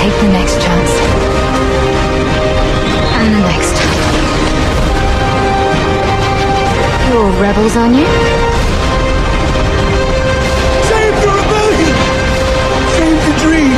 Take 0.00 0.20
the 0.20 0.28
next 0.28 0.56
chance. 0.62 0.92
And 3.20 3.34
the 3.36 3.42
next. 3.52 3.76
You're 7.08 7.30
rebels, 7.42 7.76
aren't 7.76 7.96
you? 7.96 8.08
Save 10.88 11.14
the 11.20 11.30
rebellion! 11.38 11.96
Save 12.96 13.20
the 13.26 13.34
dream! 13.44 13.76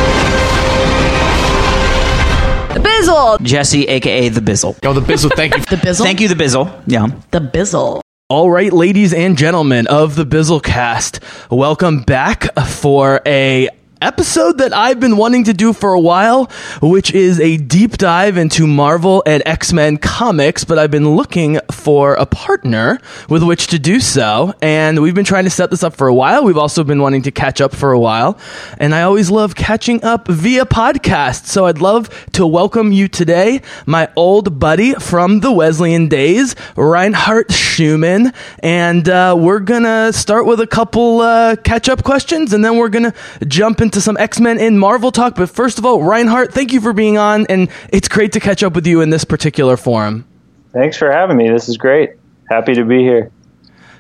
The 2.75 2.89
Bizzle! 2.89 3.43
Jesse, 3.43 3.89
aka 3.89 4.29
the 4.29 4.41
Bizzle. 4.41 4.79
Oh, 4.85 4.93
the 4.93 5.01
Bizzle. 5.01 5.33
Thank 5.35 5.57
you. 5.57 5.63
The 5.73 5.77
Bizzle? 5.77 6.05
Thank 6.05 6.21
you, 6.21 6.29
the 6.29 6.37
Bizzle. 6.37 6.83
Yeah. 6.87 7.07
The 7.33 7.41
Bizzle. 7.41 8.01
All 8.29 8.49
right, 8.51 8.73
ladies 8.73 9.13
and 9.13 9.37
gentlemen 9.37 9.89
of 9.89 10.15
the 10.15 10.25
Bizzlecast, 10.25 11.21
welcome 11.51 12.03
back 12.03 12.45
for 12.67 13.21
a 13.27 13.69
episode 14.03 14.59
that 14.59 14.73
I've 14.73 14.99
been 14.99 15.17
wanting 15.17 15.45
to 15.45 15.55
do 15.55 15.73
for 15.73 15.93
a 15.93 16.01
while, 16.01 16.51
which 16.83 17.13
is 17.13 17.39
a 17.39 17.57
deep 17.57 17.97
dive 17.97 18.37
into 18.37 18.67
Marvel 18.67 19.23
and 19.25 19.43
X-Men 19.47 19.99
comics, 19.99 20.65
but 20.65 20.79
I've 20.79 20.91
been 20.91 21.15
looking 21.15 21.61
for 21.71 22.15
a 22.15 22.27
partner 22.27 22.99
with 23.29 23.43
which 23.45 23.69
to 23.69 23.79
do 23.79 24.01
so, 24.01 24.55
and 24.61 25.01
we've 25.01 25.15
been 25.15 25.25
trying 25.25 25.45
to 25.45 25.51
set 25.51 25.71
this 25.71 25.85
up 25.85 25.95
for 25.95 26.09
a 26.09 26.15
while. 26.15 26.45
We've 26.45 26.59
also 26.59 26.83
been 26.83 27.01
wanting 27.01 27.23
to 27.23 27.31
catch 27.31 27.61
up 27.61 27.75
for 27.75 27.93
a 27.93 27.99
while, 27.99 28.39
and 28.79 28.95
I 28.95 29.03
always 29.03 29.31
love 29.31 29.55
catching 29.55 30.03
up 30.03 30.27
via 30.27 30.67
podcast. 30.67 31.47
So 31.47 31.67
I'd 31.67 31.81
love 31.81 32.11
to 32.33 32.47
welcome 32.47 32.91
you 32.91 33.07
today, 33.07 33.63
my 33.87 34.09
old 34.17 34.59
buddy 34.59 34.95
from 34.95 35.41
the 35.41 35.53
Wesleyan 35.53 36.09
days, 36.09 36.57
Reinhardt 36.77 37.53
Schumann, 37.53 38.33
and 38.59 39.09
uh, 39.09 39.37
we're 39.39 39.61
gonna 39.61 40.13
start 40.13 40.47
with 40.47 40.61
a 40.61 40.67
couple 40.67 41.21
uh, 41.21 41.55
catch-up 41.57 42.03
questions, 42.03 42.53
and 42.53 42.65
then 42.65 42.77
we're 42.77 42.89
gonna 42.89 43.15
jump 43.47 43.81
into 43.81 43.92
some 44.01 44.17
X-Men 44.17 44.59
and 44.59 44.79
Marvel 44.79 45.13
talk. 45.13 45.35
But 45.37 45.51
first 45.51 45.79
of 45.79 45.87
all, 45.87 46.03
Reinhardt, 46.03 46.53
thank 46.53 46.73
you 46.73 46.81
for 46.81 46.93
being 46.93 47.19
on, 47.19 47.47
and 47.49 47.69
it's 47.91 48.09
great 48.09 48.33
to 48.33 48.41
catch 48.41 48.63
up 48.63 48.75
with 48.75 48.87
you 48.87 49.01
in 49.01 49.11
this 49.11 49.25
particular 49.25 49.77
forum. 49.77 50.27
Thanks 50.73 50.97
for 50.97 51.11
having 51.11 51.37
me. 51.37 51.51
This 51.51 51.69
is 51.69 51.77
great. 51.77 52.13
Happy 52.49 52.75
to 52.75 52.85
be 52.85 52.99
here. 52.99 53.31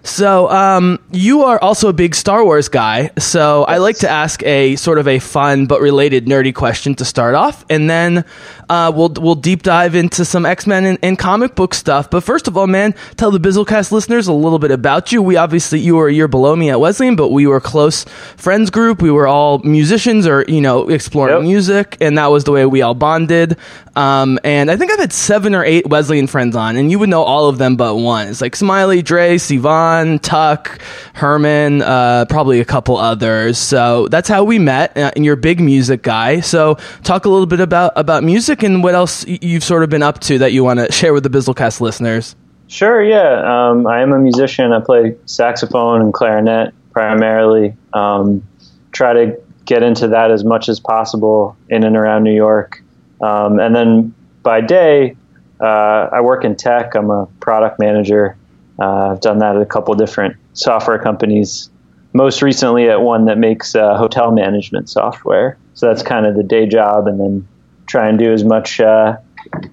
So, 0.05 0.51
um, 0.51 0.99
you 1.13 1.45
are 1.45 1.61
also 1.61 1.89
a 1.89 1.93
big 1.93 2.15
Star 2.15 2.45
Wars 2.45 2.69
guy. 2.69 3.11
So, 3.19 3.65
I 3.65 3.79
like 3.79 3.99
to 3.99 4.09
ask 4.09 4.43
a 4.43 4.75
sort 4.77 4.99
of 4.99 5.07
a 5.07 5.19
fun 5.21 5.67
but 5.67 5.81
related 5.81 6.27
nerdy 6.27 6.55
question 6.55 6.95
to 6.97 7.05
start 7.05 7.35
off, 7.35 7.65
and 7.71 7.89
then 7.89 8.25
uh, 8.69 8.91
we'll 8.95 9.11
we'll 9.11 9.35
deep 9.35 9.63
dive 9.63 9.95
into 9.95 10.25
some 10.25 10.47
X 10.47 10.67
Men 10.67 10.85
and, 10.85 10.99
and, 11.03 11.19
comic 11.19 11.55
book 11.55 11.75
stuff. 11.75 12.11
But 12.11 12.25
first 12.25 12.49
of 12.49 12.57
all, 12.57 12.67
man, 12.67 12.95
tell 13.17 13.31
the 13.31 13.39
Bizzlecast 13.39 13.93
listeners 13.93 14.27
a 14.29 14.33
little 14.33 14.59
bit 14.59 14.71
about 14.71 15.13
you. 15.13 15.23
We 15.23 15.37
obviously 15.37 15.79
you 15.81 15.97
were 15.97 16.09
a 16.09 16.13
year 16.13 16.27
below 16.27 16.57
me 16.57 16.71
at 16.71 16.81
Wesleyan, 16.81 17.15
but 17.15 17.29
we 17.29 17.47
were 17.47 17.57
a 17.57 17.61
close 17.61 18.05
friends 18.37 18.71
group. 18.71 19.03
We 19.03 19.11
were 19.11 19.29
all 19.29 19.59
musicians 19.59 20.27
or 20.27 20.45
you 20.49 20.61
know 20.61 20.89
exploring 20.89 21.37
Yep. 21.37 21.43
music, 21.43 21.97
and 22.01 22.19
that 22.19 22.27
was 22.33 22.45
the 22.45 22.53
way 22.53 22.67
we 22.67 22.83
all 22.83 22.95
bonded. 22.95 23.57
Um, 23.95 24.39
and 24.43 24.71
I 24.71 24.77
think 24.77 24.91
I've 24.91 24.99
had 24.99 25.13
seven 25.13 25.55
or 25.55 25.63
eight 25.65 25.87
Wesleyan 25.87 26.27
friends 26.27 26.57
on, 26.57 26.77
and 26.77 26.91
you 26.91 26.99
would 26.99 27.11
know 27.11 27.23
all 27.23 27.49
of 27.49 27.59
them 27.59 27.77
but 27.77 27.95
one. 27.97 28.29
It's 28.29 28.41
like 28.41 28.57
Smiley, 28.57 29.03
Dre, 29.03 29.37
Sivan, 29.37 29.92
Tuck, 30.19 30.81
Herman, 31.15 31.83
uh, 31.83 32.27
probably 32.29 32.61
a 32.61 32.65
couple 32.65 32.97
others. 32.97 33.59
So 33.59 34.09
that's 34.09 34.29
how 34.29 34.45
we 34.45 34.59
met. 34.59 34.97
Uh, 34.97 35.11
and 35.15 35.25
you're 35.25 35.35
a 35.35 35.37
big 35.37 35.61
music 35.61 36.03
guy. 36.03 36.41
So 36.41 36.77
talk 37.03 37.25
a 37.25 37.29
little 37.29 37.47
bit 37.47 37.61
about 37.61 37.93
about 37.97 38.25
music 38.25 38.63
and 38.63 38.83
what 38.83 38.95
else 38.95 39.27
you've 39.27 39.65
sort 39.65 39.83
of 39.83 39.91
been 39.91 40.03
up 40.03 40.21
to 40.21 40.39
that 40.39 40.53
you 40.53 40.65
want 40.65 40.81
to 40.81 40.91
share 40.93 41.13
with 41.13 41.23
the 41.23 41.31
Bizzlecast 41.31 41.81
listeners. 41.81 42.37
Sure, 42.69 43.03
yeah. 43.03 43.71
Um, 43.71 43.87
I 43.87 44.01
am 44.01 44.13
a 44.13 44.19
musician. 44.19 44.73
I 44.73 44.81
play 44.81 45.17
saxophone 45.27 46.01
and 46.01 46.13
clarinet 46.13 46.75
primarily. 46.93 47.77
Um, 47.93 48.47
try 48.93 49.13
to 49.13 49.41
get 49.65 49.83
into 49.83 50.09
that 50.09 50.31
as 50.31 50.45
much 50.45 50.69
as 50.69 50.81
possible 50.81 51.57
in 51.69 51.85
and 51.85 51.97
around 51.97 52.25
New 52.25 52.35
York. 52.35 52.83
Um, 53.21 53.61
and 53.61 53.75
then 53.75 54.15
by 54.43 54.61
day, 54.61 55.17
uh, 55.61 56.09
I 56.13 56.21
work 56.23 56.45
in 56.45 56.57
tech. 56.57 56.95
I'm 56.95 57.11
a 57.11 57.27
product 57.41 57.79
manager. 57.79 58.37
Uh, 58.83 59.13
I've 59.13 59.21
done 59.21 59.39
that 59.39 59.55
at 59.55 59.63
a 59.63 59.67
couple 59.67 59.95
different 59.95 60.37
software 60.55 60.99
companies. 60.99 61.71
Most 62.13 62.43
recently, 62.43 62.89
at 62.89 63.01
one 63.01 63.27
that 63.27 63.39
makes 63.39 63.77
uh, 63.77 63.97
hotel 63.97 64.33
management 64.33 64.91
software. 64.91 65.57
So 65.75 65.87
that's 65.87 66.03
kind 66.03 66.27
of 66.27 66.35
the 66.35 66.43
day 66.43 66.67
job, 66.67 67.07
and 67.07 67.21
then 67.21 67.49
try 67.87 68.09
and 68.09 68.19
do 68.19 68.33
as 68.33 68.43
much 68.43 68.81
uh, 68.81 69.17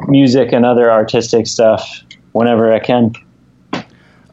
music 0.07 0.53
and 0.53 0.63
other 0.63 0.91
artistic 0.91 1.47
stuff 1.47 2.03
whenever 2.33 2.71
I 2.71 2.79
can. 2.79 3.13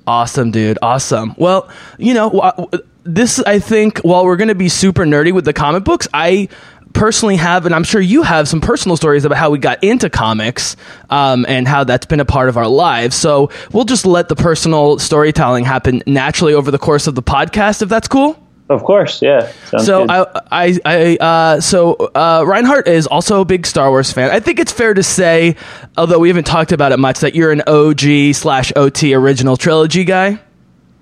Awesome, 0.06 0.50
dude. 0.50 0.78
Awesome. 0.82 1.34
Well, 1.38 1.68
you 1.98 2.14
know, 2.14 2.68
this, 3.04 3.40
I 3.40 3.58
think, 3.58 3.98
while 4.00 4.24
we're 4.24 4.36
going 4.36 4.48
to 4.48 4.54
be 4.54 4.68
super 4.68 5.04
nerdy 5.04 5.32
with 5.32 5.46
the 5.46 5.52
comic 5.52 5.84
books, 5.84 6.06
I 6.12 6.48
personally 6.96 7.36
have, 7.36 7.66
and 7.66 7.74
I'm 7.74 7.84
sure 7.84 8.00
you 8.00 8.22
have 8.22 8.48
some 8.48 8.60
personal 8.60 8.96
stories 8.96 9.24
about 9.24 9.38
how 9.38 9.50
we 9.50 9.58
got 9.58 9.84
into 9.84 10.10
comics 10.10 10.76
um, 11.10 11.46
and 11.48 11.68
how 11.68 11.84
that's 11.84 12.06
been 12.06 12.20
a 12.20 12.24
part 12.24 12.48
of 12.48 12.56
our 12.56 12.66
lives. 12.66 13.14
So 13.14 13.50
we'll 13.72 13.84
just 13.84 14.06
let 14.06 14.28
the 14.28 14.36
personal 14.36 14.98
storytelling 14.98 15.64
happen 15.64 16.02
naturally 16.06 16.54
over 16.54 16.70
the 16.70 16.78
course 16.78 17.06
of 17.06 17.14
the 17.14 17.22
podcast, 17.22 17.82
if 17.82 17.88
that's 17.88 18.08
cool. 18.08 18.36
Of 18.68 18.82
course, 18.82 19.22
yeah. 19.22 19.52
Sounds 19.66 19.86
So 19.86 20.00
good. 20.06 20.10
I, 20.10 20.26
I, 20.50 20.78
I 20.84 21.16
uh, 21.18 21.60
so 21.60 21.94
uh, 21.94 22.42
Reinhardt 22.44 22.88
is 22.88 23.06
also 23.06 23.40
a 23.40 23.44
big 23.44 23.64
Star 23.64 23.90
Wars 23.90 24.10
fan. 24.10 24.30
I 24.32 24.40
think 24.40 24.58
it's 24.58 24.72
fair 24.72 24.92
to 24.92 25.04
say, 25.04 25.54
although 25.96 26.18
we 26.18 26.26
haven't 26.28 26.48
talked 26.48 26.72
about 26.72 26.90
it 26.90 26.98
much, 26.98 27.20
that 27.20 27.36
you're 27.36 27.52
an 27.52 27.62
OG 27.68 28.34
slash 28.34 28.72
OT 28.74 29.14
original 29.14 29.56
trilogy 29.56 30.02
guy. 30.02 30.40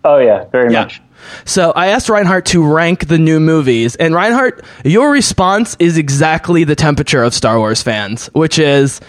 oh 0.05 0.19
yeah, 0.19 0.45
very 0.53 0.71
much. 0.71 1.01
So 1.45 1.73
I 1.73 1.89
asked 1.89 2.09
Reinhardt 2.09 2.47
to 2.47 2.65
rank 2.65 3.09
the 3.09 3.19
new 3.19 3.41
movies, 3.41 3.97
and 3.97 4.15
Reinhardt, 4.15 4.65
your 4.85 5.11
response 5.11 5.77
is 5.79 5.99
exactly 5.99 6.65
the 6.65 6.77
temperature 6.77 7.23
of 7.23 7.35
Star 7.35 7.59
Wars 7.59 7.83
fans, 7.83 8.27
which 8.29 8.59
is 8.59 9.01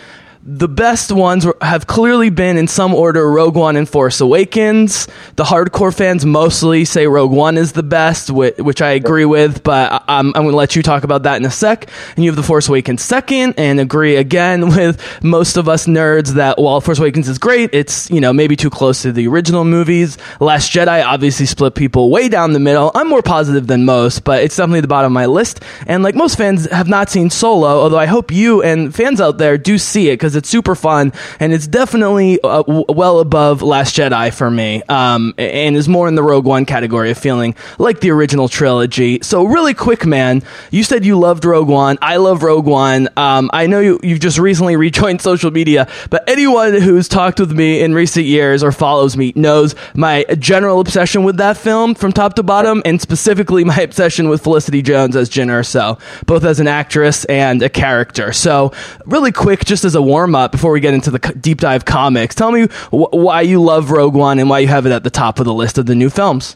the 0.47 0.67
best 0.67 1.11
ones 1.11 1.47
have 1.59 1.87
clearly 1.87 2.29
been 2.29 2.55
in 2.55 2.67
some 2.67 2.93
order 2.93 3.27
Rogue 3.31 3.55
One 3.55 3.75
and 3.75 3.89
Force 3.89 4.21
Awakens. 4.21 5.07
The 5.37 5.43
hardcore 5.43 5.93
fans 5.93 6.23
mostly 6.23 6.85
say 6.85 7.07
Rogue 7.07 7.31
One 7.31 7.57
is 7.57 7.71
the 7.71 7.81
best, 7.81 8.29
whi- 8.29 8.53
which 8.59 8.79
I 8.79 8.91
agree 8.91 9.25
with, 9.25 9.63
but 9.63 10.03
I'm, 10.07 10.27
I'm 10.27 10.43
going 10.43 10.51
to 10.51 10.55
let 10.55 10.75
you 10.75 10.83
talk 10.83 11.03
about 11.03 11.23
that 11.23 11.37
in 11.37 11.45
a 11.45 11.51
sec. 11.51 11.89
And 12.15 12.23
you 12.23 12.29
have 12.29 12.35
The 12.35 12.43
Force 12.43 12.69
Awakens 12.69 13.03
second, 13.03 13.55
and 13.57 13.79
agree 13.79 14.17
again 14.17 14.69
with 14.75 15.01
most 15.23 15.57
of 15.57 15.67
us 15.67 15.87
nerds 15.87 16.35
that 16.35 16.59
while 16.59 16.79
Force 16.79 16.99
Awakens 16.99 17.27
is 17.27 17.39
great, 17.39 17.71
it's, 17.73 18.11
you 18.11 18.21
know, 18.21 18.31
maybe 18.31 18.55
too 18.55 18.69
close 18.69 19.01
to 19.01 19.11
the 19.11 19.27
original 19.27 19.65
movies. 19.65 20.19
Last 20.39 20.71
Jedi 20.71 21.03
obviously 21.03 21.47
split 21.47 21.73
people 21.73 22.11
way 22.11 22.29
down 22.29 22.53
the 22.53 22.59
middle. 22.59 22.91
I'm 22.93 23.09
more 23.09 23.23
positive 23.23 23.65
than 23.65 23.83
most, 23.83 24.23
but 24.23 24.43
it's 24.43 24.55
definitely 24.55 24.81
the 24.81 24.87
bottom 24.87 25.11
of 25.11 25.13
my 25.13 25.25
list. 25.25 25.63
And 25.87 26.03
like 26.03 26.13
most 26.13 26.37
fans 26.37 26.69
have 26.69 26.87
not 26.87 27.09
seen 27.09 27.31
Solo, 27.31 27.81
although 27.81 27.97
I 27.97 28.05
hope 28.05 28.29
you 28.31 28.61
and 28.61 28.93
fans 28.93 29.19
out 29.19 29.39
there 29.39 29.57
do 29.57 29.79
see 29.79 30.09
it 30.09 30.13
because 30.13 30.34
it's 30.35 30.49
super 30.49 30.75
fun 30.75 31.13
and 31.39 31.53
it's 31.53 31.67
definitely 31.67 32.39
uh, 32.41 32.63
w- 32.63 32.85
well 32.89 33.19
above 33.19 33.61
Last 33.61 33.95
Jedi 33.95 34.33
for 34.33 34.49
me, 34.49 34.83
um, 34.89 35.33
and 35.37 35.75
is 35.75 35.87
more 35.87 36.07
in 36.07 36.15
the 36.15 36.23
Rogue 36.23 36.45
One 36.45 36.65
category 36.65 37.11
of 37.11 37.17
feeling 37.17 37.55
like 37.77 37.99
the 37.99 38.11
original 38.11 38.47
trilogy. 38.47 39.19
So 39.21 39.43
really 39.45 39.73
quick, 39.73 40.05
man, 40.05 40.43
you 40.71 40.83
said 40.83 41.05
you 41.05 41.19
loved 41.19 41.45
Rogue 41.45 41.67
One. 41.67 41.97
I 42.01 42.17
love 42.17 42.43
Rogue 42.43 42.65
One. 42.65 43.09
Um, 43.17 43.49
I 43.53 43.67
know 43.67 43.79
you, 43.79 43.99
you've 44.03 44.19
just 44.19 44.37
recently 44.37 44.75
rejoined 44.85 45.21
social 45.21 45.51
media, 45.51 45.87
but 46.09 46.27
anyone 46.27 46.73
who's 46.73 47.07
talked 47.07 47.39
with 47.39 47.51
me 47.51 47.81
in 47.81 47.93
recent 47.93 48.25
years 48.25 48.63
or 48.63 48.71
follows 48.71 49.17
me 49.17 49.33
knows 49.35 49.75
my 49.93 50.23
general 50.39 50.79
obsession 50.79 51.23
with 51.23 51.37
that 51.37 51.57
film 51.57 51.95
from 51.95 52.11
top 52.11 52.33
to 52.35 52.43
bottom, 52.43 52.81
and 52.85 53.01
specifically 53.01 53.63
my 53.63 53.77
obsession 53.81 54.29
with 54.29 54.41
Felicity 54.43 54.81
Jones 54.81 55.15
as 55.15 55.29
Jyn 55.29 55.47
Erso, 55.47 55.99
both 56.25 56.43
as 56.43 56.59
an 56.59 56.67
actress 56.67 57.25
and 57.25 57.61
a 57.61 57.69
character. 57.69 58.33
So, 58.33 58.71
really 59.05 59.31
quick, 59.31 59.65
just 59.65 59.85
as 59.85 59.95
a 59.95 60.01
warm 60.01 60.24
up 60.33 60.51
before 60.51 60.71
we 60.71 60.79
get 60.79 60.93
into 60.93 61.11
the 61.11 61.19
deep 61.39 61.59
dive 61.59 61.85
comics, 61.85 62.33
tell 62.33 62.51
me 62.51 62.67
wh- 62.89 63.13
why 63.13 63.41
you 63.41 63.61
love 63.61 63.91
Rogue 63.91 64.15
One 64.15 64.39
and 64.39 64.49
why 64.49 64.59
you 64.59 64.67
have 64.67 64.85
it 64.85 64.91
at 64.91 65.03
the 65.03 65.09
top 65.11 65.39
of 65.39 65.45
the 65.45 65.53
list 65.53 65.77
of 65.77 65.85
the 65.85 65.95
new 65.95 66.09
films. 66.09 66.55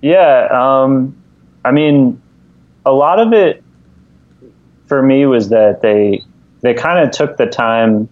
Yeah, 0.00 0.48
um, 0.50 1.14
I 1.64 1.72
mean, 1.72 2.22
a 2.86 2.92
lot 2.92 3.18
of 3.18 3.32
it 3.32 3.62
for 4.86 5.02
me 5.02 5.26
was 5.26 5.50
that 5.50 5.82
they 5.82 6.22
they 6.62 6.74
kind 6.74 7.06
of 7.06 7.10
took 7.10 7.36
the 7.36 7.46
time 7.46 8.08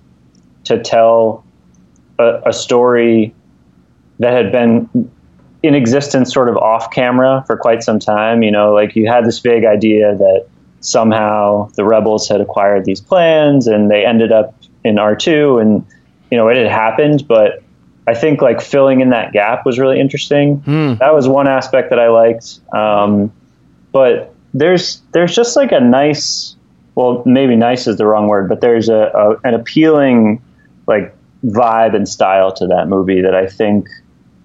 to 0.65 0.83
tell 0.83 1.45
a, 2.19 2.43
a 2.47 2.53
story 2.53 3.35
that 4.19 4.33
had 4.33 4.53
been 4.53 5.11
in 5.63 5.75
existence 5.75 6.33
sort 6.33 6.49
of 6.49 6.57
off 6.57 6.91
camera 6.91 7.43
for 7.47 7.57
quite 7.57 7.83
some 7.83 7.99
time. 7.99 8.43
You 8.43 8.51
know, 8.51 8.73
like 8.73 8.97
you 8.97 9.09
had 9.09 9.25
this 9.25 9.39
vague 9.39 9.65
idea 9.65 10.17
that 10.17 10.47
somehow 10.81 11.69
the 11.75 11.85
rebels 11.85 12.29
had 12.29 12.41
acquired 12.41 12.85
these 12.85 13.01
plans 13.01 13.67
and 13.67 13.91
they 13.91 14.05
ended 14.05 14.33
up 14.33 14.55
in 14.85 14.97
R2 14.97 15.61
and 15.61 15.87
you 16.31 16.37
know, 16.37 16.49
it 16.49 16.57
had 16.57 16.69
happened, 16.69 17.27
but 17.27 17.63
I 18.07 18.15
think 18.15 18.41
like 18.43 18.61
filling 18.61 19.01
in 19.01 19.11
that 19.11 19.33
gap 19.33 19.65
was 19.67 19.79
really 19.79 20.01
interesting. 20.01 20.63
That 20.99 21.15
was 21.15 21.29
one 21.29 21.49
aspect 21.49 21.91
that 21.91 21.99
I 21.99 22.09
liked. 22.09 22.61
Um, 22.75 23.33
but 23.93 24.35
there's 24.55 25.03
there's 25.13 25.35
just 25.35 25.57
like 25.57 25.73
a 25.73 25.81
nice, 25.81 26.57
well, 26.95 27.23
maybe 27.27 27.57
nice 27.57 27.87
is 27.87 27.97
the 27.97 28.07
wrong 28.07 28.29
word, 28.29 28.49
but 28.49 28.61
there's 28.61 28.89
a, 28.89 29.11
a 29.15 29.49
an 29.49 29.55
appealing 29.55 30.43
like 30.87 31.15
vibe 31.45 31.95
and 31.95 32.09
style 32.09 32.53
to 32.53 32.67
that 32.69 32.89
movie 32.89 33.21
that 33.23 33.35
I 33.35 33.47
think. 33.47 33.89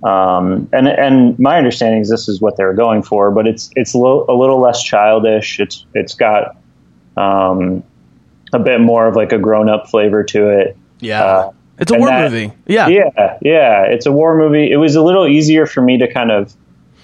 Um, 0.04 0.68
and 0.74 0.90
and 0.90 1.40
my 1.40 1.58
understanding 1.58 2.02
is 2.02 2.10
this 2.10 2.28
is 2.28 2.42
what 2.42 2.58
they 2.58 2.66
were 2.66 2.74
going 2.74 3.04
for, 3.04 3.32
but 3.32 3.48
it's 3.48 3.70
it's 3.76 3.94
a 3.94 3.98
little, 3.98 4.26
a 4.28 4.36
little 4.36 4.60
less 4.60 4.84
childish. 4.84 5.62
It's 5.62 5.86
it's 5.94 6.14
got 6.14 6.58
um, 7.16 7.84
a 8.54 8.60
bit 8.60 8.80
more 8.82 9.08
of 9.08 9.16
like 9.16 9.32
a 9.32 9.38
grown 9.40 9.70
up 9.70 9.90
flavor 9.90 10.24
to 10.26 10.50
it. 10.50 10.78
Yeah. 11.00 11.24
Uh, 11.24 11.52
it's 11.80 11.92
a 11.92 11.96
war 11.98 12.08
that- 12.08 12.32
movie. 12.32 12.52
Yeah. 12.68 12.88
yeah, 12.88 13.38
yeah. 13.42 13.84
It's 13.84 14.06
a 14.06 14.12
war 14.12 14.38
movie. 14.38 14.72
It 14.72 14.78
was 14.78 14.96
a 14.96 15.02
little 15.02 15.28
easier 15.28 15.66
for 15.66 15.82
me 15.82 15.98
to 15.98 16.12
kind 16.12 16.32
of 16.32 16.54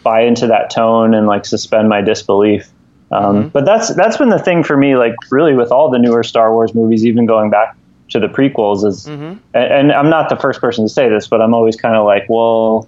buy 0.04 0.22
into 0.22 0.48
that 0.48 0.70
tone 0.70 1.14
and 1.14 1.28
like 1.28 1.46
suspend 1.46 1.90
my 1.90 2.02
disbelief. 2.02 2.70
Um, 3.12 3.50
But 3.50 3.66
that's 3.66 3.94
that's 3.96 4.18
been 4.18 4.30
the 4.30 4.38
thing 4.40 4.64
for 4.64 4.78
me, 4.78 4.96
like 4.96 5.16
really 5.32 5.56
with 5.56 5.72
all 5.72 5.90
the 5.90 5.98
newer 5.98 6.24
Star 6.24 6.54
Wars 6.54 6.76
movies, 6.76 7.06
even 7.06 7.26
going 7.26 7.50
back 7.50 7.76
to 8.10 8.20
the 8.20 8.28
prequels, 8.28 8.86
is 8.86 9.08
and, 9.08 9.40
and 9.54 9.92
I'm 9.92 10.10
not 10.10 10.30
the 10.30 10.36
first 10.36 10.62
person 10.62 10.86
to 10.86 10.90
say 10.90 11.10
this, 11.10 11.28
but 11.28 11.42
I'm 11.42 11.54
always 11.56 11.76
kind 11.76 11.96
of 11.96 12.06
like, 12.06 12.28
well, 12.30 12.88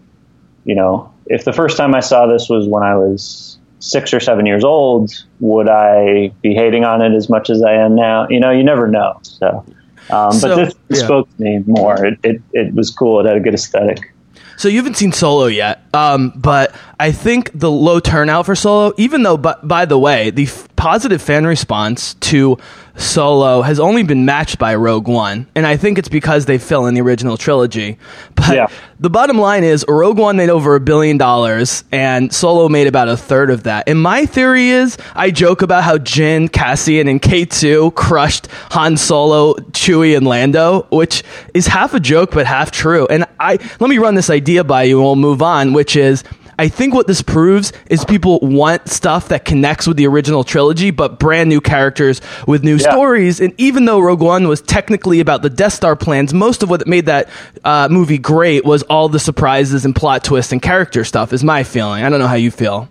you 0.63 0.75
know, 0.75 1.12
if 1.25 1.44
the 1.44 1.54
first 1.54 1.75
time 1.75 1.96
I 1.96 2.02
saw 2.02 2.28
this 2.28 2.50
was 2.50 2.68
when 2.68 2.84
I 2.84 2.96
was 2.96 3.58
six 3.81 4.13
or 4.13 4.22
seven 4.22 4.45
years 4.45 4.63
old, 4.63 5.12
would 5.42 5.68
I 5.68 6.31
be 6.42 6.54
hating 6.54 6.86
on 6.86 7.01
it 7.01 7.13
as 7.13 7.30
much 7.30 7.50
as 7.50 7.62
I 7.62 7.74
am 7.74 7.95
now? 7.95 8.28
You 8.30 8.39
know, 8.39 8.51
you 8.51 8.63
never 8.63 8.88
know. 8.88 9.19
So. 9.24 9.66
Um, 10.10 10.31
So, 10.31 10.56
but 10.56 10.75
this 10.88 11.00
yeah. 11.00 11.06
spoke 11.06 11.38
to 11.38 11.42
me 11.44 11.63
more. 11.68 12.06
It, 12.06 12.19
it, 12.24 12.42
it 12.54 12.74
was 12.74 12.89
cool. 12.89 13.19
It 13.19 13.28
had 13.28 13.38
a 13.38 13.39
good 13.39 13.54
aesthetic. 13.54 14.13
So 14.57 14.68
you 14.68 14.78
haven't 14.78 14.95
seen 14.95 15.12
Solo 15.12 15.48
yet, 15.48 15.83
um, 15.94 16.33
but 16.36 16.75
I 17.00 17.12
think 17.12 17.51
the 17.54 17.72
low 17.72 18.00
turnout 18.00 18.45
for 18.45 18.56
Solo, 18.56 18.94
even 18.98 19.24
though, 19.24 19.38
but 19.38 19.68
by 19.68 19.86
the 19.86 19.98
way, 19.98 20.30
the 20.30 20.44
f- 20.44 20.68
positive 20.75 21.22
fan 21.22 21.48
response 21.48 22.13
to 22.16 22.57
Solo 23.01 23.62
has 23.62 23.80
only 23.80 24.03
been 24.03 24.25
matched 24.25 24.59
by 24.59 24.75
Rogue 24.75 25.07
One, 25.07 25.48
and 25.56 25.65
I 25.68 25.75
think 25.77 25.98
it's 25.98 26.07
because 26.09 26.45
they 26.45 26.57
fill 26.57 26.86
in 26.88 26.94
the 26.94 27.01
original 27.01 27.36
trilogy. 27.38 27.98
But 28.36 28.56
Yeah. 28.56 28.68
the 29.00 29.09
bottom 29.09 29.38
line 29.38 29.63
is, 29.63 29.83
Rogue 29.88 30.18
One 30.18 30.38
made 30.38 30.50
over 30.50 30.75
a 30.75 30.80
billion 30.80 31.18
dollars, 31.18 31.83
and 31.92 32.33
Solo 32.33 32.69
made 32.69 32.88
about 32.88 33.07
a 33.09 33.18
third 33.18 33.50
of 33.51 33.63
that. 33.63 33.88
And 33.88 34.01
my 34.01 34.25
theory 34.25 34.69
is, 34.69 34.98
I 35.15 35.31
joke 35.31 35.62
about 35.62 35.83
how 35.83 35.98
Jyn, 35.98 36.51
Cassian, 36.51 37.07
and 37.07 37.21
K 37.21 37.45
two 37.45 37.92
crushed 37.92 38.48
Han 38.71 38.98
Solo, 38.98 39.56
Chewie, 39.74 40.15
and 40.15 40.25
Lando, 40.25 40.88
which 40.92 41.24
is 41.53 41.68
half 41.68 41.94
a 41.94 42.00
joke 42.00 42.31
but 42.31 42.45
half 42.45 42.71
true. 42.71 43.06
And 43.09 43.25
I 43.39 43.57
let 43.80 43.89
me 43.89 43.98
run 43.98 44.15
this 44.15 44.30
idea 44.30 44.63
by 44.63 44.83
you, 44.83 44.98
and 44.98 45.06
we'll 45.06 45.15
move 45.15 45.42
on. 45.42 45.74
Which 45.74 45.95
is. 45.95 46.24
I 46.62 46.68
think 46.68 46.94
what 46.94 47.08
this 47.08 47.24
proves 47.24 47.74
is 47.90 48.06
people 48.06 48.38
want 48.40 48.88
stuff 48.88 49.30
that 49.30 49.46
connects 49.46 49.88
with 49.88 49.98
the 49.98 50.06
original 50.06 50.44
trilogy, 50.44 50.92
but 50.92 51.18
brand 51.18 51.50
new 51.50 51.60
characters 51.60 52.22
with 52.46 52.63
new 52.63 52.75
Yeah. 52.75 52.92
stories. 52.92 53.42
And 53.42 53.52
even 53.58 53.86
though 53.86 54.00
Rogue 54.00 54.22
One 54.22 54.48
was 54.48 54.62
technically 54.62 55.22
about 55.22 55.42
the 55.42 55.50
Death 55.50 55.74
Star 55.74 55.96
plans, 55.96 56.36
most 56.36 56.62
of 56.62 56.69
what 56.69 56.86
made 56.86 57.08
that 57.08 57.30
uh, 57.66 57.88
movie 57.90 58.19
great 58.19 58.63
was 58.63 58.84
all 58.84 59.10
the 59.10 59.18
surprises 59.18 59.86
and 59.86 59.96
plot 59.96 60.24
twists 60.24 60.52
and 60.52 60.62
character 60.62 61.04
stuff. 61.04 61.34
Is 61.34 61.44
my 61.44 61.63
feeling. 61.63 62.04
I 62.04 62.10
don't 62.10 62.19
know 62.19 62.28
how 62.28 62.36
you 62.36 62.52
feel. 62.52 62.88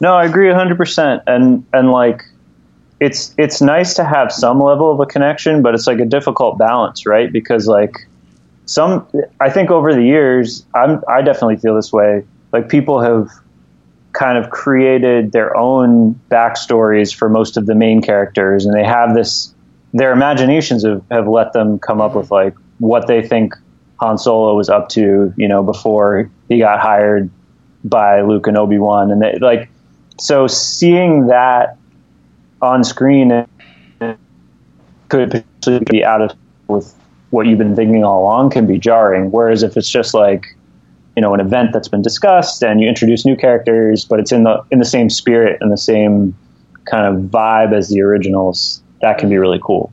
No, 0.00 0.14
I 0.14 0.24
agree 0.24 0.46
100%. 0.46 1.22
And, 1.26 1.66
and 1.72 1.90
like, 1.90 2.22
it's, 3.00 3.34
it's 3.36 3.60
nice 3.60 3.94
to 3.94 4.04
have 4.04 4.30
some 4.30 4.60
level 4.60 4.92
of 4.92 5.00
a 5.00 5.06
connection, 5.06 5.62
but 5.62 5.74
it's 5.74 5.88
like 5.88 5.98
a 5.98 6.06
difficult 6.06 6.56
balance, 6.56 7.04
right? 7.04 7.32
Because 7.32 7.66
like 7.66 8.06
some, 8.66 9.08
I 9.40 9.50
think 9.50 9.72
over 9.72 9.92
the 9.92 10.04
years, 10.04 10.64
I'm, 10.72 11.02
I 11.08 11.22
definitely 11.22 11.56
feel 11.56 11.74
this 11.74 11.92
way. 11.92 12.22
Like 12.52 12.68
people 12.68 13.00
have 13.00 13.28
kind 14.12 14.38
of 14.38 14.50
created 14.50 15.32
their 15.32 15.56
own 15.56 16.18
backstories 16.30 17.14
for 17.14 17.28
most 17.28 17.56
of 17.56 17.66
the 17.66 17.74
main 17.74 18.02
characters 18.02 18.64
and 18.64 18.74
they 18.74 18.84
have 18.84 19.14
this, 19.14 19.54
their 19.92 20.12
imaginations 20.12 20.84
have, 20.84 21.02
have 21.10 21.28
let 21.28 21.52
them 21.52 21.78
come 21.78 22.00
up 22.00 22.14
with 22.14 22.30
like 22.30 22.54
what 22.78 23.06
they 23.06 23.26
think 23.26 23.54
Han 24.00 24.18
Solo 24.18 24.54
was 24.54 24.68
up 24.68 24.88
to, 24.90 25.32
you 25.36 25.48
know, 25.48 25.62
before 25.62 26.30
he 26.48 26.58
got 26.58 26.80
hired 26.80 27.30
by 27.84 28.22
Luke 28.22 28.46
and 28.46 28.56
Obi 28.56 28.78
Wan, 28.78 29.10
and 29.10 29.22
they, 29.22 29.38
like 29.40 29.68
so 30.20 30.46
seeing 30.46 31.26
that 31.28 31.76
on 32.60 32.84
screen 32.84 33.46
could 35.08 35.30
potentially 35.30 35.84
be 35.90 36.04
out 36.04 36.20
of 36.22 36.32
with 36.68 36.94
what 37.30 37.46
you've 37.46 37.58
been 37.58 37.76
thinking 37.76 38.04
all 38.04 38.22
along 38.22 38.50
can 38.50 38.66
be 38.66 38.78
jarring. 38.78 39.30
Whereas 39.30 39.62
if 39.62 39.76
it's 39.76 39.88
just 39.88 40.14
like 40.14 40.56
you 41.16 41.22
know 41.22 41.34
an 41.34 41.40
event 41.40 41.72
that's 41.72 41.88
been 41.88 42.02
discussed 42.02 42.62
and 42.62 42.80
you 42.80 42.88
introduce 42.88 43.24
new 43.24 43.36
characters, 43.36 44.04
but 44.04 44.20
it's 44.20 44.32
in 44.32 44.44
the 44.44 44.62
in 44.70 44.78
the 44.78 44.84
same 44.84 45.10
spirit 45.10 45.58
and 45.60 45.72
the 45.72 45.76
same 45.76 46.34
kind 46.84 47.06
of 47.06 47.30
vibe 47.30 47.76
as 47.76 47.88
the 47.88 48.00
originals, 48.00 48.82
that 49.02 49.18
can 49.18 49.28
be 49.28 49.36
really 49.36 49.60
cool. 49.62 49.92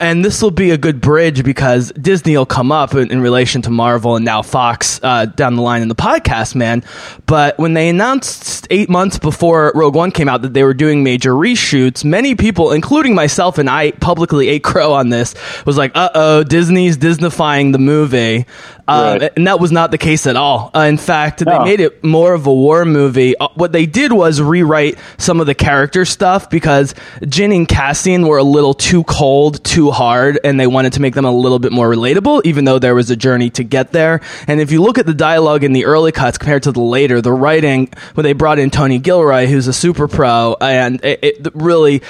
And 0.00 0.24
this 0.24 0.42
will 0.42 0.50
be 0.50 0.72
a 0.72 0.76
good 0.76 1.00
bridge 1.00 1.44
because 1.44 1.92
Disney 1.92 2.36
will 2.36 2.46
come 2.46 2.72
up 2.72 2.94
in, 2.94 3.12
in 3.12 3.20
relation 3.20 3.62
to 3.62 3.70
Marvel 3.70 4.16
and 4.16 4.24
now 4.24 4.42
Fox 4.42 4.98
uh, 5.02 5.26
down 5.26 5.54
the 5.54 5.62
line 5.62 5.82
in 5.82 5.88
the 5.88 5.94
podcast, 5.94 6.54
man. 6.56 6.82
But 7.26 7.58
when 7.58 7.74
they 7.74 7.88
announced 7.88 8.66
eight 8.70 8.88
months 8.90 9.18
before 9.18 9.70
Rogue 9.74 9.94
One 9.94 10.10
came 10.10 10.28
out 10.28 10.42
that 10.42 10.52
they 10.52 10.64
were 10.64 10.74
doing 10.74 11.04
major 11.04 11.32
reshoots, 11.32 12.04
many 12.04 12.34
people, 12.34 12.72
including 12.72 13.14
myself, 13.14 13.56
and 13.56 13.70
I 13.70 13.92
publicly 13.92 14.48
ate 14.48 14.64
crow 14.64 14.92
on 14.94 15.10
this, 15.10 15.34
was 15.64 15.78
like, 15.78 15.92
"Uh 15.94 16.10
oh, 16.14 16.42
Disney's 16.44 16.96
Disneyfying 16.98 17.70
the 17.72 17.78
movie," 17.78 18.46
um, 18.88 19.18
Right. 19.20 19.32
and 19.36 19.46
that 19.46 19.60
was 19.60 19.70
not 19.70 19.92
the 19.92 19.98
case 19.98 20.26
at 20.26 20.34
all. 20.36 20.70
Uh, 20.74 20.80
in 20.80 20.98
fact, 20.98 21.38
they 21.44 21.58
made 21.60 21.78
it 21.80 22.02
more 22.02 22.34
of 22.34 22.46
a 22.46 22.52
war 22.52 22.84
movie. 22.84 23.36
Uh, 23.38 23.48
what 23.54 23.70
they 23.72 23.86
did 23.86 24.12
was 24.12 24.42
rewrite 24.42 24.98
some 25.18 25.40
of 25.40 25.46
the 25.46 25.54
character 25.54 26.04
stuff 26.04 26.50
because 26.50 26.94
Jyn 27.20 27.54
and 27.54 27.68
Cassian 27.68 28.26
were 28.26 28.38
a 28.38 28.42
little 28.44 28.74
too 28.74 29.04
cold, 29.04 29.62
too 29.64 29.83
hard, 29.90 30.38
and 30.44 30.58
they 30.58 30.66
wanted 30.66 30.94
to 30.94 31.00
make 31.00 31.14
them 31.14 31.24
a 31.24 31.32
little 31.32 31.58
bit 31.58 31.72
more 31.72 31.88
relatable, 31.88 32.42
even 32.44 32.64
though 32.64 32.78
there 32.78 32.94
was 32.94 33.10
a 33.10 33.16
journey 33.16 33.50
to 33.50 33.64
get 33.64 33.92
there. 33.92 34.20
And 34.46 34.60
if 34.60 34.70
you 34.72 34.82
look 34.82 34.98
at 34.98 35.06
the 35.06 35.14
dialogue 35.14 35.64
in 35.64 35.72
the 35.72 35.84
early 35.84 36.12
cuts 36.12 36.38
compared 36.38 36.64
to 36.64 36.72
the 36.72 36.80
later, 36.80 37.20
the 37.20 37.32
writing, 37.32 37.88
when 38.14 38.24
they 38.24 38.32
brought 38.32 38.58
in 38.58 38.70
Tony 38.70 38.98
Gilroy, 38.98 39.46
who's 39.46 39.68
a 39.68 39.72
super 39.72 40.08
pro, 40.08 40.56
and 40.60 41.04
it, 41.04 41.18
it 41.22 41.54
really 41.54 42.02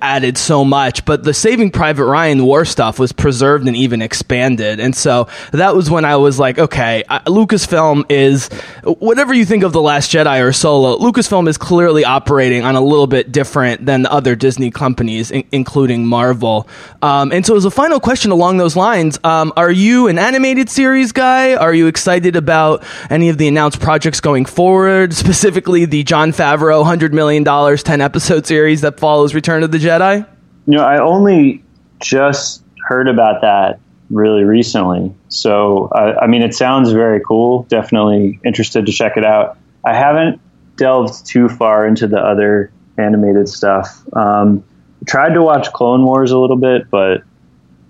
added 0.00 0.38
so 0.38 0.64
much. 0.64 1.04
But 1.04 1.24
the 1.24 1.34
Saving 1.34 1.70
Private 1.70 2.04
Ryan 2.04 2.44
war 2.44 2.64
stuff 2.64 2.98
was 2.98 3.12
preserved 3.12 3.66
and 3.66 3.76
even 3.76 4.02
expanded. 4.02 4.80
And 4.80 4.94
so 4.94 5.28
that 5.52 5.74
was 5.74 5.90
when 5.90 6.04
I 6.04 6.16
was 6.16 6.38
like, 6.38 6.58
okay, 6.58 7.04
Lucasfilm 7.08 8.10
is, 8.10 8.48
whatever 8.84 9.34
you 9.34 9.44
think 9.44 9.62
of 9.62 9.72
The 9.72 9.80
Last 9.80 10.10
Jedi 10.10 10.42
or 10.42 10.52
Solo, 10.52 10.98
Lucasfilm 10.98 11.48
is 11.48 11.58
clearly 11.58 12.04
operating 12.04 12.64
on 12.64 12.74
a 12.74 12.80
little 12.80 13.06
bit 13.06 13.32
different 13.32 13.86
than 13.86 14.02
the 14.02 14.12
other 14.12 14.36
Disney 14.36 14.70
companies, 14.70 15.30
in, 15.30 15.44
including 15.52 16.06
Marvel. 16.06 16.68
And 17.08 17.44
so, 17.44 17.56
as 17.56 17.64
a 17.64 17.70
final 17.70 18.00
question 18.00 18.30
along 18.30 18.58
those 18.58 18.76
lines, 18.76 19.18
um, 19.24 19.52
are 19.56 19.70
you 19.70 20.08
an 20.08 20.18
animated 20.18 20.68
series 20.68 21.12
guy? 21.12 21.54
Are 21.54 21.72
you 21.72 21.86
excited 21.86 22.36
about 22.36 22.84
any 23.10 23.28
of 23.28 23.38
the 23.38 23.48
announced 23.48 23.80
projects 23.80 24.20
going 24.20 24.44
forward, 24.44 25.12
specifically 25.24 25.84
the 25.84 26.02
Jon 26.04 26.32
Favreau 26.32 26.84
$100 26.84 27.12
million 27.12 27.44
10 27.44 28.00
episode 28.00 28.46
series 28.46 28.82
that 28.82 29.00
follows 29.00 29.34
Return 29.34 29.62
of 29.62 29.72
the 29.72 29.78
Jedi? 29.78 30.26
You 30.66 30.74
know, 30.76 30.84
I 30.84 30.98
only 31.00 31.64
just 32.00 32.62
heard 32.86 33.08
about 33.08 33.40
that 33.40 33.80
really 34.10 34.44
recently. 34.44 35.14
So, 35.28 35.88
I 35.94 36.24
I 36.24 36.26
mean, 36.26 36.42
it 36.42 36.54
sounds 36.54 36.90
very 36.92 37.20
cool. 37.20 37.64
Definitely 37.64 38.38
interested 38.44 38.86
to 38.86 38.92
check 38.92 39.16
it 39.16 39.24
out. 39.24 39.58
I 39.84 39.94
haven't 39.94 40.40
delved 40.76 41.26
too 41.26 41.48
far 41.48 41.86
into 41.86 42.06
the 42.06 42.18
other 42.18 42.70
animated 42.96 43.48
stuff. 43.48 44.02
Um, 44.14 44.64
tried 45.06 45.34
to 45.34 45.42
watch 45.42 45.72
Clone 45.72 46.04
Wars 46.04 46.30
a 46.30 46.38
little 46.38 46.56
bit, 46.56 46.90
but 46.90 47.22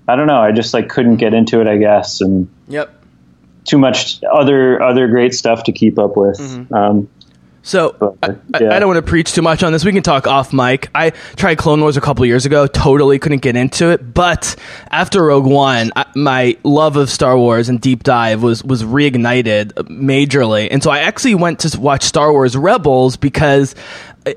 I 0.07 0.17
don't 0.17 0.27
know. 0.27 0.41
I 0.41 0.53
just 0.53 0.73
like 0.75 0.89
couldn't 0.89 1.17
get 1.17 1.35
into 1.35 1.61
it, 1.61 1.67
I 1.67 1.77
guess, 1.77 2.21
and 2.21 2.49
Yep. 2.69 2.91
too 3.65 3.79
much 3.79 4.23
other 4.25 4.83
other 4.83 5.09
great 5.09 5.35
stuff 5.35 5.65
to 5.65 5.73
keep 5.73 5.99
up 5.99 6.17
with. 6.17 6.41
Um, 6.73 7.09
So 7.61 7.95
But, 7.99 8.15
I, 8.23 8.29
I- 8.65 8.77
I 8.77 8.79
don't 8.79 8.89
want 8.89 9.05
to 9.05 9.11
preach 9.11 9.33
too 9.35 9.43
much 9.43 9.63
on 9.63 9.73
this. 9.73 9.85
We 9.85 9.93
can 9.93 10.03
talk 10.03 10.27
off 10.27 10.55
mic. 10.55 10.89
I 10.95 11.11
tried 11.37 11.57
Clone 11.59 11.81
Wars 11.83 11.99
a 11.99 12.01
couple 12.01 12.25
years 12.25 12.47
ago. 12.47 12.67
Totally 12.67 13.19
couldn't 13.19 13.43
get 13.43 13.57
into 13.57 13.91
it. 13.91 14.15
But 14.15 14.57
after 14.91 15.23
Rogue 15.25 15.45
One, 15.45 15.91
I, 15.95 16.07
my 16.15 16.57
love 16.63 16.97
of 16.97 17.11
Star 17.11 17.37
Wars 17.37 17.69
and 17.69 17.79
deep 17.79 18.05
dive 18.05 18.43
was 18.43 18.65
was 18.65 18.85
reignited 18.85 19.73
majorly. 19.91 20.69
And 20.71 20.83
so 20.83 20.91
I 20.91 21.01
actually 21.01 21.35
went 21.35 21.59
to 21.61 21.79
watch 21.79 22.05
Star 22.05 22.33
Wars 22.33 22.57
Rebels 22.57 23.17
because 23.19 23.75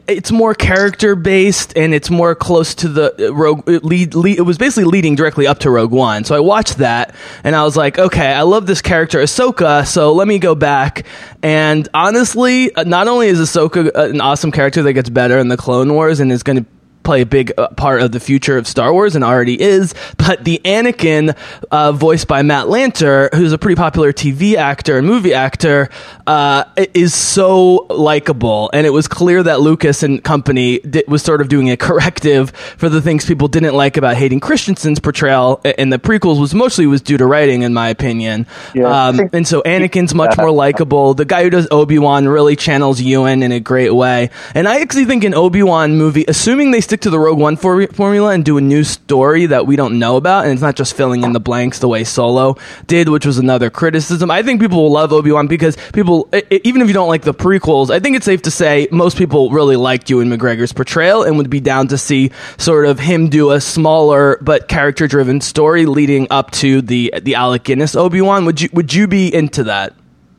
it's 0.08 0.32
more 0.32 0.54
character 0.54 1.16
based 1.16 1.78
and 1.78 1.94
it's 1.94 2.10
more 2.10 2.36
close 2.36 2.76
to 2.76 2.88
the 2.88 3.28
uh, 3.28 3.34
Rogue 3.34 3.68
it 3.68 3.84
lead, 3.84 4.16
lead. 4.16 4.38
It 4.38 4.44
was 4.44 4.58
basically 4.58 4.86
leading 4.86 5.16
directly 5.16 5.48
up 5.48 5.60
to 5.60 5.72
Rogue 5.72 5.92
One. 5.92 6.24
So 6.24 6.36
I 6.36 6.40
watched 6.40 6.78
that 6.78 7.16
and 7.44 7.56
I 7.56 7.64
was 7.64 7.78
like, 7.78 7.98
okay, 7.98 8.34
I 8.34 8.42
love 8.42 8.68
this 8.68 8.82
character 8.82 9.20
Ahsoka, 9.20 9.88
so 9.88 10.14
let 10.14 10.28
me 10.28 10.40
go 10.40 10.56
back. 10.56 11.06
And 11.44 11.88
honestly, 11.94 12.74
uh, 12.76 12.84
not 12.84 13.08
only 13.08 13.28
is 13.28 13.40
Ahsoka 13.40 13.92
uh, 13.96 14.10
an 14.10 14.22
awesome 14.22 14.52
character 14.52 14.84
that 14.84 14.94
gets 14.94 15.10
better 15.10 15.40
in 15.40 15.48
the 15.48 15.58
Clone 15.58 15.94
Wars 15.94 16.20
and 16.20 16.32
is 16.32 16.44
going 16.44 16.64
to 16.64 16.66
play 17.03 17.22
a 17.22 17.25
big 17.25 17.51
uh, 17.58 17.70
part 17.70 18.01
of 18.01 18.12
the 18.12 18.20
future 18.20 18.58
of 18.58 18.67
Star 18.67 18.93
Wars 18.93 19.15
and 19.15 19.24
already 19.24 19.60
is. 19.60 19.93
But 20.17 20.43
the 20.43 20.62
Anakin, 20.63 21.36
uh, 21.72 21.91
voiced 21.91 22.27
by 22.27 22.41
Matt 22.41 22.67
Lanter, 22.67 23.34
who's 23.34 23.53
a 23.53 23.58
pretty 23.58 23.75
popular 23.75 24.13
TV 24.13 24.55
actor 24.55 24.98
and 24.98 25.08
movie 25.08 25.34
actor, 25.34 25.89
uh, 26.27 26.65
is 26.93 27.13
so 27.13 27.88
likable. 27.89 28.70
And 28.74 28.86
it 28.86 28.91
was 28.91 29.08
clear 29.08 29.43
that 29.43 29.62
Lucas 29.62 30.03
and 30.03 30.24
company 30.24 30.79
di- 30.79 31.03
was 31.08 31.24
sort 31.24 31.41
of 31.41 31.50
doing 31.50 31.70
a 31.70 31.77
corrective 31.77 32.51
for 32.51 32.89
the 32.89 33.01
things 33.01 33.25
people 33.25 33.48
didn't 33.48 33.75
like 33.75 33.98
about 33.98 34.15
Hayden 34.15 34.39
Christensen's 34.39 35.00
portrayal 35.00 35.62
in 35.63 35.89
the 35.89 36.00
prequels 36.00 36.39
was 36.39 36.53
mostly 36.53 36.86
was 36.86 37.01
due 37.01 37.17
to 37.17 37.25
writing, 37.25 37.63
in 37.63 37.74
my 37.74 37.89
opinion. 37.89 38.48
Yeah, 38.74 39.08
um, 39.08 39.29
and 39.34 39.48
so 39.48 39.62
Anakin's 39.63 40.13
much 40.13 40.38
more 40.38 40.51
likable. 40.51 41.13
The 41.13 41.25
guy 41.25 41.43
who 41.43 41.50
does 41.50 41.67
Obi 41.72 42.00
Wan 42.00 42.27
really 42.27 42.55
channels 42.55 43.01
Ewan 43.01 43.43
in 43.43 43.51
a 43.51 43.60
great 43.60 43.93
way. 43.93 44.29
And 44.53 44.67
I 44.67 44.81
actually 44.81 45.05
think 45.05 45.24
an 45.24 45.34
Obi 45.34 45.63
Wan 45.63 45.98
movie, 45.98 46.25
assuming 46.27 46.72
they 46.72 46.81
stick 46.92 47.00
to 47.00 47.10
the 47.10 47.18
Rogue 47.18 47.40
One 47.40 47.56
for- 47.56 47.88
formula 47.88 48.32
and 48.32 48.44
do 48.44 48.58
a 48.58 48.62
new 48.62 48.84
story 48.84 49.46
that 49.46 49.66
we 49.66 49.78
don't 49.78 49.98
know 49.98 50.18
about, 50.18 50.44
and 50.44 50.52
it's 50.52 50.62
not 50.62 50.76
just 50.76 50.94
filling 50.94 51.24
in 51.24 51.32
the 51.32 51.40
blanks 51.40 51.80
the 51.80 51.88
way 51.88 52.04
Solo 52.04 52.58
did, 52.86 53.08
which 53.08 53.26
was 53.26 53.38
another 53.38 53.70
criticism. 53.70 54.30
I 54.30 54.44
think 54.44 54.60
people 54.60 54.84
will 54.84 54.92
love 54.92 55.14
Obi 55.14 55.32
Wan 55.32 55.48
because 55.48 55.78
people, 55.94 56.28
i- 56.34 56.44
i- 56.52 56.60
even 56.66 56.82
if 56.82 56.90
you 56.90 56.94
don't 56.94 57.08
like 57.08 57.22
the 57.22 57.34
prequels, 57.34 57.90
I 57.92 58.02
think 58.02 58.18
it's 58.18 58.26
safe 58.26 58.42
to 58.42 58.52
say 58.52 58.90
most 58.92 59.18
people 59.18 59.52
really 59.52 59.78
liked 59.78 60.10
Ewan 60.10 60.30
McGregor's 60.30 60.74
portrayal 60.74 61.24
and 61.24 61.38
would 61.38 61.50
be 61.50 61.62
down 61.62 61.88
to 61.88 61.98
see 61.98 62.30
sort 62.58 62.86
of 62.86 63.00
him 63.00 63.30
do 63.30 63.52
a 63.52 63.62
smaller 63.62 64.38
but 64.42 64.68
character 64.68 65.08
driven 65.08 65.40
story 65.40 65.86
leading 65.86 66.28
up 66.30 66.52
to 66.52 66.82
the 66.82 67.14
the 67.22 67.36
Alec 67.36 67.64
Guinness 67.64 67.96
Obi 67.96 68.20
Wan. 68.20 68.44
Would 68.44 68.60
you 68.60 68.68
would 68.74 68.94
you 68.94 69.08
be 69.08 69.34
into 69.34 69.64
that? 69.64 69.94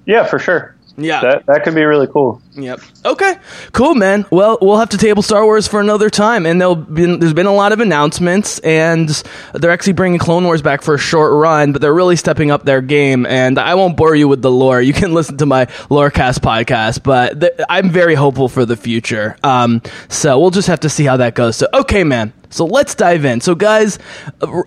Yeah, 0.04 0.24
for 0.26 0.38
sure. 0.38 0.74
Yeah. 0.98 1.22
That 1.22 1.46
that 1.46 1.64
could 1.64 1.74
be 1.74 1.84
really 1.84 2.08
cool. 2.08 2.41
Yep. 2.54 2.80
Okay. 3.06 3.34
Cool, 3.72 3.94
man. 3.94 4.26
Well, 4.30 4.58
we'll 4.60 4.76
have 4.78 4.90
to 4.90 4.98
table 4.98 5.22
Star 5.22 5.42
Wars 5.44 5.66
for 5.66 5.80
another 5.80 6.10
time, 6.10 6.44
and 6.44 6.60
there'll 6.60 6.74
been 6.76 7.18
there's 7.18 7.32
been 7.32 7.46
a 7.46 7.54
lot 7.54 7.72
of 7.72 7.80
announcements, 7.80 8.58
and 8.58 9.08
they're 9.54 9.70
actually 9.70 9.94
bringing 9.94 10.18
Clone 10.18 10.44
Wars 10.44 10.60
back 10.60 10.82
for 10.82 10.94
a 10.94 10.98
short 10.98 11.32
run, 11.32 11.72
but 11.72 11.80
they're 11.80 11.94
really 11.94 12.16
stepping 12.16 12.50
up 12.50 12.64
their 12.64 12.82
game. 12.82 13.24
And 13.24 13.58
I 13.58 13.74
won't 13.74 13.96
bore 13.96 14.14
you 14.14 14.28
with 14.28 14.42
the 14.42 14.50
lore. 14.50 14.82
You 14.82 14.92
can 14.92 15.14
listen 15.14 15.38
to 15.38 15.46
my 15.46 15.64
Lorecast 15.88 16.40
podcast, 16.40 17.02
but 17.02 17.40
th- 17.40 17.52
I'm 17.70 17.88
very 17.88 18.14
hopeful 18.14 18.50
for 18.50 18.66
the 18.66 18.76
future. 18.76 19.36
Um, 19.42 19.80
so 20.08 20.38
we'll 20.38 20.50
just 20.50 20.68
have 20.68 20.80
to 20.80 20.90
see 20.90 21.04
how 21.04 21.16
that 21.16 21.34
goes. 21.34 21.56
So, 21.56 21.68
okay, 21.72 22.04
man. 22.04 22.34
So 22.50 22.66
let's 22.66 22.94
dive 22.94 23.24
in. 23.24 23.40
So, 23.40 23.54
guys, 23.54 23.98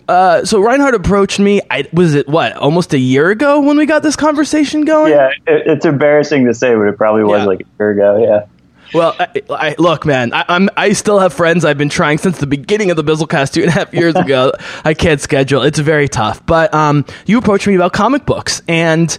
uh, 0.07 0.43
so 0.43 0.59
Reinhardt 0.59 0.95
approached 0.95 1.37
me. 1.37 1.61
I 1.69 1.85
was 1.93 2.15
it 2.15 2.27
what 2.27 2.53
almost 2.55 2.93
a 2.95 2.97
year 2.97 3.29
ago 3.29 3.61
when 3.61 3.77
we 3.77 3.85
got 3.85 4.01
this 4.01 4.15
conversation 4.15 4.85
going. 4.85 5.11
Yeah, 5.11 5.29
it, 5.45 5.67
it's 5.67 5.85
embarrassing 5.85 6.45
to 6.47 6.53
say, 6.55 6.73
but 6.73 6.87
it 6.87 6.97
probably 6.97 7.23
was 7.23 7.41
Yeah. 7.41 7.45
like 7.45 7.67
year 7.79 7.91
ago. 7.91 8.17
Yeah. 8.23 8.45
Well, 8.93 9.15
I, 9.19 9.41
I, 9.49 9.75
look, 9.79 10.05
man, 10.05 10.33
I, 10.33 10.45
I'm 10.47 10.69
I 10.77 10.93
still 10.93 11.19
have 11.19 11.33
friends 11.33 11.65
I've 11.65 11.77
been 11.77 11.89
trying 11.89 12.17
since 12.17 12.37
the 12.37 12.47
beginning 12.47 12.91
of 12.91 12.97
the 12.97 13.03
Bizzlecast 13.03 13.53
two 13.53 13.61
and 13.61 13.69
a 13.69 13.73
half 13.73 13.93
years 13.93 14.15
ago. 14.15 14.53
I 14.85 14.93
can't 14.93 15.19
schedule; 15.19 15.63
it's 15.63 15.79
very 15.79 16.07
tough. 16.07 16.45
But 16.45 16.73
um, 16.73 17.05
you 17.25 17.37
approached 17.37 17.67
me 17.67 17.75
about 17.75 17.93
comic 17.93 18.25
books, 18.25 18.61
and 18.67 19.17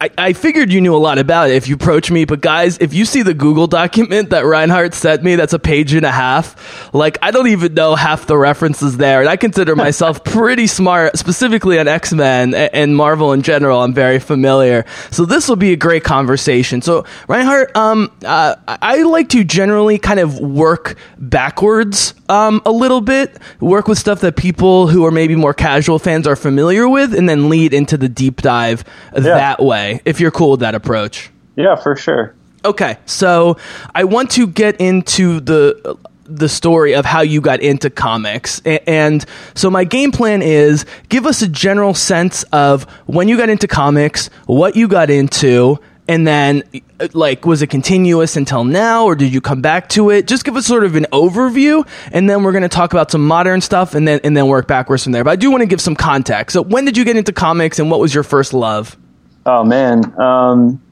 I, 0.00 0.10
I 0.18 0.32
figured 0.32 0.72
you 0.72 0.80
knew 0.80 0.94
a 0.94 0.98
lot 0.98 1.18
about 1.18 1.50
it 1.50 1.54
if 1.54 1.68
you 1.68 1.74
approach 1.74 2.10
me. 2.10 2.24
But 2.24 2.40
guys, 2.40 2.78
if 2.78 2.92
you 2.92 3.04
see 3.04 3.22
the 3.22 3.32
Google 3.34 3.66
document 3.66 4.30
that 4.30 4.44
Reinhardt 4.44 4.94
sent 4.94 5.22
me, 5.22 5.36
that's 5.36 5.52
a 5.52 5.58
page 5.58 5.94
and 5.94 6.04
a 6.04 6.10
half. 6.10 6.92
Like 6.94 7.18
I 7.22 7.30
don't 7.30 7.46
even 7.48 7.74
know 7.74 7.94
half 7.94 8.26
the 8.26 8.36
references 8.36 8.96
there, 8.96 9.20
and 9.20 9.28
I 9.28 9.36
consider 9.36 9.76
myself 9.86 10.24
pretty 10.24 10.66
smart, 10.66 11.16
specifically 11.16 11.78
on 11.78 11.88
X 11.88 12.12
Men 12.12 12.54
and 12.54 12.96
Marvel 12.96 13.32
in 13.32 13.42
general. 13.42 13.80
I'm 13.80 13.94
very 13.94 14.18
familiar, 14.18 14.84
so 15.10 15.24
this 15.24 15.48
will 15.48 15.56
be 15.56 15.72
a 15.72 15.76
great 15.76 16.04
conversation. 16.04 16.82
So 16.82 17.04
Reinhardt, 17.28 17.74
um, 17.76 18.12
uh, 18.24 18.56
I 18.66 19.02
like 19.02 19.30
to 19.30 19.44
generally 19.44 19.98
kind 19.98 20.20
of 20.20 20.38
work 20.38 20.96
backwards 21.18 22.14
um, 22.30 22.62
a 22.64 22.70
little 22.70 23.00
bit, 23.00 23.36
work 23.58 23.88
with 23.88 23.98
stuff 23.98 24.20
that 24.20 24.36
people 24.36 24.86
who 24.86 25.04
are 25.04 25.10
maybe 25.10 25.34
more 25.34 25.52
casual 25.52 25.98
fans 25.98 26.26
are 26.26 26.36
familiar 26.36 26.88
with, 26.88 27.12
and 27.12 27.28
then 27.28 27.48
lead 27.48 27.74
into 27.74 27.96
the 27.96 28.08
deep 28.08 28.40
dive 28.40 28.84
that 29.12 29.62
way. 29.62 30.00
If 30.04 30.20
you're 30.20 30.30
cool 30.30 30.52
with 30.52 30.60
that 30.60 30.74
approach. 30.74 31.30
Yeah, 31.56 31.74
for 31.74 31.96
sure. 31.96 32.34
Okay, 32.64 32.98
so 33.04 33.56
I 33.94 34.04
want 34.04 34.30
to 34.32 34.46
get 34.46 34.80
into 34.80 35.40
the 35.40 35.98
the 36.24 36.48
story 36.48 36.94
of 36.94 37.04
how 37.04 37.22
you 37.22 37.40
got 37.40 37.60
into 37.60 37.90
comics. 37.90 38.62
And 38.64 39.24
so 39.54 39.68
my 39.68 39.82
game 39.82 40.12
plan 40.12 40.42
is 40.42 40.86
give 41.08 41.26
us 41.26 41.42
a 41.42 41.48
general 41.48 41.92
sense 41.92 42.44
of 42.52 42.84
when 43.06 43.26
you 43.26 43.36
got 43.36 43.48
into 43.48 43.66
comics, 43.66 44.28
what 44.46 44.76
you 44.76 44.86
got 44.86 45.10
into, 45.10 45.80
and 46.10 46.26
then 46.26 46.64
uh, 46.98 47.06
like 47.12 47.46
was 47.46 47.62
it 47.62 47.68
continuous 47.68 48.36
until 48.36 48.64
now 48.64 49.04
or 49.04 49.14
did 49.14 49.32
you 49.32 49.40
come 49.40 49.62
back 49.62 49.88
to 49.90 50.10
it? 50.10 50.26
Just 50.26 50.44
give 50.44 50.56
us 50.56 50.66
sort 50.66 50.82
of 50.82 50.96
an 50.96 51.06
overview 51.12 51.86
and 52.10 52.28
then 52.28 52.42
we're 52.42 52.50
going 52.50 52.62
to 52.62 52.68
talk 52.68 52.92
about 52.92 53.12
some 53.12 53.24
modern 53.24 53.60
stuff 53.60 53.94
and 53.94 54.08
then 54.08 54.18
and 54.24 54.36
then 54.36 54.48
work 54.48 54.66
backwards 54.66 55.04
from 55.04 55.12
there. 55.12 55.22
But 55.22 55.30
I 55.30 55.36
do 55.36 55.52
want 55.52 55.60
to 55.60 55.66
give 55.66 55.80
some 55.80 55.94
context. 55.94 56.54
So 56.54 56.64
when 56.64 56.84
did 56.84 56.96
you 56.96 57.04
get 57.04 57.16
into 57.16 57.32
comics 57.32 57.78
and 57.78 57.92
what 57.92 58.00
was 58.00 58.12
your 58.12 58.24
first 58.24 58.52
love? 58.52 58.98
Oh 59.46 59.62
man, 59.62 60.20
um, 60.20 60.82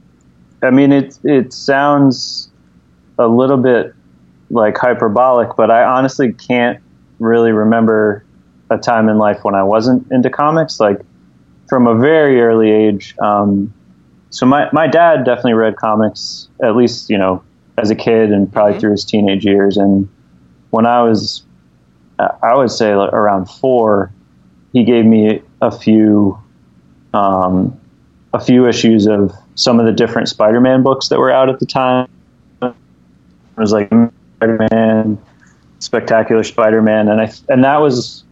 I 0.63 0.71
mean 0.71 0.93
it. 0.93 1.19
It 1.25 1.51
sounds 1.51 2.49
a 3.17 3.27
little 3.27 3.57
bit 3.57 3.93
like 4.49 4.77
hyperbolic, 4.77 5.57
but 5.57 5.69
I 5.69 5.83
honestly 5.83 6.31
can't 6.31 6.81
really 7.19 7.51
remember 7.51 8.23
a 8.69 8.77
time 8.77 9.09
in 9.09 9.17
life 9.17 9.43
when 9.43 9.53
I 9.53 9.63
wasn't 9.63 10.09
into 10.13 10.29
comics. 10.29 10.79
Like 10.79 11.01
from 11.67 11.87
a 11.87 11.95
very 11.95 12.39
early 12.39 12.71
age. 12.71 13.17
Um, 13.19 13.73
so 14.29 14.45
my 14.45 14.69
my 14.71 14.87
dad 14.87 15.25
definitely 15.25 15.53
read 15.53 15.75
comics 15.75 16.47
at 16.61 16.75
least 16.75 17.09
you 17.09 17.17
know 17.17 17.43
as 17.79 17.89
a 17.89 17.95
kid 17.95 18.31
and 18.31 18.51
probably 18.51 18.79
through 18.79 18.91
his 18.91 19.05
teenage 19.05 19.45
years. 19.45 19.77
And 19.77 20.09
when 20.69 20.85
I 20.85 21.01
was, 21.01 21.43
I 22.19 22.55
would 22.55 22.71
say 22.71 22.95
like 22.95 23.13
around 23.13 23.45
four, 23.45 24.11
he 24.73 24.83
gave 24.83 25.05
me 25.05 25.41
a 25.61 25.71
few. 25.71 26.37
Um, 27.13 27.79
a 28.31 28.39
few 28.39 28.67
issues 28.67 29.07
of 29.07 29.33
some 29.55 29.79
of 29.79 29.87
the 29.87 29.91
different 29.91 30.29
Spider-Man 30.29 30.83
books 30.83 31.07
that 31.09 31.17
were 31.17 31.31
out 31.31 31.49
at 31.49 31.59
the 31.59 31.65
time. 31.65 32.07
It 32.61 32.75
was 33.57 33.71
like 33.71 33.89
Spider-Man, 34.37 35.17
Spectacular 35.79 36.43
Spider-Man, 36.43 37.07
and 37.07 37.19
I 37.19 37.31
and 37.49 37.63
that 37.63 37.81
was 37.81 38.23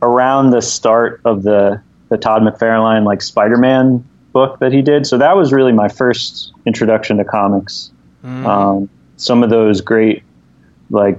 around 0.00 0.50
the 0.50 0.62
start 0.62 1.20
of 1.26 1.42
the 1.42 1.82
the 2.08 2.16
Todd 2.16 2.40
McFarlane 2.40 3.04
like 3.04 3.20
Spider-Man 3.20 4.02
book 4.38 4.58
that 4.60 4.72
he 4.72 4.82
did. 4.82 5.06
So 5.06 5.18
that 5.18 5.36
was 5.36 5.52
really 5.52 5.72
my 5.72 5.88
first 5.88 6.52
introduction 6.66 7.16
to 7.18 7.24
comics. 7.24 7.90
Um, 8.24 8.88
some 9.16 9.42
of 9.42 9.50
those 9.50 9.80
great 9.80 10.22
like 10.90 11.18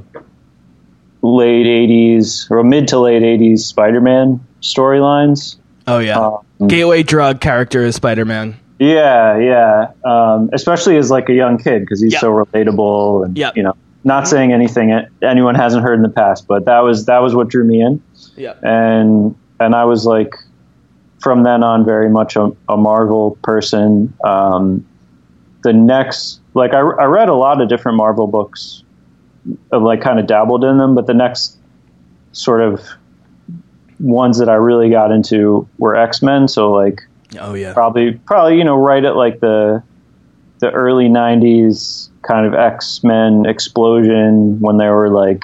late 1.22 1.66
'80s 1.66 2.50
or 2.52 2.64
mid 2.64 2.88
to 2.90 3.00
late 3.00 3.22
'80s 3.24 3.60
Spider-Man 3.60 4.40
storylines. 4.62 5.58
Oh 5.88 6.00
yeah. 6.00 6.18
Um, 6.20 6.68
Gateway 6.68 7.04
drug 7.04 7.40
character 7.42 7.84
is 7.84 7.96
Spider-Man. 7.96 8.56
Yeah, 8.80 9.38
yeah. 9.38 9.92
Um, 10.06 10.50
especially 10.54 10.98
as 10.98 11.10
like 11.12 11.28
a 11.30 11.34
young 11.34 11.58
kid 11.58 11.82
because 11.82 12.00
he's 12.02 12.14
Yep. 12.14 12.22
so 12.22 12.32
relatable 12.32 13.26
and 13.26 13.38
Yep. 13.38 13.58
you 13.58 13.64
know, 13.64 13.76
not 14.04 14.28
saying 14.28 14.54
anything 14.54 14.92
anyone 15.22 15.56
hasn't 15.56 15.84
heard 15.84 15.96
in 15.96 16.04
the 16.04 16.10
past, 16.10 16.48
but 16.48 16.66
that 16.66 16.80
was 16.84 17.06
that 17.08 17.22
was 17.22 17.36
what 17.36 17.50
drew 17.50 17.64
me 17.66 17.82
in, 17.82 18.02
Yeah. 18.38 18.54
and 18.64 19.36
and 19.60 19.76
I 19.76 19.84
was 19.86 20.06
like, 20.06 20.34
from 21.20 21.44
then 21.44 21.64
on, 21.64 21.86
very 21.86 22.10
much 22.10 22.36
a, 22.36 22.52
a 22.68 22.78
Marvel 22.78 23.38
person. 23.44 24.14
Um, 24.24 24.86
the 25.64 25.74
next, 25.74 26.40
like, 26.54 26.74
I, 26.74 26.80
I 26.80 27.06
read 27.06 27.30
a 27.30 27.36
lot 27.36 27.62
of 27.62 27.70
different 27.70 27.98
Marvel 27.98 28.28
books, 28.28 28.84
uh, 29.72 29.80
like, 29.80 30.02
kind 30.02 30.20
of 30.20 30.28
dabbled 30.28 30.64
in 30.64 30.78
them, 30.78 30.96
but 30.96 31.08
the 31.08 31.14
next 31.14 31.58
sort 32.32 32.62
of 32.62 32.82
ones 34.00 34.38
that 34.40 34.50
I 34.50 34.56
really 34.56 34.90
got 34.90 35.12
into 35.12 35.68
were 35.78 35.96
X 35.96 36.22
Men. 36.22 36.48
So 36.48 36.72
like 36.72 37.02
Oh 37.38 37.54
yeah. 37.54 37.74
probably 37.74 38.14
probably 38.14 38.58
you 38.58 38.64
know 38.64 38.78
right 38.78 39.04
at 39.04 39.16
like 39.16 39.40
the 39.40 39.84
the 40.60 40.72
early 40.72 41.08
90s 41.08 42.10
kind 42.22 42.46
of 42.46 42.54
x-men 42.54 43.46
explosion 43.46 44.60
when 44.60 44.78
they 44.78 44.90
were 44.90 45.10
like 45.10 45.44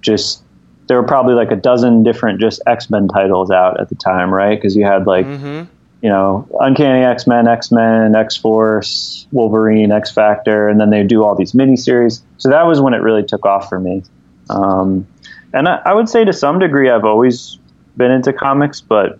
just 0.00 0.42
there 0.90 1.00
were 1.00 1.06
probably 1.06 1.34
like 1.34 1.52
a 1.52 1.56
dozen 1.56 2.02
different 2.02 2.40
just 2.40 2.60
x-men 2.66 3.06
titles 3.06 3.50
out 3.50 3.78
at 3.80 3.88
the 3.88 3.94
time 3.94 4.34
right 4.34 4.58
because 4.58 4.74
you 4.74 4.84
had 4.84 5.06
like 5.06 5.24
Mm-hmm. 5.24 5.62
you 6.02 6.08
know 6.08 6.48
uncanny 6.60 7.04
x-men 7.04 7.46
x-men 7.46 8.16
x-force 8.16 9.26
wolverine 9.30 9.92
x-factor 9.92 10.68
and 10.68 10.80
then 10.80 10.90
they 10.90 11.04
do 11.04 11.22
all 11.22 11.36
these 11.36 11.52
miniseries 11.52 12.22
so 12.38 12.50
that 12.50 12.66
was 12.66 12.80
when 12.80 12.92
it 12.92 13.02
really 13.02 13.22
took 13.22 13.46
off 13.46 13.68
for 13.68 13.78
me 13.78 14.02
um, 14.50 15.06
and 15.52 15.68
I, 15.68 15.80
I 15.84 15.94
would 15.94 16.08
say 16.08 16.24
to 16.24 16.32
some 16.32 16.58
degree 16.58 16.90
i've 16.90 17.04
always 17.04 17.58
been 17.96 18.10
into 18.10 18.32
comics 18.32 18.80
but 18.80 19.18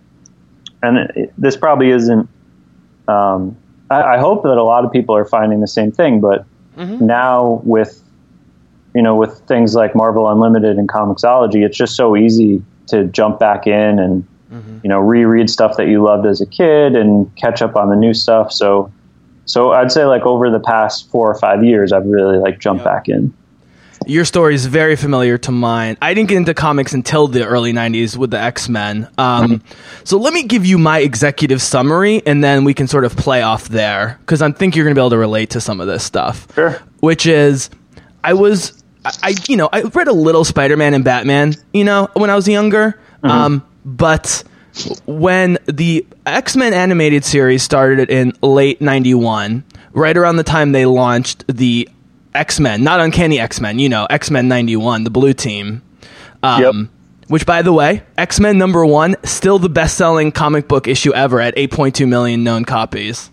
and 0.83 0.97
it, 1.15 1.33
this 1.37 1.55
probably 1.55 1.91
isn't. 1.91 2.27
Um, 3.07 3.55
I, 3.91 4.15
I 4.15 4.17
hope 4.17 4.41
that 4.43 4.57
a 4.57 4.63
lot 4.63 4.83
of 4.83 4.91
people 4.91 5.15
are 5.15 5.25
finding 5.25 5.61
the 5.61 5.67
same 5.67 5.91
thing, 5.91 6.19
but 6.21 6.45
now 7.05 7.61
with 7.63 8.01
you 8.93 9.01
know 9.01 9.15
with 9.15 9.39
things 9.47 9.75
like 9.75 9.95
Marvel 9.95 10.29
Unlimited 10.29 10.77
and 10.77 10.87
Comixology, 10.87 11.65
it's 11.65 11.77
just 11.77 11.95
so 11.95 12.15
easy 12.15 12.63
to 12.87 13.05
jump 13.05 13.39
back 13.39 13.67
in 13.67 13.99
and 13.99 14.27
you 14.83 14.89
know 14.89 14.99
reread 14.99 15.49
stuff 15.49 15.77
that 15.77 15.87
you 15.87 16.03
loved 16.03 16.25
as 16.25 16.41
a 16.41 16.45
kid 16.45 16.95
and 16.95 17.33
catch 17.35 17.61
up 17.61 17.75
on 17.75 17.89
the 17.89 17.95
new 17.95 18.13
stuff. 18.13 18.51
So 18.51 18.91
so 19.45 19.71
I'd 19.71 19.91
say 19.91 20.05
like 20.05 20.25
over 20.25 20.49
the 20.49 20.59
past 20.59 21.09
four 21.09 21.29
or 21.29 21.35
five 21.35 21.63
years, 21.63 21.91
I've 21.91 22.05
really 22.05 22.37
like 22.37 22.59
jumped 22.59 22.83
back 22.83 23.09
in. 23.09 23.33
Your 24.07 24.25
story 24.25 24.55
is 24.55 24.65
very 24.65 24.95
familiar 24.95 25.37
to 25.39 25.51
mine. 25.51 25.95
I 26.01 26.15
didn't 26.15 26.29
get 26.29 26.37
into 26.37 26.55
comics 26.55 26.93
until 26.93 27.27
the 27.27 27.45
early 27.45 27.71
90s 27.71 28.17
with 28.17 28.31
the 28.31 28.39
X 28.39 28.67
Men. 28.67 29.07
Um, 29.17 29.61
so 30.03 30.17
let 30.17 30.33
me 30.33 30.43
give 30.43 30.65
you 30.65 30.79
my 30.79 30.99
executive 30.99 31.61
summary 31.61 32.25
and 32.25 32.43
then 32.43 32.63
we 32.63 32.73
can 32.73 32.87
sort 32.87 33.05
of 33.05 33.15
play 33.15 33.43
off 33.43 33.69
there 33.69 34.17
because 34.21 34.41
I 34.41 34.51
think 34.51 34.75
you're 34.75 34.85
going 34.85 34.95
to 34.95 34.99
be 34.99 35.01
able 35.01 35.11
to 35.11 35.17
relate 35.19 35.51
to 35.51 35.61
some 35.61 35.79
of 35.79 35.87
this 35.87 36.03
stuff. 36.03 36.47
Sure. 36.55 36.81
Which 36.99 37.27
is, 37.27 37.69
I 38.23 38.33
was, 38.33 38.80
I, 39.05 39.11
I 39.23 39.35
you 39.47 39.57
know, 39.57 39.69
I 39.71 39.81
read 39.83 40.07
a 40.07 40.13
little 40.13 40.43
Spider 40.43 40.77
Man 40.77 40.93
and 40.93 41.03
Batman, 41.03 41.55
you 41.73 41.83
know, 41.83 42.09
when 42.13 42.29
I 42.29 42.35
was 42.35 42.47
younger. 42.47 42.99
Um, 43.23 43.63
but 43.85 44.43
when 45.05 45.57
the 45.65 46.05
X 46.25 46.55
Men 46.55 46.73
animated 46.73 47.23
series 47.25 47.61
started 47.63 48.09
in 48.09 48.33
late 48.41 48.81
91, 48.81 49.63
right 49.93 50.15
around 50.17 50.37
the 50.37 50.43
time 50.43 50.71
they 50.71 50.85
launched 50.85 51.45
the 51.47 51.89
X 52.33 52.59
Men, 52.59 52.83
not 52.83 52.99
Uncanny 52.99 53.39
X 53.39 53.59
Men, 53.59 53.79
you 53.79 53.89
know, 53.89 54.05
X 54.09 54.31
Men 54.31 54.47
91, 54.47 55.03
the 55.03 55.09
blue 55.09 55.33
team. 55.33 55.81
Um, 56.43 56.61
Yep. 56.61 56.75
Which, 57.27 57.45
by 57.45 57.61
the 57.61 57.71
way, 57.71 58.03
X 58.17 58.39
Men 58.41 58.57
number 58.57 58.85
one, 58.85 59.15
still 59.23 59.57
the 59.57 59.69
best 59.69 59.97
selling 59.97 60.31
comic 60.33 60.67
book 60.67 60.87
issue 60.87 61.13
ever 61.13 61.39
at 61.39 61.55
8.2 61.55 62.05
million 62.07 62.43
known 62.43 62.65
copies. 62.65 63.29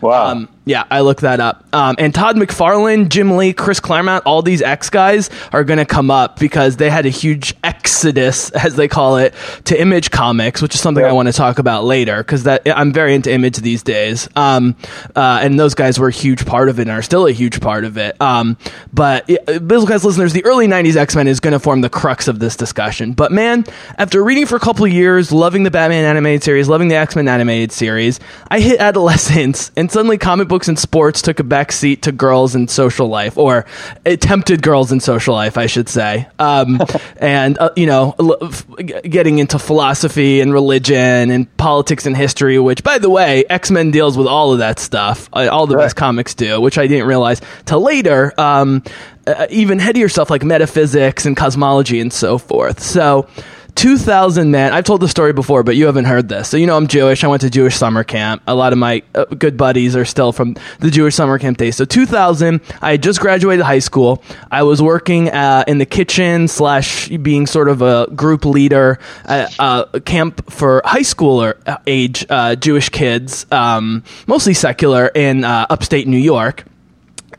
Wow. 0.00 0.32
Um, 0.32 0.48
yeah, 0.66 0.82
I 0.90 1.02
looked 1.02 1.20
that 1.20 1.38
up. 1.38 1.64
Um, 1.72 1.94
and 1.96 2.12
Todd 2.12 2.34
McFarlane, 2.34 3.08
Jim 3.08 3.36
Lee, 3.36 3.52
Chris 3.52 3.78
Claremont, 3.78 4.24
all 4.26 4.42
these 4.42 4.62
X 4.62 4.90
guys 4.90 5.30
are 5.52 5.62
going 5.62 5.78
to 5.78 5.86
come 5.86 6.10
up 6.10 6.40
because 6.40 6.76
they 6.76 6.90
had 6.90 7.06
a 7.06 7.08
huge 7.08 7.54
exodus, 7.62 8.50
as 8.64 8.74
they 8.74 8.88
call 8.88 9.18
it, 9.18 9.32
to 9.66 9.80
Image 9.80 10.10
Comics, 10.10 10.60
which 10.60 10.74
is 10.74 10.80
something 10.80 11.04
I 11.04 11.12
want 11.12 11.28
to 11.28 11.32
talk 11.32 11.60
about 11.60 11.84
later 11.84 12.18
because 12.18 12.42
that 12.42 12.62
I'm 12.66 12.92
very 12.92 13.14
into 13.14 13.30
Image 13.30 13.58
these 13.58 13.84
days. 13.84 14.28
Um, 14.34 14.74
uh, 15.14 15.38
and 15.40 15.58
those 15.58 15.74
guys 15.74 16.00
were 16.00 16.08
a 16.08 16.12
huge 16.12 16.44
part 16.44 16.68
of 16.68 16.80
it 16.80 16.82
and 16.82 16.90
are 16.90 17.02
still 17.02 17.28
a 17.28 17.32
huge 17.32 17.60
part 17.60 17.84
of 17.84 17.96
it. 17.96 18.20
Um, 18.20 18.56
but 18.92 19.30
uh, 19.30 19.36
Bizzlecast 19.60 20.02
listeners, 20.02 20.32
the 20.32 20.44
early 20.44 20.66
'90s 20.66 20.96
X 20.96 21.14
Men 21.14 21.28
is 21.28 21.38
going 21.38 21.52
to 21.52 21.60
form 21.60 21.80
the 21.80 21.90
crux 21.90 22.26
of 22.26 22.40
this 22.40 22.56
discussion. 22.56 23.12
But 23.12 23.30
man, 23.30 23.64
after 23.98 24.24
reading 24.24 24.46
for 24.46 24.56
a 24.56 24.60
couple 24.60 24.84
of 24.84 24.92
years, 24.92 25.30
loving 25.30 25.62
the 25.62 25.70
Batman 25.70 26.04
animated 26.04 26.42
series, 26.42 26.68
loving 26.68 26.88
the 26.88 26.96
X 26.96 27.14
Men 27.14 27.28
animated 27.28 27.70
series, 27.70 28.18
I 28.50 28.58
hit 28.58 28.80
adolescence, 28.80 29.70
and 29.76 29.92
suddenly 29.92 30.18
comic 30.18 30.48
books 30.56 30.68
and 30.68 30.78
sports 30.78 31.20
took 31.20 31.38
a 31.38 31.44
back 31.44 31.70
seat 31.70 32.00
to 32.00 32.10
girls 32.10 32.54
and 32.54 32.70
social 32.70 33.08
life, 33.08 33.36
or 33.36 33.66
attempted 34.06 34.62
girls 34.62 34.90
and 34.90 35.02
social 35.02 35.34
life, 35.34 35.58
I 35.58 35.66
should 35.66 35.86
say. 35.86 36.26
Um, 36.38 36.80
and 37.18 37.58
uh, 37.58 37.68
you 37.76 37.84
know, 37.84 38.14
l- 38.18 38.38
f- 38.40 38.66
getting 39.02 39.38
into 39.38 39.58
philosophy 39.58 40.40
and 40.40 40.54
religion 40.54 41.30
and 41.30 41.54
politics 41.58 42.06
and 42.06 42.16
history, 42.16 42.58
which, 42.58 42.82
by 42.82 42.96
the 42.96 43.10
way, 43.10 43.44
X 43.50 43.70
Men 43.70 43.90
deals 43.90 44.16
with 44.16 44.26
all 44.26 44.54
of 44.54 44.60
that 44.60 44.78
stuff. 44.78 45.28
Uh, 45.30 45.46
all 45.52 45.66
the 45.66 45.76
best 45.76 45.94
comics 45.94 46.32
do, 46.32 46.58
which 46.58 46.78
I 46.78 46.86
didn't 46.86 47.06
realize 47.06 47.42
till 47.66 47.82
later. 47.82 48.32
Um, 48.40 48.82
uh, 49.26 49.46
even 49.50 49.78
headier 49.78 50.08
stuff 50.08 50.30
like 50.30 50.42
metaphysics 50.42 51.26
and 51.26 51.36
cosmology 51.36 52.00
and 52.00 52.10
so 52.10 52.38
forth. 52.38 52.82
So. 52.82 53.28
2000 53.76 54.50
man 54.50 54.72
i've 54.72 54.84
told 54.84 55.00
the 55.00 55.08
story 55.08 55.32
before 55.34 55.62
but 55.62 55.76
you 55.76 55.86
haven't 55.86 56.06
heard 56.06 56.28
this. 56.28 56.48
So 56.48 56.56
you 56.56 56.66
know 56.66 56.76
i'm 56.76 56.86
jewish. 56.86 57.22
I 57.22 57.28
went 57.28 57.42
to 57.42 57.50
jewish 57.50 57.76
summer 57.76 58.04
camp. 58.04 58.42
A 58.46 58.54
lot 58.54 58.72
of 58.72 58.78
my 58.78 59.02
uh, 59.14 59.26
good 59.26 59.56
buddies 59.56 59.94
are 59.94 60.04
still 60.04 60.32
from 60.32 60.56
the 60.80 60.90
jewish 60.90 61.14
summer 61.14 61.38
camp 61.38 61.58
days. 61.58 61.76
So 61.76 61.84
2000 61.84 62.60
i 62.82 62.92
had 62.92 63.02
just 63.02 63.20
graduated 63.20 63.64
high 63.64 63.80
school. 63.80 64.22
I 64.50 64.62
was 64.62 64.80
working 64.80 65.28
uh, 65.28 65.64
in 65.66 65.78
the 65.78 65.86
kitchen 65.86 66.48
slash 66.48 67.08
being 67.08 67.46
sort 67.46 67.68
of 67.68 67.82
a 67.82 68.08
group 68.14 68.44
leader 68.44 68.98
at 69.24 69.54
uh, 69.60 69.84
a 69.92 70.00
camp 70.00 70.50
for 70.50 70.82
high 70.84 71.00
schooler 71.00 71.54
uh, 71.66 71.78
age 71.86 72.26
uh, 72.30 72.56
jewish 72.56 72.88
kids 72.88 73.46
um, 73.52 74.02
mostly 74.26 74.54
secular 74.54 75.10
in 75.14 75.44
upstate 75.44 76.08
new 76.08 76.16
york 76.16 76.64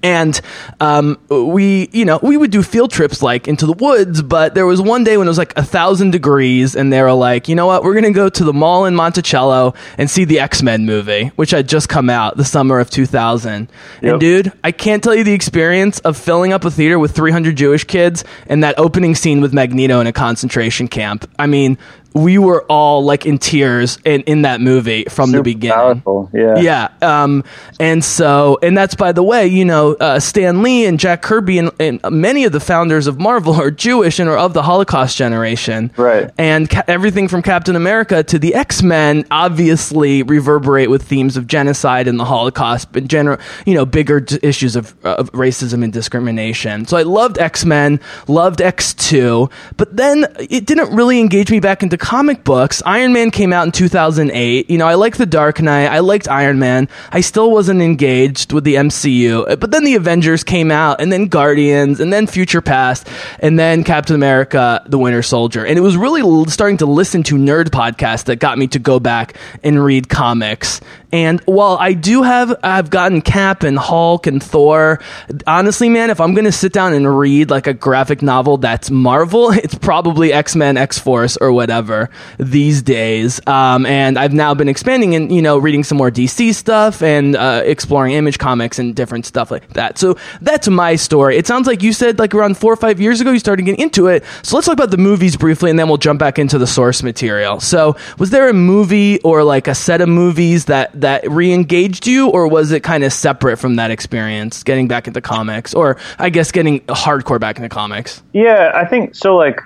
and 0.03 0.39
um, 0.79 1.17
we 1.29 1.89
you 1.91 2.05
know 2.05 2.19
we 2.21 2.37
would 2.37 2.51
do 2.51 2.63
field 2.63 2.91
trips 2.91 3.21
like 3.21 3.47
into 3.47 3.65
the 3.65 3.73
woods 3.73 4.21
but 4.21 4.55
there 4.55 4.65
was 4.65 4.81
one 4.81 5.03
day 5.03 5.17
when 5.17 5.27
it 5.27 5.29
was 5.29 5.37
like 5.37 5.53
a 5.57 5.63
thousand 5.63 6.11
degrees 6.11 6.75
and 6.75 6.91
they 6.91 7.01
were 7.01 7.13
like 7.13 7.47
you 7.47 7.55
know 7.55 7.65
what? 7.65 7.83
We're 7.83 7.95
gonna 7.95 8.11
go 8.11 8.29
to 8.29 8.43
the 8.43 8.53
mall 8.53 8.85
in 8.85 8.95
monticello 8.95 9.73
and 9.97 10.09
see 10.09 10.25
the 10.25 10.39
x-men 10.39 10.85
movie 10.85 11.27
which 11.35 11.51
had 11.51 11.67
just 11.67 11.89
come 11.89 12.09
out 12.09 12.37
the 12.37 12.45
summer 12.45 12.79
of 12.79 12.89
2000 12.89 13.69
and 14.01 14.19
dude 14.19 14.51
i 14.63 14.71
can't 14.71 15.03
tell 15.03 15.15
you 15.15 15.23
the 15.23 15.33
experience 15.33 15.99
of 15.99 16.17
filling 16.17 16.53
up 16.53 16.65
a 16.65 16.71
theater 16.71 16.99
with 16.99 17.15
300 17.15 17.55
jewish 17.55 17.83
kids 17.83 18.23
and 18.47 18.63
that 18.63 18.77
opening 18.77 19.15
scene 19.15 19.41
with 19.41 19.53
magneto 19.53 19.99
in 19.99 20.07
a 20.07 20.13
concentration 20.13 20.87
camp. 20.87 21.29
I 21.39 21.47
mean 21.47 21.77
we 22.13 22.37
were 22.37 22.63
all 22.63 23.03
like 23.03 23.25
in 23.25 23.37
tears 23.37 23.99
in, 24.03 24.21
in 24.21 24.41
that 24.43 24.59
movie 24.61 25.05
from 25.05 25.31
the 25.31 25.43
beginning 25.43 25.77
Powerful. 25.77 26.29
Yeah. 26.33 26.57
yeah. 26.57 26.89
Um, 27.01 27.43
and 27.79 28.03
so, 28.03 28.57
and 28.63 28.77
that's 28.77 28.95
by 28.95 29.11
the 29.11 29.23
way, 29.23 29.47
you 29.47 29.65
know, 29.65 29.93
uh, 29.93 30.19
Stan 30.19 30.63
Lee 30.63 30.85
and 30.85 30.99
Jack 30.99 31.21
Kirby 31.21 31.59
and, 31.59 31.71
and 31.79 31.99
many 32.09 32.45
of 32.45 32.51
the 32.51 32.59
founders 32.59 33.07
of 33.07 33.19
Marvel 33.19 33.53
are 33.53 33.71
Jewish 33.71 34.19
and 34.19 34.29
are 34.29 34.37
of 34.37 34.53
the 34.53 34.63
Holocaust 34.63 35.17
generation. 35.17 35.91
Right. 35.97 36.31
And 36.37 36.69
ca- 36.69 36.83
everything 36.87 37.27
from 37.27 37.41
Captain 37.41 37.75
America 37.75 38.23
to 38.23 38.39
the 38.39 38.55
X 38.55 38.81
Men 38.81 39.25
obviously 39.29 40.23
reverberate 40.23 40.89
with 40.89 41.03
themes 41.03 41.37
of 41.37 41.47
genocide 41.47 42.07
and 42.07 42.19
the 42.19 42.25
Holocaust, 42.25 42.91
but 42.91 43.07
general, 43.07 43.37
you 43.65 43.73
know, 43.73 43.85
bigger 43.85 44.19
d- 44.21 44.39
issues 44.41 44.75
of, 44.75 44.95
of 45.05 45.31
racism 45.33 45.83
and 45.83 45.93
discrimination. 45.93 46.85
So 46.85 46.97
I 46.97 47.03
loved 47.03 47.37
X 47.37 47.65
Men, 47.65 47.99
loved 48.27 48.61
X 48.61 48.93
Two, 48.93 49.49
but 49.75 49.95
then 49.95 50.25
it 50.39 50.65
didn't 50.65 50.95
really 50.95 51.19
engage 51.19 51.51
me 51.51 51.59
back 51.59 51.83
into 51.83 51.96
comic 51.97 52.43
books. 52.43 52.81
Iron 52.85 53.13
Man 53.13 53.31
came 53.31 53.51
out 53.51 53.65
in 53.65 53.71
2008. 53.71 54.69
You 54.69 54.77
know, 54.77 54.87
I 54.87 54.95
liked 54.95 55.17
The 55.17 55.25
Dark 55.25 55.61
Knight. 55.61 55.87
I 55.87 55.99
liked 55.99 56.27
Iron 56.27 56.59
Man. 56.59 56.87
I 57.11 57.21
still 57.21 57.51
wasn't 57.51 57.81
engaged 57.81 58.53
with 58.53 58.63
the 58.63 58.75
MCU. 58.75 59.59
But 59.59 59.71
then 59.71 59.83
the 59.83 59.95
Avengers 59.95 60.43
came 60.43 60.71
out, 60.71 61.01
and 61.01 61.11
then 61.11 61.27
Guardians, 61.27 61.99
and 61.99 62.13
then 62.13 62.27
Future 62.27 62.61
Past, 62.61 63.07
and 63.39 63.57
then 63.59 63.83
Captain 63.83 64.15
America: 64.15 64.83
The 64.87 64.97
Winter 64.97 65.21
Soldier. 65.21 65.65
And 65.65 65.77
it 65.77 65.81
was 65.81 65.97
really 65.97 66.49
starting 66.49 66.77
to 66.77 66.85
listen 66.85 67.23
to 67.23 67.35
nerd 67.35 67.69
podcasts 67.69 68.25
that 68.25 68.37
got 68.37 68.57
me 68.57 68.67
to 68.67 68.79
go 68.79 68.99
back 68.99 69.35
and 69.63 69.83
read 69.83 70.09
comics. 70.09 70.81
And 71.11 71.39
while 71.41 71.77
I 71.79 71.93
do 71.93 72.23
have, 72.23 72.53
I've 72.63 72.89
gotten 72.89 73.21
Cap 73.21 73.63
and 73.63 73.77
Hulk 73.77 74.27
and 74.27 74.43
Thor. 74.43 74.99
Honestly, 75.45 75.87
man, 75.87 76.09
if 76.09 76.19
I'm 76.19 76.33
gonna 76.33 76.51
sit 76.51 76.73
down 76.73 76.93
and 76.93 77.17
read 77.17 77.49
like 77.49 77.65
a 77.65 77.73
graphic 77.73 78.21
novel 78.21 78.57
that's 78.57 78.91
Marvel, 78.91 79.51
it's 79.51 79.75
probably 79.75 80.33
X 80.33 80.55
Men, 80.55 80.75
X 80.75 80.99
Force, 80.99 81.37
or 81.37 81.53
whatever 81.53 82.09
these 82.37 82.81
days. 82.81 83.39
Um, 83.47 83.85
and 83.85 84.19
I've 84.19 84.33
now 84.33 84.53
been 84.53 84.67
expanding 84.67 85.15
and 85.15 85.31
you 85.31 85.41
know 85.41 85.57
reading 85.57 85.83
some 85.83 85.97
more 85.97 86.11
DC 86.11 86.53
stuff 86.53 87.01
and 87.01 87.35
uh, 87.37 87.61
exploring 87.63 88.13
Image 88.13 88.37
comics 88.37 88.77
and 88.77 88.93
different 88.93 89.25
stuff 89.25 89.49
like 89.49 89.69
that. 89.73 89.97
So 89.97 90.17
that's 90.41 90.67
my 90.67 90.97
story. 90.97 91.37
It 91.37 91.47
sounds 91.47 91.67
like 91.67 91.83
you 91.83 91.93
said 91.93 92.19
like 92.19 92.35
around 92.35 92.57
four 92.57 92.73
or 92.73 92.77
five 92.77 92.99
years 92.99 93.21
ago 93.21 93.31
you 93.31 93.39
started 93.39 93.63
getting 93.63 93.81
into 93.81 94.07
it. 94.07 94.25
So 94.43 94.57
let's 94.57 94.65
talk 94.65 94.73
about 94.73 94.91
the 94.91 94.97
movies 94.97 95.37
briefly, 95.37 95.69
and 95.69 95.79
then 95.79 95.87
we'll 95.87 95.97
jump 95.97 96.19
back 96.19 96.37
into 96.37 96.57
the 96.57 96.67
source 96.67 97.01
material. 97.01 97.61
So 97.61 97.95
was 98.17 98.29
there 98.31 98.49
a 98.49 98.53
movie 98.53 99.21
or 99.21 99.43
like 99.45 99.69
a 99.69 99.75
set 99.75 100.01
of 100.01 100.09
movies 100.09 100.65
that 100.65 100.96
that 101.01 101.29
re-engaged 101.29 102.07
you, 102.07 102.29
or 102.29 102.47
was 102.47 102.71
it 102.71 102.81
kind 102.83 103.03
of 103.03 103.13
separate 103.13 103.57
from 103.57 103.75
that 103.75 103.91
experience, 103.91 104.63
getting 104.63 104.87
back 104.87 105.07
into 105.07 105.21
comics, 105.21 105.73
or 105.73 105.97
I 106.19 106.29
guess 106.29 106.51
getting 106.51 106.81
hardcore 106.81 107.39
back 107.39 107.57
into 107.57 107.69
comics? 107.69 108.21
Yeah, 108.33 108.71
I 108.73 108.85
think 108.85 109.15
so. 109.15 109.35
Like, 109.35 109.61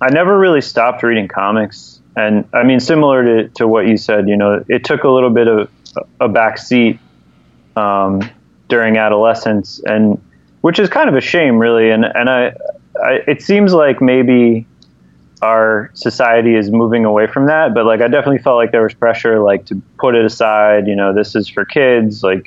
I 0.00 0.10
never 0.10 0.38
really 0.38 0.60
stopped 0.60 1.02
reading 1.02 1.28
comics, 1.28 2.00
and 2.16 2.48
I 2.52 2.62
mean, 2.64 2.80
similar 2.80 3.24
to, 3.24 3.48
to 3.54 3.68
what 3.68 3.86
you 3.86 3.96
said, 3.96 4.28
you 4.28 4.36
know, 4.36 4.64
it 4.68 4.84
took 4.84 5.04
a 5.04 5.10
little 5.10 5.30
bit 5.30 5.48
of 5.48 5.70
a 6.20 6.28
back 6.28 6.58
seat 6.58 6.98
um, 7.76 8.28
during 8.68 8.96
adolescence, 8.96 9.80
and 9.84 10.20
which 10.60 10.78
is 10.78 10.88
kind 10.88 11.08
of 11.08 11.14
a 11.14 11.20
shame, 11.20 11.58
really. 11.58 11.90
And 11.90 12.04
and 12.04 12.28
I, 12.28 12.54
I, 13.02 13.20
it 13.26 13.42
seems 13.42 13.72
like 13.72 14.00
maybe 14.00 14.66
our 15.42 15.90
society 15.94 16.54
is 16.54 16.70
moving 16.70 17.04
away 17.04 17.26
from 17.26 17.46
that, 17.46 17.74
but 17.74 17.84
like 17.84 18.00
I 18.00 18.08
definitely 18.08 18.38
felt 18.38 18.56
like 18.56 18.72
there 18.72 18.82
was 18.82 18.94
pressure, 18.94 19.40
like 19.40 19.66
to 19.66 19.80
put 19.98 20.14
it 20.14 20.24
aside. 20.24 20.86
You 20.86 20.96
know, 20.96 21.14
this 21.14 21.34
is 21.34 21.48
for 21.48 21.64
kids. 21.64 22.22
Like, 22.22 22.46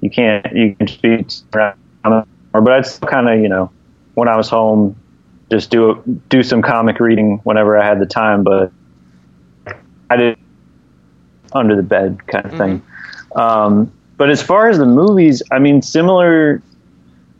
you 0.00 0.10
can't 0.10 0.46
you 0.54 0.74
can 0.74 0.86
just 0.86 1.02
be 1.02 1.26
around, 1.54 2.26
but 2.52 2.72
I'd 2.72 2.86
still 2.86 3.08
kind 3.08 3.28
of 3.28 3.40
you 3.40 3.48
know 3.48 3.70
when 4.14 4.28
I 4.28 4.36
was 4.36 4.48
home, 4.48 4.96
just 5.50 5.70
do 5.70 6.02
do 6.28 6.42
some 6.42 6.62
comic 6.62 7.00
reading 7.00 7.38
whenever 7.44 7.78
I 7.78 7.86
had 7.86 8.00
the 8.00 8.06
time. 8.06 8.44
But 8.44 8.72
I 10.08 10.16
did 10.16 10.38
under 11.52 11.76
the 11.76 11.82
bed 11.82 12.26
kind 12.26 12.46
of 12.46 12.52
thing. 12.52 12.82
Um, 13.34 13.92
but 14.16 14.30
as 14.30 14.42
far 14.42 14.68
as 14.70 14.78
the 14.78 14.86
movies, 14.86 15.42
I 15.52 15.58
mean, 15.58 15.82
similar 15.82 16.62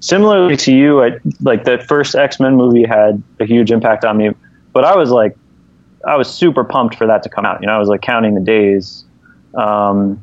similarly 0.01 0.57
to 0.57 0.73
you, 0.73 1.03
I, 1.03 1.19
like 1.41 1.65
the 1.65 1.79
first 1.79 2.15
X 2.15 2.39
Men 2.39 2.57
movie 2.57 2.85
had 2.85 3.23
a 3.41 3.47
huge 3.47 3.71
impact 3.71 4.05
on 4.05 4.17
me. 4.17 4.31
But 4.77 4.85
I 4.85 4.95
was 4.95 5.11
like, 5.11 5.35
I 6.07 6.17
was 6.17 6.29
super 6.29 6.63
pumped 6.65 6.97
for 6.97 7.07
that 7.07 7.23
to 7.23 7.31
come 7.31 7.47
out. 7.47 7.63
You 7.63 7.67
know, 7.67 7.73
I 7.73 7.79
was 7.79 7.89
like 7.89 8.03
counting 8.03 8.35
the 8.35 8.43
days. 8.43 9.07
Um, 9.55 10.23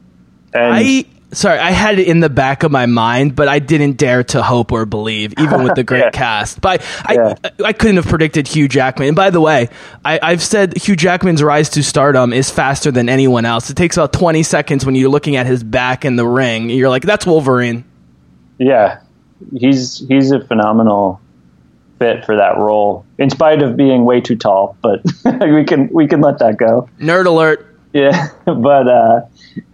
and 0.53 0.73
I 0.75 1.05
sorry, 1.31 1.57
I 1.57 1.71
had 1.71 1.97
it 1.97 2.07
in 2.07 2.19
the 2.19 2.29
back 2.29 2.61
of 2.61 2.71
my 2.71 2.85
mind, 2.85 3.35
but 3.35 3.47
I 3.47 3.57
didn't 3.57 3.97
dare 3.97 4.23
to 4.25 4.43
hope 4.43 4.71
or 4.71 4.85
believe, 4.85 5.33
even 5.39 5.63
with 5.63 5.73
the 5.73 5.83
great 5.91 6.01
Yeah. 6.01 6.09
cast. 6.11 6.61
But 6.61 6.85
I, 7.03 7.13
Yeah. 7.15 7.35
I, 7.43 7.51
I 7.69 7.73
couldn't 7.73 7.95
have 7.95 8.05
predicted 8.05 8.47
Hugh 8.47 8.67
Jackman. 8.67 9.07
And 9.07 9.15
by 9.15 9.31
the 9.31 9.41
way, 9.41 9.69
I, 10.05 10.19
I've 10.21 10.43
said 10.43 10.77
Hugh 10.77 10.95
Jackman's 10.95 11.41
rise 11.41 11.71
to 11.71 11.81
stardom 11.83 12.31
is 12.31 12.51
faster 12.51 12.91
than 12.91 13.09
anyone 13.09 13.43
else. 13.45 13.71
It 13.71 13.75
takes 13.75 13.97
about 13.97 14.13
20 14.13 14.43
seconds 14.43 14.85
when 14.85 14.93
you're 14.93 15.09
looking 15.09 15.35
at 15.35 15.47
his 15.47 15.63
back 15.63 16.05
in 16.05 16.15
the 16.15 16.27
ring. 16.27 16.69
You're 16.69 16.89
like, 16.89 17.01
that's 17.01 17.25
Wolverine. 17.25 17.85
Yeah, 18.59 18.99
he's 19.57 19.97
he's 20.07 20.29
a 20.29 20.45
phenomenal 20.45 21.19
fit 22.03 22.25
for 22.25 22.35
that 22.35 22.57
role, 22.57 23.05
in 23.17 23.29
spite 23.29 23.61
of 23.61 23.77
being 23.77 24.03
way 24.05 24.19
too 24.21 24.35
tall. 24.35 24.75
But 24.81 25.01
we 25.41 25.63
can 25.63 25.87
we 25.93 26.07
can 26.07 26.21
let 26.21 26.39
that 26.39 26.57
go. 26.57 26.89
Nerd 26.99 27.25
alert. 27.25 27.65
Yeah, 27.93 28.27
but 28.45 28.87
uh, 28.87 29.21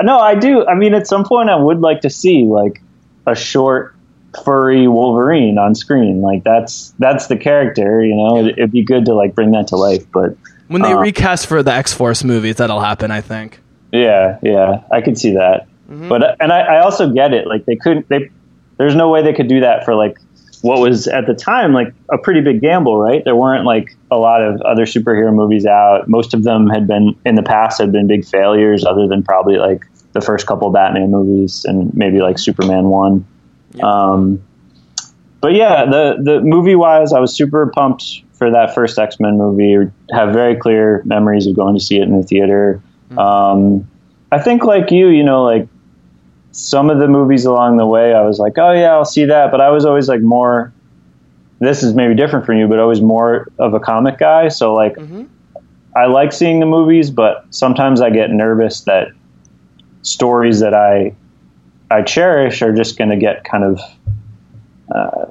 no, 0.01 0.19
I 0.19 0.35
do. 0.35 0.65
I 0.67 0.75
mean, 0.75 0.93
at 0.93 1.07
some 1.07 1.23
point, 1.23 1.49
I 1.49 1.55
would 1.55 1.79
like 1.79 2.01
to 2.01 2.09
see 2.09 2.43
like 2.45 2.81
a 3.25 3.33
short, 3.35 3.95
furry 4.43 4.87
Wolverine 4.87 5.57
on 5.57 5.73
screen. 5.75 6.21
Like 6.21 6.43
that's 6.43 6.93
that's 6.99 7.27
the 7.27 7.37
character. 7.37 8.03
You 8.03 8.15
know, 8.15 8.37
It'd, 8.39 8.57
it'd 8.57 8.71
be 8.71 8.83
good 8.83 9.05
to 9.05 9.13
like 9.13 9.33
bring 9.35 9.51
that 9.51 9.67
to 9.67 9.75
life. 9.77 10.05
But 10.11 10.35
When 10.67 10.81
they 10.81 10.91
Uh, 10.93 10.99
recast 10.99 11.47
for 11.47 11.63
the 11.63 11.71
X 11.73 11.93
Force 11.93 12.23
movies, 12.23 12.55
that'll 12.57 12.81
happen, 12.81 13.09
I 13.11 13.21
think. 13.21 13.59
yeah, 13.91 14.37
yeah, 14.43 14.83
I 14.91 15.01
could 15.01 15.17
see 15.17 15.33
that. 15.33 15.65
But 15.91 16.35
and 16.39 16.51
I, 16.51 16.59
I 16.59 16.79
also 16.81 17.09
get 17.09 17.33
it. 17.33 17.47
Like 17.47 17.65
they 17.65 17.75
couldn't. 17.75 18.07
They 18.09 18.29
there's 18.77 18.95
no 18.95 19.09
way 19.09 19.23
they 19.23 19.33
could 19.33 19.47
do 19.47 19.61
that 19.61 19.85
for 19.85 19.95
like 19.95 20.17
what 20.61 20.79
was 20.79 21.07
at 21.07 21.25
the 21.25 21.33
time 21.33 21.73
like 21.73 21.93
a 22.11 22.17
pretty 22.17 22.41
big 22.41 22.61
gamble, 22.61 22.99
right? 22.99 23.23
There 23.23 23.35
weren't 23.35 23.65
like 23.65 23.95
a 24.11 24.17
lot 24.17 24.41
of 24.41 24.61
other 24.61 24.85
superhero 24.85 25.33
movies 25.33 25.65
out. 25.65 26.07
Most 26.07 26.33
of 26.33 26.43
them 26.43 26.67
had 26.67 26.87
been 26.87 27.15
in 27.25 27.35
the 27.35 27.43
past 27.43 27.79
had 27.79 27.91
been 27.91 28.07
big 28.07 28.25
failures, 28.25 28.85
other 28.85 29.07
than 29.07 29.23
probably 29.23 29.57
like 29.57 29.83
the 30.13 30.21
first 30.21 30.47
couple 30.47 30.69
Batman 30.71 31.11
movies 31.11 31.65
and 31.65 31.93
maybe 31.93 32.19
like 32.19 32.37
Superman 32.37 32.85
one. 32.85 33.25
Um, 33.81 34.41
but 35.41 35.53
yeah, 35.53 35.85
the 35.85 36.17
the 36.21 36.41
movie 36.41 36.75
wise, 36.75 37.13
I 37.13 37.19
was 37.19 37.33
super 37.33 37.67
pumped 37.67 38.23
for 38.33 38.51
that 38.51 38.73
first 38.75 38.99
X 38.99 39.19
Men 39.19 39.37
movie. 39.37 39.89
Have 40.11 40.33
very 40.33 40.55
clear 40.55 41.01
memories 41.05 41.47
of 41.47 41.55
going 41.55 41.77
to 41.77 41.83
see 41.83 41.99
it 41.99 42.03
in 42.03 42.19
the 42.19 42.25
theater. 42.25 42.81
Um, 43.17 43.89
I 44.31 44.39
think 44.39 44.63
like 44.63 44.91
you, 44.91 45.07
you 45.07 45.23
know, 45.23 45.43
like 45.43 45.67
some 46.51 46.89
of 46.89 46.99
the 46.99 47.07
movies 47.07 47.45
along 47.45 47.77
the 47.77 47.85
way, 47.85 48.13
I 48.13 48.21
was 48.21 48.39
like, 48.39 48.57
oh 48.57 48.71
yeah, 48.71 48.93
I'll 48.93 49.05
see 49.05 49.25
that. 49.25 49.51
But 49.51 49.61
I 49.61 49.69
was 49.69 49.85
always 49.85 50.07
like 50.07 50.21
more. 50.21 50.73
This 51.59 51.83
is 51.83 51.93
maybe 51.93 52.15
different 52.15 52.45
from 52.45 52.57
you, 52.57 52.67
but 52.67 52.79
I 52.79 52.85
was 52.85 53.01
more 53.01 53.47
of 53.59 53.73
a 53.73 53.79
comic 53.79 54.17
guy. 54.17 54.47
So 54.47 54.73
like, 54.73 54.97
I 55.95 56.05
like 56.05 56.31
seeing 56.31 56.59
the 56.59 56.65
movies, 56.65 57.11
but 57.11 57.45
sometimes 57.49 58.01
I 58.01 58.09
get 58.09 58.31
nervous 58.31 58.81
that 58.81 59.09
stories 60.01 60.59
that 60.61 60.73
I 60.73 61.13
I 61.91 62.01
cherish 62.03 62.61
are 62.61 62.73
just 62.73 62.97
going 62.97 63.09
to 63.09 63.17
get 63.17 63.43
kind 63.43 63.63
of. 63.63 63.79
Uh, 64.93 65.25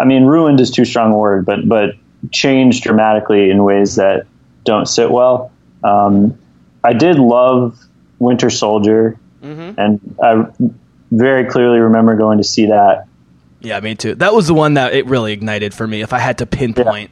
I 0.00 0.04
mean, 0.04 0.24
ruined 0.24 0.60
is 0.60 0.70
too 0.70 0.84
strong 0.84 1.12
a 1.12 1.16
word, 1.18 1.44
but 1.46 1.68
but 1.68 1.90
changed 2.32 2.82
dramatically 2.82 3.50
in 3.50 3.62
ways 3.64 3.96
that 3.96 4.26
don't 4.64 4.86
sit 4.86 5.10
well. 5.10 5.52
Um, 5.84 6.38
I 6.82 6.92
did 6.92 7.18
love 7.18 7.78
Winter 8.18 8.50
Soldier, 8.50 9.18
and 9.76 10.16
I 10.22 10.46
very 11.10 11.44
clearly 11.46 11.78
remember 11.78 12.16
going 12.16 12.38
to 12.38 12.44
see 12.44 12.66
that. 12.66 13.06
Yeah, 13.60 13.80
me 13.80 13.94
too. 13.94 14.14
That 14.16 14.34
was 14.34 14.46
the 14.46 14.54
one 14.54 14.74
that 14.74 14.92
it 14.94 15.06
really 15.06 15.32
ignited 15.32 15.72
for 15.74 15.86
me. 15.86 16.00
If 16.02 16.12
I 16.12 16.18
had 16.18 16.38
to 16.38 16.46
pinpoint, 16.46 17.10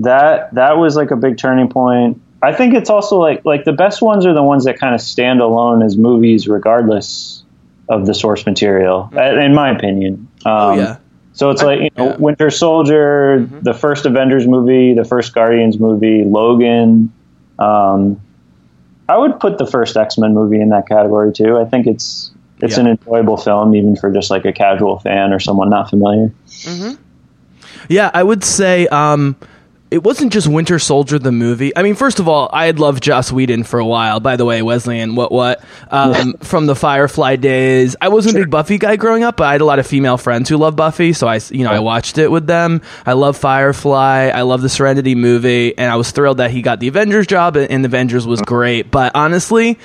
That 0.00 0.54
that 0.54 0.76
was 0.76 0.96
like 0.96 1.10
a 1.10 1.16
big 1.16 1.38
turning 1.38 1.68
point. 1.68 2.20
I 2.42 2.52
think 2.52 2.74
it's 2.74 2.90
also 2.90 3.18
like 3.18 3.44
like 3.44 3.64
the 3.64 3.72
best 3.72 4.02
ones 4.02 4.26
are 4.26 4.34
the 4.34 4.42
ones 4.42 4.64
that 4.66 4.78
kind 4.78 4.94
of 4.94 5.00
stand 5.00 5.40
alone 5.40 5.82
as 5.82 5.96
movies, 5.96 6.46
regardless 6.48 7.42
of 7.88 8.04
the 8.06 8.12
source 8.14 8.44
material. 8.44 9.10
uh, 9.16 9.22
In 9.22 9.54
my 9.54 9.70
opinion. 9.70 10.28
Um, 10.44 10.52
oh 10.52 10.74
yeah, 10.74 10.96
So 11.32 11.50
it's 11.50 11.62
like 11.62 11.80
you 11.80 11.90
know, 11.96 12.10
Yeah. 12.10 12.16
Winter 12.16 12.50
Soldier, 12.50 13.48
the 13.62 13.72
first 13.74 14.04
Avengers 14.06 14.46
movie, 14.46 14.92
the 14.92 15.04
first 15.04 15.34
Guardians 15.34 15.78
movie, 15.78 16.24
Logan. 16.24 17.12
Um, 17.58 18.20
I 19.08 19.16
would 19.16 19.38
put 19.38 19.58
the 19.58 19.66
first 19.66 19.96
X 19.96 20.18
Men 20.18 20.34
movie 20.34 20.60
in 20.60 20.68
that 20.70 20.88
category 20.88 21.32
too. 21.32 21.58
I 21.58 21.64
think 21.64 21.86
it's 21.86 22.30
it's 22.60 22.76
Yeah. 22.76 22.84
an 22.84 22.86
enjoyable 22.88 23.36
film, 23.36 23.74
even 23.74 23.96
for 23.96 24.10
just 24.10 24.30
like 24.30 24.44
a 24.44 24.52
casual 24.52 24.98
fan 25.00 25.32
or 25.32 25.38
someone 25.38 25.68
not 25.70 25.90
familiar. 25.90 26.32
yeah. 27.88 28.10
I 28.14 28.22
would 28.22 28.42
say 28.44 28.86
um, 28.88 29.36
it 29.90 30.02
wasn't 30.02 30.32
just 30.32 30.48
Winter 30.48 30.78
Soldier 30.78 31.18
the 31.18 31.30
movie. 31.30 31.76
I 31.76 31.82
mean, 31.82 31.94
first 31.94 32.18
of 32.18 32.28
all, 32.28 32.50
I 32.52 32.66
had 32.66 32.80
loved 32.80 33.02
Joss 33.02 33.30
Whedon 33.30 33.62
for 33.62 33.78
a 33.78 33.86
while. 33.86 34.18
By 34.18 34.36
the 34.36 34.44
way, 34.44 34.60
Wesleyan, 34.60 35.14
what 35.14 35.30
what 35.30 35.62
um, 35.90 36.34
from 36.40 36.66
the 36.66 36.74
Firefly 36.74 37.36
days. 37.36 37.94
I 38.00 38.08
wasn't 38.08 38.36
a 38.36 38.40
big 38.40 38.50
Buffy 38.50 38.78
guy 38.78 38.96
growing 38.96 39.22
up, 39.22 39.36
but 39.36 39.44
I 39.44 39.52
had 39.52 39.60
a 39.60 39.64
lot 39.64 39.78
of 39.78 39.86
female 39.86 40.18
friends 40.18 40.48
who 40.48 40.56
loved 40.56 40.76
Buffy, 40.76 41.12
so 41.12 41.28
I 41.28 41.40
you 41.50 41.62
know 41.62 41.70
I 41.70 41.78
watched 41.78 42.18
it 42.18 42.30
with 42.30 42.46
them. 42.46 42.82
I 43.04 43.12
love 43.12 43.36
Firefly. 43.36 44.30
I 44.34 44.42
love 44.42 44.60
the 44.60 44.68
Serenity 44.68 45.14
movie, 45.14 45.76
and 45.78 45.90
I 45.90 45.96
was 45.96 46.10
thrilled 46.10 46.38
that 46.38 46.50
he 46.50 46.62
got 46.62 46.80
the 46.80 46.88
Avengers 46.88 47.26
job, 47.26 47.56
and 47.56 47.70
and 47.70 47.84
the 47.84 47.88
Avengers 47.88 48.26
was 48.26 48.40
great. 48.42 48.90
But 48.90 49.12
honestly. 49.14 49.78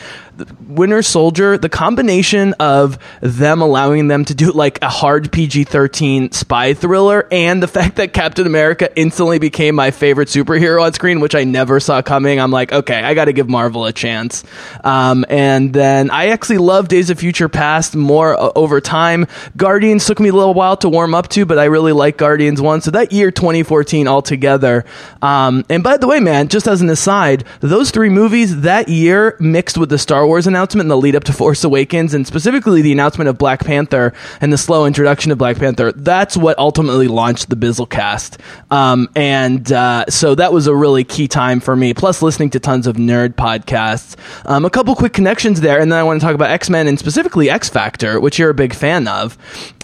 Winter 0.68 1.02
Soldier, 1.02 1.58
the 1.58 1.70
combination 1.70 2.54
of 2.54 2.98
them 3.22 3.62
allowing 3.62 4.08
them 4.08 4.26
to 4.26 4.34
do 4.34 4.52
like 4.52 4.82
a 4.82 4.90
hard 4.90 5.32
PG 5.32 5.66
13 5.66 6.32
spy 6.32 6.74
thriller 6.74 7.28
and 7.32 7.62
the 7.62 7.68
fact 7.82 7.98
that 7.98 8.14
Captain 8.14 8.48
America 8.48 8.90
instantly 8.96 9.40
became 9.40 9.76
my 9.76 9.91
favorite 9.92 10.30
superhero 10.30 10.84
on 10.84 10.94
screen, 10.94 11.20
which 11.20 11.36
I 11.36 11.44
never 11.44 11.80
saw 11.80 12.02
coming, 12.02 12.40
I'm 12.40 12.52
like, 12.52 12.72
okay, 12.72 13.02
I 13.02 13.14
got 13.14 13.26
to 13.26 13.34
give 13.34 13.50
Marvel 13.50 13.86
a 13.86 13.94
chance. 13.94 14.44
Um, 14.84 15.26
and 15.30 15.74
then 15.74 16.10
I 16.12 16.28
actually 16.28 16.58
love 16.58 16.88
Days 16.88 17.10
of 17.10 17.20
Future 17.20 17.50
Past 17.50 17.96
more 17.96 18.40
uh, 18.40 18.52
over 18.56 18.82
time. 18.82 19.28
Guardians 19.56 20.06
took 20.06 20.20
me 20.20 20.30
a 20.30 20.34
little 20.34 20.54
while 20.54 20.78
to 20.78 20.90
warm 20.90 21.14
up 21.14 21.28
to, 21.30 21.46
but 21.46 21.60
I 21.60 21.66
really 21.66 21.92
like 21.92 22.18
Guardians 22.18 22.62
1. 22.62 22.82
So 22.82 22.92
that 22.92 23.12
year, 23.12 23.32
2014 23.32 24.08
altogether. 24.08 24.86
Um, 25.22 25.66
and 25.70 25.84
by 25.84 25.98
the 25.98 26.08
way, 26.08 26.20
man, 26.20 26.48
just 26.48 26.68
as 26.68 26.82
an 26.82 26.90
aside, 26.90 27.44
those 27.60 27.92
three 27.92 28.10
movies 28.10 28.62
that 28.62 28.90
year 28.90 29.36
mixed 29.40 29.78
with 29.78 29.90
the 29.90 29.98
Star 29.98 30.26
Wars 30.26 30.48
announcement 30.48 30.86
and 30.86 30.92
the 30.92 30.98
lead 30.98 31.16
up 31.16 31.24
to 31.26 31.34
Force 31.34 31.64
Awakens, 31.64 32.14
and 32.14 32.26
specifically 32.26 32.82
the 32.82 32.92
announcement 32.92 33.30
of 33.30 33.38
Black 33.38 33.64
Panther 33.64 34.14
and 34.40 34.52
the 34.52 34.58
slow 34.58 34.86
introduction 34.86 35.32
of 35.32 35.38
Black 35.38 35.58
Panther, 35.58 35.92
that's 35.92 36.38
what 36.38 36.58
ultimately 36.58 37.08
launched 37.08 37.50
the 37.50 37.56
Bizzlecast. 37.56 38.40
Um, 38.72 39.10
and 39.16 39.72
uh, 39.72 39.81
so 40.10 40.36
that 40.36 40.54
was 40.54 40.68
a 40.68 40.76
really 40.76 41.04
key 41.04 41.28
time 41.28 41.60
for 41.60 41.76
me, 41.76 41.94
plus 41.94 42.22
listening 42.22 42.50
to 42.52 42.60
tons 42.60 42.88
of 42.88 42.98
nerd 42.98 43.36
podcasts. 43.36 44.16
Um, 44.46 44.66
a 44.66 44.70
couple 44.70 44.96
quick 44.96 45.14
connections 45.14 45.62
there, 45.62 45.80
and 45.80 45.92
then 45.92 46.00
I 46.00 46.04
want 46.04 46.20
to 46.20 46.26
talk 46.26 46.36
about 46.36 46.50
X 46.50 46.70
Men 46.70 46.88
and 46.88 46.98
specifically 46.98 47.50
X 47.50 47.70
Factor, 47.70 48.20
which 48.20 48.40
you're 48.40 48.50
a 48.50 48.54
big 48.54 48.74
fan 48.74 49.08
of. 49.08 49.38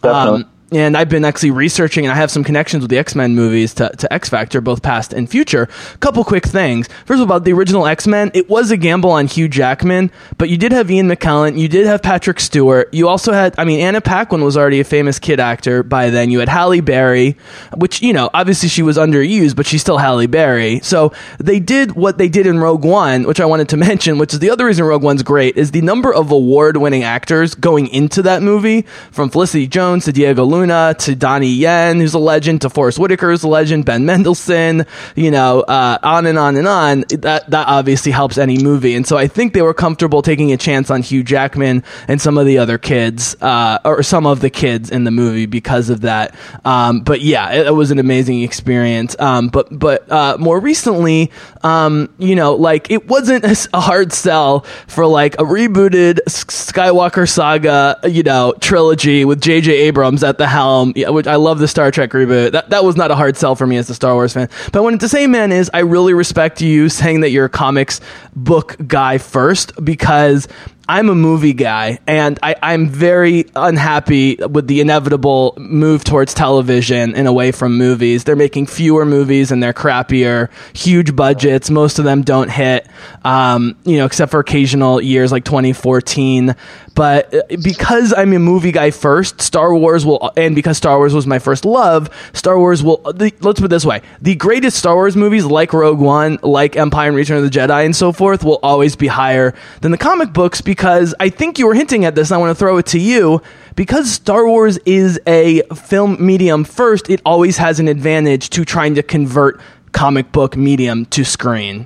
Um, 0.04 0.50
and 0.72 0.98
I've 0.98 1.08
been 1.08 1.24
actually 1.24 1.52
researching, 1.52 2.06
and 2.06 2.12
I 2.12 2.16
have 2.16 2.30
some 2.30 2.44
connections 2.44 2.82
with 2.82 2.90
the 2.90 2.98
X 2.98 3.16
Men 3.16 3.36
movies 3.36 3.74
to, 3.76 3.90
to 3.90 4.14
X 4.14 4.28
Factor, 4.28 4.60
both 4.60 4.82
past 4.82 5.14
and 5.14 5.30
future. 5.30 5.68
Couple 6.02 6.24
quick 6.26 6.46
things. 6.46 6.90
First 7.06 7.22
of 7.22 7.32
all, 7.32 7.40
the 7.40 7.54
original 7.54 7.86
X 7.88 8.06
Men, 8.06 8.32
it 8.34 8.50
was 8.50 8.70
a 8.70 8.78
gamble 8.78 9.12
on 9.12 9.28
Hugh 9.28 9.48
Jackman, 9.48 10.12
but 10.38 10.50
you 10.50 10.58
did 10.58 10.74
have 10.74 10.92
Ian 10.92 11.08
McKellen, 11.08 11.58
you 11.58 11.70
did 11.70 11.88
have 11.88 12.02
Patrick 12.02 12.40
Stewart, 12.40 12.94
you 12.94 13.08
also 13.08 13.32
had, 13.32 13.56
I 13.58 13.64
mean, 13.64 13.80
Anna 13.80 14.02
Paquin 14.02 14.44
was 14.44 14.58
already 14.58 14.82
a 14.82 14.84
famous 14.84 15.20
kid 15.20 15.40
actor 15.40 15.84
by 15.84 16.10
then. 16.10 16.32
You 16.32 16.40
had 16.40 16.50
Halle 16.50 16.82
Berry, 16.82 17.38
which, 17.76 18.02
you 18.02 18.12
know, 18.12 18.30
obviously 18.34 18.68
she 18.68 18.84
was 18.84 18.98
underused, 18.98 19.56
but 19.56 19.66
she's 19.66 19.82
still 19.82 19.98
Halle 19.98 20.28
Berry. 20.28 20.82
So 20.82 21.14
they 21.40 21.62
did 21.62 21.94
what 21.94 22.18
they 22.18 22.28
did 22.28 22.46
in 22.46 22.60
Rogue 22.60 22.84
One, 22.84 23.24
which 23.24 23.40
I 23.40 23.46
wanted 23.46 23.70
to 23.70 23.78
mention, 23.88 24.18
which 24.18 24.34
is 24.34 24.40
the 24.40 24.50
other 24.50 24.66
reason 24.66 24.84
Rogue 24.84 25.04
One's 25.04 25.24
great, 25.24 25.56
is 25.56 25.72
the 25.72 25.82
number 25.82 26.14
of 26.14 26.30
award 26.32 26.76
winning 26.76 27.04
actors 27.04 27.56
going 27.56 27.88
into 27.88 28.22
that 28.24 28.42
movie, 28.42 28.82
from 29.12 29.30
Felicity 29.30 29.68
Jones 29.68 30.04
to 30.06 30.12
Diego 30.12 30.44
Luna 30.44 30.57
to 30.66 31.16
Donnie 31.16 31.52
Yen, 31.52 32.00
who's 32.00 32.14
a 32.14 32.20
legend, 32.20 32.62
to 32.62 32.70
Forest 32.70 33.00
Whitaker, 33.00 33.30
who's 33.30 33.44
a 33.44 33.48
legend, 33.48 33.86
Ben 33.86 34.06
Mendelsohn, 34.06 34.86
you 35.16 35.32
know, 35.32 35.62
uh, 35.62 35.98
on 36.02 36.26
and 36.26 36.38
on 36.38 36.56
and 36.56 36.68
on. 36.68 37.02
That 37.10 37.50
that 37.50 37.68
obviously 37.68 38.12
helps 38.12 38.38
any 38.38 38.58
movie, 38.58 38.96
and 38.96 39.06
so 39.06 39.18
I 39.18 39.28
think 39.28 39.54
they 39.54 39.62
were 39.62 39.74
comfortable 39.74 40.22
taking 40.22 40.52
a 40.52 40.58
chance 40.58 40.90
on 40.90 41.02
Hugh 41.02 41.24
Jackman 41.24 41.84
and 42.08 42.22
some 42.22 42.38
of 42.38 42.46
the 42.46 42.58
other 42.58 42.78
kids, 42.78 43.36
uh, 43.42 43.80
or 43.86 44.04
some 44.04 44.26
of 44.26 44.40
the 44.40 44.50
kids 44.50 44.90
in 44.90 45.04
the 45.04 45.12
movie 45.12 45.46
because 45.46 45.90
of 45.90 46.02
that. 46.02 46.36
Um, 46.66 47.02
but 47.02 47.22
yeah, 47.22 47.52
it, 47.52 47.68
it 47.68 47.74
was 47.74 47.92
an 47.92 48.00
amazing 48.00 48.42
experience. 48.42 49.16
Um, 49.20 49.50
but 49.50 49.68
but 49.78 50.10
uh, 50.12 50.38
more 50.40 50.60
recently, 50.60 51.32
um, 51.64 52.14
you 52.18 52.36
know, 52.36 52.56
like 52.56 52.90
it 52.90 53.08
wasn't 53.08 53.46
a 53.74 53.80
hard 53.80 54.14
sell 54.14 54.62
for 54.88 55.06
like 55.06 55.36
a 55.36 55.44
rebooted 55.44 56.20
Skywalker 56.28 57.30
saga, 57.30 58.00
you 58.08 58.24
know, 58.24 58.54
trilogy 58.60 59.26
with 59.26 59.42
J.J. 59.42 59.72
Abrams 59.72 60.24
at 60.24 60.38
the 60.38 60.47
helm. 60.48 60.94
Which 60.96 61.28
I 61.28 61.36
love 61.36 61.60
the 61.60 61.68
Star 61.68 61.92
Trek 61.92 62.12
reboot. 62.12 62.52
That 62.52 62.70
that 62.72 62.84
was 62.84 62.96
not 62.96 63.12
a 63.12 63.16
hard 63.16 63.38
sell 63.38 63.56
for 63.56 63.68
me 63.68 63.78
as 63.78 63.90
a 63.90 63.96
Star 63.96 64.14
Wars 64.14 64.34
fan. 64.34 64.50
But 64.72 64.84
what 64.84 65.00
to 65.00 65.10
say, 65.10 65.28
man, 65.28 65.52
is 65.52 65.70
I 65.74 65.80
really 65.80 66.14
respect 66.14 66.62
you 66.62 66.90
saying 66.90 67.22
that 67.22 67.30
you're 67.30 67.46
a 67.46 67.50
comics 67.50 68.02
book 68.36 68.76
guy 68.88 69.18
first 69.18 69.84
because. 69.84 70.48
I'm 70.90 71.10
a 71.10 71.16
movie 71.16 71.52
guy, 71.52 72.00
and 72.08 72.40
I, 72.42 72.56
I'm 72.64 72.88
very 72.88 73.44
unhappy 73.58 74.38
with 74.38 74.68
the 74.68 74.80
inevitable 74.80 75.54
move 75.58 76.06
towards 76.06 76.34
television 76.34 77.14
and 77.14 77.28
away 77.28 77.52
from 77.52 77.78
movies. 77.78 78.24
They're 78.24 78.38
making 78.38 78.68
fewer 78.68 79.06
movies 79.06 79.52
and 79.52 79.62
they're 79.62 79.74
crappier, 79.74 80.50
huge 80.72 81.14
budgets. 81.14 81.70
Most 81.70 82.00
of 82.00 82.06
them 82.06 82.22
don't 82.22 82.50
hit, 82.50 82.88
um, 83.26 83.76
you 83.84 83.98
know, 83.98 84.06
except 84.06 84.32
for 84.32 84.40
occasional 84.40 85.02
years 85.02 85.30
like 85.30 85.44
2014. 85.44 86.56
But 86.98 87.32
uh, 87.32 87.44
because 87.62 88.12
I'm 88.12 88.34
a 88.34 88.40
movie 88.40 88.72
guy 88.72 88.90
first, 88.90 89.40
Star 89.40 89.72
Wars 89.72 90.04
will, 90.04 90.32
and 90.36 90.56
because 90.56 90.78
Star 90.78 90.98
Wars 90.98 91.14
was 91.14 91.28
my 91.28 91.38
first 91.38 91.64
love, 91.64 92.10
Star 92.34 92.58
Wars 92.58 92.82
will. 92.82 92.98
The, 92.98 93.32
let's 93.42 93.60
put 93.60 93.66
it 93.66 93.68
this 93.68 93.86
way: 93.86 94.02
the 94.20 94.34
greatest 94.34 94.78
Star 94.78 94.96
Wars 94.96 95.16
movies, 95.16 95.46
like 95.46 95.74
Rogue 95.74 96.00
One, 96.00 96.40
like 96.42 96.76
Empire 96.76 97.10
and 97.10 97.16
Return 97.16 97.38
of 97.38 97.44
the 97.44 97.52
Jedi, 97.52 97.86
and 97.86 97.96
so 97.96 98.12
forth, 98.12 98.44
will 98.44 98.60
always 98.64 98.96
be 98.96 99.06
higher 99.06 99.54
than 99.82 99.92
the 99.92 99.98
comic 100.00 100.34
books 100.34 100.60
because 100.62 101.14
I 101.20 101.30
think 101.30 101.60
you 101.60 101.68
were 101.68 101.76
hinting 101.76 102.04
at 102.04 102.16
this. 102.16 102.32
And 102.32 102.36
I 102.36 102.40
want 102.40 102.50
to 102.50 102.56
throw 102.56 102.78
it 102.78 102.88
to 102.88 103.00
you 103.00 103.44
because 103.76 104.12
Star 104.12 104.48
Wars 104.48 104.80
is 104.80 105.20
a 105.28 105.62
film 105.76 106.18
medium 106.26 106.64
first. 106.64 107.12
It 107.12 107.22
always 107.24 107.58
has 107.58 107.80
an 107.80 107.88
advantage 107.90 108.50
to 108.50 108.66
trying 108.66 108.96
to 108.96 109.04
convert 109.04 109.62
comic 109.92 110.32
book 110.32 110.58
medium 110.58 111.06
to 111.06 111.24
screen. 111.24 111.86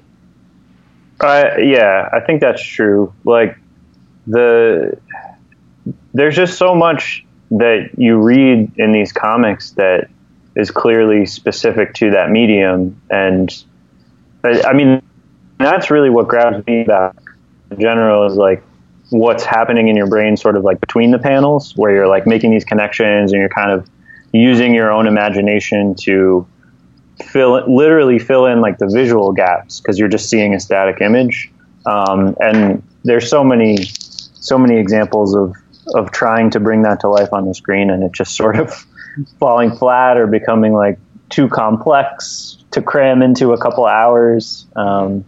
Uh, 1.19 1.57
yeah, 1.59 2.07
I 2.13 2.21
think 2.21 2.39
that's 2.39 2.63
true. 2.63 3.13
Like 3.25 3.57
the 4.27 4.97
there's 6.13 6.35
just 6.35 6.57
so 6.57 6.75
much 6.75 7.25
that 7.51 7.89
you 7.97 8.17
read 8.17 8.71
in 8.77 8.91
these 8.91 9.11
comics 9.11 9.71
that 9.71 10.09
is 10.55 10.71
clearly 10.71 11.25
specific 11.25 11.93
to 11.95 12.11
that 12.11 12.29
medium, 12.29 12.99
and 13.09 13.63
I, 14.43 14.73
mean 14.73 15.01
that's 15.57 15.89
really 15.89 16.09
what 16.09 16.27
grabs 16.27 16.65
me 16.65 16.81
about 16.81 17.15
in 17.69 17.79
general 17.79 18.25
is 18.25 18.35
like 18.35 18.63
what's 19.09 19.43
happening 19.43 19.87
in 19.87 19.95
your 19.95 20.07
brain, 20.07 20.37
sort 20.37 20.55
of 20.55 20.63
like 20.63 20.79
between 20.79 21.11
the 21.11 21.19
panels, 21.19 21.75
where 21.75 21.93
you're 21.93 22.07
like 22.07 22.25
making 22.25 22.51
these 22.51 22.65
connections 22.65 23.31
and 23.31 23.39
you're 23.39 23.49
kind 23.49 23.71
of 23.71 23.87
using 24.33 24.73
your 24.73 24.91
own 24.91 25.07
imagination 25.07 25.95
to 25.95 26.47
fill 27.25 27.63
literally 27.73 28.17
fill 28.17 28.45
in 28.45 28.61
like 28.61 28.77
the 28.77 28.87
visual 28.87 29.31
gaps 29.31 29.79
because 29.79 29.99
you're 29.99 30.07
just 30.07 30.29
seeing 30.29 30.53
a 30.53 30.59
static 30.59 31.01
image. 31.01 31.51
Um, 31.85 32.35
and 32.39 32.83
there's 33.03 33.29
so 33.29 33.43
many 33.43 33.77
so 34.41 34.57
many 34.57 34.77
examples 34.77 35.33
of 35.35 35.55
of 35.95 36.11
trying 36.11 36.49
to 36.51 36.59
bring 36.59 36.83
that 36.83 36.99
to 36.99 37.09
life 37.09 37.33
on 37.33 37.45
the 37.45 37.55
screen 37.55 37.89
and 37.89 38.03
it 38.03 38.11
just 38.11 38.35
sort 38.35 38.59
of 38.59 38.85
falling 39.39 39.71
flat 39.71 40.17
or 40.17 40.27
becoming 40.27 40.73
like 40.73 40.99
too 41.29 41.47
complex 41.47 42.57
to 42.71 42.81
cram 42.81 43.21
into 43.21 43.53
a 43.53 43.57
couple 43.57 43.85
hours. 43.85 44.65
Um, 44.75 45.25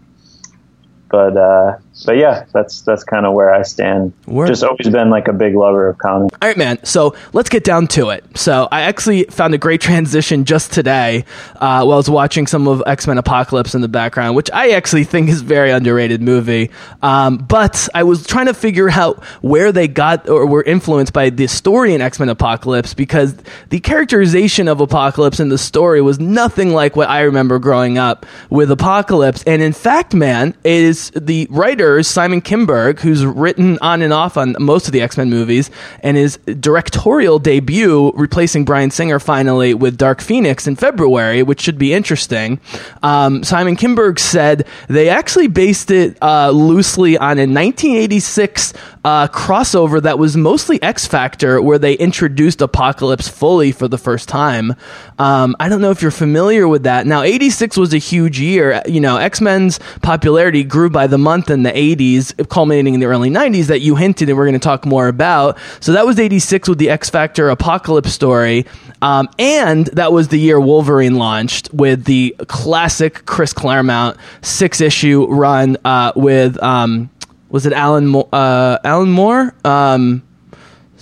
but 1.10 1.36
uh, 1.36 1.78
but 2.06 2.18
yeah, 2.18 2.46
that's 2.52 2.82
that's 2.82 3.04
kind 3.04 3.26
of 3.26 3.34
where 3.34 3.54
I 3.54 3.62
stand. 3.62 4.14
Word. 4.26 4.48
Just 4.48 4.64
always 4.64 4.90
been 4.90 5.10
like 5.10 5.28
a 5.28 5.34
big 5.34 5.56
lover 5.56 5.88
of 5.88 5.98
comics. 6.00 6.36
All 6.42 6.48
right, 6.48 6.58
man. 6.58 6.84
So 6.84 7.16
let's 7.34 7.50
get 7.50 7.64
down 7.64 7.88
to 7.88 8.10
it. 8.10 8.26
So 8.36 8.68
I 8.72 8.82
actually 8.82 9.26
found 9.26 9.54
a 9.54 9.60
great 9.60 9.80
transition 9.80 10.46
just 10.46 10.74
today 10.74 11.26
uh, 11.56 11.84
while 11.84 11.94
I 11.94 11.98
was 11.98 12.10
watching 12.10 12.48
some 12.48 12.68
of 12.68 12.82
X 12.88 13.06
Men 13.06 13.18
Apocalypse 13.18 13.76
in 13.76 13.82
the 13.82 13.88
background, 13.88 14.36
which 14.36 14.50
I 14.52 14.72
actually 14.72 15.04
think 15.04 15.30
is 15.30 15.42
a 15.42 15.46
very 15.46 15.70
underrated 15.70 16.22
movie. 16.22 16.72
Um, 17.04 17.38
but 17.38 17.88
I 17.94 18.04
was 18.04 18.26
trying 18.26 18.48
to 18.48 18.56
figure 18.56 18.90
out 18.90 19.24
where 19.42 19.72
they 19.72 19.88
got 19.88 20.28
or 20.28 20.48
were 20.48 20.64
influenced 20.64 21.14
by 21.14 21.30
the 21.30 21.48
story 21.48 21.94
in 21.94 22.02
X 22.02 22.20
Men 22.20 22.30
Apocalypse 22.30 22.96
because 22.96 23.36
the 23.70 23.80
characterization 23.80 24.68
of 24.68 24.82
Apocalypse 24.82 25.40
in 25.40 25.50
the 25.50 25.60
story 25.60 26.02
was 26.02 26.20
nothing 26.20 26.74
like 26.74 26.96
what 26.96 27.10
I 27.10 27.22
remember 27.22 27.60
growing 27.60 28.00
up 28.00 28.26
with 28.50 28.72
Apocalypse. 28.72 29.44
And 29.44 29.62
in 29.62 29.74
fact, 29.74 30.16
man, 30.16 30.56
it 30.64 30.74
is 30.74 31.12
the 31.16 31.48
writer 31.52 31.83
Simon 32.04 32.42
Kinberg, 32.42 33.00
who's 33.00 33.26
written 33.26 33.78
on 33.82 34.02
and 34.02 34.14
off 34.14 34.38
on 34.38 34.56
most 34.60 34.88
of 34.88 34.94
the 34.94 35.02
X 35.02 35.18
Men 35.18 35.30
movies, 35.30 35.70
and 36.02 36.18
his 36.18 36.38
directorial 36.38 37.40
debut, 37.40 38.12
replacing 38.16 38.66
Bryan 38.66 38.92
Singer 38.92 39.20
finally 39.20 39.74
with 39.74 39.98
Dark 39.98 40.22
Phoenix 40.22 40.68
in 40.68 40.76
February, 40.76 41.44
which 41.44 41.62
should 41.62 41.78
be 41.78 41.94
interesting. 41.94 42.60
Um, 43.02 43.44
Simon 43.44 43.76
Kinberg 43.76 44.20
said 44.20 44.66
they 44.88 45.10
actually 45.10 45.48
based 45.48 45.92
it 45.92 46.18
uh, 46.22 46.50
loosely 46.52 47.18
on 47.18 47.38
a 47.38 47.46
1986 47.48 48.74
uh, 49.04 49.28
crossover 49.28 50.02
that 50.02 50.18
was 50.18 50.38
mostly 50.38 50.82
X 50.82 51.06
Factor, 51.06 51.62
where 51.62 51.78
they 51.78 51.94
introduced 51.94 52.62
Apocalypse 52.62 53.28
fully 53.28 53.72
for 53.72 53.88
the 53.88 53.98
first 53.98 54.30
time. 54.30 54.74
Um, 55.20 55.56
I 55.60 55.70
don't 55.70 55.82
know 55.82 55.92
if 55.92 56.02
you're 56.02 56.12
familiar 56.12 56.68
with 56.68 56.84
that. 56.84 57.06
Now, 57.06 57.22
86 57.22 57.78
was 57.78 57.94
a 57.94 57.98
huge 57.98 58.40
year. 58.40 58.82
You 58.86 59.02
know, 59.02 59.18
X 59.18 59.42
Men's 59.42 59.80
popularity 60.02 60.64
grew 60.64 60.90
by 60.90 61.08
the 61.08 61.18
month 61.18 61.50
in 61.50 61.64
the 61.64 61.73
80s, 61.74 62.48
culminating 62.50 62.94
in 62.94 63.00
the 63.00 63.06
early 63.08 63.30
90s, 63.30 63.66
that 63.68 63.82
you 63.82 63.96
hinted 63.96 64.30
and 64.30 64.38
we're 64.38 64.46
going 64.46 64.54
to 64.54 64.60
talk 64.60 64.86
more 64.86 65.08
about. 65.08 65.58
So 65.80 65.92
that 65.94 66.06
was 66.06 66.20
86 66.20 66.70
with 66.70 66.78
the 66.78 66.90
X 66.90 67.10
Factor 67.10 67.50
Apocalypse 67.50 68.14
story. 68.14 68.66
Um, 69.02 69.30
and 69.38 69.88
that 69.88 70.14
was 70.14 70.30
the 70.30 70.40
year 70.40 70.60
Wolverine 70.60 71.16
launched 71.16 71.74
with 71.74 72.06
the 72.06 72.36
classic 72.48 73.26
Chris 73.26 73.52
Claremont 73.52 74.18
six 74.42 74.80
issue 74.80 75.26
run 75.28 75.78
uh, 75.84 76.14
with. 76.16 76.62
Um, 76.64 77.10
was 77.50 77.68
it 77.68 77.74
Alan 77.74 78.08
Mo- 78.08 78.30
uh, 78.34 78.80
Alan 78.84 79.12
Moore? 79.12 79.54
Um, 79.64 80.24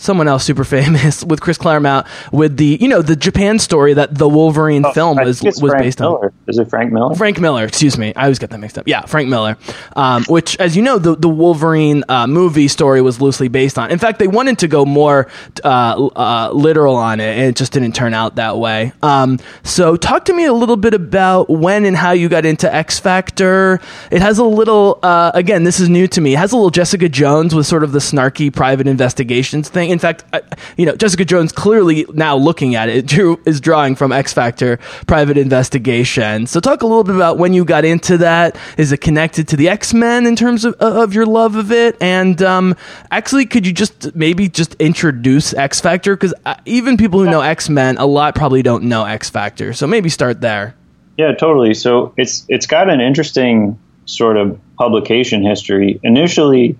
someone 0.01 0.27
else 0.27 0.43
super 0.43 0.63
famous 0.63 1.23
with 1.31 1.41
Chris 1.41 1.57
Claremont 1.57 2.07
with 2.31 2.57
the 2.57 2.77
you 2.81 2.87
know 2.87 3.01
the 3.01 3.15
Japan 3.15 3.59
story 3.59 3.93
that 3.93 4.15
the 4.15 4.27
Wolverine 4.27 4.83
film 4.93 5.11
Oh, 5.17 5.21
I 5.21 5.25
was 5.25 5.41
was 5.41 5.59
Frank 5.59 5.77
based 5.83 6.01
on. 6.01 6.31
Is 6.47 6.57
it 6.57 6.69
Frank 6.69 6.91
Miller? 6.91 7.15
Frank 7.15 7.39
Miller, 7.39 7.65
excuse 7.65 7.97
me. 7.97 8.13
I 8.15 8.23
always 8.23 8.39
get 8.39 8.49
that 8.49 8.59
mixed 8.59 8.77
up. 8.77 8.87
Yeah, 8.87 9.05
Frank 9.05 9.29
Miller. 9.29 9.57
Um, 9.95 10.23
which, 10.25 10.57
as 10.57 10.75
you 10.75 10.81
know, 10.81 10.97
the, 10.97 11.15
the 11.15 11.29
Wolverine 11.29 12.03
uh, 12.09 12.27
movie 12.27 12.67
story 12.67 13.01
was 13.01 13.21
loosely 13.21 13.47
based 13.47 13.77
on. 13.77 13.91
In 13.91 13.99
fact, 13.99 14.19
they 14.19 14.27
wanted 14.27 14.59
to 14.59 14.67
go 14.67 14.85
more 14.85 15.27
uh, 15.63 16.09
uh, 16.15 16.51
literal 16.53 16.95
on 16.95 17.19
it, 17.19 17.37
and 17.37 17.47
it 17.47 17.55
just 17.55 17.73
didn't 17.73 17.93
turn 17.93 18.13
out 18.13 18.35
that 18.35 18.57
way. 18.57 18.93
Um, 19.01 19.39
so, 19.63 19.95
talk 19.95 20.25
to 20.25 20.33
me 20.33 20.45
a 20.45 20.53
little 20.53 20.77
bit 20.77 20.93
about 20.93 21.49
when 21.49 21.85
and 21.85 21.95
how 21.95 22.11
you 22.11 22.29
got 22.29 22.45
into 22.45 22.73
X 22.73 22.99
Factor. 22.99 23.79
It 24.11 24.21
has 24.21 24.37
a 24.37 24.43
little, 24.43 24.99
uh, 25.03 25.31
again, 25.33 25.63
this 25.63 25.79
is 25.79 25.89
new 25.89 26.07
to 26.07 26.21
me. 26.21 26.33
It 26.33 26.37
has 26.37 26.51
a 26.51 26.55
little 26.55 26.71
Jessica 26.71 27.09
Jones 27.09 27.53
with 27.53 27.67
sort 27.67 27.83
of 27.83 27.91
the 27.91 27.99
snarky 27.99 28.51
private 28.53 28.87
investigations 28.87 29.69
thing. 29.69 29.90
In 29.91 29.99
fact, 29.99 30.23
I, 30.33 30.41
you 30.77 30.85
know, 30.85 30.95
Jessica 30.95 31.25
Jones 31.25 31.51
clearly 31.51 32.05
now 32.13 32.35
looking 32.35 32.75
at 32.75 32.89
it 32.89 33.05
drew, 33.05 33.39
is 33.45 33.59
drawing 33.61 33.95
from 33.95 34.11
X 34.11 34.33
Factor 34.33 34.77
private 35.07 35.37
investigation. 35.37 36.47
So 36.47 36.59
talk 36.59 36.81
a 36.81 36.87
little 36.87 37.03
bit 37.03 37.15
about 37.15 37.37
when 37.37 37.53
you 37.53 37.65
got 37.65 37.85
into 37.85 38.17
that. 38.19 38.57
Is 38.77 38.91
it 38.91 38.97
connected 38.97 39.47
to 39.49 39.57
the 39.57 39.69
X 39.69 39.93
Men 39.93 40.25
in 40.25 40.35
terms 40.35 40.65
of, 40.65 40.73
of 40.75 41.13
your 41.13 41.25
love 41.25 41.55
of 41.55 41.71
it? 41.71 41.97
And 42.01 42.41
um, 42.41 42.75
actually, 43.11 43.45
could 43.45 43.67
you 43.67 43.73
just 43.73 44.15
maybe 44.15 44.49
just 44.49 44.75
introduce 44.75 45.53
X 45.53 45.79
Factor? 45.79 46.15
Because 46.15 46.33
even 46.65 46.97
people 46.97 47.19
who 47.19 47.29
know 47.29 47.41
X 47.41 47.69
Men, 47.69 47.97
a 47.97 48.05
lot 48.05 48.35
probably 48.35 48.61
don't 48.61 48.85
know 48.85 49.05
X 49.05 49.29
Factor. 49.29 49.73
So 49.73 49.87
maybe 49.87 50.09
start 50.09 50.41
there. 50.41 50.75
Yeah, 51.17 51.33
totally. 51.33 51.73
So 51.73 52.13
it's 52.17 52.45
it's 52.47 52.65
got 52.65 52.89
an 52.89 53.01
interesting 53.01 53.79
sort 54.05 54.37
of 54.37 54.59
publication 54.77 55.43
history. 55.43 55.99
Initially, 56.03 56.77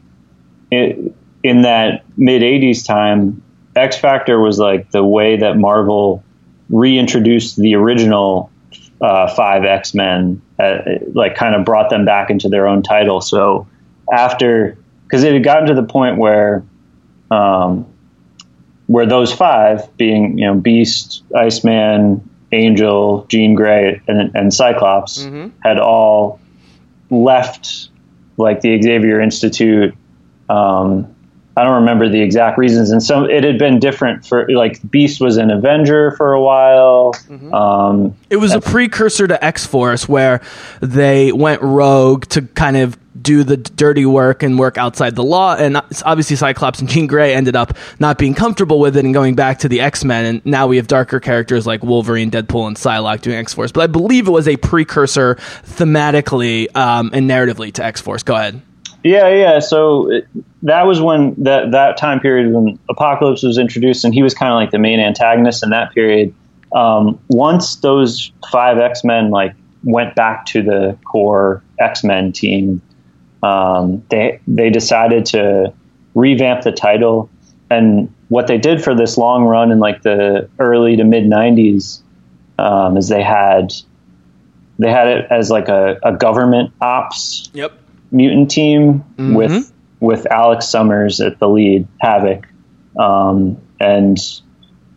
it, 0.71 1.13
in 1.44 1.64
that 1.64 2.04
mid 2.18 2.42
'80s 2.42 2.86
time, 2.86 3.42
X 3.76 3.98
Factor 3.98 4.40
was 4.40 4.60
like 4.60 4.92
the 4.92 5.04
way 5.04 5.38
that 5.38 5.58
Marvel 5.58 6.24
reintroduced 6.70 7.58
the 7.58 7.76
original 7.76 8.52
uh, 9.02 9.34
five 9.34 9.66
X 9.66 9.94
Men, 9.94 10.42
uh, 10.60 10.80
like 11.14 11.36
kind 11.36 11.56
of 11.56 11.66
brought 11.66 11.90
them 11.90 12.06
back 12.06 12.30
into 12.30 12.50
their 12.50 12.68
own 12.68 12.84
title. 12.84 13.22
So 13.22 13.68
after, 14.12 14.78
because 15.04 15.24
it 15.24 15.34
had 15.34 15.44
gotten 15.44 15.68
to 15.68 15.74
the 15.74 15.84
point 15.84 16.18
where, 16.18 16.64
um, 17.30 17.86
where 18.88 19.06
those 19.06 19.34
five, 19.34 19.96
being 19.98 20.38
you 20.38 20.46
know 20.46 20.56
Beast, 20.56 21.24
Iceman, 21.36 22.28
Angel, 22.52 23.26
Jean 23.28 23.56
Grey, 23.56 24.02
and, 24.08 24.36
and 24.36 24.54
Cyclops, 24.54 25.24
had 25.64 25.80
all 25.80 26.40
left 27.10 27.90
like 28.38 28.62
the 28.62 28.82
Xavier 28.82 29.22
Institute. 29.22 29.96
Um, 30.50 31.11
I 31.58 31.64
don't 31.64 31.76
remember 31.82 32.08
the 32.08 32.22
exact 32.22 32.58
reasons, 32.58 32.92
and 32.92 33.04
some 33.04 33.30
it 33.30 33.44
had 33.44 33.60
been 33.60 33.80
different 33.80 34.26
for 34.26 34.48
like 34.50 34.80
Beast 34.90 35.20
was 35.20 35.38
an 35.38 35.52
Avenger 35.52 36.12
for 36.12 36.32
a 36.34 36.42
while. 36.42 37.14
Um, 37.54 38.16
It 38.30 38.38
was 38.38 38.54
a 38.54 38.62
precursor 38.62 39.28
to 39.28 39.44
X 39.44 39.66
Force 39.66 40.08
where 40.08 40.42
they 40.80 41.32
went 41.34 41.62
rogue 41.62 42.26
to 42.28 42.44
kind 42.44 42.78
of 42.78 42.98
do 43.22 43.44
the 43.44 43.58
dirty 43.58 44.06
work 44.06 44.42
and 44.42 44.58
work 44.58 44.78
outside 44.78 45.16
the 45.16 45.24
law. 45.24 45.56
And 45.56 45.80
obviously, 46.06 46.38
Cyclops 46.38 46.80
and 46.80 46.90
Jean 46.90 47.06
Grey 47.08 47.36
ended 47.36 47.56
up 47.58 47.78
not 48.00 48.18
being 48.18 48.34
comfortable 48.34 48.80
with 48.80 48.96
it 48.96 49.04
and 49.04 49.14
going 49.14 49.36
back 49.36 49.60
to 49.60 49.68
the 49.68 49.82
X 49.82 50.06
Men. 50.06 50.26
And 50.26 50.46
now 50.46 50.68
we 50.68 50.78
have 50.78 50.88
darker 50.88 51.20
characters 51.20 51.68
like 51.68 51.84
Wolverine, 51.84 52.32
Deadpool, 52.32 52.68
and 52.68 52.78
Psylocke 52.78 53.22
doing 53.22 53.38
X 53.38 53.54
Force. 53.54 53.74
But 53.74 53.82
I 53.82 53.88
believe 53.88 54.28
it 54.28 54.32
was 54.32 54.48
a 54.48 54.56
precursor 54.56 55.36
thematically 55.66 56.74
um, 56.76 57.12
and 57.14 57.30
narratively 57.30 57.74
to 57.74 57.84
X 57.84 58.00
Force. 58.00 58.24
Go 58.24 58.36
ahead. 58.36 58.62
Yeah, 59.04 59.30
yeah. 59.30 59.60
So 59.60 60.12
it, 60.12 60.28
that 60.64 60.84
was 60.84 61.02
when 61.02 61.36
that 61.44 61.72
that 61.72 61.98
time 61.98 62.20
period 62.20 62.54
when 62.54 62.78
Apocalypse 62.90 63.44
was 63.44 63.58
introduced, 63.58 64.04
and 64.06 64.14
he 64.14 64.22
was 64.22 64.34
kind 64.34 64.52
of 64.52 64.56
like 64.56 64.72
the 64.72 64.80
main 64.80 65.00
antagonist 65.00 65.64
in 65.64 65.70
that 65.72 65.94
period. 65.94 66.34
Um, 66.76 67.20
once 67.28 67.78
those 67.78 68.32
five 68.52 68.78
X 68.78 69.04
Men 69.04 69.32
like 69.32 69.54
went 69.84 70.16
back 70.16 70.46
to 70.48 70.62
the 70.62 70.98
core 71.06 71.64
X 71.80 72.04
Men 72.04 72.32
team, 72.32 72.82
um, 73.44 74.04
they 74.10 74.40
they 74.48 74.70
decided 74.70 75.26
to 75.28 75.74
revamp 76.14 76.64
the 76.64 76.72
title, 76.72 77.30
and 77.70 78.14
what 78.30 78.48
they 78.48 78.58
did 78.58 78.84
for 78.84 78.94
this 78.94 79.18
long 79.18 79.44
run 79.46 79.72
in 79.72 79.80
like 79.80 80.04
the 80.04 80.48
early 80.60 80.96
to 80.96 81.04
mid 81.04 81.26
'90s 81.26 82.02
um, 82.60 82.98
is 82.98 83.10
they 83.10 83.24
had 83.24 83.74
they 84.78 84.92
had 84.92 85.08
it 85.08 85.28
as 85.30 85.50
like 85.50 85.68
a, 85.70 85.98
a 86.04 86.14
government 86.14 86.72
ops 86.82 87.50
Yep. 87.54 87.74
Mutant 88.12 88.52
team 88.52 89.04
with 89.36 89.71
with 90.00 90.26
Alex 90.32 90.67
Summers 90.67 91.21
at 91.21 91.39
the 91.39 91.47
lead, 91.47 91.88
Havoc, 92.02 92.47
um, 93.00 93.58
and 93.80 94.17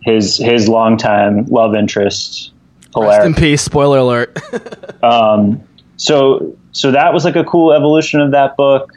his 0.03 0.37
his 0.37 0.69
longtime 0.69 1.47
love 1.47 1.75
interest, 1.75 2.53
Rest 2.77 2.93
Polaris. 2.93 3.27
in 3.27 3.35
peace. 3.35 3.63
Spoiler 3.63 3.99
alert. 3.99 4.39
so 5.97 6.57
so 6.73 6.91
that 6.91 7.13
was 7.13 7.25
like 7.25 7.37
a 7.37 7.45
cool 7.45 7.73
evolution 7.73 8.21
of 8.21 8.33
that 8.33 8.57
book. 8.57 8.91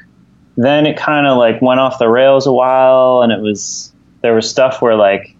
Then 0.56 0.88
it 0.88 0.98
kind 0.98 1.28
of 1.28 1.38
like 1.38 1.62
went 1.62 1.80
off 1.80 2.00
the 2.00 2.10
rails 2.10 2.48
a 2.48 2.52
while, 2.52 3.22
and 3.22 3.32
it 3.32 3.42
was 3.42 3.94
there 4.22 4.34
was 4.34 4.50
stuff 4.50 4.82
where 4.82 4.96
like 4.96 5.36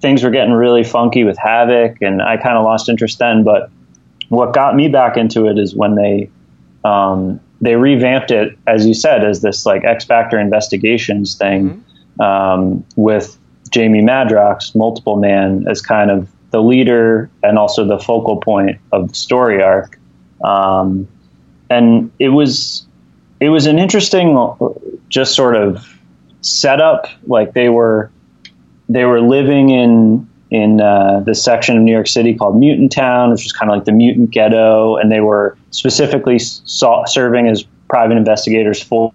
things 0.00 0.22
were 0.22 0.30
getting 0.30 0.52
really 0.52 0.84
funky 0.84 1.24
with 1.24 1.38
Havoc, 1.38 1.96
and 2.02 2.20
I 2.20 2.36
kind 2.36 2.56
of 2.56 2.64
lost 2.64 2.88
interest 2.88 3.18
then. 3.18 3.44
But 3.44 3.70
what 4.28 4.52
got 4.52 4.76
me 4.76 4.88
back 4.88 5.16
into 5.16 5.46
it 5.46 5.58
is 5.58 5.74
when 5.74 5.94
they 5.94 6.30
um, 6.84 7.40
they 7.60 7.76
revamped 7.76 8.30
it, 8.30 8.58
as 8.66 8.86
you 8.86 8.94
said, 8.94 9.24
as 9.24 9.42
this 9.42 9.66
like 9.66 9.84
X 9.84 10.04
Factor 10.04 10.38
investigations 10.38 11.36
thing 11.36 11.84
um, 12.18 12.84
with 12.96 13.38
Jamie 13.70 14.02
Madrox, 14.02 14.74
Multiple 14.74 15.16
Man, 15.16 15.66
as 15.68 15.82
kind 15.82 16.10
of 16.10 16.28
the 16.50 16.62
leader 16.62 17.30
and 17.42 17.58
also 17.58 17.84
the 17.84 17.98
focal 17.98 18.38
point 18.38 18.78
of 18.92 19.08
the 19.08 19.14
story 19.14 19.62
arc. 19.62 19.98
Um, 20.42 21.06
and 21.68 22.10
it 22.18 22.30
was 22.30 22.86
it 23.40 23.50
was 23.50 23.66
an 23.66 23.78
interesting, 23.78 24.36
just 25.08 25.34
sort 25.34 25.56
of 25.56 25.86
setup. 26.40 27.06
Like 27.26 27.52
they 27.52 27.68
were 27.68 28.10
they 28.88 29.04
were 29.04 29.20
living 29.20 29.70
in 29.70 30.28
in 30.50 30.80
uh, 30.80 31.20
the 31.20 31.34
section 31.34 31.76
of 31.76 31.82
New 31.82 31.92
York 31.92 32.08
City 32.08 32.34
called 32.34 32.58
Mutant 32.58 32.90
Town, 32.90 33.30
which 33.30 33.44
was 33.44 33.52
kind 33.52 33.70
of 33.70 33.76
like 33.76 33.84
the 33.84 33.92
mutant 33.92 34.30
ghetto, 34.30 34.96
and 34.96 35.10
they 35.10 35.20
were 35.20 35.56
specifically 35.70 36.38
saw, 36.38 37.04
serving 37.04 37.48
as 37.48 37.64
private 37.88 38.16
investigators 38.16 38.82
for. 38.82 39.12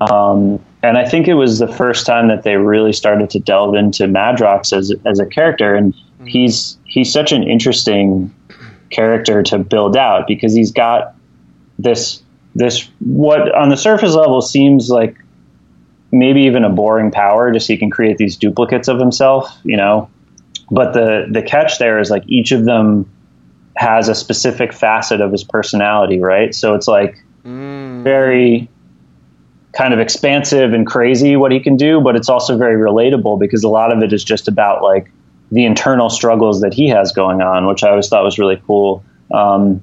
Um, 0.00 0.62
and 0.82 0.98
I 0.98 1.08
think 1.08 1.28
it 1.28 1.34
was 1.34 1.60
the 1.60 1.68
first 1.68 2.04
time 2.04 2.28
that 2.28 2.42
they 2.42 2.56
really 2.56 2.92
started 2.92 3.30
to 3.30 3.38
delve 3.38 3.74
into 3.74 4.04
Madrox 4.04 4.76
as 4.76 4.92
as 5.06 5.18
a 5.18 5.26
character, 5.26 5.74
and 5.74 5.94
he's 6.26 6.76
he's 6.84 7.10
such 7.10 7.32
an 7.32 7.42
interesting 7.42 8.34
character 8.90 9.42
to 9.42 9.58
build 9.58 9.96
out 9.96 10.26
because 10.26 10.52
he's 10.52 10.70
got 10.70 11.14
this 11.78 12.22
this 12.54 12.88
what 13.00 13.54
on 13.54 13.70
the 13.70 13.76
surface 13.76 14.14
level 14.14 14.42
seems 14.42 14.90
like 14.90 15.16
maybe 16.14 16.42
even 16.42 16.64
a 16.64 16.70
boring 16.70 17.10
power 17.10 17.52
just 17.52 17.66
so 17.66 17.72
he 17.72 17.78
can 17.78 17.90
create 17.90 18.16
these 18.16 18.36
duplicates 18.36 18.88
of 18.88 18.98
himself 18.98 19.56
you 19.64 19.76
know? 19.76 20.08
But 20.70 20.92
the 20.94 21.26
the 21.30 21.42
catch 21.42 21.78
there 21.78 21.98
is 21.98 22.10
like 22.10 22.24
each 22.26 22.52
of 22.52 22.64
them 22.64 23.10
has 23.76 24.08
a 24.08 24.14
specific 24.14 24.72
facet 24.72 25.20
of 25.20 25.32
his 25.32 25.44
personality 25.44 26.20
right? 26.20 26.54
So 26.54 26.74
it's 26.74 26.88
like 26.88 27.22
very 27.44 28.68
kind 29.74 29.92
of 29.92 30.00
expansive 30.00 30.72
and 30.72 30.86
crazy 30.86 31.36
what 31.36 31.50
he 31.50 31.58
can 31.58 31.76
do 31.76 32.00
but 32.00 32.14
it's 32.14 32.28
also 32.28 32.56
very 32.56 32.76
relatable 32.76 33.38
because 33.40 33.64
a 33.64 33.68
lot 33.68 33.92
of 33.92 34.02
it 34.02 34.12
is 34.12 34.22
just 34.22 34.46
about 34.46 34.82
like 34.82 35.10
the 35.50 35.64
internal 35.64 36.08
struggles 36.08 36.60
that 36.60 36.72
he 36.72 36.88
has 36.88 37.12
going 37.12 37.42
on 37.42 37.66
which 37.66 37.82
i 37.82 37.90
always 37.90 38.08
thought 38.08 38.24
was 38.24 38.38
really 38.38 38.60
cool. 38.66 39.04
Um, 39.32 39.82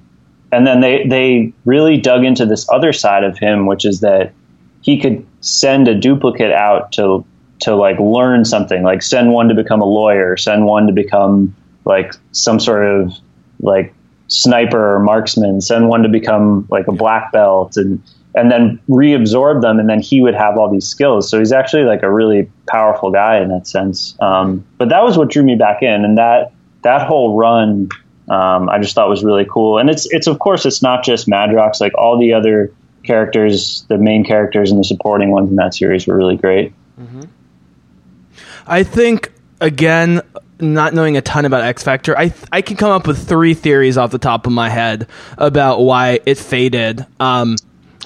and 0.51 0.67
then 0.67 0.81
they 0.81 1.05
they 1.07 1.53
really 1.65 1.97
dug 1.97 2.23
into 2.23 2.45
this 2.45 2.69
other 2.69 2.93
side 2.93 3.23
of 3.23 3.37
him 3.37 3.65
which 3.65 3.85
is 3.85 4.01
that 4.01 4.33
he 4.81 4.99
could 4.99 5.25
send 5.41 5.87
a 5.87 5.95
duplicate 5.95 6.51
out 6.51 6.91
to 6.93 7.25
to 7.59 7.75
like 7.75 7.99
learn 7.99 8.45
something 8.45 8.83
like 8.83 9.01
send 9.01 9.33
one 9.33 9.47
to 9.47 9.53
become 9.53 9.81
a 9.81 9.85
lawyer 9.85 10.37
send 10.37 10.65
one 10.65 10.87
to 10.87 10.93
become 10.93 11.55
like 11.85 12.13
some 12.31 12.59
sort 12.59 12.85
of 12.85 13.13
like 13.59 13.93
sniper 14.27 14.95
or 14.95 14.99
marksman 14.99 15.61
send 15.61 15.89
one 15.89 16.01
to 16.01 16.09
become 16.09 16.65
like 16.69 16.87
a 16.87 16.91
black 16.91 17.31
belt 17.31 17.77
and 17.77 18.01
and 18.35 18.51
then 18.51 18.79
reabsorb 18.87 19.61
them 19.61 19.79
and 19.79 19.89
then 19.89 19.99
he 19.99 20.21
would 20.21 20.35
have 20.35 20.57
all 20.57 20.69
these 20.71 20.87
skills. 20.87 21.29
So 21.29 21.39
he's 21.39 21.51
actually 21.51 21.83
like 21.83 22.03
a 22.03 22.11
really 22.11 22.49
powerful 22.67 23.11
guy 23.11 23.39
in 23.39 23.49
that 23.49 23.67
sense. 23.67 24.15
Um, 24.21 24.65
but 24.77 24.89
that 24.89 25.03
was 25.03 25.17
what 25.17 25.29
drew 25.29 25.43
me 25.43 25.55
back 25.55 25.81
in 25.81 26.05
and 26.05 26.17
that 26.17 26.53
that 26.83 27.07
whole 27.07 27.35
run 27.35 27.89
um, 28.29 28.69
I 28.69 28.79
just 28.79 28.95
thought 28.95 29.09
was 29.09 29.23
really 29.23 29.45
cool. 29.49 29.77
And 29.77 29.89
it's 29.89 30.07
it's 30.11 30.27
of 30.27 30.39
course 30.39 30.65
it's 30.65 30.81
not 30.81 31.03
just 31.03 31.27
Madrox 31.27 31.81
like 31.81 31.93
all 31.97 32.17
the 32.17 32.33
other 32.33 32.73
characters 33.03 33.85
the 33.89 33.97
main 33.97 34.23
characters 34.23 34.71
and 34.71 34.79
the 34.79 34.83
supporting 34.83 35.31
ones 35.31 35.49
in 35.49 35.55
that 35.55 35.73
series 35.73 36.07
were 36.07 36.15
really 36.15 36.37
great 36.37 36.73
I 38.67 38.83
think 38.83 39.31
again, 39.59 40.21
not 40.59 40.93
knowing 40.93 41.17
a 41.17 41.21
ton 41.21 41.45
about 41.45 41.63
X 41.63 41.83
Factor, 41.83 42.17
I 42.17 42.33
I 42.51 42.61
can 42.61 42.77
come 42.77 42.91
up 42.91 43.07
with 43.07 43.27
three 43.27 43.53
theories 43.53 43.97
off 43.97 44.11
the 44.11 44.19
top 44.19 44.45
of 44.45 44.53
my 44.53 44.69
head 44.69 45.07
about 45.37 45.81
why 45.81 46.19
it 46.25 46.37
faded. 46.37 47.05
Um, 47.19 47.55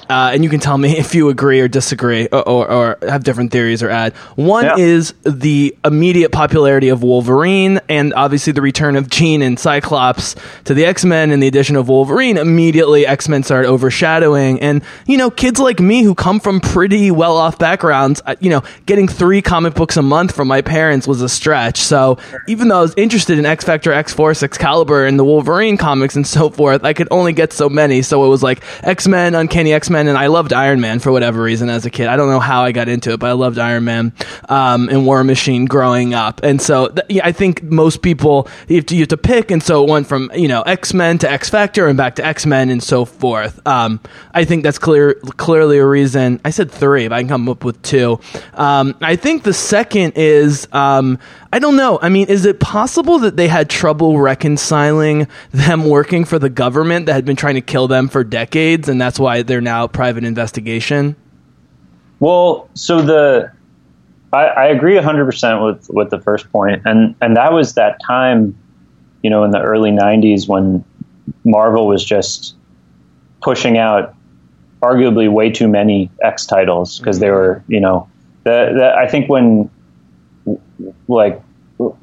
uh, 0.08 0.30
and 0.32 0.44
you 0.44 0.50
can 0.50 0.60
tell 0.60 0.76
me 0.78 0.96
if 0.98 1.14
you 1.14 1.28
agree 1.28 1.60
or 1.60 1.68
disagree, 1.68 2.26
or, 2.32 2.48
or, 2.48 2.70
or 2.70 2.98
have 3.02 3.24
different 3.24 3.52
theories 3.52 3.82
or 3.82 3.90
add. 3.90 4.14
One 4.36 4.64
Yeah. 4.64 4.76
is 4.78 5.14
the 5.24 5.76
immediate 5.84 6.32
popularity 6.32 6.88
of 6.88 7.02
Wolverine, 7.02 7.80
and 7.88 8.12
obviously 8.14 8.52
the 8.52 8.62
return 8.62 8.96
of 8.96 9.08
Jean 9.08 9.42
and 9.42 9.58
Cyclops 9.58 10.34
to 10.64 10.74
the 10.74 10.84
X 10.84 11.04
Men, 11.04 11.30
and 11.30 11.42
the 11.42 11.46
addition 11.46 11.76
of 11.76 11.88
Wolverine. 11.88 12.36
Immediately, 12.36 13.06
X 13.06 13.28
Men 13.28 13.42
started 13.42 13.68
overshadowing, 13.68 14.60
and 14.60 14.82
you 15.06 15.16
know, 15.16 15.30
kids 15.30 15.58
like 15.60 15.80
me 15.80 16.02
who 16.02 16.14
come 16.14 16.40
from 16.40 16.60
pretty 16.60 17.10
well 17.10 17.36
off 17.36 17.58
backgrounds, 17.58 18.20
uh, 18.26 18.34
you 18.40 18.50
know, 18.50 18.62
getting 18.86 19.08
three 19.08 19.40
comic 19.40 19.74
books 19.74 19.96
a 19.96 20.02
month 20.02 20.34
from 20.34 20.48
my 20.48 20.60
parents 20.62 21.06
was 21.06 21.22
a 21.22 21.28
stretch. 21.28 21.78
So 21.78 22.18
even 22.48 22.68
though 22.68 22.78
I 22.78 22.82
was 22.82 22.94
interested 22.96 23.38
in 23.38 23.46
X 23.46 23.64
Factor, 23.64 23.92
X 23.92 24.12
Force, 24.12 24.42
Excalibur, 24.42 25.06
and 25.06 25.18
the 25.18 25.24
Wolverine 25.24 25.76
comics 25.76 26.16
and 26.16 26.26
so 26.26 26.50
forth, 26.50 26.84
I 26.84 26.92
could 26.92 27.08
only 27.10 27.32
get 27.32 27.52
so 27.52 27.68
many. 27.68 28.02
So 28.02 28.24
it 28.24 28.28
was 28.28 28.42
like 28.42 28.62
X 28.82 29.06
Men, 29.08 29.34
Uncanny 29.34 29.72
X 29.72 29.88
Men, 29.88 29.95
and 29.96 30.18
I 30.18 30.26
loved 30.26 30.52
Iron 30.52 30.80
Man 30.80 30.98
for 30.98 31.10
whatever 31.12 31.42
reason 31.42 31.68
as 31.68 31.86
a 31.86 31.90
kid. 31.90 32.08
I 32.08 32.16
don't 32.16 32.28
know 32.28 32.40
how 32.40 32.62
I 32.62 32.72
got 32.72 32.88
into 32.88 33.12
it, 33.12 33.20
but 33.20 33.28
I 33.28 33.32
loved 33.32 33.58
Iron 33.58 33.84
Man 33.84 34.12
um, 34.48 34.88
and 34.88 35.06
War 35.06 35.24
Machine 35.24 35.64
growing 35.64 36.14
up. 36.14 36.40
And 36.42 36.60
so 36.60 36.88
th- 36.88 37.06
yeah, 37.08 37.26
I 37.26 37.32
think 37.32 37.62
most 37.62 38.02
people 38.02 38.48
you 38.68 38.76
have, 38.76 38.86
to, 38.86 38.94
you 38.94 39.00
have 39.02 39.08
to 39.08 39.16
pick, 39.16 39.50
and 39.50 39.62
so 39.62 39.84
it 39.84 39.90
went 39.90 40.06
from 40.06 40.30
you 40.34 40.48
know 40.48 40.62
X 40.62 40.92
Men 40.94 41.18
to 41.18 41.30
X 41.30 41.48
Factor 41.48 41.88
and 41.88 41.96
back 41.96 42.16
to 42.16 42.24
X 42.24 42.46
Men 42.46 42.70
and 42.70 42.82
so 42.82 43.04
forth. 43.04 43.66
Um, 43.66 44.00
I 44.34 44.44
think 44.44 44.62
that's 44.62 44.78
clear 44.78 45.14
clearly 45.14 45.78
a 45.78 45.86
reason. 45.86 46.40
I 46.44 46.50
said 46.50 46.70
three, 46.70 47.08
but 47.08 47.14
I 47.14 47.20
can 47.22 47.28
come 47.28 47.48
up 47.48 47.64
with 47.64 47.80
two. 47.82 48.20
Um, 48.54 48.94
I 49.00 49.16
think 49.16 49.42
the 49.42 49.54
second 49.54 50.12
is 50.16 50.68
um, 50.72 51.18
I 51.56 51.58
don't 51.58 51.76
know. 51.76 51.98
I 52.02 52.10
mean, 52.10 52.28
is 52.28 52.44
it 52.44 52.60
possible 52.60 53.18
that 53.20 53.38
they 53.38 53.48
had 53.48 53.70
trouble 53.70 54.18
reconciling 54.18 55.26
them 55.52 55.88
working 55.88 56.26
for 56.26 56.38
the 56.38 56.50
government 56.50 57.06
that 57.06 57.14
had 57.14 57.24
been 57.24 57.34
trying 57.34 57.54
to 57.54 57.62
kill 57.62 57.88
them 57.88 58.08
for 58.08 58.22
decades, 58.22 58.90
and 58.90 59.00
that's 59.00 59.18
why 59.18 59.40
they're 59.40 59.62
now 59.62 59.86
private 59.86 60.22
investigation? 60.22 61.16
Well, 62.20 62.68
so 62.74 63.00
the 63.00 63.50
I, 64.34 64.44
I 64.44 64.64
agree 64.66 64.96
100% 64.96 65.64
with 65.64 65.88
with 65.88 66.10
the 66.10 66.20
first 66.20 66.52
point, 66.52 66.82
and 66.84 67.14
and 67.22 67.38
that 67.38 67.54
was 67.54 67.72
that 67.72 68.02
time, 68.06 68.54
you 69.22 69.30
know, 69.30 69.42
in 69.42 69.50
the 69.50 69.62
early 69.62 69.92
90s 69.92 70.46
when 70.46 70.84
Marvel 71.44 71.86
was 71.86 72.04
just 72.04 72.54
pushing 73.40 73.78
out 73.78 74.14
arguably 74.82 75.32
way 75.32 75.48
too 75.48 75.68
many 75.68 76.10
X 76.22 76.44
titles 76.44 76.98
because 76.98 77.18
they 77.18 77.28
mm-hmm. 77.28 77.34
were, 77.34 77.64
you 77.66 77.80
know, 77.80 78.10
the, 78.44 78.72
the 78.74 78.94
I 78.94 79.08
think 79.08 79.30
when 79.30 79.70
like 81.08 81.40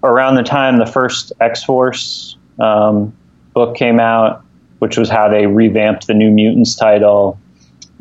around 0.04 0.36
the 0.36 0.44
time 0.44 0.78
the 0.78 0.86
first 0.86 1.32
X 1.40 1.64
Force 1.64 2.38
um, 2.60 3.14
book 3.54 3.76
came 3.76 4.00
out, 4.00 4.44
which 4.80 4.98
was 4.98 5.10
how 5.10 5.30
they 5.30 5.48
revamped 5.48 6.08
the 6.08 6.14
New 6.14 6.32
Mutants 6.32 6.76
title. 6.76 7.40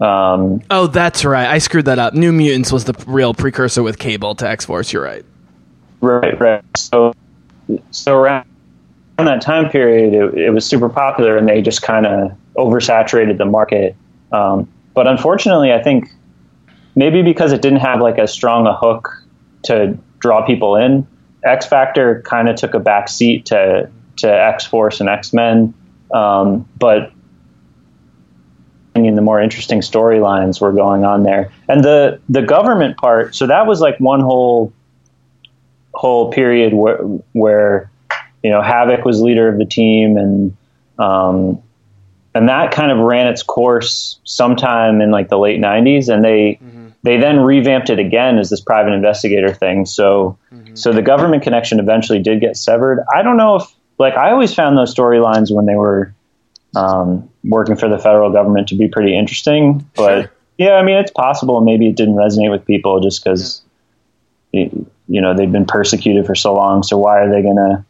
Um, 0.01 0.63
Oh, 0.71 0.87
that's 0.87 1.25
right. 1.25 1.47
I 1.47 1.59
screwed 1.59 1.85
that 1.85 1.99
up. 1.99 2.15
New 2.15 2.33
Mutants 2.33 2.73
was 2.73 2.85
the 2.85 2.95
real 3.07 3.35
precursor 3.35 3.83
with 3.83 3.99
Cable 3.99 4.35
to 4.37 4.49
X 4.49 4.65
Force. 4.65 4.93
You're 4.93 5.05
right. 5.05 5.25
Right, 6.01 6.39
right. 6.41 6.65
So, 6.77 7.15
so 7.93 8.17
around 8.17 8.45
that 9.19 9.41
time 9.41 9.71
period, 9.71 10.15
it, 10.15 10.39
it 10.39 10.51
was 10.51 10.67
super 10.67 10.89
popular, 10.89 11.37
and 11.37 11.49
they 11.49 11.63
just 11.63 11.83
kind 11.83 12.07
of 12.07 12.33
oversaturated 12.57 13.39
the 13.39 13.45
market. 13.45 13.95
Um, 14.33 14.69
but 14.95 15.07
unfortunately, 15.07 15.73
I 15.73 15.83
think 15.83 16.11
maybe 16.97 17.23
because 17.23 17.53
it 17.53 17.63
didn't 17.63 17.81
have 17.81 18.01
like 18.01 18.19
as 18.19 18.33
strong 18.33 18.67
a 18.67 18.75
hook 18.75 19.11
to 19.65 19.97
draw 20.19 20.45
people 20.45 20.77
in, 20.77 21.07
X 21.45 21.67
Factor 21.67 22.23
kind 22.23 22.49
of 22.49 22.57
took 22.57 22.75
a 22.75 22.81
back 22.81 23.09
seat 23.09 23.47
to 23.47 23.91
to 24.17 24.29
X 24.29 24.67
Force 24.67 25.01
and 25.01 25.09
X 25.09 25.33
Men. 25.33 25.75
Um, 26.13 26.69
but 26.79 27.13
I 28.95 29.01
mean, 29.01 29.15
the 29.15 29.23
more 29.23 29.41
interesting 29.41 29.81
storylines 29.81 30.61
were 30.61 30.73
going 30.73 31.05
on 31.05 31.23
there, 31.23 31.51
and 31.69 31.83
the 31.83 32.21
the 32.29 32.43
government 32.43 32.97
part. 32.97 33.35
So 33.35 33.47
that 33.47 33.67
was 33.67 33.81
like 33.81 33.99
one 33.99 34.21
whole 34.21 34.73
whole 35.95 36.31
period 36.31 36.73
where, 36.73 36.99
where 37.33 37.91
you 38.43 38.51
know 38.51 38.63
Havoc 38.63 39.05
was 39.05 39.21
leader 39.21 39.49
of 39.49 39.59
the 39.59 39.65
team, 39.65 40.17
and 40.17 40.57
um, 40.99 41.63
and 42.35 42.49
that 42.49 42.73
kind 42.73 42.93
of 42.93 42.99
ran 42.99 43.27
its 43.27 43.43
course 43.43 44.19
sometime 44.25 45.01
in 45.01 45.11
like 45.11 45.29
the 45.29 45.39
late 45.39 45.61
'90s, 45.61 46.13
and 46.13 46.23
they 46.23 46.59
they 47.03 47.17
then 47.19 47.41
revamped 47.41 47.91
it 47.91 47.99
again 47.99 48.39
as 48.39 48.51
this 48.51 48.61
private 48.61 48.93
investigator 48.93 49.53
thing. 49.53 49.87
So 49.87 50.39
so 50.75 50.93
the 50.93 51.03
government 51.03 51.43
connection 51.43 51.79
eventually 51.79 52.21
did 52.21 52.41
get 52.41 52.57
severed. 52.57 53.05
I 53.15 53.23
don't 53.23 53.37
know 53.37 53.57
if 53.57 53.65
like 53.99 54.15
I 54.15 54.31
always 54.31 54.55
found 54.55 54.77
those 54.77 54.95
storylines 54.95 55.55
when 55.55 55.67
they 55.67 55.77
were 55.77 56.15
um, 56.75 57.29
working 57.45 57.77
for 57.77 57.89
the 57.89 57.99
federal 57.99 58.31
government 58.31 58.69
to 58.69 58.75
be 58.75 58.89
pretty 58.89 59.17
interesting, 59.17 59.89
but 59.95 60.31
Yeah, 60.59 60.75
I 60.75 60.83
mean, 60.83 60.97
it's 60.97 61.11
possible. 61.11 61.61
Maybe 61.61 61.89
it 61.89 61.97
didn't 61.97 62.15
resonate 62.15 62.51
with 62.51 62.65
people 62.67 63.01
just 63.01 63.25
because, 63.25 63.63
you 64.53 64.87
know, 65.09 65.35
they've 65.35 65.51
been 65.51 65.67
persecuted 65.67 66.27
for 66.27 66.35
so 66.35 66.55
long. 66.55 66.83
So 66.83 66.99
why 66.99 67.21
are 67.21 67.29
they 67.29 67.43
going 67.43 67.57
to, 67.57 67.85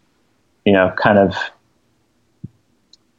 you 0.65 0.73
know, 0.73 0.93
kind 0.97 1.19
of 1.19 1.35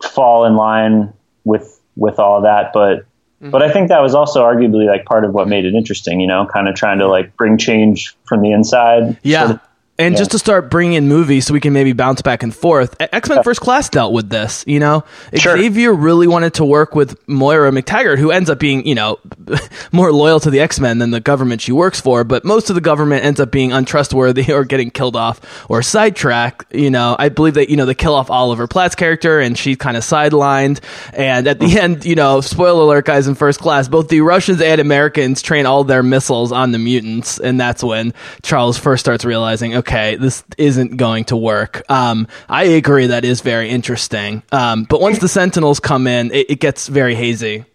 fall 0.02 0.46
in 0.46 0.56
line 0.56 1.14
with 1.44 1.80
with 1.96 2.20
all 2.20 2.42
that? 2.42 2.72
But 2.74 3.06
but 3.52 3.62
I 3.62 3.72
think 3.72 3.90
that 3.90 4.02
was 4.02 4.16
also 4.16 4.44
arguably 4.44 4.88
like 4.88 5.06
part 5.06 5.26
of 5.26 5.34
what 5.34 5.48
made 5.48 5.66
it 5.66 5.74
interesting. 5.74 6.20
You 6.20 6.28
know, 6.28 6.46
kind 6.52 6.68
of 6.68 6.76
trying 6.76 7.00
to 7.00 7.08
like 7.08 7.36
bring 7.36 7.58
change 7.58 8.16
from 8.26 8.42
the 8.42 8.52
inside. 8.52 9.18
Yeah. 9.24 9.48
sort 9.48 9.56
of- 9.56 9.62
and 10.00 10.14
Yeah. 10.14 10.20
just 10.20 10.32
to 10.32 10.40
start 10.40 10.72
bringing 10.72 10.94
in 10.94 11.08
movies 11.08 11.46
so 11.46 11.54
we 11.54 11.60
can 11.60 11.72
maybe 11.72 11.94
bounce 11.94 12.24
back 12.24 12.42
and 12.42 12.54
forth. 12.54 12.96
X 13.00 13.30
Men 13.30 13.44
First 13.44 13.62
Class 13.62 13.90
dealt 13.90 14.12
with 14.12 14.28
this, 14.30 14.64
you 14.66 14.80
know? 14.80 15.04
Sure. 15.36 15.56
Xavier 15.56 15.94
really 15.94 16.26
wanted 16.26 16.56
to 16.56 16.66
work 16.66 16.96
with 16.96 17.16
Moira 17.28 17.72
McTaggart, 17.72 18.18
who 18.18 18.32
ends 18.32 18.50
up 18.50 18.58
being, 18.58 18.88
you 18.88 18.96
know, 18.96 19.20
more 19.92 20.12
loyal 20.12 20.40
to 20.40 20.50
the 20.50 20.62
X 20.62 20.80
Men 20.80 20.98
than 20.98 21.12
the 21.12 21.20
government 21.20 21.62
she 21.62 21.72
works 21.72 22.02
for, 22.02 22.24
but 22.24 22.44
most 22.44 22.70
of 22.72 22.76
the 22.76 22.82
government 22.82 23.24
ends 23.24 23.40
up 23.40 23.52
being 23.52 23.72
untrustworthy 23.72 24.52
or 24.52 24.64
getting 24.64 24.90
killed 24.90 25.16
off 25.16 25.40
or 25.70 25.84
sidetracked. 25.84 26.74
You 26.74 26.90
know, 26.90 27.16
I 27.20 27.30
believe 27.30 27.54
that, 27.54 27.70
you 27.70 27.78
know, 27.78 27.86
they 27.86 27.94
kill 27.94 28.16
off 28.16 28.32
Oliver 28.32 28.68
Platt's 28.68 28.96
character 28.96 29.40
and 29.40 29.56
she's 29.56 29.78
kind 29.78 29.96
of 29.96 30.02
sidelined. 30.02 30.80
And 31.14 31.48
at 31.48 31.60
the 31.60 31.68
mm. 31.68 31.76
end, 31.76 32.06
you 32.06 32.16
know, 32.16 32.42
spoiler 32.42 32.82
alert, 32.82 33.06
guys, 33.06 33.28
in 33.28 33.36
First 33.36 33.60
Class, 33.60 33.88
both 33.88 34.08
the 34.08 34.22
Russians 34.22 34.60
and 34.60 34.82
Americans 34.82 35.44
train 35.44 35.68
all 35.68 35.84
their 35.84 36.02
missiles 36.02 36.52
on 36.52 36.72
the 36.72 36.80
mutants. 36.80 37.40
And 37.40 37.60
that's 37.60 37.84
when 37.84 38.14
Charles 38.42 38.80
first 38.80 39.02
starts 39.02 39.24
realizing, 39.24 39.76
okay, 39.76 39.83
this 39.86 40.44
isn't 40.58 40.98
going 40.98 41.26
to 41.26 41.36
work. 41.36 41.84
Um, 41.90 42.28
I 42.50 42.64
agree 42.64 43.08
that 43.08 43.26
is 43.26 43.42
very 43.42 43.70
interesting. 43.70 44.44
Um, 44.52 44.84
but 44.84 45.02
once 45.02 45.20
the 45.20 45.28
Sentinels 45.28 45.80
come 45.80 46.08
in, 46.08 46.32
it, 46.32 46.52
it 46.52 46.60
gets 46.60 46.88
very 46.88 47.16
hazy. 47.16 47.66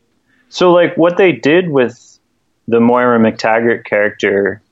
So, 0.49 0.73
like, 0.73 0.97
what 0.97 1.17
they 1.17 1.33
did 1.33 1.69
with 1.69 2.19
the 2.67 2.81
Moira 2.81 3.19
McTaggart 3.19 3.85
character 3.85 4.63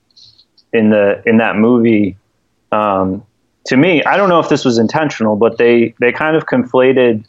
in 0.72 0.90
the 0.90 1.22
in 1.26 1.38
that 1.38 1.56
movie, 1.56 2.16
um, 2.72 3.24
to 3.66 3.76
me, 3.76 4.02
I 4.04 4.16
don't 4.16 4.28
know 4.28 4.40
if 4.40 4.48
this 4.48 4.64
was 4.64 4.78
intentional, 4.78 5.36
but 5.36 5.58
they 5.58 5.94
they 6.00 6.12
kind 6.12 6.36
of 6.36 6.46
conflated 6.46 7.26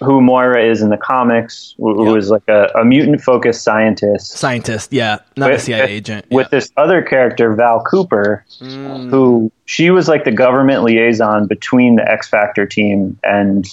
who 0.00 0.20
Moira 0.20 0.64
is 0.64 0.80
in 0.82 0.90
the 0.90 0.96
comics, 0.96 1.74
who, 1.78 1.94
who 2.04 2.12
Yeah. 2.12 2.18
is 2.18 2.30
like 2.30 2.46
a, 2.48 2.70
a 2.76 2.84
mutant 2.84 3.20
focused 3.20 3.62
scientist, 3.62 4.32
Scientist, 4.32 4.92
yeah, 4.92 5.18
not 5.36 5.50
a 5.50 5.52
with- 5.54 5.62
CIA 5.62 5.84
agent. 5.90 6.26
with 6.30 6.46
yeah. 6.46 6.58
this 6.58 6.70
other 6.76 7.02
character, 7.02 7.52
Val 7.54 7.82
Cooper, 7.82 8.44
who 8.60 9.50
she 9.64 9.90
was 9.90 10.08
like 10.08 10.24
the 10.24 10.32
government 10.32 10.82
liaison 10.84 11.46
between 11.46 11.96
the 11.96 12.10
X 12.10 12.28
Factor 12.28 12.66
team 12.66 13.18
and 13.24 13.66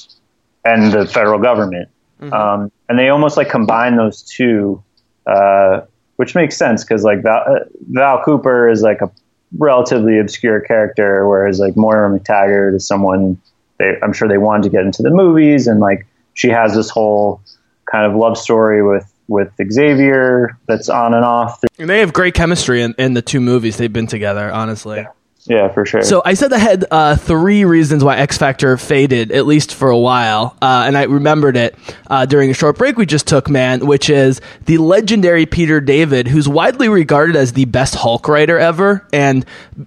and 0.64 0.92
the 0.92 1.06
federal 1.08 1.40
government. 1.40 1.90
Um, 2.32 2.72
and 2.90 2.98
they 2.98 3.10
almost 3.10 3.38
like 3.38 3.50
combine 3.50 3.98
those 3.98 4.24
two, 4.24 4.82
uh, 5.28 5.82
which 6.16 6.34
makes 6.34 6.58
sense 6.58 6.84
because 6.84 7.04
like 7.04 7.22
Val, 7.22 7.44
uh, 7.48 7.60
Val 7.92 8.24
Cooper 8.24 8.68
is 8.68 8.82
like 8.82 9.02
a 9.02 9.12
relatively 9.60 10.18
obscure 10.18 10.60
character, 10.62 11.28
whereas 11.28 11.60
like 11.60 11.78
Moira 11.78 12.10
McTaggart 12.10 12.76
is 12.76 12.88
someone 12.88 13.40
they, 13.78 13.98
I'm 14.02 14.12
sure 14.14 14.28
they 14.28 14.38
wanted 14.40 14.64
to 14.64 14.70
get 14.70 14.86
into 14.86 15.04
the 15.04 15.12
movies, 15.12 15.68
and 15.68 15.80
like 15.80 16.08
she 16.36 16.50
has 16.50 16.76
this 16.76 16.90
whole 16.92 17.42
kind 17.92 18.06
of 18.06 18.16
love 18.16 18.38
story 18.38 18.84
with 18.84 19.12
with 19.28 19.52
Xavier 19.72 20.56
that's 20.68 20.88
on 20.88 21.16
and 21.16 21.26
off. 21.26 21.60
And 21.80 21.90
they 21.90 22.00
have 22.02 22.14
great 22.14 22.36
chemistry 22.36 22.84
in, 22.84 22.94
in 23.00 23.16
the 23.16 23.24
two 23.24 23.42
movies 23.42 23.78
they've 23.78 23.92
been 23.92 24.06
together, 24.06 24.52
honestly. 24.52 24.98
Yeah, 24.98 25.08
for 25.70 25.86
sure. 25.86 26.02
So 26.02 26.22
I 26.26 26.34
said 26.34 26.52
I 26.54 26.58
had 26.58 26.86
uh, 26.90 27.16
three 27.16 27.66
reasons 27.66 28.04
why 28.04 28.18
X 28.18 28.38
Factor 28.38 28.78
faded, 28.78 29.32
at 29.32 29.46
least 29.46 29.76
for 29.76 29.90
a 29.90 29.98
while, 29.98 30.58
uh, 30.62 30.84
and 30.88 30.98
I 30.98 31.04
remembered 31.04 31.56
it 31.56 31.76
uh, 32.08 32.26
during 32.26 32.50
a 32.50 32.54
short 32.54 32.78
break 32.78 32.98
we 32.98 33.06
just 33.06 33.28
took, 33.28 33.50
man. 33.50 33.86
Which 33.86 34.10
is 34.10 34.42
the 34.66 34.80
legendary 34.80 35.46
Peter 35.46 35.80
David, 35.80 36.28
who's 36.28 36.50
widely 36.50 36.90
regarded 36.90 37.36
as 37.36 37.54
the 37.54 37.66
best 37.66 37.94
Hulk 37.96 38.28
writer 38.28 38.58
ever, 38.58 39.08
and 39.14 39.46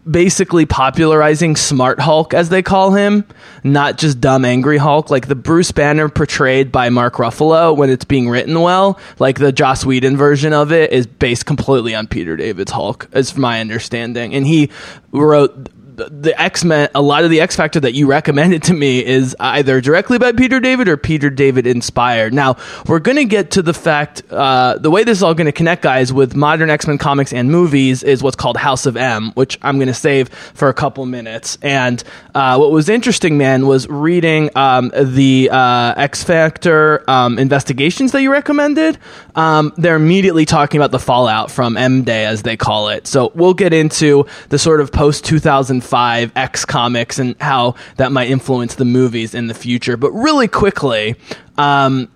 basically 0.09 0.65
popularizing 0.65 1.57
Smart 1.57 1.99
Hulk, 1.99 2.35
as 2.35 2.51
they 2.51 2.63
call 2.63 2.93
him, 2.93 3.25
not 3.65 3.99
just 3.99 4.21
dumb 4.21 4.45
angry 4.45 4.79
Hulk, 4.79 5.11
like 5.11 5.27
the 5.27 5.35
Bruce 5.35 5.73
Banner 5.73 6.09
portrayed 6.09 6.71
by 6.71 6.89
Mark 6.89 7.15
Ruffalo 7.15 7.77
when 7.77 7.91
it's 7.91 8.05
being 8.05 8.29
written 8.29 8.61
well. 8.61 9.01
Like 9.19 9.39
the 9.39 9.51
Joss 9.51 9.85
Whedon 9.85 10.17
version 10.17 10.53
of 10.53 10.71
it 10.71 10.93
is 10.93 11.07
based 11.07 11.47
completely 11.47 11.97
on 11.97 12.07
Peter 12.07 12.37
David's 12.37 12.71
Hulk, 12.71 13.09
as 13.13 13.37
my 13.37 13.61
understanding, 13.61 14.35
and 14.35 14.47
he 14.47 14.71
wrote 15.11 15.48
the- 15.57 15.88
the 15.99 16.41
X 16.41 16.65
Men, 16.65 16.89
a 16.95 17.03
lot 17.03 17.25
of 17.25 17.31
the 17.31 17.41
X 17.41 17.57
Factor 17.57 17.81
that 17.81 17.93
you 17.93 18.07
recommended 18.07 18.63
to 18.65 18.75
me 18.75 19.05
is 19.05 19.35
either 19.41 19.81
directly 19.81 20.19
by 20.19 20.33
Peter 20.33 20.61
David 20.61 20.89
or 20.89 20.97
Peter 20.97 21.29
David 21.29 21.67
inspired. 21.67 22.33
Now, 22.33 22.57
we're 22.87 23.01
going 23.01 23.17
to 23.17 23.25
get 23.25 23.53
to 23.53 23.63
the 23.63 23.75
fact, 23.75 24.23
uh, 24.31 24.79
the 24.79 24.91
way 24.91 25.03
this 25.03 25.19
is 25.19 25.23
all 25.23 25.35
going 25.35 25.47
to 25.47 25.53
connect, 25.53 25.83
guys, 25.83 26.13
with 26.13 26.37
modern 26.37 26.71
X 26.71 26.87
Men 26.87 26.99
comics 26.99 27.33
and 27.33 27.51
movies 27.51 28.03
is 28.03 28.23
what's 28.23 28.37
called 28.37 28.57
House 28.57 28.87
of 28.87 28.97
M, 28.97 29.33
which 29.33 29.59
I'm 29.63 29.77
going 29.79 29.89
to 29.89 29.95
save 29.95 30.29
for 30.29 30.69
a 30.69 30.75
couple 30.75 31.05
minutes. 31.07 31.59
And 31.63 32.03
uh, 32.35 32.57
what 32.59 32.71
was 32.71 32.89
interesting, 32.89 33.37
man, 33.37 33.67
was 33.67 33.89
reading 33.89 34.51
um, 34.55 34.93
the 34.95 35.51
uh, 35.51 35.95
X 35.97 36.23
Factor 36.23 37.09
um, 37.11 37.39
investigations 37.39 38.13
that 38.13 38.23
you 38.23 38.31
recommended. 38.31 38.99
Um, 39.35 39.73
they're 39.77 39.97
immediately 39.97 40.45
talking 40.45 40.81
about 40.81 40.93
the 40.93 40.99
fallout 40.99 41.51
from 41.51 41.77
M 41.77 42.05
Day, 42.05 42.25
as 42.25 42.43
they 42.43 42.57
call 42.57 42.89
it. 42.89 43.07
So 43.09 43.33
we'll 43.35 43.55
get 43.55 43.73
into 43.73 44.27
the 44.49 44.59
sort 44.59 44.81
of 44.81 44.93
post 44.93 45.25
2005 45.25 45.88
X 46.37 46.65
comics 46.65 47.19
and 47.19 47.35
how 47.41 47.75
that 47.97 48.13
might 48.13 48.31
influence 48.31 48.75
the 48.75 48.85
movies 48.85 49.35
in 49.35 49.47
the 49.47 49.55
future. 49.55 49.97
But 49.97 50.13
really 50.13 50.49
quickly, 50.49 51.17
um, 51.57 52.09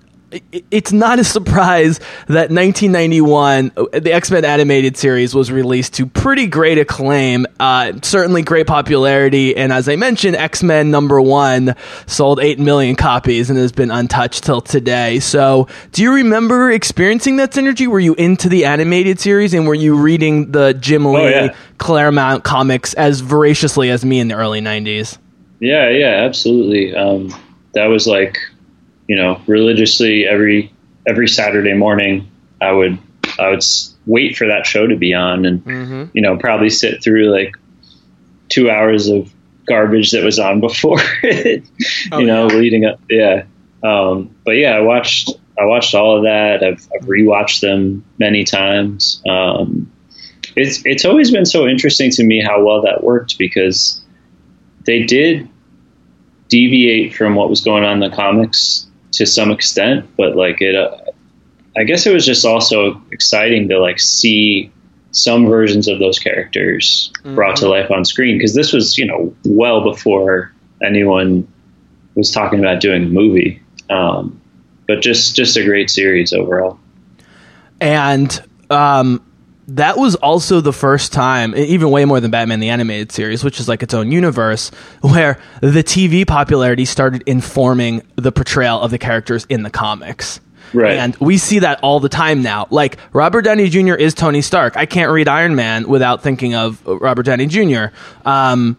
it's 0.71 0.93
not 0.93 1.19
a 1.19 1.25
surprise 1.25 1.99
that 2.29 2.51
1991, 2.51 3.73
uh, 3.77 3.85
the 3.93 4.13
X 4.13 4.31
Men 4.31 4.45
animated 4.45 4.97
series 4.97 5.35
was 5.35 5.51
released 5.51 5.95
to 5.95 6.07
pretty 6.07 6.47
great 6.47 6.79
acclaim, 6.79 7.47
uh, 7.61 7.93
certainly 8.03 8.43
great 8.43 8.67
popularity, 8.67 9.57
and 9.57 9.73
as 9.73 9.89
I 9.89 9.97
mentioned, 9.97 10.37
X 10.37 10.63
Men 10.63 10.91
number 10.91 11.21
one 11.21 11.75
sold 12.07 12.41
8 12.41 12.59
million 12.59 12.97
copies 12.97 13.51
and 13.51 13.59
has 13.59 13.73
been 13.73 13.91
untouched 13.91 14.45
till 14.45 14.61
today. 14.61 15.21
So, 15.21 15.69
do 15.93 16.03
you 16.03 16.15
remember 16.15 16.71
experiencing 16.71 17.37
that 17.37 17.53
synergy? 17.53 17.87
Were 17.87 18.01
you 18.01 18.15
into 18.15 18.49
the 18.49 18.65
animated 18.65 19.21
series 19.21 19.55
and 19.55 19.67
were 19.67 19.75
you 19.75 19.97
reading 19.97 20.53
the 20.53 20.75
Jim 20.75 21.05
Lee 21.05 21.31
yeah. 21.31 21.55
Claremont 21.79 22.45
comics 22.45 22.95
as 22.95 23.21
voraciously 23.21 23.91
as 23.91 24.05
me 24.05 24.21
in 24.21 24.29
the 24.29 24.35
early 24.35 24.61
90s? 24.61 25.19
Yeah, 25.61 25.91
yeah, 25.91 26.25
absolutely. 26.25 26.95
Um, 26.95 27.33
that 27.75 27.87
was 27.87 28.07
like, 28.07 28.39
you 29.09 29.17
know, 29.17 29.41
religiously 29.47 30.27
every 30.27 30.73
every 31.07 31.29
Saturday 31.29 31.75
morning, 31.75 32.31
I 32.61 32.73
would 32.73 32.99
I 33.39 33.51
would 33.51 33.63
wait 34.07 34.37
for 34.37 34.49
that 34.49 34.67
show 34.67 34.87
to 34.87 34.97
be 34.97 35.15
on, 35.15 35.45
and 35.45 36.11
you 36.15 36.23
know, 36.23 36.37
probably 36.37 36.71
sit 36.71 37.03
through 37.03 37.31
like 37.31 37.57
two 38.49 38.71
hours 38.71 39.09
of 39.09 39.33
garbage 39.67 40.11
that 40.13 40.25
was 40.25 40.39
on 40.39 40.61
before 40.69 41.01
it, 41.23 41.65
you 42.13 42.27
know, 42.27 42.47
leading 42.47 42.85
up. 42.85 43.01
Yeah, 43.09 43.45
um, 43.83 44.35
but 44.45 44.53
yeah, 44.53 44.73
I 44.73 44.81
watched 44.81 45.31
I 45.59 45.65
watched 45.65 45.95
all 45.95 46.19
of 46.19 46.23
that. 46.25 46.63
I've, 46.63 46.87
I've 46.95 47.07
rewatched 47.07 47.61
them 47.61 48.05
many 48.19 48.45
times. 48.45 49.23
Um, 49.29 49.91
it's 50.57 50.83
it's 50.85 51.05
always 51.05 51.31
been 51.31 51.47
so 51.47 51.67
interesting 51.67 52.11
to 52.13 52.25
me 52.25 52.43
how 52.43 52.65
well 52.65 52.83
that 52.83 53.03
worked 53.03 53.39
because 53.39 54.03
they 54.85 55.05
did 55.05 55.49
deviate 56.49 57.15
from 57.15 57.35
what 57.35 57.49
was 57.49 57.63
going 57.63 57.85
on 57.85 58.03
in 58.03 58.11
the 58.11 58.15
comics 58.15 58.87
to 59.13 59.27
some 59.27 59.51
extent, 59.51 60.11
but 60.17 60.37
like 60.37 60.61
it, 60.61 60.75
uh, 60.75 60.97
I 61.77 61.85
guess 61.85 62.07
it 62.07 62.13
was 62.13 62.27
just 62.27 62.45
also 62.45 63.03
exciting 63.11 63.69
to 63.69 63.79
like 63.79 64.01
see 64.01 64.71
some 65.13 65.47
versions 65.47 65.89
of 65.89 65.99
those 65.99 66.19
characters 66.19 67.13
brought 67.35 67.57
to 67.57 67.69
life 67.69 67.91
on 67.91 68.05
screen 68.05 68.39
because 68.39 68.55
this 68.55 68.73
was 68.73 68.97
you 68.97 69.07
know 69.07 69.35
well 69.45 69.83
before 69.85 70.53
anyone 70.83 71.47
was 72.15 72.31
talking 72.31 72.59
about 72.59 72.81
doing 72.81 73.05
a 73.05 73.09
movie. 73.09 73.63
Um, 73.89 74.41
but 74.89 75.01
just 75.01 75.37
just 75.37 75.57
a 75.57 75.65
great 75.65 75.91
series 75.91 76.33
overall. 76.33 76.79
and 77.81 78.43
um, 78.71 79.25
that 79.69 79.97
was 79.97 80.17
also 80.17 80.61
the 80.61 80.73
first 80.73 81.13
time, 81.13 81.55
even 81.57 81.91
way 81.91 82.05
more 82.05 82.21
than 82.21 82.31
Batman 82.31 82.61
the 82.61 82.71
Animated 82.71 83.13
Series, 83.13 83.45
which 83.45 83.61
is 83.61 83.69
like 83.69 83.83
its 83.83 83.95
own 83.95 84.11
universe, 84.11 84.71
where 85.01 85.39
the 85.61 85.85
TV 85.85 86.27
popularity 86.27 86.85
started 86.85 87.23
informing 87.27 88.03
the 88.17 88.33
portrayal 88.33 88.81
of 88.81 88.91
the 88.91 88.99
characters 88.99 89.47
in 89.49 89.63
the 89.63 89.71
comics. 89.71 90.41
Right. 90.75 90.97
And 90.97 91.15
we 91.17 91.39
see 91.39 91.61
that 91.61 91.81
all 91.83 92.01
the 92.01 92.09
time 92.09 92.43
now. 92.43 92.67
Like 92.71 92.99
Robert 93.13 93.43
Downey 93.43 93.69
Jr. 93.69 93.95
is 93.95 94.15
Tony 94.15 94.41
Stark. 94.41 94.77
I 94.77 94.87
can't 94.87 95.13
read 95.13 95.29
Iron 95.29 95.55
Man 95.55 95.87
without 95.87 96.23
thinking 96.23 96.55
of 96.55 96.85
Robert 96.87 97.25
Downey 97.25 97.47
Jr. 97.47 97.87
Um, 98.25 98.79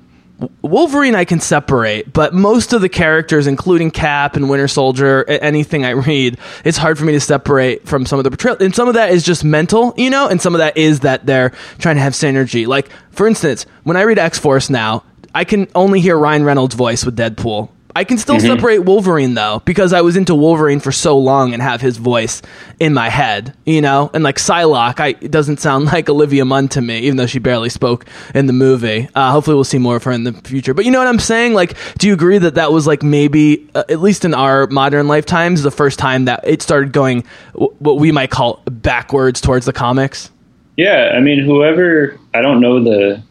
Wolverine 0.62 1.16
I 1.16 1.26
can 1.26 1.40
separate, 1.40 2.12
but 2.12 2.34
most 2.34 2.74
of 2.74 2.82
the 2.82 2.90
characters, 2.90 3.48
including 3.48 3.92
Cap 3.92 4.36
and 4.36 4.50
Winter 4.50 4.68
Soldier, 4.68 5.24
anything 5.26 5.86
I 5.86 5.92
read, 5.92 6.38
it's 6.64 6.78
hard 6.78 6.98
for 6.98 7.06
me 7.06 7.14
to 7.14 7.20
separate 7.20 7.88
from 7.88 8.06
some 8.06 8.20
of 8.20 8.24
the 8.24 8.32
portrayal. 8.32 8.58
And 8.60 8.74
some 8.74 8.88
of 8.88 8.94
that 8.96 9.12
is 9.12 9.24
just 9.24 9.44
mental, 9.44 9.94
you 9.98 10.10
know, 10.10 10.28
and 10.28 10.42
some 10.42 10.56
of 10.56 10.60
that 10.60 10.78
is 10.78 11.02
that 11.02 11.26
they're 11.26 11.52
trying 11.80 11.96
to 11.96 12.02
have 12.02 12.14
synergy. 12.14 12.68
Like, 12.68 12.90
for 13.12 13.28
instance, 13.28 13.66
when 13.84 13.98
I 13.98 14.04
read 14.04 14.20
X 14.20 14.40
Force 14.40 14.70
now, 14.70 15.04
I 15.36 15.44
can 15.44 15.68
only 15.76 16.00
hear 16.00 16.18
Ryan 16.18 16.44
Reynolds' 16.44 16.76
voice 16.76 17.06
with 17.06 17.18
Deadpool. 17.18 17.70
I 17.96 18.04
can 18.04 18.18
still 18.18 18.40
separate 18.40 18.80
Wolverine 18.80 19.36
though 19.36 19.62
because 19.66 19.94
I 19.94 20.02
was 20.02 20.16
into 20.16 20.34
Wolverine 20.34 20.80
for 20.80 20.92
so 20.92 21.18
long 21.18 21.54
and 21.54 21.62
have 21.62 21.82
his 21.82 21.98
voice 21.98 22.42
in 22.80 22.94
my 22.94 23.10
head, 23.10 23.56
you 23.66 23.82
know. 23.82 24.10
And 24.14 24.24
like 24.24 24.38
Psylocke, 24.38 25.00
I 25.00 25.10
it 25.22 25.30
doesn't 25.32 25.60
sound 25.60 25.86
like 25.94 26.10
Olivia 26.10 26.44
Munn 26.46 26.68
to 26.70 26.82
me, 26.82 27.00
even 27.00 27.18
though 27.18 27.28
she 27.28 27.40
barely 27.40 27.70
spoke 27.70 28.06
in 28.34 28.48
the 28.48 28.54
movie. 28.54 29.08
Uh, 29.14 29.32
hopefully, 29.32 29.56
we'll 29.56 29.64
see 29.64 29.78
more 29.78 29.96
of 29.96 30.04
her 30.04 30.12
in 30.12 30.24
the 30.24 30.34
future. 30.34 30.74
But 30.74 30.86
you 30.86 30.92
know 30.92 31.00
what 31.00 31.08
I'm 31.08 31.20
saying? 31.20 31.54
Like, 31.54 31.76
do 32.00 32.08
you 32.08 32.14
agree 32.14 32.38
that 32.40 32.56
that 32.56 32.72
was 32.72 32.88
like 32.88 33.04
maybe 33.04 33.70
uh, 33.76 33.84
at 33.90 34.02
least 34.02 34.26
in 34.26 34.34
our 34.34 34.68
modern 34.68 35.08
lifetimes 35.08 35.62
the 35.62 35.72
first 35.72 36.00
time 36.00 36.26
that 36.26 36.42
it 36.48 36.62
started 36.62 36.94
going 36.94 37.24
w- 37.54 37.74
what 37.80 37.98
we 37.98 38.12
might 38.12 38.32
call 38.32 38.62
backwards 38.66 39.40
towards 39.40 39.66
the 39.66 39.74
comics? 39.74 40.32
Yeah, 40.78 41.14
I 41.16 41.20
mean, 41.20 41.44
whoever 41.44 42.20
I 42.34 42.42
don't 42.42 42.60
know 42.60 42.84
the 42.84 43.22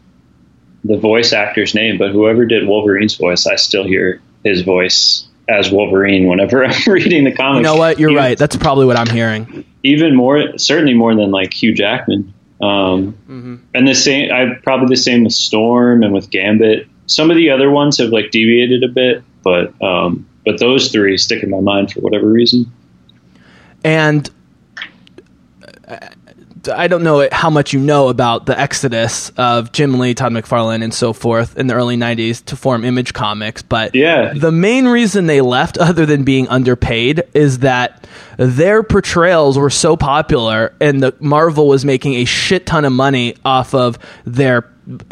the 0.85 0.97
voice 0.97 1.33
actor's 1.33 1.75
name, 1.75 1.97
but 1.97 2.11
whoever 2.11 2.45
did 2.45 2.67
Wolverine's 2.67 3.15
voice, 3.15 3.45
I 3.45 3.55
still 3.55 3.83
hear 3.83 4.21
his 4.43 4.61
voice 4.63 5.27
as 5.47 5.71
Wolverine 5.71 6.27
whenever 6.27 6.63
I'm 6.65 6.91
reading 6.91 7.23
the 7.25 7.31
comics. 7.33 7.57
You 7.57 7.63
know 7.63 7.75
what? 7.75 7.99
You're 7.99 8.11
Even- 8.11 8.23
right. 8.23 8.37
That's 8.37 8.55
probably 8.55 8.85
what 8.85 8.97
I'm 8.97 9.09
hearing. 9.09 9.65
Even 9.83 10.15
more, 10.15 10.57
certainly 10.57 10.93
more 10.93 11.13
than 11.15 11.31
like 11.31 11.53
Hugh 11.53 11.73
Jackman. 11.73 12.33
Um, 12.61 13.13
Mm-hmm. 13.27 13.55
And 13.73 13.87
the 13.87 13.93
same, 13.95 14.31
I 14.31 14.53
probably 14.63 14.87
the 14.95 15.01
same 15.01 15.23
with 15.25 15.33
Storm 15.33 16.03
and 16.03 16.13
with 16.13 16.29
Gambit. 16.29 16.87
Some 17.07 17.29
of 17.31 17.35
the 17.35 17.49
other 17.49 17.69
ones 17.69 17.97
have 17.97 18.09
like 18.09 18.31
deviated 18.31 18.83
a 18.83 18.87
bit, 18.87 19.23
but 19.43 19.73
um, 19.83 20.27
but 20.45 20.59
those 20.59 20.91
three 20.91 21.17
stick 21.17 21.43
in 21.43 21.49
my 21.49 21.59
mind 21.59 21.91
for 21.91 21.99
whatever 21.99 22.27
reason. 22.27 22.71
and 23.83 24.29
I 26.69 26.87
don't 26.87 27.03
know 27.03 27.27
how 27.31 27.49
much 27.49 27.73
you 27.73 27.79
know 27.79 28.09
about 28.09 28.45
the 28.45 28.59
exodus 28.59 29.31
of 29.37 29.71
Jim 29.71 29.99
Lee, 29.99 30.13
Todd 30.13 30.31
McFarlane, 30.31 30.83
and 30.83 30.93
so 30.93 31.13
forth 31.13 31.57
in 31.57 31.67
the 31.67 31.73
early 31.73 31.97
'90s 31.97 32.43
to 32.45 32.55
form 32.55 32.85
Image 32.85 33.13
Comics. 33.13 33.61
But 33.61 33.95
Yeah. 33.95 34.33
the 34.35 34.51
main 34.51 34.87
reason 34.87 35.27
they 35.27 35.41
left, 35.41 35.77
other 35.77 36.05
than 36.05 36.23
being 36.23 36.47
underpaid, 36.49 37.23
is 37.33 37.59
that 37.59 38.05
their 38.37 38.83
portrayals 38.83 39.57
were 39.57 39.69
so 39.69 39.95
popular, 39.95 40.73
and 40.79 41.01
the 41.03 41.13
Marvel 41.19 41.67
was 41.67 41.85
making 41.85 42.15
a 42.15 42.25
shit 42.25 42.65
ton 42.65 42.85
of 42.85 42.91
money 42.93 43.35
off 43.45 43.73
of 43.73 43.97
their 44.25 44.65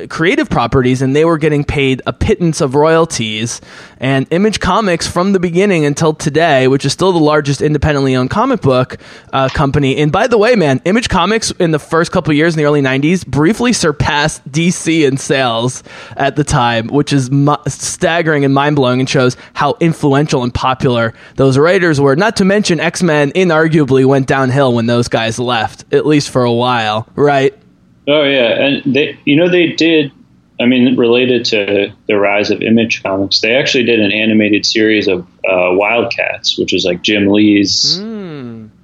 creative 0.09 0.49
properties 0.49 1.01
and 1.01 1.15
they 1.15 1.23
were 1.23 1.37
getting 1.37 1.63
paid 1.63 2.01
a 2.05 2.13
pittance 2.13 2.61
of 2.61 2.75
royalties. 2.75 3.61
And 3.99 4.27
image 4.31 4.59
comics 4.59 5.07
from 5.07 5.31
the 5.31 5.39
beginning 5.39 5.85
until 5.85 6.13
today 6.13 6.67
which 6.67 6.85
is 6.85 6.91
still 6.91 7.11
the 7.11 7.19
largest 7.19 7.61
independently 7.61 8.15
owned 8.15 8.29
comic 8.29 8.61
book 8.61 8.97
uh, 9.31 9.49
company. 9.49 9.97
And 9.97 10.11
by 10.11 10.27
the 10.27 10.37
way 10.37 10.55
man 10.55 10.81
image 10.85 11.09
comics 11.09 11.51
in 11.51 11.71
the 11.71 11.79
first 11.79 12.11
couple 12.11 12.33
years 12.33 12.53
in 12.53 12.57
the 12.57 12.65
early 12.65 12.81
90s 12.81 13.25
briefly 13.25 13.73
surpassed 13.73 14.49
dc 14.51 15.07
in 15.07 15.17
sales 15.17 15.83
at 16.17 16.35
the 16.35 16.43
time 16.43 16.87
which 16.87 17.13
is 17.13 17.31
mu- 17.31 17.55
staggering 17.67 18.43
and 18.43 18.53
mind-blowing 18.53 18.99
and 18.99 19.09
shows 19.09 19.37
how 19.53 19.75
influential 19.79 20.43
and 20.43 20.53
popular 20.53 21.13
those 21.35 21.57
writers 21.57 21.99
were. 22.01 22.15
Not 22.15 22.37
to 22.37 22.45
mention 22.45 22.79
x-men 22.79 23.31
inarguably 23.31 24.05
went 24.05 24.27
downhill 24.27 24.73
when 24.73 24.85
those 24.85 25.07
guys 25.07 25.39
left 25.39 25.85
at 25.93 26.05
least 26.05 26.29
for 26.29 26.43
a 26.43 26.51
while 26.51 27.07
right 27.15 27.60
Oh 28.07 28.23
yeah, 28.23 28.65
and 28.65 28.93
they, 28.95 29.19
you 29.25 29.35
know, 29.35 29.49
they 29.49 29.67
did. 29.67 30.11
I 30.59 30.65
mean, 30.65 30.95
related 30.95 31.45
to 31.45 31.91
the 32.07 32.19
rise 32.19 32.51
of 32.51 32.61
Image 32.61 33.01
Comics, 33.01 33.41
they 33.41 33.55
actually 33.55 33.85
did 33.85 33.99
an 33.99 34.11
animated 34.11 34.65
series 34.65 35.07
of 35.07 35.21
uh, 35.21 35.73
Wildcats, 35.73 36.57
which 36.57 36.71
is 36.73 36.85
like 36.85 37.01
Jim 37.01 37.27
Lee's 37.27 37.97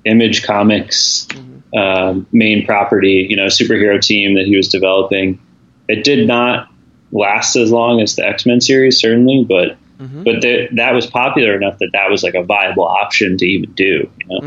Image 0.05 0.43
Comics 0.43 1.27
um, 1.75 2.25
main 2.31 2.65
property. 2.65 3.27
You 3.29 3.35
know, 3.35 3.45
superhero 3.45 4.01
team 4.01 4.35
that 4.35 4.45
he 4.45 4.57
was 4.57 4.69
developing. 4.69 5.39
It 5.87 6.03
did 6.03 6.27
not 6.27 6.69
last 7.11 7.55
as 7.55 7.71
long 7.71 8.01
as 8.01 8.15
the 8.15 8.25
X 8.25 8.45
Men 8.45 8.59
series, 8.61 8.99
certainly, 8.99 9.45
but 9.47 9.77
but 10.23 10.41
the, 10.41 10.67
that 10.73 10.93
was 10.93 11.07
popular 11.07 11.55
enough 11.55 11.79
that 11.79 11.89
that 11.93 12.09
was 12.09 12.23
like 12.23 12.35
a 12.35 12.43
viable 12.43 12.85
option 12.85 13.37
to 13.37 13.45
even 13.45 13.71
do. 13.73 14.09
You 14.19 14.27
know? 14.27 14.39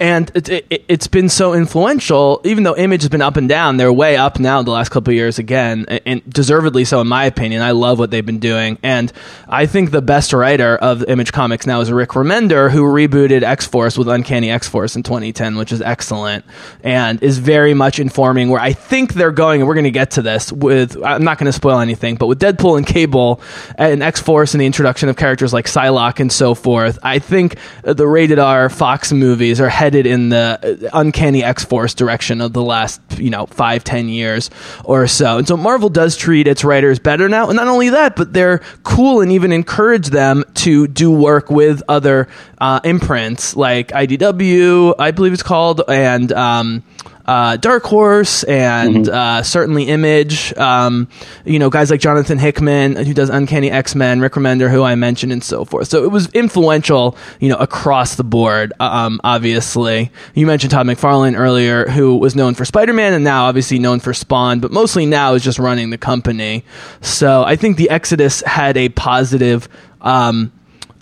And 0.00 0.30
it, 0.34 0.48
it, 0.48 0.84
it's 0.88 1.06
been 1.06 1.28
so 1.28 1.54
influential. 1.54 2.40
Even 2.44 2.64
though 2.64 2.76
Image 2.76 3.02
has 3.02 3.08
been 3.08 3.22
up 3.22 3.36
and 3.36 3.48
down, 3.48 3.76
they're 3.76 3.92
way 3.92 4.16
up 4.16 4.38
now 4.38 4.62
the 4.62 4.70
last 4.70 4.90
couple 4.90 5.12
years 5.12 5.38
again, 5.38 5.86
and- 5.86 6.22
deservedly 6.28 6.84
so 6.84 7.00
in 7.00 7.06
my 7.06 7.24
opinion. 7.24 7.62
I 7.62 7.72
love 7.72 7.98
what 7.98 8.10
they've 8.10 8.24
been 8.24 8.38
doing, 8.38 8.78
and 8.82 9.12
I 9.48 9.66
think 9.66 9.90
the 9.90 10.02
best 10.02 10.32
writer 10.32 10.76
of 10.76 11.04
Image 11.04 11.32
Comics 11.32 11.66
now 11.66 11.80
is 11.80 11.92
Rick 11.92 12.10
Remender, 12.10 12.70
who 12.70 12.82
rebooted 12.82 13.42
X 13.42 13.66
Force 13.66 13.96
with 13.96 14.08
Uncanny 14.08 14.50
X 14.50 14.68
Force 14.68 14.96
in 14.96 15.02
2010, 15.02 15.56
which 15.56 15.72
is 15.72 15.80
excellent, 15.80 16.44
and 16.82 17.22
is 17.22 17.38
very 17.38 17.74
much 17.74 17.98
informing 17.98 18.48
where 18.48 18.60
I 18.60 18.72
think 18.72 19.14
they're 19.14 19.30
going. 19.32 19.60
And 19.60 19.68
we're 19.68 19.74
going 19.74 19.84
to 19.84 19.90
get 19.90 20.12
to 20.12 20.22
this 20.22 20.52
with. 20.52 20.96
I'm 21.04 21.24
not 21.24 21.38
going 21.38 21.46
to 21.46 21.52
spoil 21.52 21.78
anything, 21.78 22.16
but 22.16 22.26
with 22.26 22.40
Deadpool 22.40 22.76
and 22.76 22.86
Cable 22.86 23.40
and 23.76 24.02
X 24.02 24.20
Force 24.20 24.54
and 24.54 24.60
the 24.60 24.66
introduction 24.66 25.08
of 25.08 25.16
characters 25.16 25.52
like 25.52 25.66
Psylocke 25.66 26.20
and 26.20 26.32
so 26.32 26.54
forth, 26.54 26.98
I 27.02 27.18
think 27.18 27.56
the 27.82 28.06
rated 28.06 28.38
R 28.38 28.68
Fox 28.68 29.12
movies 29.12 29.60
are 29.60 29.68
headed 29.84 30.06
in 30.06 30.30
the 30.30 30.88
uh, 30.92 30.98
uncanny 30.98 31.44
X 31.44 31.62
Force 31.62 31.92
direction 31.92 32.40
of 32.40 32.54
the 32.54 32.62
last, 32.62 33.02
you 33.18 33.28
know, 33.28 33.44
five, 33.46 33.84
ten 33.84 34.08
years 34.08 34.48
or 34.82 35.06
so. 35.06 35.36
And 35.36 35.46
so 35.46 35.58
Marvel 35.58 35.90
does 35.90 36.16
treat 36.16 36.48
its 36.48 36.64
writers 36.64 36.98
better 36.98 37.28
now. 37.28 37.48
And 37.50 37.56
not 37.56 37.68
only 37.68 37.90
that, 37.90 38.16
but 38.16 38.32
they're 38.32 38.60
cool 38.82 39.20
and 39.20 39.30
even 39.30 39.52
encourage 39.52 40.08
them 40.08 40.44
to 40.54 40.86
do 40.86 41.10
work 41.10 41.50
with 41.50 41.82
other 41.86 42.28
uh, 42.58 42.80
imprints 42.82 43.56
like 43.56 43.88
IDW, 43.88 44.94
I 44.98 45.10
believe 45.10 45.34
it's 45.34 45.42
called, 45.42 45.82
and 45.86 46.32
um, 46.32 46.82
uh, 47.26 47.56
Dark 47.56 47.84
Horse 47.84 48.44
and 48.44 49.08
uh, 49.08 49.42
certainly 49.42 49.84
Image. 49.84 50.54
Um, 50.56 51.08
you 51.44 51.58
know, 51.58 51.70
guys 51.70 51.90
like 51.90 52.00
Jonathan 52.00 52.38
Hickman, 52.38 52.96
who 52.96 53.14
does 53.14 53.30
Uncanny 53.30 53.70
X 53.70 53.94
Men, 53.94 54.20
Rick 54.20 54.34
Remender, 54.34 54.70
who 54.70 54.82
I 54.82 54.94
mentioned, 54.94 55.32
and 55.32 55.42
so 55.42 55.64
forth. 55.64 55.88
So 55.88 56.04
it 56.04 56.10
was 56.10 56.30
influential, 56.32 57.16
you 57.40 57.48
know, 57.48 57.56
across 57.56 58.16
the 58.16 58.24
board. 58.24 58.72
Um, 58.80 59.20
obviously, 59.24 60.10
you 60.34 60.46
mentioned 60.46 60.70
Todd 60.70 60.86
McFarlane 60.86 61.38
earlier, 61.38 61.86
who 61.88 62.16
was 62.16 62.34
known 62.36 62.54
for 62.54 62.64
Spider 62.64 62.92
Man, 62.92 63.12
and 63.12 63.24
now 63.24 63.46
obviously 63.46 63.78
known 63.78 64.00
for 64.00 64.12
Spawn, 64.12 64.60
but 64.60 64.70
mostly 64.70 65.06
now 65.06 65.34
is 65.34 65.42
just 65.42 65.58
running 65.58 65.90
the 65.90 65.98
company. 65.98 66.64
So 67.00 67.44
I 67.44 67.56
think 67.56 67.76
the 67.76 67.90
Exodus 67.90 68.42
had 68.42 68.76
a 68.76 68.88
positive. 68.90 69.68
Um, 70.00 70.52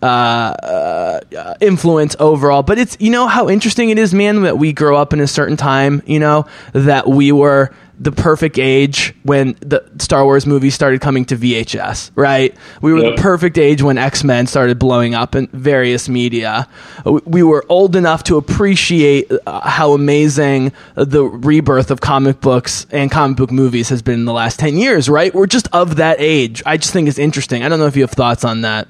uh, 0.02 0.06
uh, 0.06 1.54
influence 1.60 2.16
overall. 2.18 2.62
But 2.62 2.78
it's 2.78 2.96
you 3.00 3.10
know 3.10 3.26
how 3.26 3.48
interesting 3.48 3.90
it 3.90 3.98
is, 3.98 4.12
man, 4.14 4.42
that 4.42 4.58
we 4.58 4.72
grow 4.72 4.96
up 4.96 5.12
in 5.12 5.20
a 5.20 5.26
certain 5.26 5.56
time. 5.56 6.02
You 6.06 6.18
know 6.18 6.46
that 6.72 7.08
we 7.08 7.32
were 7.32 7.70
the 8.00 8.10
perfect 8.10 8.58
age 8.58 9.14
when 9.22 9.54
the 9.60 9.80
Star 10.00 10.24
Wars 10.24 10.44
movies 10.44 10.74
started 10.74 11.00
coming 11.00 11.24
to 11.26 11.36
VHS, 11.36 12.10
right? 12.16 12.52
We 12.80 12.92
were 12.92 12.98
Yep. 12.98 13.16
the 13.16 13.22
perfect 13.22 13.58
age 13.58 13.80
when 13.80 13.96
X 13.96 14.24
Men 14.24 14.48
started 14.48 14.76
blowing 14.80 15.14
up 15.14 15.36
in 15.36 15.46
various 15.52 16.08
media. 16.08 16.66
We- 17.04 17.20
We 17.26 17.42
were 17.44 17.64
old 17.68 17.94
enough 17.94 18.24
to 18.24 18.38
appreciate 18.38 19.30
uh, 19.46 19.60
how 19.68 19.92
amazing 19.92 20.72
the 20.96 21.22
rebirth 21.24 21.92
of 21.92 22.00
comic 22.00 22.40
books 22.40 22.86
and 22.90 23.08
comic 23.10 23.36
book 23.36 23.52
movies 23.52 23.88
has 23.90 24.02
been 24.02 24.14
in 24.14 24.24
the 24.24 24.32
last 24.32 24.58
10 24.58 24.76
years, 24.78 25.08
right? 25.08 25.32
We're 25.32 25.46
just 25.46 25.68
of 25.72 25.96
that 25.96 26.16
age. 26.18 26.60
I 26.66 26.78
just 26.78 26.92
think 26.92 27.08
it's 27.08 27.18
interesting. 27.20 27.62
I 27.62 27.68
don't 27.68 27.78
know 27.78 27.86
if 27.86 27.94
you 27.94 28.02
have 28.02 28.10
thoughts 28.10 28.42
on 28.44 28.62
that. 28.62 28.88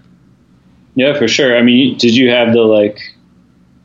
Yeah, 0.94 1.16
for 1.18 1.28
sure. 1.28 1.56
I 1.56 1.62
mean, 1.62 1.96
did 1.98 2.14
you 2.14 2.30
have 2.30 2.52
the 2.52 2.60
like 2.62 2.98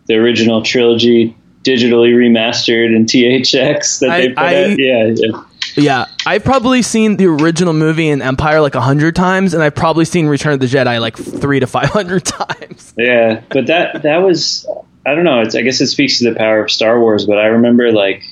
the 0.08 0.16
original 0.16 0.62
trilogy 0.62 1.36
digitally 1.64 2.14
remastered 2.14 2.95
in 2.95 3.05
THX 3.05 3.99
that 3.99 4.10
I- 4.10 4.22
they 4.22 4.28
put 4.30 4.38
I- 4.39 4.64
out? 4.72 4.80
Yeah, 4.80 5.14
yeah. 5.16 5.43
Yeah, 5.80 6.05
I've 6.26 6.43
probably 6.43 6.82
seen 6.82 7.18
the 7.18 7.28
original 7.28 7.72
movie 7.74 8.08
in 8.08 8.24
Empire 8.24 8.62
like 8.62 8.74
a 8.74 8.82
hundred 8.82 9.16
times, 9.16 9.53
and 9.53 9.62
I've 9.62 9.76
probably 9.76 10.05
seen 10.05 10.26
Return 10.28 10.53
of 10.53 10.60
the 10.60 10.66
Jedi 10.66 10.99
like 10.99 11.16
three 11.16 11.60
to 11.60 11.68
five 11.68 11.89
hundred 11.89 12.26
times. 12.26 12.93
Yeah, 12.97 13.41
but 13.49 13.68
that 13.68 14.01
that 14.01 14.18
was 14.18 14.66
I 15.05 15.14
don't 15.14 15.24
know. 15.24 15.41
It's 15.41 15.53
I 15.55 15.62
guess 15.62 15.80
it 15.80 15.88
speaks 15.88 16.18
to 16.20 16.32
the 16.32 16.36
power 16.36 16.64
of 16.64 16.72
Star 16.72 16.99
Wars. 16.99 17.28
But 17.28 17.38
I 17.38 17.47
remember 17.47 17.91
like 17.91 18.24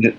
th- 0.00 0.14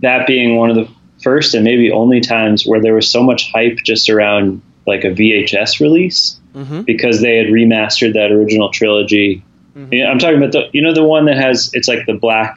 that 0.00 0.26
being 0.26 0.56
one 0.56 0.68
of 0.68 0.76
the 0.76 0.88
first 1.22 1.54
and 1.54 1.64
maybe 1.64 1.90
only 1.90 2.20
times 2.20 2.66
where 2.66 2.82
there 2.82 2.94
was 2.94 3.08
so 3.08 3.22
much 3.22 3.50
hype 3.50 3.78
just 3.78 4.10
around 4.10 4.60
like 4.86 5.04
a 5.04 5.10
VHS 5.10 5.80
release 5.80 6.38
Mm-hmm. 6.54 6.82
because 6.82 7.22
they 7.22 7.38
had 7.38 7.46
remastered 7.46 8.12
that 8.14 8.30
original 8.30 8.70
trilogy. 8.70 9.44
Mm-hmm. 9.76 9.92
Yeah, 9.92 10.10
I'm 10.10 10.18
talking 10.18 10.36
about 10.36 10.52
the 10.52 10.68
you 10.72 10.82
know 10.82 10.92
the 10.92 11.04
one 11.04 11.24
that 11.26 11.38
has 11.38 11.70
it's 11.72 11.88
like 11.88 12.06
the 12.06 12.14
black 12.14 12.56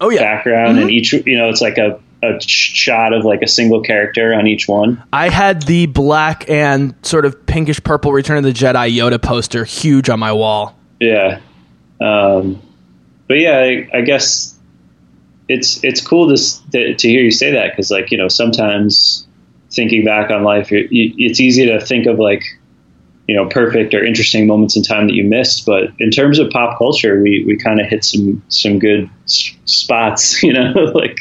Oh 0.00 0.10
yeah, 0.10 0.20
background 0.20 0.78
and 0.78 0.88
mm-hmm. 0.88 0.90
each 0.90 1.12
you 1.12 1.38
know 1.38 1.48
it's 1.48 1.60
like 1.60 1.78
a 1.78 2.00
a 2.22 2.40
shot 2.40 3.12
of 3.12 3.24
like 3.24 3.42
a 3.42 3.48
single 3.48 3.82
character 3.82 4.34
on 4.34 4.46
each 4.46 4.68
one. 4.68 5.02
I 5.12 5.28
had 5.30 5.62
the 5.62 5.86
black 5.86 6.48
and 6.50 6.94
sort 7.02 7.24
of 7.24 7.46
pinkish 7.46 7.82
purple 7.82 8.12
Return 8.12 8.38
of 8.38 8.44
the 8.44 8.52
Jedi 8.52 8.94
Yoda 8.94 9.20
poster 9.20 9.64
huge 9.64 10.08
on 10.10 10.20
my 10.20 10.32
wall. 10.32 10.78
Yeah. 10.98 11.40
Um, 12.00 12.60
but 13.26 13.38
yeah, 13.38 13.58
I, 13.58 13.88
I 13.98 14.00
guess 14.02 14.58
it's 15.48 15.82
it's 15.82 16.00
cool 16.00 16.34
to 16.34 16.70
to, 16.72 16.94
to 16.94 17.08
hear 17.08 17.22
you 17.22 17.30
say 17.30 17.52
that 17.52 17.70
because 17.70 17.90
like 17.90 18.10
you 18.10 18.18
know 18.18 18.28
sometimes 18.28 19.26
thinking 19.70 20.04
back 20.04 20.30
on 20.30 20.42
life, 20.42 20.68
it's 20.70 21.40
easy 21.40 21.66
to 21.66 21.80
think 21.80 22.06
of 22.06 22.18
like 22.18 22.42
you 23.30 23.36
know 23.36 23.48
perfect 23.48 23.94
or 23.94 24.04
interesting 24.04 24.48
moments 24.48 24.76
in 24.76 24.82
time 24.82 25.06
that 25.06 25.14
you 25.14 25.22
missed. 25.22 25.64
But 25.64 25.92
in 26.00 26.10
terms 26.10 26.40
of 26.40 26.50
pop 26.50 26.76
culture, 26.78 27.22
we 27.22 27.44
we 27.46 27.56
kind 27.56 27.80
of 27.80 27.86
hit 27.86 28.04
some 28.04 28.42
some 28.48 28.80
good 28.80 29.08
s- 29.24 29.54
spots. 29.66 30.42
You 30.46 30.54
know, 30.54 30.72
like 30.94 31.20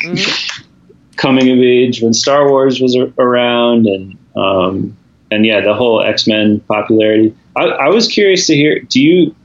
coming 1.15 1.51
of 1.51 1.59
age 1.59 2.01
when 2.01 2.13
Star 2.13 2.49
Wars 2.49 2.81
was 2.81 2.95
a- 2.95 3.13
around 3.21 3.85
and. 3.85 4.17
Um, 4.35 4.97
and 5.31 5.45
yeah, 5.45 5.61
the 5.61 5.75
whole 5.75 6.01
X 6.01 6.25
Men 6.25 6.59
popularity. 6.61 7.35
I, 7.55 7.65
I 7.65 7.89
was 7.89 8.07
curious 8.07 8.47
to 8.47 8.55
hear. 8.55 8.79
Do 8.79 8.99
you? 8.99 9.35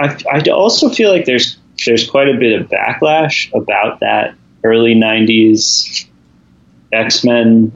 I, 0.00 0.18
I 0.32 0.40
also 0.50 0.88
feel 0.88 1.12
like 1.12 1.26
there's 1.26 1.56
there's 1.86 2.10
quite 2.10 2.28
a 2.28 2.36
bit 2.36 2.60
of 2.60 2.68
backlash 2.68 3.52
about 3.54 4.00
that 4.00 4.34
early 4.64 4.96
'90s 4.96 6.06
X 6.92 7.22
Men. 7.22 7.70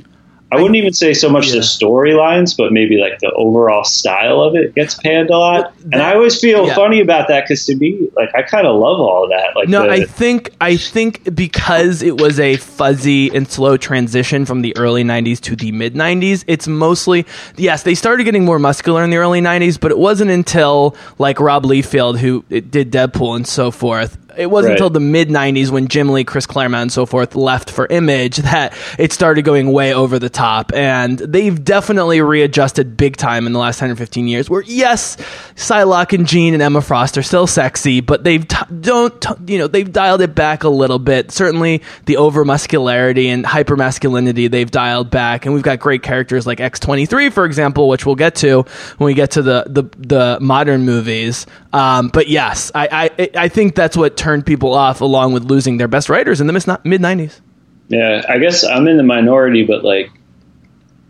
I 0.51 0.57
wouldn't 0.57 0.77
even 0.77 0.95
say 0.95 1.13
so 1.13 1.29
much 1.29 1.51
the 1.51 1.59
storylines, 1.59 2.57
but 2.57 2.73
maybe 2.73 2.99
like 2.99 3.19
the 3.19 3.31
overall 3.33 3.85
style 3.85 4.41
of 4.41 4.55
it 4.55 4.75
gets 4.75 4.95
panned 4.95 5.29
a 5.29 5.37
lot. 5.37 5.75
and 5.93 5.97
I 5.97 6.15
always 6.15 6.41
feel 6.41 6.67
yeah. 6.67 6.75
funny 6.75 7.01
about 7.01 7.29
that 7.29 7.45
because 7.45 7.67
to 7.67 7.77
me, 7.77 8.09
like 8.17 8.35
I 8.35 8.43
kind 8.43 8.67
of 8.67 8.77
love 8.77 8.99
all 8.99 9.25
of 9.25 9.31
that. 9.31 9.55
Like 9.55 9.69
No, 9.69 9.83
the, 9.83 9.91
I 9.91 10.05
think 10.05 10.51
I 10.61 10.77
think 10.77 11.35
because 11.35 12.03
it 12.03 12.19
was 12.19 12.41
a 12.41 12.57
fuzzy 12.57 13.29
and 13.35 13.51
slow 13.51 13.77
transition 13.77 14.47
from 14.47 14.63
the 14.63 14.75
early 14.79 15.05
'90s 15.05 15.39
to 15.41 15.57
the 15.57 15.71
mid 15.71 15.95
'90s, 15.95 16.45
it's 16.47 16.67
mostly 16.67 17.27
yes, 17.57 17.83
they 17.83 17.95
started 17.95 18.25
getting 18.25 18.47
more 18.47 18.59
muscular 18.59 19.05
in 19.05 19.11
the 19.11 19.19
early 19.19 19.43
'90s, 19.43 19.79
but 19.79 19.91
it 19.91 19.99
wasn't 19.99 20.31
until 20.31 20.97
like 21.19 21.41
Rob 21.41 21.65
Liefeld, 21.65 22.19
who 22.19 22.43
did 22.49 22.91
Deadpool 22.91 23.37
and 23.37 23.47
so 23.47 23.71
forth. 23.71 24.17
It 24.39 24.51
wasn't 24.51 24.71
Right. 24.71 24.77
until 24.77 24.91
the 24.91 25.01
mid 25.01 25.29
'90s 25.29 25.71
when 25.71 25.89
Jim 25.89 26.09
Lee, 26.11 26.25
Chris 26.25 26.47
Claremont, 26.47 26.83
and 26.83 26.93
so 26.93 27.07
forth 27.07 27.35
left 27.35 27.71
for 27.71 27.87
Image 27.91 28.37
that 28.39 28.73
it 28.99 29.13
started 29.13 29.43
going 29.43 29.73
way 29.73 29.93
over 29.93 30.19
the 30.19 30.31
top, 30.31 30.73
and 30.75 31.19
they've 31.19 31.63
definitely 31.65 32.21
readjusted 32.21 32.97
big 32.97 33.17
time 33.17 33.47
in 33.47 33.53
the 33.53 33.59
last 33.59 33.79
10 33.81 33.91
or 33.91 33.97
15 33.97 34.29
years. 34.29 34.49
Where 34.49 34.63
yes, 34.63 35.17
Psylocke 35.57 36.13
and 36.13 36.27
Jean 36.27 36.55
and 36.55 36.63
Emma 36.63 36.81
Frost 36.81 37.19
are 37.19 37.23
still 37.23 37.47
sexy, 37.47 38.01
but 38.01 38.23
they've 38.25 38.47
t- 38.47 38.57
don't 38.81 39.21
t- 39.21 39.35
you 39.47 39.59
know 39.59 39.67
they've 39.67 39.91
dialed 39.93 40.21
it 40.21 40.35
back 40.35 40.63
a 40.65 40.69
little 40.69 40.99
bit. 40.99 41.31
Certainly 41.33 41.83
the 42.07 42.17
over 42.19 42.45
muscularity 42.45 43.29
and 43.29 43.45
hyper 43.45 43.77
masculinity 43.77 44.49
they've 44.49 44.71
dialed 44.71 45.11
back, 45.11 45.45
and 45.47 45.55
we've 45.55 45.63
got 45.65 45.81
great 45.81 46.03
characters 46.03 46.47
like 46.47 46.59
X23, 46.59 47.33
for 47.33 47.45
example, 47.45 47.89
which 47.89 48.07
we'll 48.07 48.15
get 48.15 48.37
to 48.37 48.65
when 48.99 49.07
we 49.07 49.15
get 49.15 49.33
to 49.33 49.43
the 49.43 49.65
the, 49.67 49.83
the 49.99 50.39
modern 50.41 50.85
movies. 50.85 51.47
Um, 51.73 52.09
but 52.09 52.29
yes, 52.29 52.71
I, 52.75 53.11
I 53.19 53.31
I 53.35 53.49
think 53.49 53.75
that's 53.75 53.97
what 53.97 54.17
turned 54.17 54.28
people 54.43 54.75
off, 54.75 55.01
along 55.01 55.33
with 55.33 55.45
losing 55.45 55.77
their 55.77 55.89
best 55.89 56.09
writers 56.09 56.41
in 56.41 56.47
the 56.47 56.53
mid 56.85 57.01
90s. 57.01 57.41
Yeah, 57.89 58.23
I 58.29 58.39
guess 58.39 58.65
I'm 58.65 58.87
in 58.87 58.97
the 58.97 59.03
minority, 59.03 59.65
but 59.65 59.83
like 59.83 60.11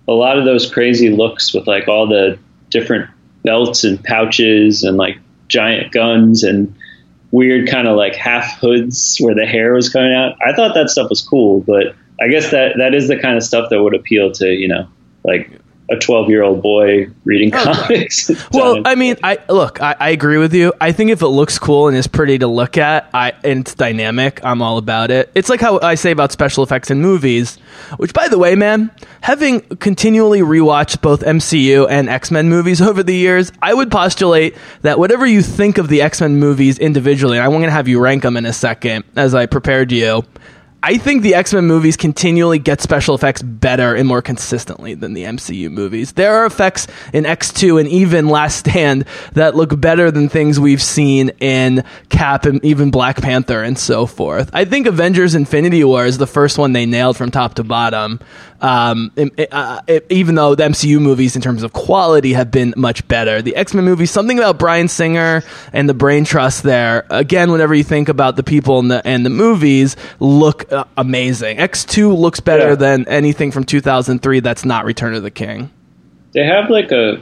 a 0.07 0.13
lot 0.13 0.39
of 0.39 0.45
those 0.45 0.71
crazy 0.71 1.11
looks 1.11 1.53
with 1.53 1.67
like 1.67 1.89
all 1.89 2.07
the 2.07 2.39
different 2.71 3.11
belts 3.45 3.85
and 3.85 4.03
pouches 4.03 4.83
and 4.83 4.97
like 4.97 5.19
giant 5.49 5.93
guns 5.93 6.45
and 6.45 6.75
weird 7.31 7.69
kind 7.69 7.89
of 7.89 7.97
like 7.97 8.15
half 8.15 8.59
hoods 8.59 9.19
where 9.19 9.35
the 9.35 9.47
hair 9.47 9.75
was 9.75 9.89
coming 9.89 10.13
out. 10.13 10.37
I 10.45 10.55
thought 10.55 10.75
that 10.75 10.89
stuff 10.89 11.11
was 11.11 11.21
cool, 11.21 11.61
but 11.61 11.95
I 12.21 12.29
guess 12.29 12.51
that 12.51 12.77
that 12.79 12.95
is 12.95 13.09
the 13.09 13.19
kind 13.19 13.37
of 13.37 13.43
stuff 13.43 13.71
that 13.71 13.83
would 13.83 13.95
appeal 13.95 14.33
to, 14.33 14.49
you 14.49 14.69
know, 14.69 14.89
like 15.25 15.51
a 15.91 15.97
12 15.97 16.29
year 16.29 16.43
old 16.43 16.63
boy 16.63 17.09
reading 17.25 17.55
oh, 17.55 17.65
comics. 17.65 18.31
Well, 18.53 18.83
I 18.85 18.95
mean, 18.95 19.17
I 19.23 19.39
look, 19.49 19.81
I, 19.81 19.97
I 19.99 20.11
agree 20.11 20.39
with 20.39 20.53
you. 20.53 20.73
I 20.81 20.93
think 20.93 21.11
if 21.11 21.23
it 21.23 21.29
looks 21.29 21.59
cool 21.59 21.89
and 21.89 21.97
is 21.97 22.07
pretty 22.07 22.39
to 22.39 22.47
look 22.47 22.77
at, 22.77 23.09
I 23.15 23.33
and 23.45 23.61
it's 23.61 23.75
dynamic, 23.75 24.41
I'm 24.45 24.63
all 24.63 24.79
about 24.79 25.11
it. 25.11 25.31
It's 25.35 25.49
like 25.49 25.61
how 25.61 25.79
I 25.81 25.95
say 25.95 26.11
about 26.11 26.33
special 26.33 26.63
effects 26.65 26.91
in 26.91 27.01
movies, 27.01 27.57
which, 27.97 28.13
by 28.13 28.29
the 28.29 28.39
way, 28.39 28.55
man, 28.55 28.91
having 29.21 29.61
continually 29.61 30.41
rewatched 30.41 31.01
both 31.01 31.21
MCU 31.21 31.87
and 31.89 32.09
X 32.09 32.31
Men 32.31 32.49
movies 32.49 32.81
over 32.89 33.03
the 33.03 33.15
years, 33.15 33.53
I 33.63 33.75
would 33.75 33.91
postulate 33.91 34.57
that 34.83 34.99
whatever 34.99 35.27
you 35.27 35.43
think 35.43 35.79
of 35.79 35.89
the 35.89 36.03
X 36.03 36.21
Men 36.21 36.37
movies 36.37 36.79
individually, 36.79 37.39
and 37.39 37.45
I'm 37.45 37.53
going 37.53 37.65
to 37.65 37.71
have 37.71 37.89
you 37.89 38.01
rank 38.01 38.23
them 38.23 38.37
in 38.37 38.47
a 38.47 38.53
second 38.53 39.05
as 39.17 39.35
I 39.35 39.47
prepared 39.47 39.93
you. 39.93 40.25
I 40.81 40.97
think 40.97 41.23
the 41.23 41.35
X 41.35 41.53
Men 41.53 41.67
movies 41.67 41.97
continually 41.97 42.59
get 42.61 42.81
special 42.81 43.15
effects 43.17 43.43
better 43.43 43.95
and 43.97 44.07
more 44.07 44.23
consistently 44.23 44.95
than 44.95 45.13
the 45.13 45.25
MCU 45.25 45.71
movies. 45.71 46.13
There 46.13 46.35
are 46.37 46.47
effects 46.47 46.87
in 47.13 47.25
X2 47.25 47.81
and 47.81 47.89
even 47.89 48.29
Last 48.29 48.59
Stand 48.59 49.05
that 49.33 49.57
look 49.57 49.79
better 49.81 50.11
than 50.13 50.29
things 50.29 50.61
we've 50.61 50.83
seen 50.83 51.31
in 51.41 51.83
Cap 52.11 52.45
and 52.45 52.65
even 52.65 52.91
Black 52.93 53.21
Panther 53.21 53.63
and 53.63 53.77
so 53.77 54.07
forth. 54.07 54.51
I 54.53 54.65
think 54.65 54.87
Avengers 54.87 55.35
Infinity 55.35 55.83
War 55.83 56.07
is 56.07 56.17
the 56.19 56.29
first 56.29 56.59
one 56.59 56.73
they 56.73 56.87
nailed 56.87 57.17
from 57.17 57.33
top 57.33 57.55
to 57.55 57.65
bottom. 57.65 58.21
Um, 58.61 59.13
it- 59.17 59.49
uh, 59.53 59.81
it- 59.87 60.07
even 60.11 60.35
though 60.35 60.55
the 60.57 60.65
MCU 60.65 60.99
movies, 61.01 61.37
in 61.37 61.43
terms 61.43 61.63
of 61.63 61.73
quality, 61.73 62.33
have 62.33 62.51
been 62.51 62.75
much 62.77 63.07
better. 63.07 63.41
The 63.41 63.55
X 63.57 63.73
Men 63.75 63.85
movies, 63.85 64.11
something 64.11 64.37
about 64.39 64.59
Bryan 64.59 64.89
Singer 64.89 65.43
and 65.73 65.89
the 65.89 65.95
brain 65.95 66.25
trust 66.25 66.63
there. 66.65 67.05
Again, 67.11 67.53
whenever 67.53 67.75
you 67.75 67.85
think 67.85 68.09
about 68.09 68.35
the 68.37 68.43
people 68.43 68.79
and 68.81 68.91
the 68.91 69.05
and 69.07 69.25
the 69.25 69.31
movies, 69.31 69.97
look 70.19 70.68
uh, 70.71 70.85
amazing. 70.97 71.59
X 71.59 71.85
two 71.85 72.13
looks 72.15 72.41
better 72.41 72.71
Yeah. 72.71 72.75
than 72.77 73.09
anything 73.09 73.51
from 73.51 73.65
2003. 73.65 74.41
That's 74.41 74.65
not 74.65 74.85
Return 74.85 75.15
of 75.15 75.23
the 75.23 75.31
King. 75.31 75.71
they 76.33 76.45
have 76.45 76.69
like 76.71 76.93
a, 76.93 77.21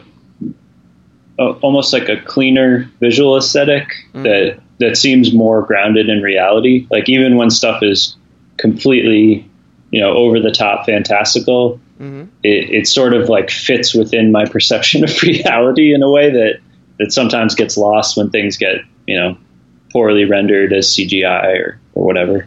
a 1.38 1.42
almost 1.61 1.92
like 1.92 2.09
a 2.09 2.20
cleaner 2.22 2.90
visual 3.01 3.36
aesthetic 3.36 3.88
that 4.14 4.59
that 4.78 4.97
seems 4.97 5.32
more 5.32 5.62
grounded 5.62 6.09
in 6.09 6.20
reality. 6.22 6.86
Like 6.90 7.09
even 7.09 7.36
when 7.36 7.51
stuff 7.51 7.82
is 7.82 8.16
completely, 8.59 9.49
you 9.90 10.01
know, 10.01 10.12
over 10.12 10.40
the 10.40 10.51
top 10.51 10.86
fantastical, 10.86 11.80
it, 11.99 12.24
it 12.42 12.86
sort 12.86 13.14
of 13.14 13.28
like 13.30 13.51
fits 13.51 13.94
within 13.94 14.32
my 14.32 14.44
perception 14.44 15.03
of 15.09 15.22
reality 15.22 15.94
in 15.94 16.03
a 16.03 16.11
way 16.11 16.30
that 16.30 16.61
that 16.99 17.12
sometimes 17.12 17.55
gets 17.55 17.76
lost 17.76 18.16
when 18.16 18.30
things 18.30 18.57
get, 18.57 18.76
you 19.07 19.16
know, 19.18 19.36
poorly 19.92 20.24
rendered 20.24 20.72
as 20.72 20.88
CGI 20.88 21.59
or, 21.61 21.80
or 21.94 22.05
whatever. 22.07 22.47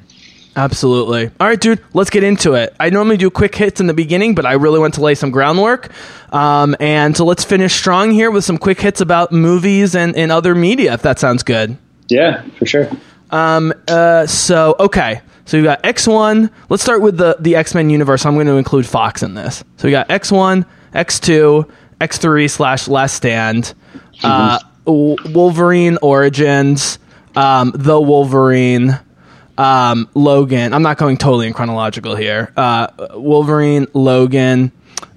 Absolutely. 0.55 1.29
All 1.39 1.47
right, 1.47 1.59
dude, 1.59 1.81
let's 1.93 2.09
get 2.09 2.23
into 2.23 2.53
it. 2.53 2.75
I 2.79 2.89
normally 2.89 3.17
do 3.17 3.29
quick 3.29 3.55
hits 3.55 3.79
in 3.79 3.87
the 3.87 3.93
beginning, 3.93 4.35
but 4.35 4.45
I 4.45 4.53
really 4.53 4.79
want 4.79 4.95
to 4.95 5.01
lay 5.01 5.15
some 5.15 5.31
groundwork. 5.31 5.91
Um, 6.33 6.75
and 6.79 7.15
so 7.15 7.23
let's 7.25 7.43
finish 7.43 7.73
strong 7.73 8.11
here 8.11 8.31
with 8.31 8.43
some 8.43 8.57
quick 8.57 8.81
hits 8.81 8.99
about 8.99 9.31
movies 9.31 9.95
and, 9.95 10.15
and 10.15 10.31
other 10.31 10.55
media, 10.55 10.93
if 10.93 11.03
that 11.03 11.19
sounds 11.19 11.43
good. 11.43 11.77
Yeah, 12.09 12.41
for 12.57 12.65
sure. 12.65 12.89
Um, 13.29 13.73
uh, 13.87 14.25
so, 14.25 14.75
okay. 14.79 15.21
So 15.45 15.57
we 15.57 15.63
got 15.63 15.81
X1. 15.83 16.51
Let's 16.69 16.83
start 16.83 17.01
with 17.01 17.17
the, 17.17 17.37
the 17.39 17.55
X 17.55 17.73
Men 17.73 17.89
universe. 17.89 18.25
I'm 18.25 18.35
going 18.35 18.47
to 18.47 18.57
include 18.57 18.85
Fox 18.85 19.23
in 19.23 19.33
this. 19.33 19.63
So 19.77 19.87
we 19.87 19.91
got 19.91 20.09
X1, 20.09 20.65
X2, 20.93 21.69
X3 21.99 22.49
slash 22.49 22.87
Last 22.87 23.15
Stand, 23.15 23.73
uh, 24.23 24.59
Wolverine 24.85 25.97
Origins, 26.01 26.99
um, 27.35 27.71
The 27.75 27.99
Wolverine, 27.99 28.99
um, 29.60 30.10
Logan. 30.16 30.74
I'm 30.74 30.82
not 30.82 30.97
going 30.97 31.18
totally 31.18 31.45
in 31.45 31.53
chronological 31.53 32.16
here. 32.16 32.51
Uh, 32.55 32.88
Wolverine, 33.14 33.88
Logan, 33.93 34.72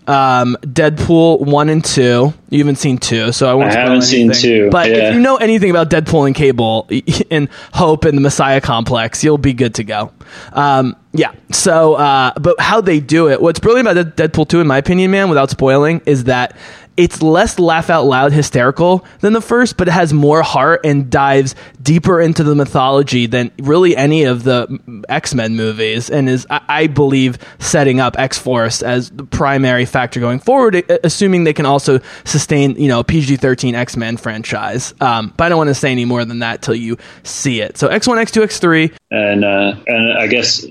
um, 0.07 0.57
Deadpool 0.63 1.47
one 1.47 1.69
and 1.69 1.85
two. 1.85 2.35
You 2.51 2.59
haven't 2.59 2.77
seen 2.77 2.99
two, 2.99 3.31
so 3.31 3.49
I 3.49 3.55
won't. 3.55 3.71
I 3.71 3.81
haven't 3.81 4.03
seen 4.03 4.33
two, 4.33 4.69
But 4.69 4.91
yeah. 4.91 5.09
if 5.11 5.15
you 5.15 5.21
know 5.21 5.37
anything 5.37 5.71
about 5.71 5.91
Deadpool 5.91 6.27
and 6.27 6.35
Cable 6.35 6.89
and 7.31 7.49
Hope 7.73 8.05
and 8.05 8.19
the 8.19 8.21
Messiah 8.21 8.61
Complex, 8.61 9.23
you'll 9.23 9.39
be 9.39 9.53
good 9.53 9.77
to 9.77 9.85
go. 9.85 10.13
Um, 10.53 10.97
yeah. 11.13 11.33
So, 11.53 11.95
uh, 11.95 12.33
but 12.41 12.59
how 12.59 12.81
they 12.81 12.99
do 12.99 13.29
it? 13.29 13.41
What's 13.41 13.61
brilliant 13.61 13.89
about 13.89 14.17
Deadpool 14.17 14.49
two, 14.49 14.61
in 14.61 14.67
my 14.67 14.79
opinion, 14.79 15.13
man, 15.13 15.29
without 15.29 15.51
spoiling, 15.51 16.03
is 16.05 16.25
that 16.25 16.57
it's 16.97 17.23
less 17.23 17.59
laugh 17.59 17.91
out 17.91 18.05
loud 18.05 18.33
hysterical 18.33 19.05
than 19.21 19.33
the 19.33 19.41
first, 19.41 19.77
but 19.77 19.89
it 19.89 19.93
has 19.93 20.13
more 20.13 20.43
heart 20.43 20.81
and 20.85 21.11
dives 21.11 21.55
deeper 21.83 22.21
into 22.21 22.45
the 22.45 22.55
mythology 22.55 23.27
than 23.27 23.51
really 23.59 23.97
any 23.97 24.25
of 24.25 24.45
the 24.45 25.05
X 25.09 25.35
Men 25.35 25.57
movies, 25.57 26.11
and 26.11 26.29
is 26.29 26.47
I, 26.51 26.61
I 26.69 26.87
believe 26.87 27.39
setting 27.59 28.01
up 28.01 28.19
X 28.19 28.39
Force 28.39 28.83
as 28.83 29.11
the 29.11 29.25
primary 29.25 29.85
factor 29.85 30.21
going 30.21 30.39
forward, 30.39 30.85
assuming 31.03 31.45
they 31.45 31.53
can 31.55 31.67
also 31.67 32.01
sustain 32.25 32.77
you 32.77 32.89
know 32.89 33.03
PG 33.03 33.37
thirteen 33.37 33.75
X 33.75 33.97
Men 33.97 34.17
franchise. 34.17 34.95
Um, 35.01 35.33
but 35.37 35.45
I 35.45 35.49
don't 35.49 35.59
want 35.59 35.69
to 35.69 35.75
say 35.75 35.91
any 35.91 36.05
more 36.05 36.25
than 36.25 36.41
that 36.41 36.63
till 36.63 36.75
you 36.75 36.99
see 37.23 37.61
it. 37.61 37.79
So 37.79 37.89
X 37.89 38.07
one, 38.07 38.19
X 38.19 38.31
two, 38.31 38.43
X 38.43 38.59
three. 38.59 38.93
and 39.11 39.45
uh, 39.45 39.75
and 39.87 40.19
I 40.19 40.27
guess 40.27 40.65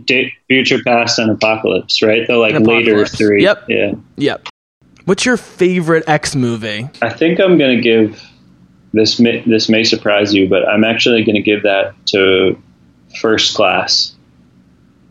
future, 0.48 0.84
past, 0.84 1.20
and 1.20 1.32
apocalypse, 1.32 2.02
right? 2.02 2.28
The 2.28 2.38
like 2.38 2.60
later 2.60 3.06
three. 3.06 3.44
Yep. 3.44 3.66
Yeah. 3.70 3.92
Yep. 4.18 4.48
What's 5.06 5.26
your 5.26 5.38
favorite 5.38 6.04
X 6.08 6.36
movie? 6.36 6.90
I 7.02 7.10
think 7.10 7.40
I'm 7.40 7.58
gonna 7.58 7.82
give 7.82 8.22
this. 8.94 9.20
May, 9.20 9.42
this 9.42 9.70
may 9.70 9.84
surprise 9.84 10.34
you, 10.34 10.48
but 10.48 10.68
I'm 10.68 10.84
actually 10.84 11.24
gonna 11.24 11.42
give 11.42 11.64
that 11.64 11.94
to 12.08 12.62
First 13.20 13.56
Class. 13.56 14.16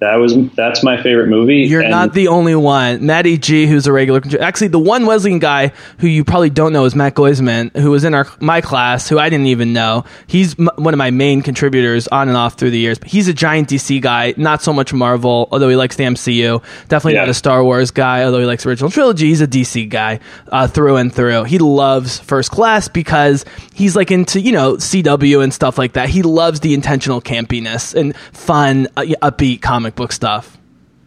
That 0.00 0.14
was 0.16 0.34
that's 0.56 0.82
my 0.82 1.02
favorite 1.02 1.28
movie. 1.28 1.56
You're 1.58 1.82
and- 1.82 1.90
not 1.90 2.14
the 2.14 2.28
only 2.28 2.54
one. 2.54 3.04
Matty 3.04 3.36
G, 3.36 3.66
who's 3.66 3.86
a 3.86 3.92
regular, 3.92 4.22
actually 4.40 4.68
the 4.68 4.78
one 4.78 5.04
Wesleyan 5.04 5.38
guy 5.40 5.72
who 5.98 6.06
you 6.06 6.24
probably 6.24 6.48
don't 6.48 6.72
know 6.72 6.86
is 6.86 6.94
Matt 6.94 7.14
Goisman, 7.14 7.76
who 7.76 7.90
was 7.90 8.04
in 8.04 8.14
our 8.14 8.26
my 8.40 8.62
class, 8.62 9.08
who 9.10 9.18
I 9.18 9.28
didn't 9.28 9.48
even 9.48 9.74
know. 9.74 10.04
He's 10.26 10.58
m- 10.58 10.70
one 10.76 10.94
of 10.94 10.98
my 10.98 11.10
main 11.10 11.42
contributors 11.42 12.08
on 12.08 12.28
and 12.28 12.36
off 12.36 12.54
through 12.54 12.70
the 12.70 12.78
years. 12.78 12.98
But 12.98 13.08
he's 13.08 13.28
a 13.28 13.34
giant 13.34 13.68
DC 13.68 14.00
guy, 14.00 14.32
not 14.38 14.62
so 14.62 14.72
much 14.72 14.94
Marvel, 14.94 15.48
although 15.52 15.68
he 15.68 15.76
likes 15.76 15.96
the 15.96 16.04
MCU. 16.04 16.62
Definitely 16.88 17.14
Yeah. 17.14 17.20
not 17.20 17.28
a 17.28 17.34
Star 17.34 17.62
Wars 17.62 17.90
guy, 17.90 18.24
although 18.24 18.40
he 18.40 18.46
likes 18.46 18.64
original 18.64 18.90
trilogy. 18.90 19.26
He's 19.26 19.42
a 19.42 19.46
DC 19.46 19.84
guy 19.90 20.20
uh, 20.50 20.66
through 20.66 20.96
and 20.96 21.12
through. 21.14 21.44
He 21.44 21.58
loves 21.58 22.18
First 22.18 22.50
Class 22.50 22.88
because 22.88 23.44
he's 23.74 23.94
like 23.96 24.10
into 24.10 24.40
you 24.40 24.52
know 24.52 24.76
CW 24.76 25.42
and 25.42 25.52
stuff 25.52 25.76
like 25.76 25.92
that. 25.92 26.08
He 26.08 26.22
loves 26.22 26.60
the 26.60 26.72
intentional 26.72 27.20
campiness 27.20 27.94
and 27.94 28.16
fun, 28.32 28.88
uh, 28.96 29.02
upbeat 29.22 29.60
comic 29.60 29.89
book 29.94 30.12
stuff. 30.12 30.58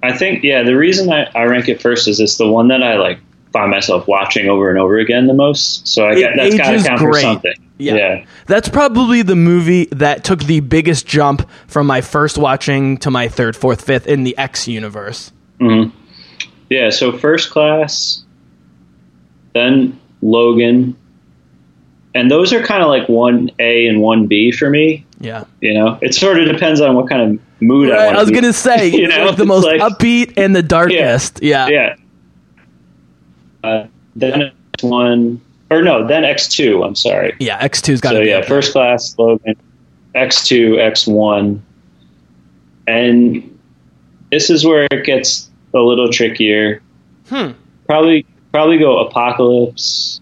I 0.02 0.16
think 0.16 0.44
yeah. 0.44 0.64
The 0.64 0.76
reason 0.76 1.12
I, 1.12 1.30
I 1.34 1.44
rank 1.44 1.70
it 1.70 1.82
first 1.82 2.08
is 2.08 2.20
it's 2.20 2.38
the 2.38 2.48
one 2.48 2.68
that 2.70 2.84
I 2.84 2.98
like 2.98 3.20
find 3.54 3.72
myself 3.72 4.08
watching 4.08 4.50
over 4.50 4.70
and 4.70 4.80
over 4.80 4.98
again 4.98 5.28
the 5.28 5.34
most. 5.34 5.88
So 5.88 6.08
I 6.08 6.16
get 6.16 6.36
that's 6.36 6.58
got 6.58 6.72
to 6.72 6.84
count 6.84 7.00
for 7.00 7.12
great. 7.12 7.22
something. 7.22 7.54
Yeah. 7.78 7.96
yeah. 7.96 8.26
That's 8.48 8.70
probably 8.70 9.22
the 9.22 9.36
movie 9.36 9.86
that 9.92 10.24
took 10.24 10.44
the 10.44 10.60
biggest 10.60 11.06
jump 11.06 11.50
from 11.68 11.88
my 11.88 12.02
first 12.02 12.38
watching 12.38 12.98
to 12.98 13.12
my 13.12 13.28
third, 13.28 13.56
fourth, 13.56 13.84
fifth 13.84 14.08
in 14.08 14.24
the 14.24 14.38
X 14.38 14.68
universe. 14.68 15.32
Mm-hmm. 15.60 15.98
Yeah, 16.70 16.90
so 16.90 17.18
first 17.18 17.52
class, 17.52 18.24
then 19.54 20.00
Logan, 20.22 20.96
and 22.16 22.32
those 22.32 22.54
are 22.54 22.64
kind 22.64 22.82
of 22.82 22.90
like 22.90 23.08
one 23.08 23.52
A 23.60 23.88
and 23.88 24.02
one 24.02 24.28
B 24.28 24.52
for 24.52 24.70
me. 24.70 25.06
Yeah. 25.20 25.44
You 25.62 25.74
know, 25.74 26.00
it 26.02 26.16
sort 26.16 26.40
of 26.40 26.48
depends 26.52 26.82
on 26.82 26.96
what 26.96 27.10
kind 27.10 27.34
of 27.34 27.53
mood 27.64 27.90
I 27.90 27.96
Right, 27.96 28.06
want. 28.08 28.18
I 28.18 28.22
was 28.22 28.32
gonna 28.32 28.54
say 28.54 28.88
you 28.94 29.08
know, 29.08 29.26
like 29.26 29.38
the 29.38 29.46
most 29.46 29.66
like- 29.66 29.82
upbeat 29.82 30.34
and 30.38 30.56
the 30.56 30.62
darkest. 30.64 31.42
Yeah. 31.42 31.68
Yeah. 31.68 31.96
Uh, 33.64 33.88
then 34.16 34.42
X 34.74 34.84
one, 34.84 35.42
or 35.72 35.82
no, 35.82 36.06
then 36.08 36.24
X 36.26 36.48
two. 36.50 36.84
I'm 36.84 36.96
sorry. 36.96 37.36
Yeah, 37.40 37.58
X 37.62 37.82
two's 37.82 38.02
got 38.02 38.12
So 38.12 38.22
be 38.22 38.28
yeah, 38.30 38.38
up 38.40 38.46
first 38.46 38.74
class, 38.74 39.18
Logan, 39.18 39.56
X 40.14 40.46
two, 40.48 40.80
X 40.80 41.08
one, 41.08 41.64
and 42.88 43.58
this 44.32 44.50
is 44.50 44.66
where 44.66 44.88
it 44.92 45.06
gets 45.06 45.50
a 45.74 45.80
little 45.80 46.10
trickier. 46.12 46.82
Hmm. 47.30 47.52
Probably, 47.88 48.26
probably 48.52 48.78
go 48.78 49.00
Apocalypse, 49.08 50.20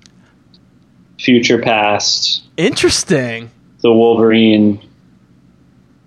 Future 1.19 1.59
Past, 1.59 2.43
Interesting. 2.57 3.49
the 3.81 3.91
Wolverine, 3.91 4.79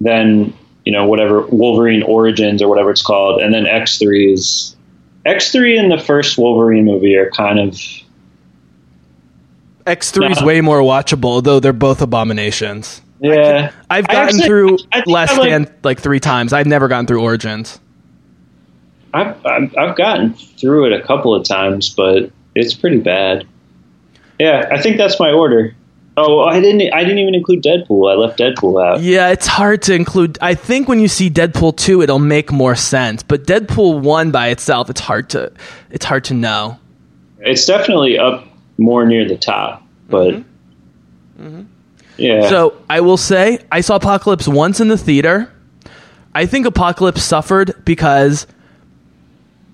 then 0.00 0.54
you 0.84 0.92
know 0.92 1.06
whatever 1.06 1.42
Wolverine 1.46 2.02
Origins 2.02 2.60
or 2.62 2.68
whatever 2.68 2.90
it's 2.90 3.02
called, 3.02 3.40
and 3.42 3.52
then 3.54 3.66
X 3.66 3.98
three 3.98 4.32
is 4.32 4.76
X 5.24 5.50
three 5.52 5.76
and 5.78 5.90
the 5.90 5.98
first 5.98 6.36
Wolverine 6.38 6.84
movie 6.84 7.14
are 7.16 7.30
kind 7.30 7.58
of 7.58 7.78
X 9.86 10.10
three 10.10 10.30
is 10.30 10.42
way 10.42 10.60
more 10.60 10.80
watchable, 10.80 11.42
though 11.42 11.60
they're 11.60 11.72
both 11.72 12.00
abominations. 12.00 13.02
yeah. 13.20 13.70
I've 13.90 14.06
gotten 14.08 14.28
actually- 14.36 14.42
through 14.46 14.78
I 14.92 14.98
think 15.02 15.06
Last 15.08 15.32
I 15.32 15.36
like- 15.38 15.48
Stand 15.48 15.72
like 15.82 16.00
three 16.00 16.20
times. 16.20 16.52
I've 16.52 16.66
never 16.66 16.88
gotten 16.88 17.06
through 17.06 17.20
Origins. 17.22 17.78
I've, 19.12 19.36
I've 19.46 19.76
I've 19.76 19.96
gotten 19.96 20.34
through 20.34 20.86
it 20.86 20.92
a 20.92 21.06
couple 21.06 21.34
of 21.34 21.44
times, 21.46 21.90
but 21.90 22.30
it's 22.54 22.74
pretty 22.74 22.98
bad. 22.98 23.46
Yeah, 24.40 24.68
I 24.72 24.80
think 24.82 24.96
that's 24.96 25.20
my 25.20 25.30
order. 25.30 25.74
Oh, 26.16 26.44
I 26.44 26.60
didn't. 26.60 26.92
I 26.92 27.02
didn't 27.02 27.18
even 27.18 27.34
include 27.34 27.62
Deadpool. 27.62 28.10
I 28.10 28.14
left 28.14 28.38
Deadpool 28.38 28.82
out. 28.84 29.00
Yeah, 29.00 29.30
it's 29.30 29.48
hard 29.48 29.82
to 29.82 29.94
include. 29.94 30.38
I 30.40 30.54
think 30.54 30.88
when 30.88 31.00
you 31.00 31.08
see 31.08 31.28
Deadpool 31.28 31.76
two, 31.76 32.02
it'll 32.02 32.20
make 32.20 32.52
more 32.52 32.76
sense. 32.76 33.24
But 33.24 33.44
Deadpool 33.44 34.00
one 34.00 34.30
by 34.30 34.48
itself, 34.48 34.90
it's 34.90 35.00
hard 35.00 35.30
to 35.30 35.52
it's 35.90 36.04
hard 36.04 36.24
to 36.24 36.34
know. 36.34 36.78
It's 37.40 37.66
definitely 37.66 38.18
up 38.18 38.46
more 38.78 39.04
near 39.04 39.26
the 39.26 39.36
top, 39.36 39.82
but 40.08 40.34
mm-hmm. 40.34 41.46
Mm-hmm. 41.46 41.62
yeah. 42.16 42.48
So 42.48 42.80
I 42.88 43.00
will 43.00 43.16
say 43.16 43.58
I 43.72 43.80
saw 43.80 43.96
Apocalypse 43.96 44.46
once 44.46 44.80
in 44.80 44.88
the 44.88 44.98
theater. 44.98 45.50
I 46.32 46.46
think 46.46 46.66
Apocalypse 46.66 47.24
suffered 47.24 47.84
because 47.84 48.46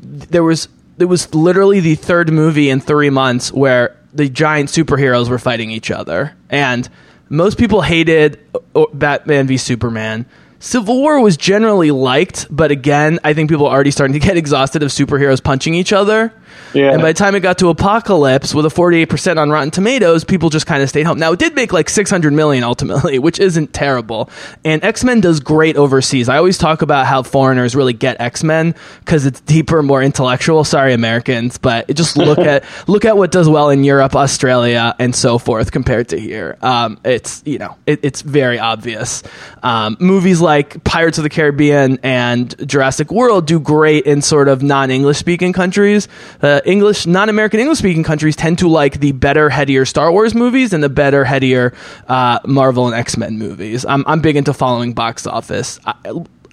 there 0.00 0.42
was 0.42 0.68
it 0.98 1.04
was 1.04 1.34
literally 1.34 1.80
the 1.80 1.96
third 1.96 2.32
movie 2.32 2.70
in 2.70 2.80
three 2.80 3.10
months 3.10 3.52
where 3.52 3.99
the 4.12 4.28
giant 4.28 4.68
superheroes 4.68 5.28
were 5.28 5.38
fighting 5.38 5.70
each 5.70 5.90
other, 5.90 6.36
and 6.48 6.88
most 7.28 7.58
people 7.58 7.80
hated 7.80 8.38
uh, 8.74 8.86
Batman 8.92 9.46
v 9.46 9.56
Superman. 9.56 10.26
Civil 10.58 11.00
War 11.00 11.20
was 11.20 11.36
generally 11.36 11.90
liked, 11.90 12.46
but 12.50 12.70
again, 12.70 13.18
I 13.24 13.32
think 13.32 13.48
people 13.48 13.66
are 13.66 13.72
already 13.72 13.90
starting 13.90 14.12
to 14.12 14.24
get 14.24 14.36
exhausted 14.36 14.82
of 14.82 14.90
superheroes 14.90 15.42
punching 15.42 15.74
each 15.74 15.92
other. 15.92 16.32
Yeah. 16.72 16.92
And 16.92 17.02
by 17.02 17.12
the 17.12 17.18
time 17.18 17.34
it 17.34 17.40
got 17.40 17.58
to 17.58 17.68
Apocalypse 17.68 18.54
with 18.54 18.64
a 18.64 18.68
48% 18.68 19.38
on 19.38 19.50
Rotten 19.50 19.70
Tomatoes, 19.70 20.24
people 20.24 20.50
just 20.50 20.66
kind 20.66 20.82
of 20.82 20.88
stayed 20.88 21.04
home. 21.04 21.18
Now, 21.18 21.32
it 21.32 21.38
did 21.38 21.54
make 21.54 21.72
like 21.72 21.90
600 21.90 22.32
million 22.32 22.64
ultimately, 22.64 23.18
which 23.20 23.40
isn't 23.40 23.72
terrible. 23.72 24.30
And 24.64 24.84
X-Men 24.84 25.20
does 25.20 25.40
great 25.40 25.76
overseas. 25.76 26.28
I 26.28 26.36
always 26.36 26.58
talk 26.58 26.82
about 26.82 27.06
how 27.06 27.22
foreigners 27.22 27.74
really 27.74 27.92
get 27.92 28.20
X-Men 28.20 28.74
because 29.00 29.26
it's 29.26 29.40
deeper, 29.40 29.82
more 29.82 30.02
intellectual. 30.02 30.64
Sorry, 30.64 30.92
Americans, 30.92 31.58
but 31.58 31.88
just 31.94 32.16
look 32.16 32.38
at 32.40 32.64
look 32.86 33.04
at 33.04 33.16
what 33.16 33.32
does 33.32 33.48
well 33.48 33.70
in 33.70 33.84
Europe, 33.84 34.14
Australia, 34.14 34.94
and 34.98 35.14
so 35.14 35.38
forth 35.38 35.72
compared 35.72 36.08
to 36.08 36.20
here. 36.20 36.56
Um, 36.62 37.00
it's 37.04 37.42
you 37.44 37.58
know 37.58 37.76
it, 37.86 38.00
it's 38.02 38.22
very 38.22 38.58
obvious. 38.58 39.22
Um, 39.62 39.96
movies 40.00 40.40
like 40.40 40.82
Pirates 40.84 41.18
of 41.18 41.24
the 41.24 41.30
Caribbean 41.30 41.98
and 42.02 42.54
Jurassic 42.68 43.10
World 43.10 43.46
do 43.46 43.58
great 43.60 44.06
in 44.06 44.22
sort 44.22 44.48
of 44.48 44.62
non-English 44.62 45.18
speaking 45.18 45.52
countries. 45.52 46.08
Uh, 46.42 46.60
English, 46.64 47.06
non-American 47.06 47.60
English 47.60 47.78
speaking 47.78 48.02
countries 48.02 48.36
tend 48.36 48.58
to 48.58 48.68
like 48.68 49.00
the 49.00 49.12
better, 49.12 49.50
headier 49.50 49.84
Star 49.84 50.10
Wars 50.10 50.34
movies 50.34 50.72
and 50.72 50.82
the 50.82 50.88
better, 50.88 51.24
headier 51.24 51.74
uh, 52.08 52.38
Marvel 52.46 52.86
and 52.86 52.94
X 52.94 53.16
Men 53.16 53.38
movies. 53.38 53.84
I'm 53.84 54.04
I'm 54.06 54.20
big 54.20 54.36
into 54.36 54.52
following 54.54 54.94
box 54.94 55.26
office. 55.26 55.78
I, 55.84 55.94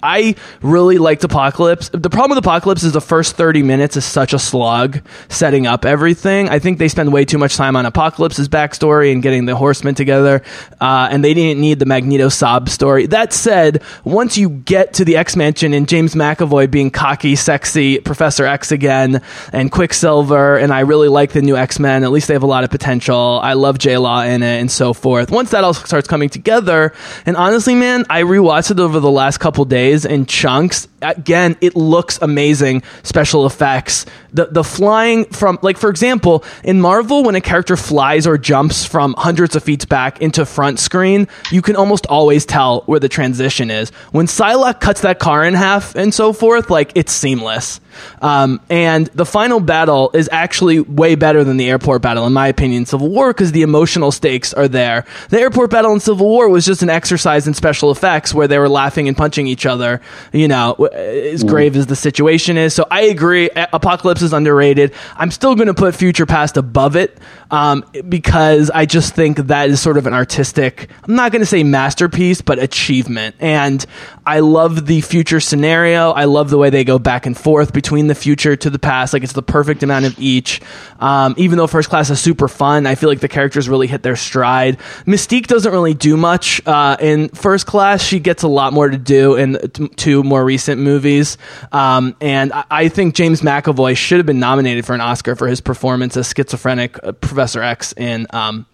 I 0.02 0.36
really 0.62 0.98
liked 0.98 1.24
Apocalypse. 1.24 1.88
The 1.88 2.10
problem 2.10 2.36
with 2.36 2.44
Apocalypse 2.44 2.84
is 2.84 2.92
the 2.92 3.00
first 3.00 3.36
30 3.36 3.62
minutes 3.62 3.96
is 3.96 4.04
such 4.04 4.32
a 4.32 4.38
slog 4.38 5.00
setting 5.28 5.66
up 5.66 5.84
everything. 5.84 6.48
I 6.48 6.60
think 6.60 6.78
they 6.78 6.88
spend 6.88 7.12
way 7.12 7.24
too 7.24 7.38
much 7.38 7.56
time 7.56 7.74
on 7.74 7.84
Apocalypse's 7.84 8.48
backstory 8.48 9.12
and 9.12 9.22
getting 9.22 9.46
the 9.46 9.56
horsemen 9.56 9.94
together, 9.94 10.42
uh, 10.80 11.08
and 11.10 11.24
they 11.24 11.34
didn't 11.34 11.60
need 11.60 11.80
the 11.80 11.86
Magneto 11.86 12.28
sob 12.28 12.68
story. 12.68 13.06
That 13.06 13.32
said, 13.32 13.82
once 14.04 14.38
you 14.38 14.48
get 14.50 14.94
to 14.94 15.04
the 15.04 15.16
X 15.16 15.34
Mansion 15.34 15.72
and 15.72 15.88
James 15.88 16.14
McAvoy 16.14 16.70
being 16.70 16.90
cocky, 16.90 17.34
sexy 17.34 17.98
Professor 17.98 18.44
X 18.46 18.70
again, 18.70 19.20
and 19.52 19.72
Quicksilver, 19.72 20.56
and 20.56 20.72
I 20.72 20.80
really 20.80 21.08
like 21.08 21.32
the 21.32 21.42
new 21.42 21.56
X 21.56 21.78
Men, 21.80 22.04
at 22.04 22.12
least 22.12 22.28
they 22.28 22.34
have 22.34 22.42
a 22.44 22.46
lot 22.46 22.62
of 22.62 22.70
potential. 22.70 23.40
I 23.42 23.54
love 23.54 23.78
J 23.78 23.98
Law 23.98 24.22
in 24.22 24.42
it 24.42 24.60
and 24.60 24.70
so 24.70 24.92
forth. 24.92 25.30
Once 25.30 25.50
that 25.50 25.64
all 25.64 25.74
starts 25.74 26.06
coming 26.06 26.28
together, 26.28 26.92
and 27.26 27.36
honestly, 27.36 27.74
man, 27.74 28.04
I 28.08 28.22
rewatched 28.22 28.70
it 28.70 28.78
over 28.78 29.00
the 29.00 29.10
last 29.10 29.38
couple 29.38 29.64
days 29.64 29.87
in 30.04 30.26
chunks. 30.26 30.88
Again, 31.00 31.56
it 31.60 31.76
looks 31.76 32.18
amazing. 32.20 32.82
Special 33.02 33.46
effects, 33.46 34.04
the 34.32 34.46
the 34.46 34.64
flying 34.64 35.26
from 35.26 35.58
like 35.62 35.78
for 35.78 35.90
example, 35.90 36.44
in 36.64 36.80
Marvel, 36.80 37.22
when 37.22 37.34
a 37.34 37.40
character 37.40 37.76
flies 37.76 38.26
or 38.26 38.36
jumps 38.36 38.84
from 38.84 39.14
hundreds 39.16 39.54
of 39.54 39.62
feet 39.62 39.88
back 39.88 40.20
into 40.20 40.44
front 40.44 40.80
screen, 40.80 41.28
you 41.52 41.62
can 41.62 41.76
almost 41.76 42.06
always 42.06 42.44
tell 42.44 42.82
where 42.86 43.00
the 43.00 43.08
transition 43.08 43.70
is. 43.70 43.90
When 44.10 44.26
Psylocke 44.26 44.80
cuts 44.80 45.02
that 45.02 45.18
car 45.18 45.44
in 45.44 45.54
half 45.54 45.94
and 45.94 46.12
so 46.12 46.32
forth, 46.32 46.70
like 46.70 46.92
it's 46.94 47.12
seamless. 47.12 47.80
Um, 48.20 48.60
and 48.70 49.06
the 49.08 49.26
final 49.26 49.60
battle 49.60 50.10
is 50.14 50.28
actually 50.32 50.80
way 50.80 51.14
better 51.14 51.44
than 51.44 51.56
the 51.56 51.68
airport 51.68 52.02
battle, 52.02 52.26
in 52.26 52.32
my 52.32 52.48
opinion, 52.48 52.86
Civil 52.86 53.08
War, 53.08 53.30
because 53.32 53.52
the 53.52 53.62
emotional 53.62 54.12
stakes 54.12 54.52
are 54.54 54.68
there. 54.68 55.04
The 55.30 55.40
airport 55.40 55.70
battle 55.70 55.92
in 55.92 56.00
Civil 56.00 56.26
War 56.26 56.48
was 56.48 56.64
just 56.64 56.82
an 56.82 56.90
exercise 56.90 57.46
in 57.46 57.54
special 57.54 57.90
effects 57.90 58.34
where 58.34 58.48
they 58.48 58.58
were 58.58 58.68
laughing 58.68 59.08
and 59.08 59.16
punching 59.16 59.46
each 59.46 59.66
other, 59.66 60.00
you 60.32 60.48
know, 60.48 60.87
as 60.92 61.44
grave 61.44 61.76
as 61.76 61.86
the 61.86 61.96
situation 61.96 62.56
is. 62.56 62.74
So 62.74 62.86
I 62.90 63.02
agree, 63.02 63.50
Apocalypse 63.54 64.22
is 64.22 64.32
underrated. 64.32 64.92
I'm 65.16 65.30
still 65.30 65.54
going 65.54 65.68
to 65.68 65.74
put 65.74 65.94
Future 65.94 66.26
Past 66.26 66.56
above 66.56 66.96
it 66.96 67.18
um, 67.50 67.84
because 68.08 68.70
I 68.70 68.86
just 68.86 69.14
think 69.14 69.38
that 69.38 69.70
is 69.70 69.80
sort 69.80 69.96
of 69.96 70.06
an 70.06 70.14
artistic, 70.14 70.90
I'm 71.04 71.14
not 71.14 71.32
going 71.32 71.40
to 71.40 71.46
say 71.46 71.62
masterpiece, 71.62 72.40
but 72.40 72.58
achievement. 72.58 73.36
And 73.40 73.84
I 74.26 74.40
love 74.40 74.86
the 74.86 75.00
future 75.00 75.40
scenario. 75.40 76.10
I 76.10 76.24
love 76.24 76.50
the 76.50 76.58
way 76.58 76.70
they 76.70 76.84
go 76.84 76.98
back 76.98 77.24
and 77.24 77.36
forth 77.36 77.72
between 77.72 78.08
the 78.08 78.14
future 78.14 78.56
to 78.56 78.70
the 78.70 78.78
past. 78.78 79.12
Like 79.12 79.22
it's 79.22 79.32
the 79.32 79.42
perfect 79.42 79.82
amount 79.82 80.04
of 80.04 80.18
each. 80.18 80.60
Um, 81.00 81.34
even 81.38 81.56
though 81.56 81.66
First 81.66 81.88
Class 81.88 82.10
is 82.10 82.20
super 82.20 82.48
fun, 82.48 82.86
I 82.86 82.94
feel 82.94 83.08
like 83.08 83.20
the 83.20 83.28
characters 83.28 83.68
really 83.68 83.86
hit 83.86 84.02
their 84.02 84.16
stride. 84.16 84.78
Mystique 85.06 85.46
doesn't 85.46 85.72
really 85.72 85.94
do 85.94 86.16
much 86.16 86.60
uh, 86.66 86.96
in 87.00 87.30
First 87.30 87.66
Class. 87.66 88.02
She 88.02 88.18
gets 88.18 88.42
a 88.42 88.48
lot 88.48 88.72
more 88.72 88.88
to 88.88 88.98
do 88.98 89.36
in 89.36 89.70
two 89.96 90.22
more 90.22 90.44
recent 90.44 90.77
movies. 90.78 91.38
Um, 91.72 92.16
and 92.20 92.52
I-, 92.52 92.64
I 92.70 92.88
think 92.88 93.14
James 93.14 93.40
McAvoy 93.42 93.96
should 93.96 94.18
have 94.18 94.26
been 94.26 94.40
nominated 94.40 94.86
for 94.86 94.94
an 94.94 95.00
Oscar 95.00 95.36
for 95.36 95.48
his 95.48 95.60
performance 95.60 96.16
as 96.16 96.32
schizophrenic 96.34 97.02
uh, 97.02 97.12
Professor 97.12 97.62
X 97.62 97.92
in. 97.96 98.26
Um, 98.30 98.66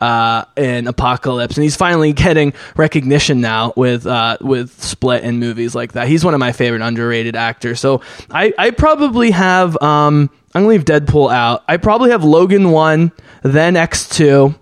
uh, 0.00 0.44
in 0.56 0.86
Apocalypse, 0.86 1.56
and 1.56 1.64
he's 1.64 1.76
finally 1.76 2.12
getting 2.12 2.52
recognition 2.76 3.40
now 3.40 3.72
with 3.76 4.06
uh, 4.06 4.36
with 4.40 4.82
Split 4.82 5.24
and 5.24 5.40
movies 5.40 5.74
like 5.74 5.92
that. 5.92 6.06
He's 6.06 6.24
one 6.24 6.34
of 6.34 6.40
my 6.40 6.52
favorite 6.52 6.82
underrated 6.82 7.34
actors. 7.34 7.80
So 7.80 8.02
I, 8.30 8.52
I 8.58 8.70
probably 8.70 9.30
have 9.30 9.80
um, 9.82 10.30
I'm 10.54 10.62
gonna 10.62 10.68
leave 10.68 10.84
Deadpool 10.84 11.32
out. 11.32 11.64
I 11.66 11.78
probably 11.78 12.10
have 12.10 12.24
Logan 12.24 12.70
one, 12.70 13.12
then 13.42 13.76
X 13.76 14.08
two, 14.08 14.54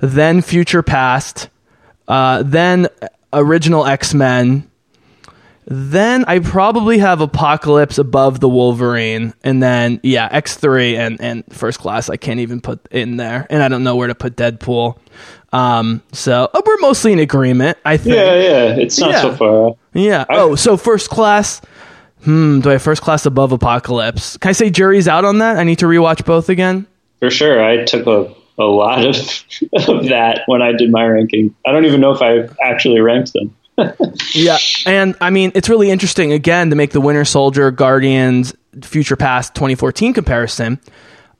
then 0.00 0.42
Future 0.42 0.82
Past, 0.82 1.48
uh, 2.06 2.42
then 2.42 2.88
original 3.32 3.86
X 3.86 4.14
Men. 4.14 4.70
Then 5.66 6.24
I 6.26 6.40
probably 6.40 6.98
have 6.98 7.20
Apocalypse 7.20 7.98
above 7.98 8.40
the 8.40 8.48
Wolverine, 8.48 9.32
and 9.44 9.62
then 9.62 10.00
yeah, 10.02 10.28
X 10.30 10.56
three 10.56 10.96
and 10.96 11.20
and 11.20 11.44
First 11.50 11.78
Class 11.78 12.10
I 12.10 12.16
can't 12.16 12.40
even 12.40 12.60
put 12.60 12.80
in 12.90 13.16
there, 13.16 13.46
and 13.48 13.62
I 13.62 13.68
don't 13.68 13.84
know 13.84 13.94
where 13.96 14.08
to 14.08 14.14
put 14.14 14.34
Deadpool. 14.36 14.98
Um, 15.52 16.02
so 16.12 16.48
uh, 16.52 16.62
we're 16.66 16.78
mostly 16.78 17.12
in 17.12 17.18
agreement, 17.18 17.78
I 17.84 17.96
think. 17.96 18.16
yeah, 18.16 18.34
yeah. 18.34 18.76
It's 18.76 18.98
not 18.98 19.10
Yeah. 19.12 19.20
so 19.20 19.34
far. 19.36 19.74
Yeah. 19.92 20.24
I- 20.28 20.36
Oh, 20.38 20.54
so 20.56 20.76
First 20.76 21.10
Class, 21.10 21.60
Hmm. 22.24 22.60
Do 22.60 22.68
I 22.70 22.74
have 22.74 22.82
first 22.82 23.02
class 23.02 23.26
above 23.26 23.50
Apocalypse? 23.50 24.36
Can 24.36 24.50
I 24.50 24.52
say 24.52 24.70
jury's 24.70 25.08
out 25.08 25.24
on 25.24 25.38
that? 25.38 25.56
I 25.56 25.64
need 25.64 25.80
to 25.80 25.86
rewatch 25.86 26.24
both 26.24 26.48
again. 26.48 26.86
For 27.18 27.30
sure, 27.30 27.60
I 27.64 27.84
took 27.84 28.06
a, 28.06 28.32
a 28.60 28.64
lot 28.64 29.04
of, 29.04 29.16
of 29.88 30.04
that 30.08 30.42
when 30.46 30.62
I 30.62 30.70
did 30.70 30.92
my 30.92 31.04
ranking. 31.04 31.52
I 31.66 31.72
don't 31.72 31.84
even 31.84 32.00
know 32.00 32.12
if 32.12 32.22
I 32.22 32.48
actually 32.64 33.00
ranked 33.00 33.32
them. 33.32 33.52
yeah, 34.34 34.58
and 34.86 35.16
I 35.20 35.30
mean 35.30 35.52
it's 35.54 35.68
really 35.68 35.90
interesting 35.90 36.32
again 36.32 36.70
to 36.70 36.76
make 36.76 36.90
the 36.90 37.00
Winter 37.00 37.24
Soldier 37.24 37.70
Guardians 37.70 38.54
Future 38.82 39.16
Past 39.16 39.54
2014 39.54 40.12
comparison. 40.12 40.80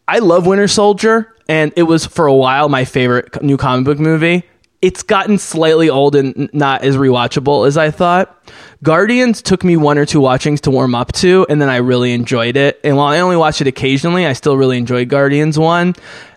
I 0.08 0.18
love 0.18 0.46
Winter 0.46 0.68
Soldier, 0.68 1.34
and 1.48 1.72
it 1.76 1.84
was 1.84 2.06
for 2.06 2.26
a 2.26 2.34
while 2.34 2.68
my 2.68 2.84
favorite 2.84 3.42
new 3.42 3.56
comic 3.56 3.84
book 3.84 3.98
movie. 3.98 4.44
It's 4.80 5.04
gotten 5.04 5.38
slightly 5.38 5.88
old 5.88 6.16
and 6.16 6.50
not 6.52 6.82
as 6.82 6.96
rewatchable 6.96 7.68
as 7.68 7.76
I 7.76 7.92
thought. 7.92 8.50
Guardians 8.82 9.40
took 9.40 9.62
me 9.62 9.76
one 9.76 9.96
or 9.96 10.04
two 10.04 10.20
watchings 10.20 10.60
to 10.62 10.72
warm 10.72 10.96
up 10.96 11.12
to, 11.12 11.46
and 11.48 11.62
then 11.62 11.68
I 11.68 11.76
really 11.76 12.12
enjoyed 12.12 12.56
it. 12.56 12.80
And 12.82 12.96
while 12.96 13.06
I 13.06 13.20
only 13.20 13.36
watch 13.36 13.60
it 13.60 13.68
occasionally, 13.68 14.26
I 14.26 14.32
still 14.32 14.56
really 14.56 14.78
enjoyed 14.78 15.08
Guardians 15.08 15.56
1. 15.56 15.94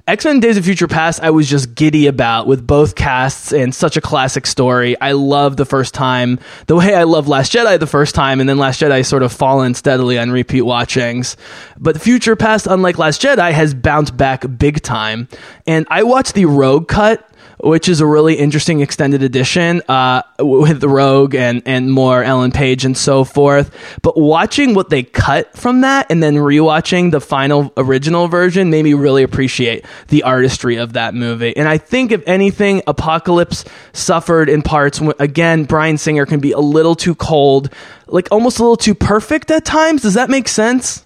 X 0.08 0.24
Men 0.24 0.40
Days 0.40 0.56
of 0.56 0.64
Future 0.64 0.88
Past, 0.88 1.20
I 1.24 1.32
was 1.32 1.50
just 1.50 1.74
giddy 1.74 2.06
about 2.06 2.46
with 2.46 2.68
both 2.68 2.94
casts 2.94 3.52
and 3.52 3.74
such 3.74 3.98
a 3.98 4.02
classic 4.02 4.46
story. 4.46 4.96
I 5.02 5.14
love 5.14 5.58
the 5.58 5.66
first 5.66 5.96
time, 5.96 6.40
the 6.68 6.76
way 6.76 6.94
I 6.94 7.06
love 7.06 7.28
Last 7.28 7.52
Jedi 7.52 7.80
the 7.80 7.88
first 7.88 8.14
time, 8.14 8.40
and 8.40 8.48
then 8.48 8.60
Last 8.60 8.80
Jedi 8.80 9.04
sort 9.04 9.24
of 9.24 9.34
fallen 9.34 9.74
steadily 9.74 10.20
on 10.20 10.30
repeat 10.30 10.62
watchings. 10.62 11.38
But 11.80 12.00
Future 12.00 12.36
Past, 12.36 12.68
unlike 12.68 13.00
Last 13.00 13.20
Jedi, 13.20 13.52
has 13.52 13.74
bounced 13.74 14.16
back 14.16 14.46
big 14.60 14.84
time. 14.84 15.28
And 15.66 15.88
I 15.90 16.04
watched 16.04 16.36
the 16.36 16.46
Rogue 16.46 16.88
cut 16.88 17.28
which 17.60 17.90
is 17.90 18.02
a 18.02 18.06
really 18.06 18.36
interesting 18.36 18.82
extended 18.82 19.24
edition 19.24 19.82
uh, 19.88 20.22
with 20.40 20.82
the 20.82 20.90
Rogue 20.90 21.36
and 21.36 21.62
and 21.66 21.92
more 21.92 22.24
Ellen 22.24 22.52
Page 22.52 22.86
and 22.86 22.98
so 22.98 23.24
forth. 23.24 23.76
But 24.02 24.18
watching 24.18 24.74
what 24.74 24.90
they 24.90 25.04
cut 25.04 25.56
from 25.58 25.82
that 25.82 26.08
and 26.10 26.22
then 26.22 26.36
rewatching 26.36 27.12
the 27.12 27.22
final 27.22 27.72
original 27.78 28.28
version 28.28 28.70
made 28.70 28.84
me 28.84 28.94
really 28.94 29.24
appreciate 29.24 29.86
the 30.08 30.24
artistry 30.24 30.78
of 30.78 30.94
that 30.94 31.14
movie. 31.14 31.56
And 31.56 31.68
I 31.68 31.78
think 31.78 32.12
if 32.12 32.24
anything, 32.28 32.82
Apocalypse 32.88 33.66
suffered 33.94 34.50
in 34.50 34.62
parts. 34.62 35.02
Again, 35.20 35.66
Bryan 35.66 35.98
Singer 35.98 36.26
can 36.26 36.40
be 36.40 36.52
a 36.52 36.60
little 36.60 36.96
too 36.96 37.16
cold, 37.16 37.70
like 38.08 38.28
almost 38.32 38.60
a 38.60 38.62
little 38.62 38.78
too 38.78 38.96
perfect 38.96 39.52
at 39.52 39.66
times. 39.66 40.02
Does 40.02 40.16
that 40.16 40.30
make 40.30 40.48
sense? 40.48 41.06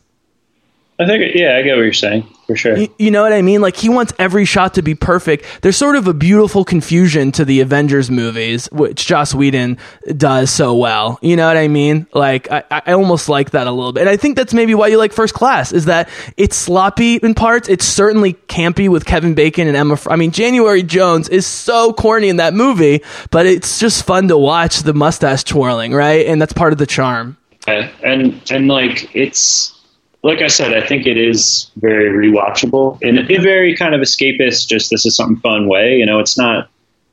I 0.99 1.05
think, 1.05 1.33
yeah, 1.33 1.55
I 1.55 1.61
get 1.61 1.77
what 1.77 1.83
you're 1.83 1.93
saying 1.93 2.27
for 2.45 2.57
sure. 2.57 2.77
You, 2.77 2.93
you, 2.97 3.09
know 3.09 3.23
what 3.23 3.31
I 3.31 3.41
mean? 3.41 3.61
Like 3.61 3.77
he 3.77 3.87
wants 3.87 4.11
every 4.19 4.43
shot 4.43 4.73
to 4.73 4.81
be 4.81 4.95
perfect. 4.95 5.45
There's 5.61 5.77
sort 5.77 5.95
of 5.95 6.07
a 6.07 6.13
beautiful 6.13 6.65
confusion 6.65 7.31
to 7.33 7.45
the 7.45 7.61
Avengers 7.61 8.11
movies, 8.11 8.67
which 8.73 9.05
Joss 9.05 9.33
Whedon 9.33 9.77
does 10.17 10.51
so 10.51 10.75
well. 10.75 11.17
You 11.21 11.37
know 11.37 11.47
what 11.47 11.55
I 11.55 11.69
mean? 11.69 12.05
Like 12.13 12.51
I, 12.51 12.63
I 12.69 12.91
almost 12.91 13.29
like 13.29 13.51
that 13.51 13.65
a 13.65 13.71
little 13.71 13.93
bit, 13.93 14.01
and 14.01 14.09
I 14.09 14.17
think 14.17 14.35
that's 14.35 14.53
maybe 14.53 14.75
why 14.75 14.87
you 14.87 14.97
like 14.97 15.13
First 15.13 15.33
Class 15.33 15.71
is 15.71 15.85
that 15.85 16.09
it's 16.35 16.57
sloppy 16.57 17.15
in 17.15 17.33
parts. 17.33 17.69
It's 17.69 17.85
certainly 17.85 18.33
campy 18.33 18.89
with 18.89 19.05
Kevin 19.05 19.35
Bacon 19.35 19.69
and 19.69 19.77
Emma. 19.77 19.97
I 20.09 20.17
mean, 20.17 20.31
January 20.31 20.83
Jones 20.83 21.29
is 21.29 21.47
so 21.47 21.93
corny 21.93 22.27
in 22.27 22.37
that 22.37 22.53
movie, 22.53 23.03
but 23.31 23.45
it's 23.45 23.79
just 23.79 24.03
fun 24.05 24.27
to 24.27 24.37
watch 24.37 24.79
the 24.79 24.93
mustache 24.93 25.45
twirling, 25.45 25.93
right? 25.93 26.25
And 26.25 26.41
that's 26.41 26.51
part 26.51 26.73
of 26.73 26.77
the 26.77 26.87
charm. 26.87 27.37
And 27.67 28.41
and 28.51 28.67
like 28.67 29.15
it's 29.15 29.78
like 30.21 30.41
I 30.41 30.47
said, 30.47 30.73
I 30.73 30.85
think 30.85 31.05
it 31.05 31.17
is 31.17 31.71
very 31.77 32.09
rewatchable 32.09 33.01
in 33.01 33.17
a 33.17 33.37
very 33.37 33.75
kind 33.75 33.95
of 33.95 34.01
escapist. 34.01 34.67
Just 34.67 34.89
this 34.89 35.05
is 35.05 35.15
something 35.15 35.37
fun 35.37 35.67
way. 35.67 35.97
You 35.97 36.05
know, 36.05 36.19
it's 36.19 36.37
not 36.37 36.69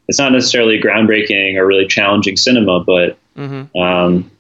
it's 0.08 0.18
not 0.18 0.32
necessarily 0.32 0.80
groundbreaking 0.80 1.56
or 1.56 1.66
really 1.66 1.86
challenging 1.86 2.36
cinema, 2.36 2.82
but 2.84 3.18
mm-hmm. 3.36 3.78
um, 3.78 4.30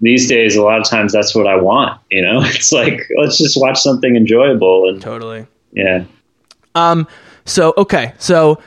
these 0.00 0.28
days, 0.28 0.56
a 0.56 0.62
lot 0.62 0.78
of 0.78 0.88
times 0.88 1.12
that's 1.12 1.34
what 1.34 1.46
I 1.46 1.56
want. 1.56 2.00
You 2.10 2.22
know, 2.22 2.40
it's 2.42 2.72
like 2.72 3.08
let's 3.18 3.38
just 3.38 3.60
watch 3.60 3.80
something 3.80 4.16
enjoyable 4.16 4.88
and 4.88 5.00
totally, 5.00 5.46
yeah. 5.72 6.04
Um. 6.74 7.06
So 7.44 7.74
okay, 7.76 8.14
so 8.18 8.60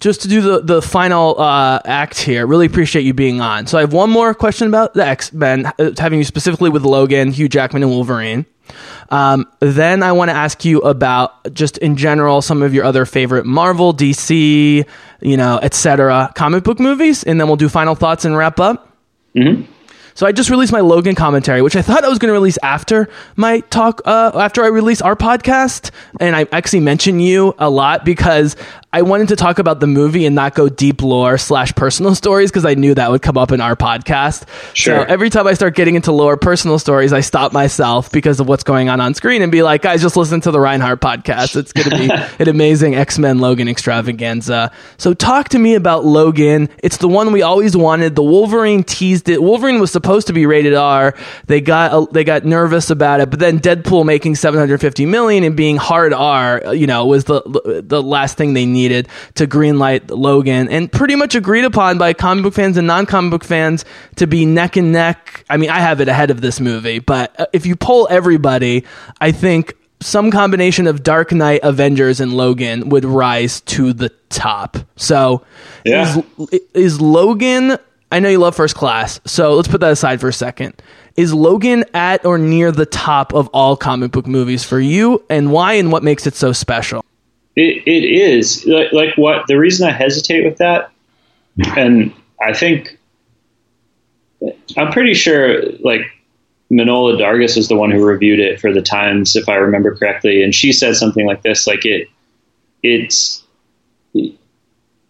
just 0.00 0.22
to 0.22 0.28
do 0.28 0.40
the 0.40 0.60
the 0.60 0.82
final 0.82 1.40
uh, 1.40 1.80
act 1.84 2.20
here, 2.20 2.46
really 2.46 2.66
appreciate 2.66 3.02
you 3.02 3.14
being 3.14 3.40
on. 3.40 3.66
So 3.66 3.78
I 3.78 3.82
have 3.82 3.92
one 3.92 4.10
more 4.10 4.34
question 4.34 4.68
about 4.68 4.94
the 4.94 5.06
X 5.06 5.32
Men, 5.32 5.66
uh, 5.78 5.92
having 5.98 6.18
you 6.18 6.24
specifically 6.24 6.70
with 6.70 6.84
Logan, 6.84 7.32
Hugh 7.32 7.48
Jackman, 7.48 7.82
and 7.82 7.90
Wolverine. 7.90 8.46
Um, 9.10 9.50
then 9.60 10.02
I 10.02 10.12
want 10.12 10.30
to 10.30 10.36
ask 10.36 10.64
you 10.64 10.80
about 10.80 11.54
just 11.54 11.78
in 11.78 11.96
general 11.96 12.42
some 12.42 12.62
of 12.62 12.74
your 12.74 12.84
other 12.84 13.06
favorite 13.06 13.46
Marvel, 13.46 13.94
DC, 13.94 14.86
you 15.20 15.36
know, 15.36 15.58
etc. 15.62 16.30
comic 16.34 16.64
book 16.64 16.78
movies, 16.78 17.24
and 17.24 17.40
then 17.40 17.46
we'll 17.46 17.56
do 17.56 17.68
final 17.68 17.94
thoughts 17.94 18.24
and 18.24 18.36
wrap 18.36 18.60
up. 18.60 18.96
Mm-hmm. 19.34 19.72
So 20.18 20.26
I 20.26 20.32
just 20.32 20.50
released 20.50 20.72
my 20.72 20.80
Logan 20.80 21.14
commentary, 21.14 21.62
which 21.62 21.76
I 21.76 21.82
thought 21.82 22.02
I 22.02 22.08
was 22.08 22.18
going 22.18 22.26
to 22.26 22.32
release 22.32 22.58
after 22.60 23.08
my 23.36 23.60
talk, 23.60 24.02
uh, 24.04 24.32
after 24.34 24.64
I 24.64 24.66
release 24.66 25.00
our 25.00 25.14
podcast. 25.14 25.92
And 26.18 26.34
I 26.34 26.44
actually 26.50 26.80
mentioned 26.80 27.22
you 27.22 27.54
a 27.56 27.70
lot 27.70 28.04
because 28.04 28.56
I 28.90 29.02
wanted 29.02 29.28
to 29.28 29.36
talk 29.36 29.58
about 29.58 29.80
the 29.80 29.86
movie 29.86 30.24
and 30.24 30.34
not 30.34 30.54
go 30.54 30.70
deep 30.70 31.02
lore 31.02 31.36
slash 31.36 31.74
personal 31.74 32.14
stories 32.14 32.50
because 32.50 32.64
I 32.64 32.72
knew 32.72 32.94
that 32.94 33.10
would 33.10 33.20
come 33.20 33.36
up 33.36 33.52
in 33.52 33.60
our 33.60 33.76
podcast. 33.76 34.48
Sure. 34.74 35.00
So 35.00 35.02
every 35.02 35.28
time 35.28 35.46
I 35.46 35.52
start 35.52 35.74
getting 35.74 35.94
into 35.94 36.10
lore 36.10 36.38
personal 36.38 36.78
stories, 36.78 37.12
I 37.12 37.20
stop 37.20 37.52
myself 37.52 38.10
because 38.10 38.40
of 38.40 38.48
what's 38.48 38.64
going 38.64 38.88
on 38.88 38.98
on 38.98 39.12
screen 39.12 39.42
and 39.42 39.52
be 39.52 39.62
like, 39.62 39.82
guys, 39.82 40.00
just 40.00 40.16
listen 40.16 40.40
to 40.40 40.50
the 40.50 40.58
Reinhardt 40.58 41.02
podcast. 41.02 41.54
It's 41.56 41.74
going 41.74 41.90
to 41.90 41.98
be 41.98 42.10
an 42.42 42.48
amazing 42.48 42.94
X 42.94 43.18
Men 43.18 43.40
Logan 43.40 43.68
extravaganza. 43.68 44.72
So 44.96 45.12
talk 45.12 45.50
to 45.50 45.58
me 45.58 45.74
about 45.74 46.06
Logan. 46.06 46.70
It's 46.82 46.96
the 46.96 47.08
one 47.08 47.30
we 47.30 47.42
always 47.42 47.76
wanted. 47.76 48.16
The 48.16 48.22
Wolverine 48.22 48.84
teased 48.84 49.28
it. 49.28 49.42
Wolverine 49.42 49.80
was 49.80 49.92
supposed 49.92 50.28
to 50.28 50.32
be 50.32 50.46
rated 50.46 50.72
R. 50.72 51.14
They 51.46 51.60
got 51.60 52.14
they 52.14 52.24
got 52.24 52.46
nervous 52.46 52.88
about 52.88 53.20
it, 53.20 53.28
but 53.28 53.38
then 53.38 53.60
Deadpool 53.60 54.06
making 54.06 54.36
750 54.36 55.04
million 55.04 55.44
and 55.44 55.54
being 55.54 55.76
hard 55.76 56.14
R, 56.14 56.74
you 56.74 56.86
know, 56.86 57.04
was 57.04 57.24
the 57.24 57.82
the 57.84 58.02
last 58.02 58.38
thing 58.38 58.54
they 58.54 58.64
needed 58.64 58.77
needed 58.78 59.08
to 59.34 59.46
greenlight 59.46 60.10
Logan, 60.10 60.68
and 60.68 60.90
pretty 60.90 61.16
much 61.16 61.34
agreed 61.34 61.64
upon 61.64 61.98
by 61.98 62.12
comic 62.12 62.44
book 62.44 62.54
fans 62.54 62.76
and 62.76 62.86
non-comic 62.86 63.30
book 63.30 63.44
fans 63.44 63.84
to 64.16 64.26
be 64.26 64.46
neck 64.46 64.76
and 64.76 64.92
neck. 64.92 65.44
I 65.50 65.56
mean, 65.56 65.70
I 65.70 65.80
have 65.80 66.00
it 66.00 66.08
ahead 66.08 66.30
of 66.30 66.40
this 66.40 66.60
movie, 66.60 67.00
but 67.00 67.38
uh, 67.40 67.46
if 67.52 67.66
you 67.66 67.74
poll 67.74 68.06
everybody, 68.10 68.84
I 69.20 69.32
think 69.32 69.74
some 70.00 70.30
combination 70.30 70.86
of 70.86 71.02
Dark 71.02 71.32
Knight, 71.32 71.60
Avengers, 71.62 72.20
and 72.20 72.32
Logan 72.32 72.88
would 72.90 73.04
rise 73.04 73.60
to 73.62 73.92
the 73.92 74.10
top. 74.28 74.76
So, 74.96 75.42
yeah. 75.84 76.22
is, 76.52 76.60
is 76.74 77.00
Logan? 77.00 77.78
I 78.10 78.20
know 78.20 78.28
you 78.28 78.38
love 78.38 78.56
First 78.56 78.74
Class, 78.74 79.20
so 79.24 79.54
let's 79.54 79.68
put 79.68 79.80
that 79.80 79.92
aside 79.92 80.20
for 80.20 80.28
a 80.28 80.32
second. 80.32 80.80
Is 81.16 81.34
Logan 81.34 81.84
at 81.94 82.24
or 82.24 82.38
near 82.38 82.70
the 82.70 82.86
top 82.86 83.34
of 83.34 83.48
all 83.48 83.76
comic 83.76 84.12
book 84.12 84.26
movies 84.26 84.62
for 84.62 84.78
you, 84.78 85.24
and 85.28 85.50
why, 85.50 85.74
and 85.74 85.90
what 85.90 86.04
makes 86.04 86.26
it 86.26 86.34
so 86.34 86.52
special? 86.52 87.04
It, 87.58 87.82
it 87.88 88.04
is 88.04 88.64
like, 88.66 88.92
like 88.92 89.16
what 89.16 89.48
the 89.48 89.58
reason 89.58 89.88
I 89.88 89.90
hesitate 89.90 90.44
with 90.44 90.58
that, 90.58 90.92
and 91.76 92.14
I 92.40 92.52
think 92.52 92.96
I'm 94.76 94.92
pretty 94.92 95.14
sure 95.14 95.64
like 95.80 96.02
Manohla 96.70 97.18
Dargis 97.18 97.56
is 97.56 97.66
the 97.66 97.74
one 97.74 97.90
who 97.90 98.04
reviewed 98.04 98.38
it 98.38 98.60
for 98.60 98.72
the 98.72 98.80
Times, 98.80 99.34
if 99.34 99.48
I 99.48 99.56
remember 99.56 99.96
correctly, 99.96 100.44
and 100.44 100.54
she 100.54 100.72
said 100.72 100.94
something 100.94 101.26
like 101.26 101.42
this: 101.42 101.66
like 101.66 101.84
it, 101.84 102.06
it's, 102.84 103.42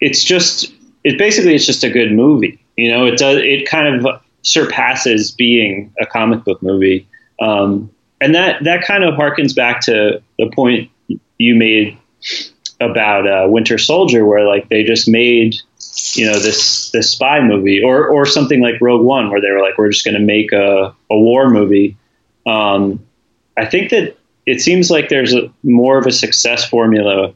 it's 0.01 0.25
just, 0.25 0.73
it 1.05 1.19
basically 1.19 1.55
it's 1.55 1.67
just 1.67 1.85
a 1.85 1.91
good 1.91 2.13
movie. 2.13 2.59
You 2.77 2.91
know, 2.91 3.05
it 3.05 3.19
does, 3.19 3.43
it 3.43 3.69
kind 3.69 4.07
of 4.07 4.23
surpasses 4.41 5.33
being 5.33 5.93
a 6.01 6.07
comic 6.07 6.45
book 6.45 6.63
movie, 6.63 7.07
um, 7.43 7.91
and 8.23 8.35
that 8.35 8.65
that 8.65 8.85
kind 8.85 9.05
of 9.05 9.17
harkens 9.17 9.55
back 9.55 9.83
to 9.83 10.23
the 10.39 10.51
point 10.55 10.91
you 11.37 11.55
made 11.55 11.99
about 12.81 13.27
uh, 13.27 13.49
Winter 13.49 13.79
Soldier, 13.79 14.25
where 14.25 14.47
like 14.47 14.69
they 14.69 14.85
just 14.85 15.09
made 15.09 15.57
you 16.15 16.27
know 16.27 16.39
this 16.39 16.91
this 16.91 17.11
spy 17.11 17.41
movie, 17.41 17.83
or 17.83 18.09
or 18.09 18.27
something 18.27 18.61
like 18.61 18.81
Rogue 18.81 19.05
One, 19.05 19.31
where 19.31 19.41
they 19.41 19.51
were 19.51 19.61
like, 19.61 19.79
we're 19.79 19.91
just 19.91 20.05
going 20.05 20.15
to 20.15 20.21
make 20.21 20.53
a, 20.53 20.95
a 21.11 21.19
war 21.19 21.51
movie. 21.51 21.97
Um, 22.47 23.05
I 23.57 23.67
think 23.67 23.91
that 23.91 24.17
it 24.47 24.61
seems 24.61 24.91
like 24.91 25.09
there's 25.09 25.35
a, 25.35 25.53
more 25.63 25.99
of 25.99 26.07
a 26.07 26.13
success 26.13 26.69
formula 26.69 27.35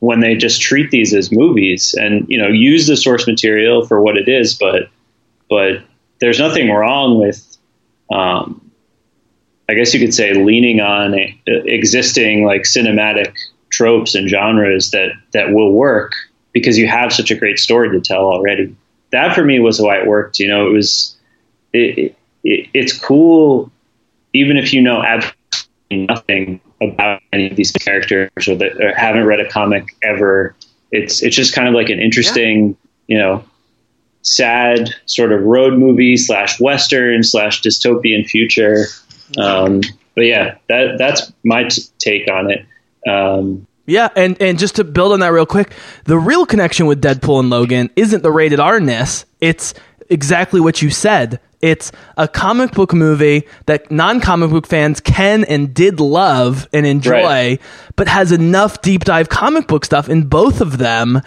when 0.00 0.18
they 0.18 0.34
just 0.34 0.60
treat 0.60 0.90
these 0.90 1.14
as 1.14 1.30
movies 1.30 1.94
and 1.96 2.26
you 2.28 2.38
know 2.38 2.48
use 2.48 2.86
the 2.86 2.96
source 2.96 3.26
material 3.26 3.86
for 3.86 4.00
what 4.00 4.16
it 4.16 4.28
is, 4.28 4.54
but 4.54 4.88
but 5.48 5.82
there's 6.18 6.38
nothing 6.38 6.70
wrong 6.70 7.18
with. 7.18 7.46
Um, 8.10 8.70
I 9.68 9.74
guess 9.74 9.94
you 9.94 10.00
could 10.00 10.12
say 10.12 10.34
leaning 10.34 10.80
on 10.80 11.14
existing 11.46 12.44
like 12.44 12.62
cinematic 12.62 13.36
tropes 13.82 14.14
and 14.14 14.28
genres 14.28 14.92
that 14.92 15.10
that 15.32 15.52
will 15.52 15.72
work 15.72 16.12
because 16.52 16.78
you 16.78 16.86
have 16.86 17.12
such 17.12 17.30
a 17.30 17.34
great 17.34 17.58
story 17.58 17.90
to 17.90 18.00
tell 18.00 18.24
already. 18.24 18.74
That 19.10 19.34
for 19.34 19.44
me 19.44 19.58
was 19.58 19.80
why 19.80 19.98
it 19.98 20.06
worked. 20.06 20.38
You 20.38 20.48
know, 20.48 20.68
it 20.68 20.70
was 20.70 21.16
it, 21.72 22.14
it, 22.44 22.68
it's 22.72 22.96
cool 22.96 23.72
even 24.32 24.56
if 24.56 24.72
you 24.72 24.80
know 24.80 25.02
absolutely 25.02 26.06
nothing 26.06 26.60
about 26.80 27.20
any 27.32 27.50
of 27.50 27.56
these 27.56 27.72
characters 27.72 28.30
or 28.48 28.54
that 28.56 28.80
or 28.80 28.94
haven't 28.94 29.24
read 29.24 29.40
a 29.40 29.48
comic 29.48 29.96
ever. 30.02 30.54
It's 30.90 31.22
it's 31.22 31.34
just 31.34 31.54
kind 31.54 31.68
of 31.68 31.74
like 31.74 31.88
an 31.88 32.00
interesting, 32.00 32.76
yeah. 33.06 33.16
you 33.16 33.18
know, 33.18 33.44
sad 34.22 34.90
sort 35.06 35.32
of 35.32 35.42
road 35.42 35.78
movie 35.78 36.16
slash 36.16 36.60
western 36.60 37.22
slash 37.22 37.62
dystopian 37.62 38.26
future. 38.26 38.86
Um, 39.38 39.80
but 40.14 40.26
yeah, 40.26 40.56
that 40.68 40.98
that's 40.98 41.32
my 41.44 41.64
t- 41.64 41.82
take 41.98 42.28
on 42.30 42.50
it. 42.50 42.66
Um, 43.08 43.66
Yeah, 43.86 44.08
and 44.14 44.40
and 44.40 44.58
just 44.58 44.76
to 44.76 44.84
build 44.84 45.12
on 45.12 45.20
that 45.20 45.32
real 45.32 45.46
quick, 45.46 45.72
the 46.04 46.18
real 46.18 46.46
connection 46.46 46.86
with 46.86 47.02
Deadpool 47.02 47.40
and 47.40 47.50
Logan 47.50 47.90
isn't 47.96 48.22
the 48.22 48.30
rated 48.30 48.60
R-ness. 48.60 49.24
It's 49.40 49.74
exactly 50.08 50.60
what 50.60 50.82
you 50.82 50.90
said. 50.90 51.40
It's 51.60 51.92
a 52.16 52.26
comic 52.26 52.72
book 52.72 52.92
movie 52.92 53.46
that 53.66 53.88
non-comic 53.90 54.50
book 54.50 54.66
fans 54.66 54.98
can 54.98 55.44
and 55.44 55.72
did 55.72 56.00
love 56.00 56.68
and 56.72 56.84
enjoy, 56.84 57.22
Right. 57.22 57.60
but 57.94 58.08
has 58.08 58.32
enough 58.32 58.82
deep 58.82 59.04
dive 59.04 59.28
comic 59.28 59.68
book 59.68 59.84
stuff 59.84 60.08
in 60.08 60.24
both 60.24 60.60
of 60.60 60.78
them 60.78 61.20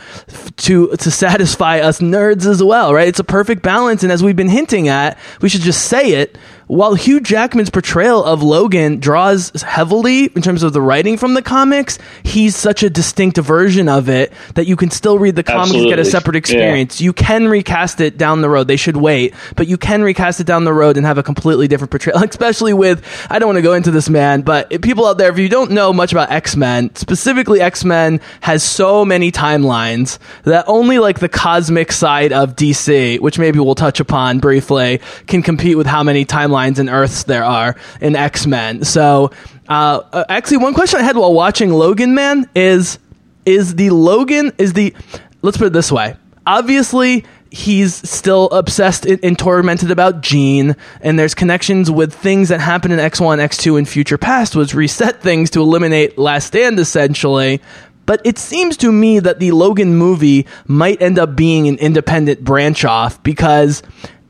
to 0.57 0.87
to 0.97 1.11
satisfy 1.11 1.79
us 1.79 1.99
nerds 1.99 2.45
as 2.45 2.61
well, 2.61 2.93
right? 2.93 3.07
It's 3.07 3.19
a 3.19 3.23
perfect 3.23 3.63
balance, 3.63 4.03
and 4.03 4.11
as 4.11 4.21
we've 4.23 4.35
been 4.35 4.49
hinting 4.49 4.87
at, 4.89 5.17
we 5.41 5.47
should 5.49 5.61
just 5.61 5.85
say 5.85 6.13
it. 6.13 6.37
While 6.67 6.95
Hugh 6.95 7.19
Jackman's 7.19 7.69
portrayal 7.69 8.23
of 8.23 8.41
Logan 8.41 8.99
draws 8.99 9.51
heavily 9.61 10.25
in 10.35 10.41
terms 10.41 10.63
of 10.63 10.73
the 10.73 10.81
writing 10.81 11.15
from 11.15 11.35
the 11.35 11.43
comics, 11.43 11.99
he's 12.23 12.55
such 12.55 12.81
a 12.81 12.89
distinct 12.89 13.37
version 13.37 13.87
of 13.87 14.09
it 14.09 14.33
that 14.55 14.65
you 14.65 14.75
can 14.75 14.89
still 14.89 15.19
read 15.19 15.35
the 15.35 15.43
comics 15.43 15.73
and 15.75 15.83
get 15.85 15.99
a 15.99 16.01
Absolutely. 16.01 16.11
separate 16.11 16.35
Yeah. 16.35 16.39
experience. 16.39 17.01
You 17.01 17.13
can 17.13 17.47
recast 17.49 18.01
it 18.01 18.17
down 18.17 18.41
the 18.41 18.49
road. 18.49 18.67
They 18.67 18.77
should 18.77 18.97
wait, 18.97 19.35
but 19.55 19.67
you 19.67 19.77
can 19.77 20.01
recast 20.01 20.39
it 20.39 20.47
down 20.47 20.63
the 20.63 20.73
road 20.73 20.97
and 20.97 21.05
have 21.05 21.19
a 21.19 21.23
completely 21.23 21.67
different 21.67 21.91
portrayal. 21.91 22.17
Especially 22.23 22.73
with, 22.73 23.03
I 23.29 23.37
don't 23.37 23.47
want 23.49 23.57
to 23.57 23.61
go 23.61 23.73
into 23.73 23.91
this, 23.91 24.09
man, 24.09 24.41
but 24.41 24.81
people 24.81 25.05
out 25.05 25.19
there, 25.19 25.29
if 25.31 25.37
you 25.37 25.49
don't 25.49 25.69
know 25.69 25.93
much 25.93 26.13
about 26.13 26.31
X 26.31 26.55
Men, 26.55 26.89
specifically 26.95 27.61
X 27.61 27.85
Men 27.85 28.19
has 28.41 28.63
so 28.63 29.05
many 29.05 29.31
timelines 29.31 30.17
that 30.45 30.65
only 30.67 30.97
like 30.97 31.19
the 31.19 31.29
cosmic 31.29 31.91
side 31.91 32.33
of 32.33 32.55
DC, 32.55 33.19
which 33.19 33.37
maybe 33.37 33.59
we'll 33.59 33.75
touch 33.75 33.99
upon 33.99 34.39
briefly, 34.39 34.99
can 35.27 35.43
compete 35.43 35.77
with 35.77 35.85
how 35.85 36.01
many 36.01 36.25
timelines 36.25 36.54
and 36.79 36.89
Earths 36.89 37.23
there 37.23 37.43
are 37.43 37.75
in 38.01 38.15
X 38.15 38.45
Men. 38.45 38.83
So, 38.83 39.31
uh, 39.67 40.01
uh, 40.11 40.23
actually, 40.29 40.57
one 40.57 40.73
question 40.73 40.99
I 40.99 41.03
had 41.03 41.17
while 41.17 41.33
watching 41.33 41.71
Logan, 41.71 42.15
man, 42.15 42.49
is 42.55 42.99
is 43.45 43.75
the 43.75 43.89
Logan 43.91 44.51
is 44.57 44.73
the 44.73 44.93
let's 45.41 45.57
put 45.57 45.67
it 45.67 45.73
this 45.73 45.91
way. 45.91 46.15
Obviously, 46.47 47.25
he's 47.51 47.95
still 48.07 48.47
obsessed 48.51 49.05
and, 49.05 49.39
tormented 49.39 49.89
about 49.89 50.21
Jean, 50.21 50.75
and 51.01 51.17
there's 51.17 51.33
connections 51.33 51.89
with 51.89 52.13
things 52.13 52.49
that 52.49 52.59
happen 52.59 52.91
in 52.91 52.99
X1, 52.99 53.39
X2, 53.39 53.77
and 53.77 53.89
future 53.89 54.17
past, 54.17 54.55
was 54.55 54.75
reset 54.75 55.21
things 55.21 55.49
to 55.51 55.61
eliminate 55.61 56.17
Last 56.17 56.47
Stand 56.47 56.79
essentially. 56.79 57.61
But 58.05 58.21
it 58.23 58.37
seems 58.37 58.77
to 58.77 58.91
me 58.91 59.19
that 59.19 59.39
the 59.39 59.51
Logan 59.51 59.95
movie 59.95 60.45
might 60.67 61.01
end 61.01 61.17
up 61.17 61.35
being 61.35 61.67
an 61.67 61.77
independent 61.77 62.43
branch 62.43 62.85
off 62.85 63.21
because 63.23 63.81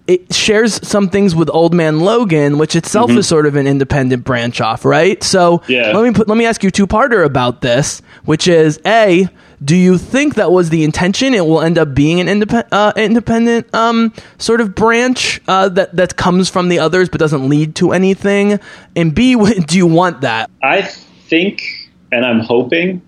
it 0.08 0.34
shares 0.34 0.88
some 0.88 1.10
things 1.10 1.34
with 1.34 1.50
Old 1.50 1.74
Man 1.74 2.00
Logan, 2.00 2.58
which 2.58 2.76
itself 2.76 3.10
is 3.12 3.28
sort 3.28 3.48
of 3.48 3.56
an 3.56 3.66
independent 3.66 4.24
branch 4.24 4.62
off, 4.62 4.86
right? 4.86 5.22
So 5.24 5.64
Yeah. 5.68 5.92
let 5.98 6.04
me 6.04 6.14
put, 6.14 6.28
let 6.28 6.38
me 6.38 6.46
ask 6.46 6.64
you 6.64 6.70
two 6.70 6.86
parter 6.86 7.26
about 7.26 7.62
this, 7.62 8.02
which 8.24 8.48
is 8.48 8.80
a 8.86 9.28
do 9.64 9.76
you 9.76 9.98
think 9.98 10.36
that 10.36 10.52
was 10.52 10.70
the 10.70 10.84
intention? 10.84 11.34
It 11.34 11.46
will 11.46 11.62
end 11.62 11.78
up 11.78 11.96
being 11.96 12.20
an 12.20 12.28
independent, 12.28 12.74
uh, 12.74 12.94
independent 12.96 13.74
um, 13.74 14.14
sort 14.38 14.62
of 14.62 14.76
branch 14.76 15.42
uh, 15.48 15.70
that 15.70 15.96
that 15.96 16.18
comes 16.18 16.50
from 16.50 16.70
the 16.70 16.80
others 16.80 17.10
but 17.10 17.20
doesn't 17.20 17.48
lead 17.48 17.76
to 17.76 17.94
anything. 17.94 18.60
And 18.96 19.16
B, 19.16 19.36
do 19.66 19.78
you 19.78 19.88
want 19.88 20.22
that? 20.22 20.52
I 20.62 20.82
think, 20.82 21.64
and 22.12 22.26
I'm 22.26 22.42
hoping 22.42 23.02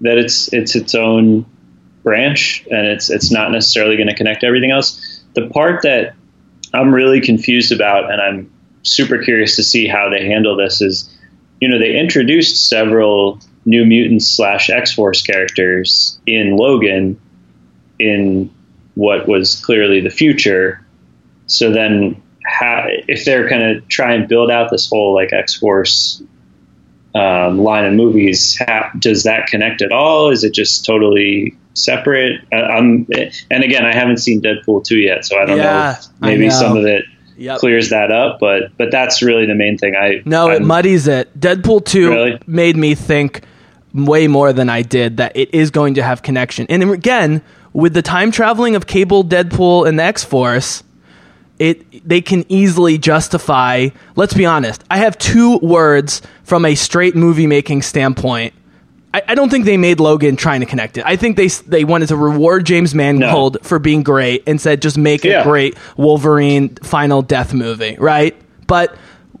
that 0.00 0.18
it's 0.18 0.52
it's 0.52 0.74
its 0.74 0.94
own 0.94 1.46
branch, 2.02 2.66
and 2.70 2.86
it's 2.86 3.08
it's 3.08 3.30
not 3.30 3.52
necessarily 3.52 3.96
going 3.96 4.08
to 4.08 4.16
connect 4.16 4.40
to 4.40 4.46
everything 4.46 4.72
else. 4.72 5.22
The 5.34 5.48
part 5.48 5.82
that 5.82 6.14
I'm 6.74 6.94
really 6.94 7.20
confused 7.20 7.72
about, 7.72 8.10
and 8.10 8.20
I'm 8.20 8.50
super 8.82 9.18
curious 9.18 9.56
to 9.56 9.62
see 9.62 9.86
how 9.86 10.08
they 10.10 10.26
handle 10.26 10.56
this, 10.56 10.80
is 10.80 11.10
you 11.60 11.68
know 11.68 11.78
they 11.78 11.98
introduced 11.98 12.68
several 12.68 13.40
New 13.64 13.84
Mutants 13.84 14.26
slash 14.26 14.70
X 14.70 14.92
Force 14.92 15.22
characters 15.22 16.18
in 16.26 16.56
Logan, 16.56 17.20
in 17.98 18.50
what 18.94 19.26
was 19.26 19.60
clearly 19.64 20.00
the 20.00 20.10
future. 20.10 20.84
So 21.46 21.70
then, 21.70 22.20
how, 22.44 22.86
if 22.88 23.24
they're 23.24 23.48
going 23.48 23.60
to 23.60 23.80
try 23.82 24.14
and 24.14 24.28
build 24.28 24.50
out 24.50 24.70
this 24.70 24.88
whole 24.88 25.14
like 25.14 25.32
X 25.32 25.54
Force 25.54 26.22
um, 27.14 27.58
line 27.58 27.84
of 27.84 27.92
movies, 27.94 28.56
ha- 28.58 28.90
does 28.98 29.22
that 29.24 29.46
connect 29.46 29.82
at 29.82 29.92
all? 29.92 30.30
Is 30.30 30.42
it 30.44 30.52
just 30.54 30.84
totally 30.84 31.56
separate? 31.74 32.40
Uh, 32.52 32.56
I'm, 32.56 33.06
and 33.50 33.62
again, 33.64 33.84
I 33.84 33.94
haven't 33.94 34.18
seen 34.18 34.40
Deadpool 34.42 34.84
two 34.84 34.98
yet, 34.98 35.24
so 35.24 35.36
I 35.38 35.46
don't 35.46 35.58
know. 35.58 35.62
Yeah, 35.64 35.96
I 36.22 36.26
maybe 36.26 36.48
know. 36.48 36.54
some 36.54 36.76
of 36.76 36.84
it 36.86 37.04
Yep. 37.36 37.58
clears 37.58 37.90
that 37.90 38.12
up, 38.12 38.38
but 38.38 38.76
but 38.78 38.92
that's 38.92 39.20
really 39.20 39.46
the 39.46 39.56
main 39.56 39.76
thing. 39.76 39.96
I 39.96 40.22
No, 40.24 40.50
it 40.50 40.54
I'm- 40.54 40.66
muddies 40.66 41.08
it. 41.08 41.38
Deadpool 41.38 41.84
2 41.84 42.08
Really? 42.10 42.38
made 42.46 42.76
me 42.76 42.94
think 42.94 43.40
way 43.92 44.28
more 44.28 44.52
than 44.52 44.68
I 44.70 44.82
did 44.82 45.16
that 45.16 45.32
it 45.36 45.52
is 45.52 45.70
going 45.72 45.94
to 45.94 46.02
have 46.04 46.22
connection. 46.22 46.66
And 46.68 46.82
again, 46.92 47.42
with 47.72 47.92
the 47.92 48.02
time 48.02 48.30
traveling 48.30 48.76
of 48.76 48.86
Cable, 48.86 49.24
Deadpool, 49.24 49.88
and 49.88 49.98
the 49.98 50.04
X 50.04 50.22
Force, 50.22 50.84
it 51.58 52.06
they 52.08 52.20
can 52.20 52.44
easily 52.48 52.98
justify. 52.98 53.88
Let's 54.16 54.34
be 54.34 54.46
honest. 54.46 54.82
I 54.90 54.98
have 54.98 55.16
two 55.18 55.58
words 55.58 56.22
from 56.42 56.64
a 56.64 56.74
straight 56.74 57.14
movie 57.14 57.46
making 57.46 57.82
standpoint. 57.82 58.54
I, 59.12 59.22
I 59.28 59.34
don't 59.36 59.48
think 59.48 59.64
they 59.64 59.76
made 59.76 60.00
Logan 60.00 60.34
trying 60.34 60.60
to 60.60 60.66
connect 60.66 60.98
it. 60.98 61.04
I 61.06 61.14
think 61.16 61.36
they 61.36 61.46
they 61.46 61.84
wanted 61.84 62.08
to 62.08 62.16
reward 62.16 62.66
James 62.66 62.94
Mangold 62.94 63.58
for 63.62 63.78
being 63.78 64.02
great 64.02 64.42
and 64.46 64.60
said 64.60 64.82
just 64.82 64.98
make 64.98 65.22
Yeah. 65.24 65.40
a 65.40 65.44
great 65.44 65.76
Wolverine 65.96 66.70
final 66.82 67.22
death 67.22 67.54
movie, 67.54 67.96
right? 68.00 68.34
But 68.66 68.96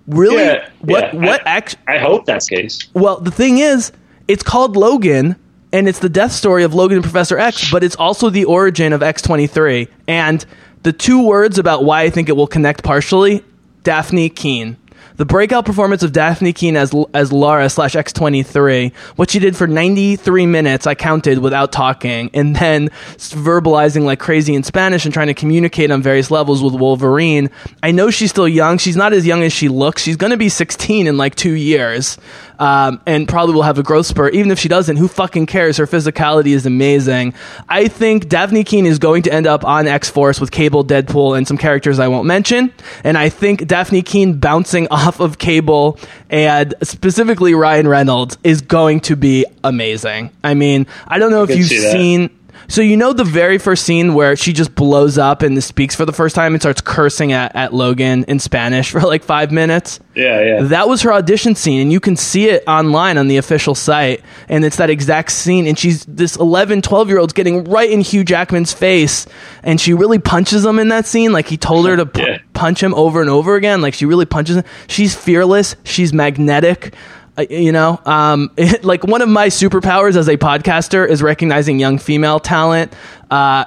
really, 0.06 0.44
Yeah, 0.44 0.68
what 0.82 1.12
yeah. 1.14 1.20
what 1.20 1.46
I, 1.46 1.50
act? 1.50 1.76
I 1.88 1.98
hope 1.98 2.26
that's 2.26 2.46
case. 2.48 2.78
Well, 2.94 3.18
the 3.18 3.32
thing 3.32 3.58
is, 3.58 3.90
it's 4.28 4.42
called 4.44 4.76
Logan, 4.76 5.34
and 5.72 5.88
it's 5.88 5.98
the 5.98 6.08
death 6.08 6.30
story 6.32 6.62
of 6.62 6.72
Logan 6.74 6.98
and 6.98 7.04
Professor 7.04 7.36
X, 7.38 7.70
but 7.72 7.82
it's 7.82 7.96
also 7.96 8.30
the 8.30 8.44
origin 8.44 8.92
of 8.92 9.02
X 9.02 9.20
twenty 9.22 9.48
three. 9.48 9.88
And 10.06 10.46
the 10.84 10.92
two 10.92 11.26
words 11.26 11.58
about 11.58 11.84
why 11.84 12.02
I 12.02 12.10
think 12.10 12.28
it 12.28 12.36
will 12.36 12.46
connect 12.46 12.84
partially: 12.84 13.42
Dafne 13.82 14.32
Keen. 14.34 14.76
The 15.16 15.24
breakout 15.24 15.64
performance 15.64 16.02
of 16.02 16.10
Dafne 16.10 16.52
Keen 16.52 16.76
as 16.76 16.92
as 17.14 17.30
Laura 17.30 17.70
slash 17.70 17.94
X 17.94 18.12
twenty 18.12 18.42
three, 18.42 18.92
what 19.14 19.30
she 19.30 19.38
did 19.38 19.56
for 19.56 19.68
ninety 19.68 20.16
three 20.16 20.44
minutes, 20.44 20.88
I 20.88 20.96
counted 20.96 21.38
without 21.38 21.70
talking, 21.70 22.30
and 22.34 22.56
then 22.56 22.88
verbalizing 23.16 24.02
like 24.02 24.18
crazy 24.18 24.56
in 24.56 24.64
Spanish 24.64 25.04
and 25.04 25.14
trying 25.14 25.28
to 25.28 25.34
communicate 25.34 25.92
on 25.92 26.02
various 26.02 26.32
levels 26.32 26.64
with 26.64 26.74
Wolverine. 26.74 27.48
I 27.80 27.92
know 27.92 28.10
she's 28.10 28.30
still 28.30 28.48
young. 28.48 28.78
She's 28.78 28.96
not 28.96 29.12
as 29.12 29.24
young 29.24 29.44
as 29.44 29.52
she 29.52 29.68
looks. 29.68 30.02
She's 30.02 30.16
going 30.16 30.32
to 30.32 30.36
be 30.36 30.48
sixteen 30.48 31.06
in 31.06 31.16
like 31.16 31.36
two 31.36 31.54
years, 31.54 32.18
um, 32.58 33.00
and 33.06 33.28
probably 33.28 33.54
will 33.54 33.62
have 33.62 33.78
a 33.78 33.82
growth 33.82 34.06
spurt. 34.06 34.34
Even 34.34 34.50
if 34.50 34.58
she 34.58 34.68
doesn't, 34.68 34.96
who 34.96 35.08
fucking 35.08 35.46
cares? 35.46 35.76
Her 35.76 35.86
physicality 35.86 36.54
is 36.54 36.66
amazing. 36.66 37.34
I 37.68 37.88
think 37.88 38.26
Dafne 38.26 38.64
Keen 38.64 38.86
is 38.86 38.98
going 38.98 39.22
to 39.22 39.32
end 39.32 39.46
up 39.46 39.64
on 39.64 39.86
X 39.86 40.10
Force 40.10 40.40
with 40.40 40.50
Cable, 40.50 40.84
Deadpool, 40.84 41.36
and 41.36 41.46
some 41.46 41.58
characters 41.58 41.98
I 41.98 42.08
won't 42.08 42.26
mention. 42.26 42.72
And 43.02 43.18
I 43.18 43.28
think 43.28 43.60
Dafne 43.62 44.04
Keen 44.04 44.38
bouncing 44.38 44.88
off 44.90 45.20
of 45.20 45.38
Cable 45.38 45.98
and 46.30 46.74
specifically 46.82 47.54
Ryan 47.54 47.88
Reynolds 47.88 48.38
is 48.44 48.60
going 48.60 49.00
to 49.00 49.16
be 49.16 49.46
amazing. 49.62 50.30
I 50.42 50.54
mean, 50.54 50.86
I 51.06 51.18
don't 51.18 51.30
know 51.30 51.42
if 51.42 51.50
you've 51.50 51.68
see 51.68 51.90
seen. 51.92 52.30
So 52.68 52.80
you 52.82 52.96
know 52.96 53.12
the 53.12 53.24
very 53.24 53.58
first 53.58 53.84
scene 53.84 54.14
where 54.14 54.36
she 54.36 54.52
just 54.52 54.74
blows 54.74 55.18
up 55.18 55.42
and 55.42 55.62
speaks 55.62 55.94
for 55.94 56.04
the 56.04 56.12
first 56.12 56.34
time 56.34 56.54
and 56.54 56.62
starts 56.62 56.80
cursing 56.80 57.32
at, 57.32 57.54
at 57.54 57.72
Logan 57.74 58.24
in 58.28 58.38
Spanish 58.38 58.90
for 58.92 59.00
like 59.00 59.22
five 59.22 59.52
minutes. 59.52 60.00
Yeah, 60.14 60.40
yeah. 60.42 60.62
That 60.62 60.88
was 60.88 61.02
her 61.02 61.12
audition 61.12 61.54
scene, 61.54 61.80
and 61.80 61.92
you 61.92 61.98
can 62.00 62.16
see 62.16 62.48
it 62.48 62.62
online 62.68 63.18
on 63.18 63.28
the 63.28 63.36
official 63.36 63.74
site. 63.74 64.22
And 64.48 64.64
it's 64.64 64.76
that 64.76 64.88
exact 64.90 65.32
scene. 65.32 65.66
And 65.66 65.78
she's 65.78 66.04
this 66.04 66.36
11, 66.36 66.82
12 66.82 67.08
year 67.08 67.18
old's 67.18 67.32
getting 67.32 67.64
right 67.64 67.90
in 67.90 68.00
Hugh 68.00 68.24
Jackman's 68.24 68.72
face, 68.72 69.26
and 69.62 69.80
she 69.80 69.92
really 69.94 70.18
punches 70.18 70.64
him 70.64 70.78
in 70.78 70.88
that 70.88 71.06
scene. 71.06 71.32
Like 71.32 71.48
he 71.48 71.56
told 71.56 71.86
her 71.88 71.96
to 71.96 72.10
Yeah. 72.18 72.38
punch 72.52 72.82
him 72.82 72.94
over 72.94 73.20
and 73.20 73.28
over 73.30 73.56
again. 73.56 73.80
Like 73.80 73.94
she 73.94 74.06
really 74.06 74.26
punches 74.26 74.56
him. 74.58 74.64
She's 74.86 75.14
fearless. 75.16 75.74
She's 75.84 76.12
magnetic. 76.12 76.94
You 77.36 77.72
know, 77.72 78.00
um, 78.04 78.50
like 78.82 79.04
one 79.04 79.20
of 79.20 79.28
my 79.28 79.48
superpowers 79.48 80.16
as 80.16 80.28
a 80.28 80.36
podcaster 80.36 81.08
is 81.08 81.22
recognizing 81.22 81.80
young 81.80 81.98
female 81.98 82.38
talent. 82.38 82.92
Uh, 83.30 83.64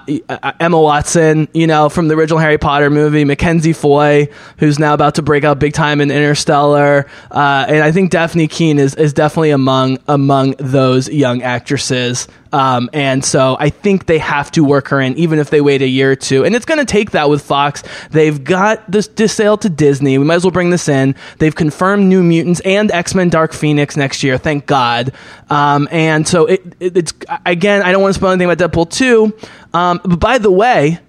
Emma 0.59 0.79
Watson, 0.79 1.47
you 1.53 1.67
know, 1.67 1.89
from 1.89 2.07
the 2.07 2.15
original 2.15 2.39
Harry 2.39 2.57
Potter 2.57 2.89
movie, 2.89 3.25
Mackenzie 3.25 3.73
Foy, 3.73 4.29
who's 4.57 4.79
now 4.79 4.93
about 4.93 5.15
to 5.15 5.21
break 5.21 5.43
out 5.43 5.59
big 5.59 5.73
time 5.73 6.01
in 6.01 6.11
Interstellar, 6.11 7.07
uh, 7.31 7.65
and 7.67 7.83
I 7.83 7.91
think 7.91 8.11
Dafne 8.11 8.49
Keen 8.49 8.79
is, 8.79 8.95
is 8.95 9.13
definitely 9.13 9.51
among 9.51 9.99
among 10.07 10.55
those 10.59 11.09
young 11.09 11.41
actresses. 11.41 12.27
Um, 12.53 12.89
and 12.93 13.25
so 13.25 13.57
I 13.59 13.69
think 13.69 14.05
they 14.05 14.19
have 14.19 14.51
to 14.51 14.63
work 14.63 14.87
her 14.87 15.01
in, 15.01 15.17
even 15.17 15.39
if 15.39 15.49
they 15.49 15.59
wait 15.59 15.81
a 15.81 15.87
year 15.87 16.11
or 16.11 16.15
two. 16.15 16.45
And 16.45 16.55
it's 16.55 16.65
going 16.65 16.79
to 16.79 16.85
take 16.85 17.11
that 17.11 17.29
with 17.29 17.43
Fox. 17.43 17.83
They've 18.11 18.41
got 18.41 18.89
this, 18.89 19.07
this 19.09 19.33
sale 19.33 19.57
to 19.57 19.69
Disney. 19.69 20.17
We 20.17 20.23
might 20.23 20.35
as 20.35 20.43
well 20.45 20.51
bring 20.51 20.69
this 20.69 20.87
in. 20.87 21.15
They've 21.39 21.53
confirmed 21.53 22.07
New 22.07 22.23
Mutants 22.23 22.61
and 22.61 22.89
X 22.91 23.13
Men 23.13 23.29
Dark 23.29 23.53
Phoenix 23.53 23.97
next 23.97 24.23
year. 24.23 24.37
Thank 24.37 24.65
God. 24.65 25.11
Um, 25.49 25.87
and 25.91 26.27
so 26.27 26.45
it, 26.45 26.61
it, 26.79 26.97
it's 26.97 27.13
again, 27.45 27.81
I 27.81 27.91
don't 27.91 28.01
want 28.01 28.13
to 28.13 28.19
spoil 28.19 28.31
anything 28.31 28.49
about 28.49 28.71
Deadpool 28.71 28.89
two. 28.91 29.37
Um, 29.73 29.99
but 30.03 30.19
by 30.19 30.37
the 30.37 30.51
way, 30.51 30.99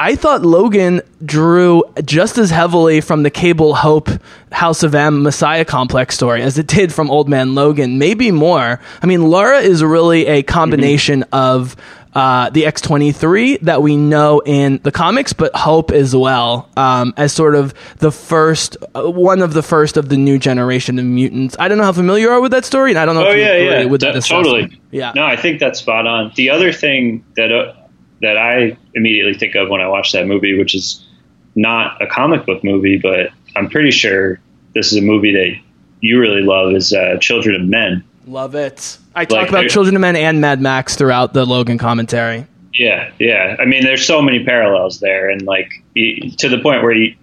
I 0.00 0.14
thought 0.14 0.42
Logan 0.42 1.00
drew 1.24 1.82
just 2.04 2.38
as 2.38 2.50
heavily 2.50 3.00
from 3.00 3.24
the 3.24 3.30
Cable 3.30 3.74
Hope 3.74 4.08
House 4.52 4.84
of 4.84 4.94
M 4.94 5.24
Messiah 5.24 5.64
complex 5.64 6.14
story 6.14 6.40
as 6.40 6.56
it 6.56 6.68
did 6.68 6.94
from 6.94 7.10
Old 7.10 7.28
Man 7.28 7.56
Logan, 7.56 7.98
maybe 7.98 8.30
more. 8.30 8.80
I 9.02 9.06
mean, 9.06 9.28
Laura 9.28 9.58
is 9.58 9.82
really 9.82 10.26
a 10.26 10.44
combination 10.44 11.24
of 11.32 11.74
uh, 12.14 12.50
the 12.50 12.62
X23 12.64 13.60
that 13.60 13.82
we 13.82 13.96
know 13.96 14.40
in 14.44 14.80
the 14.82 14.90
comics, 14.92 15.32
but 15.32 15.54
Hope 15.54 15.90
as 15.90 16.14
well, 16.16 16.68
um, 16.76 17.14
as 17.16 17.32
sort 17.32 17.54
of 17.54 17.74
the 17.98 18.10
first, 18.10 18.76
uh, 18.94 19.10
one 19.10 19.42
of 19.42 19.52
the 19.52 19.62
first 19.62 19.96
of 19.96 20.08
the 20.08 20.16
new 20.16 20.38
generation 20.38 20.98
of 20.98 21.04
mutants. 21.04 21.56
I 21.58 21.68
don't 21.68 21.78
know 21.78 21.84
how 21.84 21.92
familiar 21.92 22.24
you 22.24 22.30
are 22.30 22.40
with 22.40 22.52
that 22.52 22.64
story, 22.64 22.90
and 22.90 22.98
I 22.98 23.04
don't 23.06 23.14
know 23.14 23.26
Oh 23.26 23.30
if 23.30 23.36
you 23.36 23.42
yeah, 23.42 23.48
agree 23.52 23.66
yeah, 23.66 23.84
with 23.84 24.00
That- 24.00 24.14
that 24.14 24.24
totally. 24.24 24.80
Yeah. 24.90 25.12
No, 25.14 25.24
I 25.24 25.36
think 25.36 25.60
that's 25.60 25.78
spot 25.80 26.06
on. 26.06 26.32
The 26.34 26.50
other 26.50 26.72
thing 26.72 27.24
that 27.36 27.52
uh, 27.52 27.74
that 28.22 28.36
I 28.36 28.76
immediately 28.94 29.34
think 29.34 29.54
of 29.54 29.68
when 29.68 29.80
I 29.80 29.88
watch 29.88 30.12
that 30.12 30.26
movie, 30.26 30.58
which 30.58 30.74
is 30.74 31.06
not 31.54 32.02
a 32.02 32.06
comic 32.06 32.46
book 32.46 32.64
movie, 32.64 32.98
but 32.98 33.30
I'm 33.54 33.68
pretty 33.68 33.90
sure 33.90 34.40
this 34.74 34.92
is 34.92 34.98
a 34.98 35.02
movie 35.02 35.32
that 35.32 35.54
you 36.00 36.18
really 36.20 36.42
love, 36.42 36.74
is 36.74 36.92
uh, 36.92 37.18
Children 37.20 37.60
of 37.62 37.68
Men. 37.68 38.04
Love 38.28 38.54
it. 38.54 38.98
I 39.14 39.24
talk 39.24 39.38
Like, 39.38 39.48
about 39.48 39.60
there- 39.60 39.68
Children 39.68 39.96
of 39.96 40.02
Men 40.02 40.16
and 40.16 40.40
Mad 40.40 40.60
Max 40.60 40.96
throughout 40.96 41.32
the 41.32 41.44
Logan 41.46 41.78
commentary. 41.78 42.46
Yeah, 42.74 43.10
yeah. 43.18 43.56
I 43.58 43.64
mean, 43.64 43.82
there's 43.82 44.04
so 44.06 44.20
many 44.22 44.44
parallels 44.44 45.00
there, 45.00 45.30
and 45.30 45.42
like 45.42 45.70
to 45.96 46.48
the 46.48 46.58
point 46.62 46.82
where 46.82 46.92
you, 46.92 47.14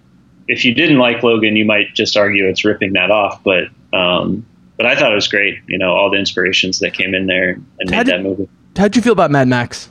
if 0.48 0.64
you 0.64 0.74
didn't 0.74 0.98
like 0.98 1.22
Logan, 1.22 1.56
you 1.56 1.64
might 1.64 1.94
just 1.94 2.16
argue 2.16 2.46
it's 2.48 2.64
ripping 2.64 2.92
that 2.94 3.10
off. 3.10 3.42
But 3.44 3.68
um, 3.96 4.44
but 4.76 4.84
I 4.86 4.96
thought 4.96 5.12
it 5.12 5.14
was 5.14 5.28
great. 5.28 5.60
You 5.68 5.78
know, 5.78 5.92
all 5.94 6.10
the 6.10 6.18
inspirations 6.18 6.80
that 6.80 6.92
came 6.92 7.14
in 7.14 7.26
there 7.26 7.58
and 7.80 7.90
How 7.90 7.98
made 7.98 8.06
did- 8.06 8.14
that 8.14 8.22
movie. 8.22 8.48
How'd 8.76 8.94
you 8.94 9.00
feel 9.00 9.12
about 9.14 9.30
Mad 9.30 9.48
Max? 9.48 9.88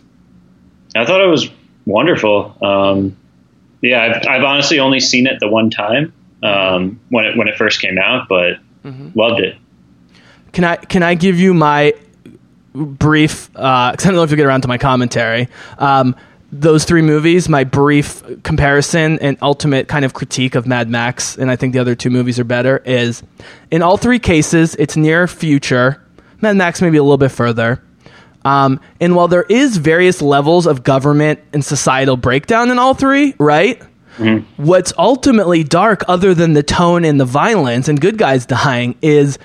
I 0.95 1.05
thought 1.05 1.19
it 1.21 1.27
was 1.27 1.49
wonderful. 1.87 2.55
Um, 2.61 3.17
yeah, 3.81 4.01
I've, 4.21 4.27
I've 4.27 4.43
honestly 4.43 4.79
only 4.79 4.99
seen 4.99 5.25
it 5.25 5.39
the 5.39 5.47
one 5.47 5.71
time 5.71 6.13
um, 6.43 6.99
when 7.09 7.25
it 7.25 7.37
when 7.37 7.47
it 7.47 7.55
first 7.57 7.81
came 7.81 7.97
out, 7.97 8.27
but 8.29 8.57
loved 8.83 9.39
it. 9.39 9.55
Can 10.55 10.63
I 10.63 10.77
can 10.77 11.03
I 11.03 11.15
give 11.15 11.37
you 11.37 11.53
my 11.53 11.93
brief? 12.73 13.49
Uh, 13.55 13.91
'cause 13.91 14.05
I 14.05 14.09
don't 14.09 14.15
know 14.15 14.23
if 14.23 14.29
you'll 14.29 14.37
get 14.37 14.45
around 14.45 14.61
to 14.61 14.69
my 14.69 14.77
commentary. 14.77 15.49
Um, 15.77 16.15
those 16.49 16.85
three 16.85 17.01
movies, 17.01 17.49
my 17.49 17.65
brief 17.65 18.23
comparison 18.43 19.19
and 19.19 19.37
ultimate 19.41 19.89
kind 19.89 20.05
of 20.05 20.13
critique 20.13 20.55
of 20.55 20.65
Mad 20.65 20.89
Max, 20.89 21.37
and 21.37 21.51
I 21.51 21.57
think 21.57 21.73
the 21.73 21.79
other 21.79 21.93
two 21.93 22.09
movies 22.09 22.39
are 22.39 22.45
better. 22.45 22.81
Is 22.85 23.21
in 23.69 23.81
all 23.81 23.97
three 23.97 24.17
cases, 24.17 24.75
it's 24.75 24.95
near 24.95 25.27
future. 25.27 26.01
Mad 26.39 26.55
Max 26.55 26.81
maybe 26.81 26.95
a 26.97 27.03
little 27.03 27.17
bit 27.17 27.31
further. 27.31 27.81
Um, 28.45 28.79
and 29.01 29.13
while 29.13 29.27
there 29.27 29.45
is 29.49 29.75
various 29.75 30.21
levels 30.21 30.67
of 30.67 30.83
government 30.83 31.39
and 31.51 31.65
societal 31.65 32.15
breakdown 32.15 32.71
in 32.71 32.79
all 32.79 32.93
three, 32.93 33.33
right? 33.39 33.81
What's 34.55 34.93
ultimately 34.97 35.65
dark, 35.65 36.03
other 36.07 36.33
than 36.33 36.53
the 36.53 36.63
tone 36.63 37.03
and 37.03 37.19
the 37.19 37.25
violence 37.25 37.89
and 37.89 37.99
good 37.99 38.17
guys 38.17 38.45
dying, 38.45 38.95
is 39.01 39.37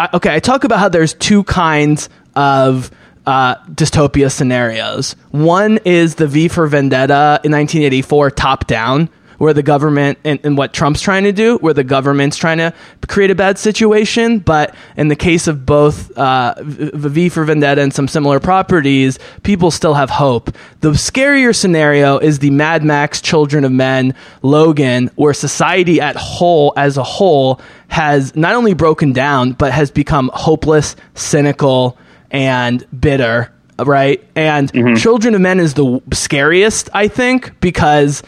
I, 0.00 0.08
okay. 0.14 0.34
I 0.34 0.38
talk 0.40 0.64
about 0.64 0.78
how 0.78 0.88
there's 0.88 1.12
two 1.12 1.44
kinds 1.44 2.08
of 2.34 2.90
uh, 3.26 3.56
dystopia 3.66 4.32
scenarios. 4.32 5.12
One 5.30 5.78
is 5.84 6.14
the 6.14 6.26
V 6.26 6.48
for 6.48 6.66
Vendetta 6.66 7.40
in 7.44 7.52
1984 7.52 8.30
top 8.30 8.66
down, 8.66 9.10
where 9.40 9.54
the 9.54 9.62
government 9.62 10.18
and, 10.22 10.38
and 10.44 10.58
what 10.58 10.74
Trump's 10.74 11.00
trying 11.00 11.24
to 11.24 11.32
do, 11.32 11.56
where 11.58 11.72
the 11.72 11.82
government's 11.82 12.36
trying 12.36 12.58
to 12.58 12.74
create 13.08 13.30
a 13.30 13.34
bad 13.34 13.56
situation. 13.56 14.38
But 14.38 14.74
in 14.98 15.08
the 15.08 15.16
case 15.16 15.46
of 15.46 15.64
both 15.64 16.10
uh, 16.18 16.56
V 16.58 17.30
for 17.30 17.44
Vendetta 17.44 17.80
and 17.80 17.90
some 17.90 18.06
similar 18.06 18.38
properties, 18.38 19.18
people 19.42 19.70
still 19.70 19.94
have 19.94 20.10
hope. 20.10 20.54
The 20.80 20.90
scarier 20.90 21.56
scenario 21.56 22.18
is 22.18 22.40
the 22.40 22.50
Mad 22.50 22.84
Max 22.84 23.22
Children 23.22 23.64
of 23.64 23.72
Men 23.72 24.14
Logan, 24.42 25.10
where 25.14 25.32
society 25.32 26.02
at 26.02 26.16
whole 26.16 26.74
as 26.76 26.98
a 26.98 27.02
whole 27.02 27.62
has 27.88 28.36
not 28.36 28.54
only 28.54 28.74
broken 28.74 29.14
down, 29.14 29.52
but 29.52 29.72
has 29.72 29.90
become 29.90 30.30
hopeless, 30.34 30.96
cynical, 31.14 31.96
and 32.30 32.86
bitter. 33.00 33.50
Right? 33.78 34.22
And 34.36 34.70
Children 34.98 35.34
of 35.34 35.40
Men 35.40 35.58
is 35.58 35.72
the 35.72 36.02
scariest, 36.12 36.90
I 36.92 37.08
think, 37.08 37.58
because 37.62 38.22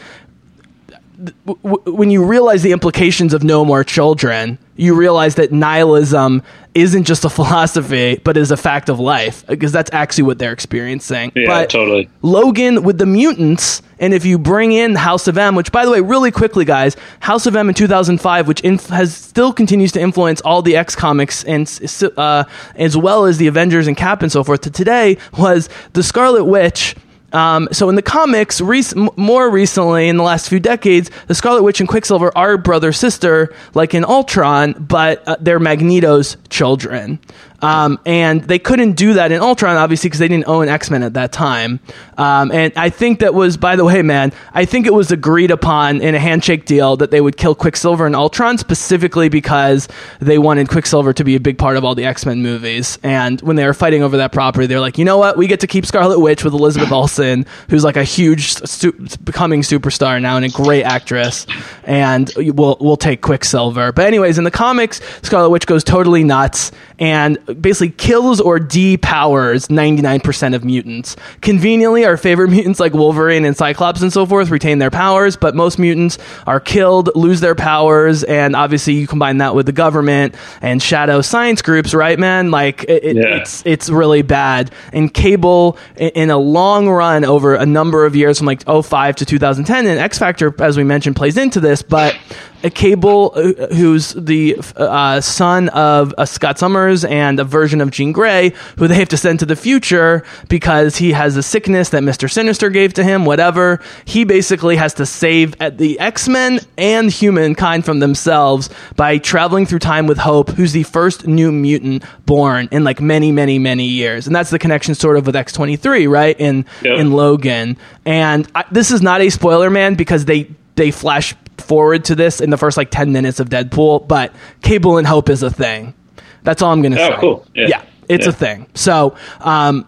when 1.45 2.11
you 2.11 2.25
realize 2.25 2.63
the 2.63 2.73
implications 2.73 3.35
of 3.35 3.43
no 3.43 3.65
more 3.65 3.85
children, 3.85 4.59
you 4.77 4.95
realize 4.95 5.37
that 5.37 5.53
nihilism 5.53 6.43
isn't 6.75 7.05
just 7.05 7.25
a 7.25 7.31
philosophy, 7.39 8.21
but 8.25 8.37
is 8.37 8.51
a 8.51 8.57
fact 8.57 8.89
of 8.89 8.99
life, 8.99 9.47
because 9.47 9.73
that's 9.73 9.91
actually 9.93 10.25
what 10.25 10.39
they're 10.39 10.53
experiencing. 10.53 11.33
Yeah, 11.35 11.47
but 11.47 11.71
totally. 11.71 12.09
Logan 12.23 12.83
with 12.83 12.99
the 12.99 13.07
mutants, 13.07 13.83
and 13.99 14.15
if 14.15 14.25
you 14.25 14.39
bring 14.39 14.73
in 14.73 14.95
House 14.95 15.29
of 15.29 15.37
M, 15.39 15.55
which 15.55 15.71
by 15.71 15.85
the 15.85 15.91
way, 15.91 16.01
really 16.01 16.31
quickly, 16.31 16.65
guys, 16.65 16.97
House 17.21 17.47
of 17.47 17.55
M 17.55 17.69
in 17.69 17.75
2005, 17.75 18.49
which 18.49 18.61
inf- 18.63 18.89
has 18.89 19.15
still 19.15 19.53
continues 19.53 19.93
to 19.93 20.01
influence 20.01 20.41
all 20.41 20.63
the 20.63 20.77
X 20.77 20.97
comics 20.97 21.45
and 21.45 21.71
uh, 22.17 22.45
as 22.77 22.97
well 22.97 23.27
as 23.27 23.39
the 23.39 23.47
Avengers 23.47 23.87
and 23.87 23.97
Cap 23.97 24.23
and 24.23 24.33
so 24.33 24.43
forth. 24.43 24.63
To 24.63 24.71
today 24.71 25.19
was 25.39 25.69
the 25.93 26.03
Scarlet 26.03 26.45
Witch. 26.45 26.97
Um, 27.33 27.69
so 27.73 27.89
in 27.89 27.95
the 27.95 28.03
comics, 28.03 28.61
rec- 28.61 28.95
more 29.17 29.51
recently 29.51 30.09
in 30.09 30.17
the 30.17 30.23
last 30.23 30.49
few 30.49 30.61
decades, 30.61 31.11
the 31.27 31.35
Scarlet 31.35 31.63
Witch 31.63 31.81
and 31.81 31.89
Quicksilver 31.89 32.31
are 32.37 32.59
brother 32.59 32.93
sister, 32.93 33.55
like 33.75 33.95
in 33.95 34.05
Ultron, 34.05 34.75
but 34.75 35.27
uh, 35.27 35.37
they're 35.41 35.61
Magneto's 35.61 36.37
children. 36.51 37.19
Um, 37.63 38.01
and 38.05 38.43
they 38.43 38.59
couldn't 38.59 38.93
do 38.93 39.15
that 39.15 39.31
in 39.31 39.41
Ultron, 39.41 39.77
obviously, 39.77 40.09
because 40.09 40.19
they 40.19 40.29
didn't 40.29 40.49
own 40.49 40.69
X 40.69 40.91
Men 40.91 41.03
at 41.05 41.15
that 41.15 41.33
time. 41.33 41.79
Um, 42.19 42.51
and 42.51 42.73
I 42.77 42.91
think 42.91 43.21
that 43.21 43.35
was, 43.35 43.57
by 43.57 43.77
the 43.77 43.85
way, 43.85 44.03
man, 44.03 44.33
I 44.53 44.65
think 44.65 44.87
it 44.87 44.93
was 44.93 45.13
agreed 45.13 45.51
upon 45.53 46.03
in 46.03 46.15
a 46.15 46.19
handshake 46.19 46.67
deal 46.67 46.97
that 46.97 47.13
they 47.13 47.21
would 47.21 47.37
kill 47.37 47.55
Quicksilver 47.55 48.05
and 48.05 48.17
Ultron 48.17 48.59
specifically 48.59 49.29
because 49.29 49.89
they 50.21 50.39
wanted 50.39 50.69
Quicksilver 50.69 51.13
to 51.13 51.25
be 51.25 51.37
a 51.37 51.41
big 51.41 51.57
part 51.57 51.77
of 51.77 51.85
all 51.85 51.95
the 51.95 52.05
X 52.05 52.27
Men 52.27 52.43
movies. 52.43 52.99
And 53.03 53.41
when 53.43 53.57
they 53.57 53.65
were 53.65 53.75
fighting 53.75 54.03
over 54.03 54.17
that 54.17 54.33
property, 54.33 54.67
they're 54.67 54.81
like, 54.81 54.99
you 54.99 55.05
know 55.05 55.19
what? 55.19 55.37
We 55.37 55.47
get 55.47 55.61
to 55.61 55.69
keep 55.69 55.87
Scarlet 55.87 56.19
Witch 56.19 56.43
with 56.43 56.55
Elizabeth 56.55 56.91
Olsen, 56.93 57.47
who's 57.71 57.85
like 57.85 57.97
a 57.97 58.05
huge, 58.05 58.55
su- 58.55 58.93
becoming 59.23 59.63
superstar 59.63 60.21
now 60.21 60.37
and 60.37 60.45
a 60.45 60.49
great 60.49 60.83
actress. 60.83 61.47
And 61.85 62.31
we'll, 62.37 62.77
we'll 62.81 62.97
take 62.97 63.21
Quicksilver. 63.21 63.93
But, 63.93 64.07
anyways, 64.07 64.39
in 64.39 64.45
the 64.45 64.51
comics, 64.51 65.01
Scarlet 65.23 65.51
Witch 65.51 65.67
goes 65.67 65.85
totally 65.85 66.25
nuts 66.25 66.73
and 66.99 67.39
basically 67.61 67.91
kills 67.91 68.41
or 68.41 68.59
depowers 68.59 69.69
99% 69.69 70.55
of 70.55 70.65
mutants. 70.65 71.17
Conveniently, 71.41 72.05
our 72.05 72.17
favorite 72.17 72.49
mutants 72.51 72.81
like 72.81 72.93
Wolverine 72.95 73.45
and 73.45 73.57
Cyclops 73.57 74.03
and 74.03 74.13
so 74.13 74.27
forth 74.27 74.51
retain 74.51 74.79
their 74.79 74.91
powers, 74.91 75.37
but 75.37 75.55
most 75.55 75.79
mutants 75.79 76.19
are 76.47 76.61
killed, 76.61 77.11
lose 77.15 77.41
their 77.41 77.55
powers, 77.55 78.25
and 78.25 78.55
obviously 78.57 78.95
you 78.95 79.07
combine 79.07 79.39
that 79.39 79.55
with 79.55 79.67
the 79.67 79.73
government 79.73 80.35
and 80.61 80.83
shadow 80.83 81.21
science 81.21 81.63
groups, 81.63 81.95
right, 81.95 82.19
man? 82.19 82.51
Like 82.51 82.85
it, 82.89 83.17
Yeah. 83.17 83.37
it's 83.37 83.63
it's 83.67 83.89
really 83.91 84.23
bad. 84.23 84.71
And 84.93 85.13
Cable, 85.13 85.77
in 85.97 86.31
a 86.31 86.39
long 86.39 86.89
run 86.89 87.25
over 87.25 87.55
a 87.55 87.67
number 87.67 88.05
of 88.07 88.17
years 88.17 88.39
from 88.39 88.47
like 88.47 88.63
05 88.65 89.17
to 89.17 89.25
2010, 89.25 89.87
and 89.87 89.99
X 89.99 90.19
Factor, 90.19 90.55
as 90.63 90.77
we 90.77 90.85
mentioned, 90.85 91.17
plays 91.17 91.37
into 91.37 91.61
this, 91.61 91.83
but 91.83 92.17
A 92.65 92.71
cable, 92.71 93.33
uh, 93.35 93.75
who's 93.75 94.13
the 94.13 94.57
uh, 94.77 95.21
son 95.21 95.69
of 95.71 96.15
uh, 96.17 96.25
Scott 96.25 96.59
Summers 96.59 97.05
and 97.05 97.41
a 97.41 97.45
version 97.45 97.81
of 97.81 97.91
Jean 97.91 98.13
Grey, 98.13 98.53
who 98.79 98.87
they 98.87 98.95
have 98.95 99.09
to 99.09 99.17
send 99.17 99.41
to 99.41 99.47
the 99.47 99.57
future 99.57 100.23
because 100.49 100.97
he 100.97 101.13
has 101.13 101.37
a 101.37 101.43
sickness 101.43 101.89
that 101.89 102.03
Mister 102.03 102.29
Sinister 102.29 102.71
gave 102.71 102.95
to 102.95 103.03
him. 103.03 103.25
Whatever, 103.25 103.81
he 104.05 104.25
basically 104.25 104.77
has 104.77 104.95
to 104.95 105.07
save 105.07 105.61
uh, 105.61 105.71
the 105.71 105.99
X 105.99 106.29
Men 106.29 106.61
and 106.79 107.11
humankind 107.11 107.85
from 107.85 107.99
themselves 107.99 108.71
by 108.95 109.19
traveling 109.19 109.67
through 109.67 109.81
time 109.81 110.07
with 110.07 110.19
Hope, 110.19 110.51
who's 110.51 110.73
the 110.73 110.85
first 110.85 111.27
new 111.27 111.51
mutant 111.51 112.05
born 112.27 112.69
in 112.71 112.85
like 112.85 113.01
many, 113.01 113.33
many, 113.33 113.59
many 113.59 113.87
years, 113.87 114.27
and 114.27 114.37
that's 114.37 114.51
the 114.51 114.59
connection 114.59 114.95
sort 114.95 115.17
of 115.17 115.27
with 115.27 115.35
X 115.35 115.53
twenty 115.53 115.77
three, 115.77 116.07
right? 116.07 116.39
In 116.39 116.65
Yep. 116.83 116.99
in 116.99 117.13
Logan, 117.13 117.77
and 118.05 118.49
I, 118.55 118.65
this 118.71 118.91
is 118.91 119.03
not 119.03 119.21
a 119.21 119.31
spoiler, 119.31 119.71
man, 119.71 119.95
because 119.95 120.25
they 120.27 120.51
they 120.75 120.91
flash 120.91 121.35
forward 121.63 122.05
to 122.07 122.15
this 122.15 122.41
in 122.41 122.51
the 122.51 122.57
first 122.57 122.77
like 122.77 122.91
10 122.91 123.13
minutes 123.13 123.41
of 123.41 123.49
Deadpool, 123.49 124.07
but 124.09 124.35
Cable 124.63 124.99
and 124.99 125.07
Hope 125.07 125.29
is 125.29 125.43
a 125.43 125.51
thing. 125.51 125.95
That's 126.43 126.61
all 126.63 126.73
I'm 126.73 126.83
going 126.83 126.93
to 126.93 127.03
Oh, 127.03 127.11
say. 127.11 127.17
cool. 127.21 127.47
Yeah. 127.55 127.83
it's 128.09 128.27
Yeah. 128.27 128.31
a 128.31 128.33
thing. 128.33 128.67
So, 128.75 129.15
um, 129.41 129.87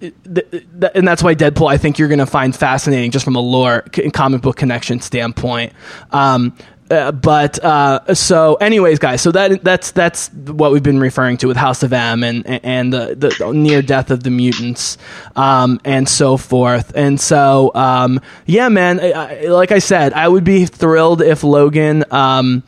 th- 0.00 0.14
th- 0.50 0.92
and 0.94 1.06
that's 1.06 1.22
why 1.22 1.34
Deadpool 1.34 1.68
I 1.70 1.76
think 1.76 1.98
you're 1.98 2.08
going 2.08 2.18
to 2.20 2.26
find 2.26 2.54
fascinating 2.54 3.10
just 3.10 3.24
from 3.24 3.36
a 3.36 3.40
lore 3.40 3.84
and 4.02 4.12
comic 4.12 4.42
book 4.42 4.56
connection 4.56 5.00
standpoint. 5.00 5.72
Um, 6.12 6.54
uh, 6.90 7.12
but 7.12 7.62
uh, 7.62 8.14
so, 8.14 8.54
anyways, 8.54 8.98
guys, 8.98 9.20
so 9.22 9.32
that 9.32 9.62
that's 9.62 9.90
that's 9.92 10.28
what 10.32 10.72
we've 10.72 10.82
been 10.82 11.00
referring 11.00 11.36
to 11.38 11.46
with 11.46 11.56
House 11.56 11.82
of 11.82 11.92
M 11.92 12.22
and 12.22 12.46
and 12.64 12.92
the, 12.92 13.14
the 13.14 13.52
near 13.52 13.82
death 13.82 14.10
of 14.10 14.22
the 14.22 14.30
mutants, 14.30 14.98
um, 15.36 15.80
and 15.84 16.08
so 16.08 16.36
forth. 16.36 16.92
And 16.94 17.20
so, 17.20 17.72
um, 17.74 18.20
yeah, 18.46 18.68
man, 18.68 19.00
I, 19.00 19.12
I, 19.12 19.40
like 19.46 19.72
I 19.72 19.78
said, 19.78 20.12
I 20.12 20.26
would 20.26 20.44
be 20.44 20.66
thrilled 20.66 21.22
if 21.22 21.44
Logan. 21.44 22.04
Um, 22.10 22.62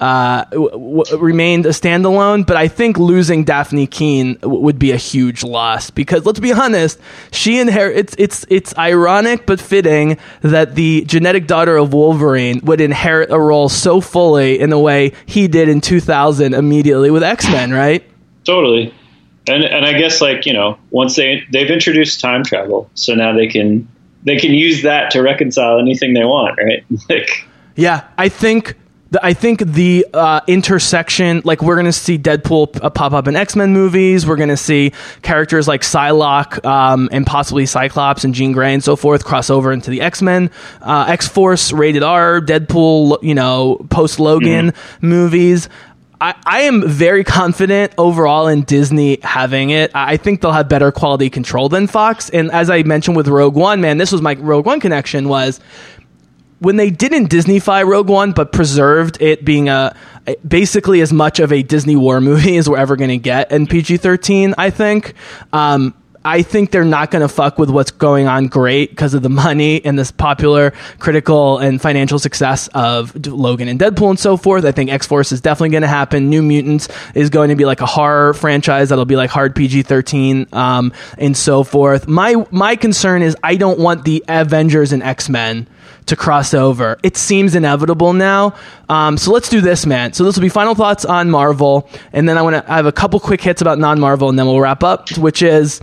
uh, 0.00 0.44
w- 0.44 0.70
w- 0.70 1.16
remained 1.18 1.66
a 1.66 1.70
standalone. 1.70 2.46
But 2.46 2.56
I 2.56 2.68
think 2.68 2.98
losing 2.98 3.44
Dafne 3.44 3.90
Keen 3.90 4.34
w- 4.34 4.60
would 4.60 4.78
be 4.78 4.92
a 4.92 4.96
huge 4.96 5.42
loss 5.42 5.90
because 5.90 6.24
let's 6.24 6.40
be 6.40 6.52
honest, 6.52 6.98
she 7.30 7.58
inherit. 7.58 7.96
It's 7.96 8.14
it's 8.18 8.46
it's 8.48 8.76
ironic 8.78 9.46
but 9.46 9.60
fitting 9.60 10.18
that 10.42 10.74
the 10.74 11.04
genetic 11.06 11.46
daughter 11.46 11.76
of 11.76 11.92
Wolverine 11.92 12.60
would 12.64 12.80
inherit 12.80 13.30
a 13.30 13.38
role 13.38 13.68
so 13.68 14.00
fully 14.00 14.60
in 14.60 14.70
the 14.70 14.78
way 14.78 15.12
he 15.26 15.48
did 15.48 15.68
in 15.68 15.80
2000 15.80 16.54
immediately 16.54 17.10
with 17.10 17.22
X 17.22 17.48
Men, 17.50 17.72
right? 17.72 18.04
Totally. 18.44 18.94
And 19.48 19.64
and 19.64 19.84
I 19.84 19.98
guess 19.98 20.20
like 20.20 20.46
you 20.46 20.52
know 20.52 20.78
once 20.90 21.16
they 21.16 21.44
they've 21.52 21.70
introduced 21.70 22.20
time 22.20 22.44
travel, 22.44 22.90
so 22.94 23.14
now 23.14 23.34
they 23.34 23.46
can 23.46 23.88
they 24.24 24.36
can 24.36 24.52
use 24.52 24.82
that 24.82 25.12
to 25.12 25.22
reconcile 25.22 25.78
anything 25.78 26.12
they 26.14 26.24
want, 26.24 26.58
right? 26.58 26.84
like 27.08 27.46
Yeah, 27.76 28.04
I 28.16 28.28
think 28.28 28.74
the, 29.10 29.24
I 29.24 29.32
think 29.32 29.60
the 29.60 30.06
uh, 30.12 30.40
intersection, 30.46 31.42
like 31.44 31.62
we're 31.62 31.76
gonna 31.76 31.92
see 31.92 32.18
Deadpool 32.18 32.82
uh, 32.82 32.90
pop 32.90 33.12
up 33.12 33.26
in 33.26 33.36
X 33.36 33.56
Men 33.56 33.72
movies. 33.72 34.26
We're 34.26 34.36
gonna 34.36 34.56
see 34.56 34.92
characters 35.22 35.66
like 35.66 35.82
Psylocke 35.82 36.64
um, 36.64 37.08
and 37.10 37.26
possibly 37.26 37.66
Cyclops 37.66 38.24
and 38.24 38.34
Jean 38.34 38.52
Grey 38.52 38.74
and 38.74 38.84
so 38.84 38.96
forth 38.96 39.24
cross 39.24 39.50
over 39.50 39.72
into 39.72 39.90
the 39.90 40.02
X 40.02 40.20
Men, 40.20 40.50
uh, 40.82 41.06
X 41.08 41.26
Force, 41.26 41.72
rated 41.72 42.02
R, 42.02 42.40
Deadpool, 42.40 43.22
you 43.22 43.34
know, 43.34 43.84
post 43.90 44.20
Logan 44.20 44.72
movies. 45.00 45.68
I, 46.20 46.34
I 46.44 46.60
am 46.62 46.86
very 46.86 47.22
confident 47.22 47.92
overall 47.96 48.48
in 48.48 48.62
Disney 48.62 49.20
having 49.22 49.70
it. 49.70 49.92
I 49.94 50.16
think 50.16 50.40
they'll 50.40 50.52
have 50.52 50.68
better 50.68 50.90
quality 50.90 51.30
control 51.30 51.68
than 51.68 51.86
Fox. 51.86 52.28
And 52.30 52.50
as 52.50 52.70
I 52.70 52.82
mentioned 52.82 53.16
with 53.16 53.28
Rogue 53.28 53.54
One, 53.54 53.80
man, 53.80 53.98
this 53.98 54.10
was 54.10 54.20
my 54.20 54.34
Rogue 54.34 54.66
One 54.66 54.80
connection 54.80 55.28
was 55.28 55.60
when 56.60 56.76
they 56.76 56.90
didn't 56.90 57.30
Disneyfy 57.30 57.86
Rogue 57.86 58.08
One, 58.08 58.32
but 58.32 58.52
preserved 58.52 59.20
it 59.20 59.44
being 59.44 59.68
a 59.68 59.94
basically 60.46 61.00
as 61.00 61.12
much 61.12 61.40
of 61.40 61.52
a 61.52 61.62
Disney 61.62 61.96
war 61.96 62.20
movie 62.22 62.56
as 62.56 62.68
we're 62.68 62.78
ever 62.78 62.96
going 62.96 63.10
to 63.10 63.18
get 63.18 63.52
in 63.52 63.66
PG 63.66 63.98
thirteen. 63.98 64.54
I 64.58 64.70
think. 64.70 65.14
Um, 65.52 65.94
I 66.24 66.42
think 66.42 66.72
they're 66.72 66.84
not 66.84 67.10
going 67.10 67.22
to 67.22 67.28
fuck 67.28 67.58
with 67.58 67.70
what's 67.70 67.90
going 67.90 68.26
on 68.26 68.48
great 68.48 68.90
because 68.90 69.14
of 69.14 69.22
the 69.22 69.30
money 69.30 69.82
and 69.82 69.98
this 69.98 70.10
popular, 70.10 70.72
critical, 70.98 71.56
and 71.58 71.80
financial 71.80 72.18
success 72.18 72.68
of 72.74 73.26
Logan 73.26 73.66
and 73.68 73.78
Deadpool 73.78 74.10
and 74.10 74.18
so 74.18 74.36
forth. 74.36 74.64
I 74.64 74.72
think 74.72 74.90
X 74.90 75.06
Force 75.06 75.32
is 75.32 75.40
definitely 75.40 75.70
going 75.70 75.82
to 75.82 75.88
happen. 75.88 76.28
New 76.28 76.42
Mutants 76.42 76.88
is 77.14 77.30
going 77.30 77.50
to 77.50 77.56
be 77.56 77.64
like 77.64 77.80
a 77.80 77.86
horror 77.86 78.34
franchise 78.34 78.90
that'll 78.90 79.06
be 79.06 79.16
like 79.16 79.30
hard 79.30 79.54
PG 79.54 79.84
thirteen 79.84 80.46
um, 80.52 80.92
and 81.16 81.34
so 81.34 81.62
forth. 81.62 82.08
My 82.08 82.34
my 82.50 82.76
concern 82.76 83.22
is 83.22 83.36
I 83.42 83.56
don't 83.56 83.78
want 83.78 84.04
the 84.04 84.24
Avengers 84.28 84.92
and 84.92 85.02
X 85.02 85.28
Men 85.30 85.66
to 86.08 86.16
cross 86.16 86.54
over. 86.54 86.98
It 87.02 87.16
seems 87.16 87.54
inevitable 87.54 88.12
now. 88.12 88.54
Um, 88.88 89.16
so 89.16 89.32
let's 89.32 89.48
do 89.48 89.60
this, 89.60 89.86
man. 89.86 90.12
So 90.12 90.24
this 90.24 90.36
will 90.36 90.42
be 90.42 90.48
final 90.48 90.74
thoughts 90.74 91.04
on 91.04 91.30
Marvel, 91.30 91.88
and 92.12 92.28
then 92.28 92.36
I 92.36 92.42
want 92.42 92.56
to. 92.56 92.72
I 92.72 92.76
have 92.76 92.86
a 92.86 92.92
couple 92.92 93.20
quick 93.20 93.40
hits 93.40 93.62
about 93.62 93.78
non-Marvel, 93.78 94.28
and 94.28 94.38
then 94.38 94.46
we'll 94.46 94.60
wrap 94.60 94.82
up. 94.82 95.16
Which 95.18 95.42
is, 95.42 95.80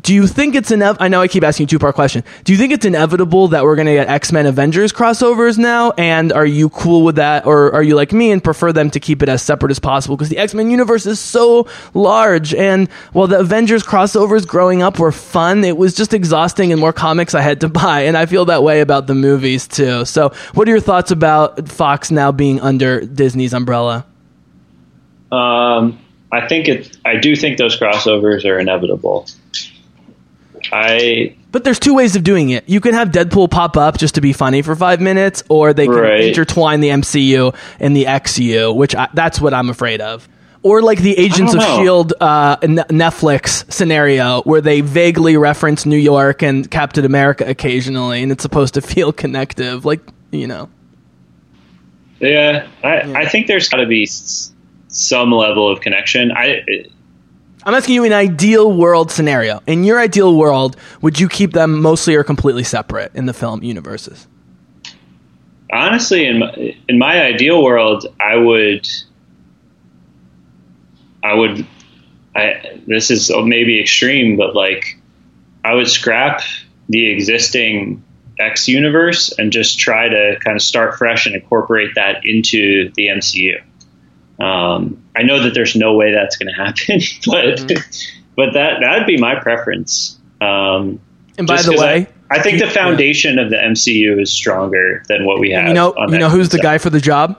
do 0.00 0.14
you 0.14 0.26
think 0.26 0.54
it's 0.54 0.70
inev? 0.70 0.96
I 1.00 1.08
know 1.08 1.20
I 1.20 1.28
keep 1.28 1.42
asking 1.42 1.68
two 1.68 1.78
part 1.78 1.94
question. 1.94 2.22
Do 2.44 2.52
you 2.52 2.58
think 2.58 2.72
it's 2.72 2.84
inevitable 2.84 3.48
that 3.48 3.64
we're 3.64 3.76
going 3.76 3.86
to 3.86 3.94
get 3.94 4.08
X 4.08 4.32
Men 4.32 4.46
Avengers 4.46 4.92
crossovers 4.92 5.56
now? 5.58 5.92
And 5.92 6.32
are 6.32 6.44
you 6.44 6.68
cool 6.68 7.02
with 7.02 7.16
that, 7.16 7.46
or 7.46 7.72
are 7.74 7.82
you 7.82 7.94
like 7.94 8.12
me 8.12 8.30
and 8.30 8.42
prefer 8.42 8.72
them 8.72 8.90
to 8.90 9.00
keep 9.00 9.22
it 9.22 9.28
as 9.28 9.42
separate 9.42 9.70
as 9.70 9.78
possible? 9.78 10.16
Because 10.16 10.28
the 10.28 10.38
X 10.38 10.54
Men 10.54 10.70
universe 10.70 11.06
is 11.06 11.18
so 11.18 11.66
large, 11.94 12.54
and 12.54 12.90
while 13.12 13.26
the 13.26 13.38
Avengers 13.38 13.82
crossovers 13.82 14.46
growing 14.46 14.82
up 14.82 14.98
were 14.98 15.12
fun, 15.12 15.64
it 15.64 15.76
was 15.76 15.94
just 15.94 16.12
exhausting 16.12 16.72
and 16.72 16.80
more 16.80 16.92
comics 16.92 17.34
I 17.34 17.40
had 17.40 17.60
to 17.62 17.68
buy, 17.68 18.02
and 18.02 18.16
I 18.16 18.26
feel 18.26 18.44
that 18.46 18.62
way 18.62 18.80
about 18.80 19.06
the 19.06 19.14
movies 19.14 19.66
too. 19.66 20.04
So, 20.04 20.30
what 20.54 20.68
are 20.68 20.70
your 20.70 20.80
thoughts 20.80 21.10
about 21.10 21.68
Fox 21.68 22.10
now 22.10 22.32
being 22.32 22.60
under 22.60 23.00
Disney's 23.00 23.54
umbrella? 23.54 24.04
Um, 25.32 25.98
I 26.32 26.46
think 26.46 26.68
it. 26.68 26.96
I 27.04 27.16
do 27.16 27.34
think 27.34 27.56
those 27.56 27.78
crossovers 27.78 28.44
are 28.44 28.58
inevitable. 28.58 29.26
I 30.72 31.36
But 31.52 31.64
there's 31.64 31.78
two 31.78 31.94
ways 31.94 32.16
of 32.16 32.24
doing 32.24 32.50
it. 32.50 32.68
You 32.68 32.80
can 32.80 32.94
have 32.94 33.08
Deadpool 33.10 33.50
pop 33.50 33.76
up 33.76 33.98
just 33.98 34.14
to 34.16 34.20
be 34.20 34.32
funny 34.32 34.62
for 34.62 34.74
five 34.76 35.00
minutes, 35.00 35.42
or 35.48 35.72
they 35.72 35.86
can 35.86 35.94
Right. 35.96 36.20
intertwine 36.24 36.80
the 36.80 36.88
MCU 36.90 37.54
and 37.80 37.96
the 37.96 38.04
XU, 38.06 38.74
which 38.74 38.94
I, 38.94 39.08
that's 39.14 39.40
what 39.40 39.54
I'm 39.54 39.70
afraid 39.70 40.00
of. 40.00 40.28
Or 40.62 40.82
like 40.82 40.98
the 40.98 41.16
Agents 41.16 41.54
of 41.54 41.60
know. 41.60 41.78
Shield 41.82 42.12
uh, 42.20 42.56
N- 42.60 42.76
Netflix 42.90 43.70
scenario, 43.72 44.42
where 44.42 44.60
they 44.60 44.80
vaguely 44.80 45.36
reference 45.36 45.86
New 45.86 45.96
York 45.96 46.42
and 46.42 46.68
Captain 46.70 47.04
America 47.04 47.44
occasionally, 47.46 48.22
and 48.22 48.32
it's 48.32 48.42
supposed 48.42 48.74
to 48.74 48.80
feel 48.94 49.12
connective, 49.12 49.84
like 49.84 50.00
you 50.32 50.46
know. 50.48 50.68
yeah. 52.20 52.66
I 52.82 53.00
I 53.22 53.26
think 53.26 53.46
there's 53.46 53.68
got 53.68 53.76
to 53.78 53.86
be 53.86 54.06
some 54.88 55.30
level 55.32 55.70
of 55.70 55.80
connection. 55.80 56.32
I 56.32 56.64
I'm 57.66 57.74
asking 57.74 57.96
you 57.96 58.04
an 58.04 58.12
ideal 58.12 58.72
world 58.72 59.10
scenario. 59.10 59.60
In 59.66 59.84
your 59.84 59.98
ideal 59.98 60.34
world, 60.34 60.76
would 61.02 61.20
you 61.20 61.28
keep 61.28 61.52
them 61.52 61.82
mostly 61.82 62.14
or 62.14 62.24
completely 62.24 62.62
separate 62.62 63.14
in 63.14 63.26
the 63.26 63.34
film 63.34 63.62
universes? 63.62 64.26
honestly, 65.72 66.26
in 66.26 66.38
my, 66.38 66.76
in 66.88 66.98
my 66.98 67.22
ideal 67.22 67.62
world, 67.62 68.06
I 68.20 68.36
would, 68.36 68.86
I 71.22 71.34
would, 71.34 71.66
I 72.34 72.80
this 72.86 73.10
is 73.10 73.30
maybe 73.30 73.80
extreme, 73.80 74.36
but 74.36 74.54
like, 74.54 74.98
I 75.64 75.74
would 75.74 75.88
scrap 75.88 76.42
the 76.88 77.10
existing 77.10 78.04
X 78.38 78.68
universe 78.68 79.32
and 79.36 79.50
just 79.50 79.78
try 79.78 80.08
to 80.08 80.36
kind 80.44 80.56
of 80.56 80.62
start 80.62 80.96
fresh 80.96 81.26
and 81.26 81.34
incorporate 81.34 81.94
that 81.96 82.20
into 82.24 82.92
the 82.94 83.08
MCU. 83.08 83.62
Um, 84.38 85.02
I 85.16 85.22
know 85.22 85.42
that 85.44 85.54
there's 85.54 85.74
no 85.76 85.94
way 85.94 86.12
that's 86.12 86.36
going 86.36 86.52
to 86.54 86.54
happen, 86.54 87.00
but 87.26 87.72
but 88.36 88.52
that 88.54 88.80
that'd 88.80 89.06
be 89.06 89.16
my 89.18 89.34
preference. 89.40 90.18
Um, 90.40 91.00
And 91.38 91.46
by 91.46 91.62
the 91.62 91.72
way, 91.72 92.06
I, 92.30 92.36
I 92.38 92.42
think 92.42 92.58
you- 92.60 92.66
the 92.66 92.70
foundation 92.70 93.38
of 93.38 93.50
the 93.50 93.56
MCU 93.56 94.20
is 94.20 94.30
stronger 94.32 95.02
than 95.08 95.24
what 95.24 95.38
we 95.40 95.50
have. 95.52 95.68
You 95.68 95.74
know, 95.74 95.94
you 96.08 96.18
know 96.18 96.28
who's 96.28 96.50
the 96.50 96.58
guy 96.58 96.78
for 96.78 96.90
the 96.90 97.00
job? 97.00 97.38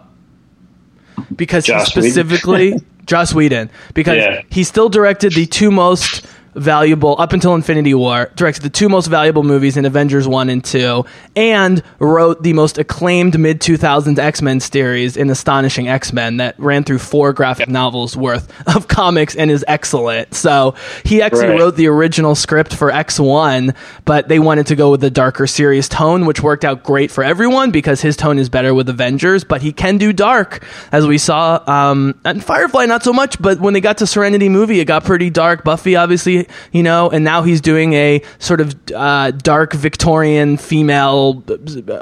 Because 1.35 1.65
he 1.65 1.71
Joss 1.73 1.95
Whedon. 1.95 2.11
specifically 2.11 2.73
Joss 3.05 3.33
Whedon, 3.33 3.69
because 3.93 4.17
Yeah. 4.17 4.41
he 4.49 4.63
still 4.63 4.89
directed 4.89 5.33
the 5.33 5.45
two 5.45 5.71
most 5.71 6.25
valuable 6.57 7.15
up 7.19 7.33
until 7.33 7.55
Infinity 7.55 7.93
War, 7.93 8.29
directed 8.35 8.63
the 8.63 8.69
two 8.69 8.89
most 8.89 9.07
valuable 9.07 9.43
movies 9.43 9.77
in 9.77 9.85
Avengers 9.85 10.27
1 10.27 10.49
and 10.49 10.63
2 10.63 11.05
and 11.35 11.81
wrote 11.99 12.43
the 12.43 12.53
most 12.53 12.77
acclaimed 12.77 13.39
mid 13.39 13.61
2000s 13.61 14.17
X-Men 14.19 14.59
series 14.59 15.15
in 15.17 15.29
Astonishing 15.29 15.87
X-Men 15.87 16.37
that 16.37 16.55
ran 16.59 16.83
through 16.83 16.99
four 16.99 17.33
graphic 17.33 17.67
novels 17.69 18.17
worth 18.17 18.51
of 18.75 18.87
comics 18.87 19.35
and 19.35 19.51
is 19.51 19.63
excellent. 19.67 20.33
So, 20.33 20.75
he 21.03 21.21
actually 21.21 21.47
Right. 21.49 21.59
wrote 21.59 21.75
the 21.75 21.87
original 21.87 22.35
script 22.35 22.73
for 22.73 22.91
X1, 22.91 23.73
but 24.05 24.27
they 24.27 24.39
wanted 24.39 24.67
to 24.67 24.75
go 24.75 24.91
with 24.91 25.01
the 25.01 25.09
darker 25.11 25.47
serious 25.47 25.87
tone, 25.87 26.25
which 26.25 26.41
worked 26.41 26.65
out 26.65 26.83
great 26.83 27.11
for 27.11 27.23
everyone 27.23 27.71
because 27.71 28.01
his 28.01 28.17
tone 28.17 28.39
is 28.39 28.49
better 28.49 28.73
with 28.73 28.89
Avengers, 28.89 29.43
but 29.43 29.61
he 29.61 29.71
can 29.71 29.97
do 29.97 30.11
dark, 30.13 30.63
as 30.91 31.05
we 31.05 31.17
saw. 31.17 31.59
Um, 31.67 32.15
and 32.25 32.43
Firefly, 32.43 32.85
not 32.85 33.03
so 33.03 33.13
much, 33.13 33.39
but 33.41 33.59
when 33.59 33.73
they 33.73 33.81
got 33.81 33.97
to 33.99 34.07
Serenity 34.07 34.49
movie, 34.49 34.79
it 34.79 34.85
got 34.85 35.03
pretty 35.03 35.29
dark. 35.29 35.63
Buffy, 35.63 35.95
obviously, 35.95 36.46
you 36.71 36.83
know, 36.83 37.09
and 37.09 37.23
now 37.23 37.41
he's 37.43 37.61
doing 37.61 37.93
a 37.93 38.21
sort 38.39 38.61
of 38.61 38.75
uh, 38.93 39.31
dark 39.31 39.73
Victorian 39.73 40.57
female 40.57 41.43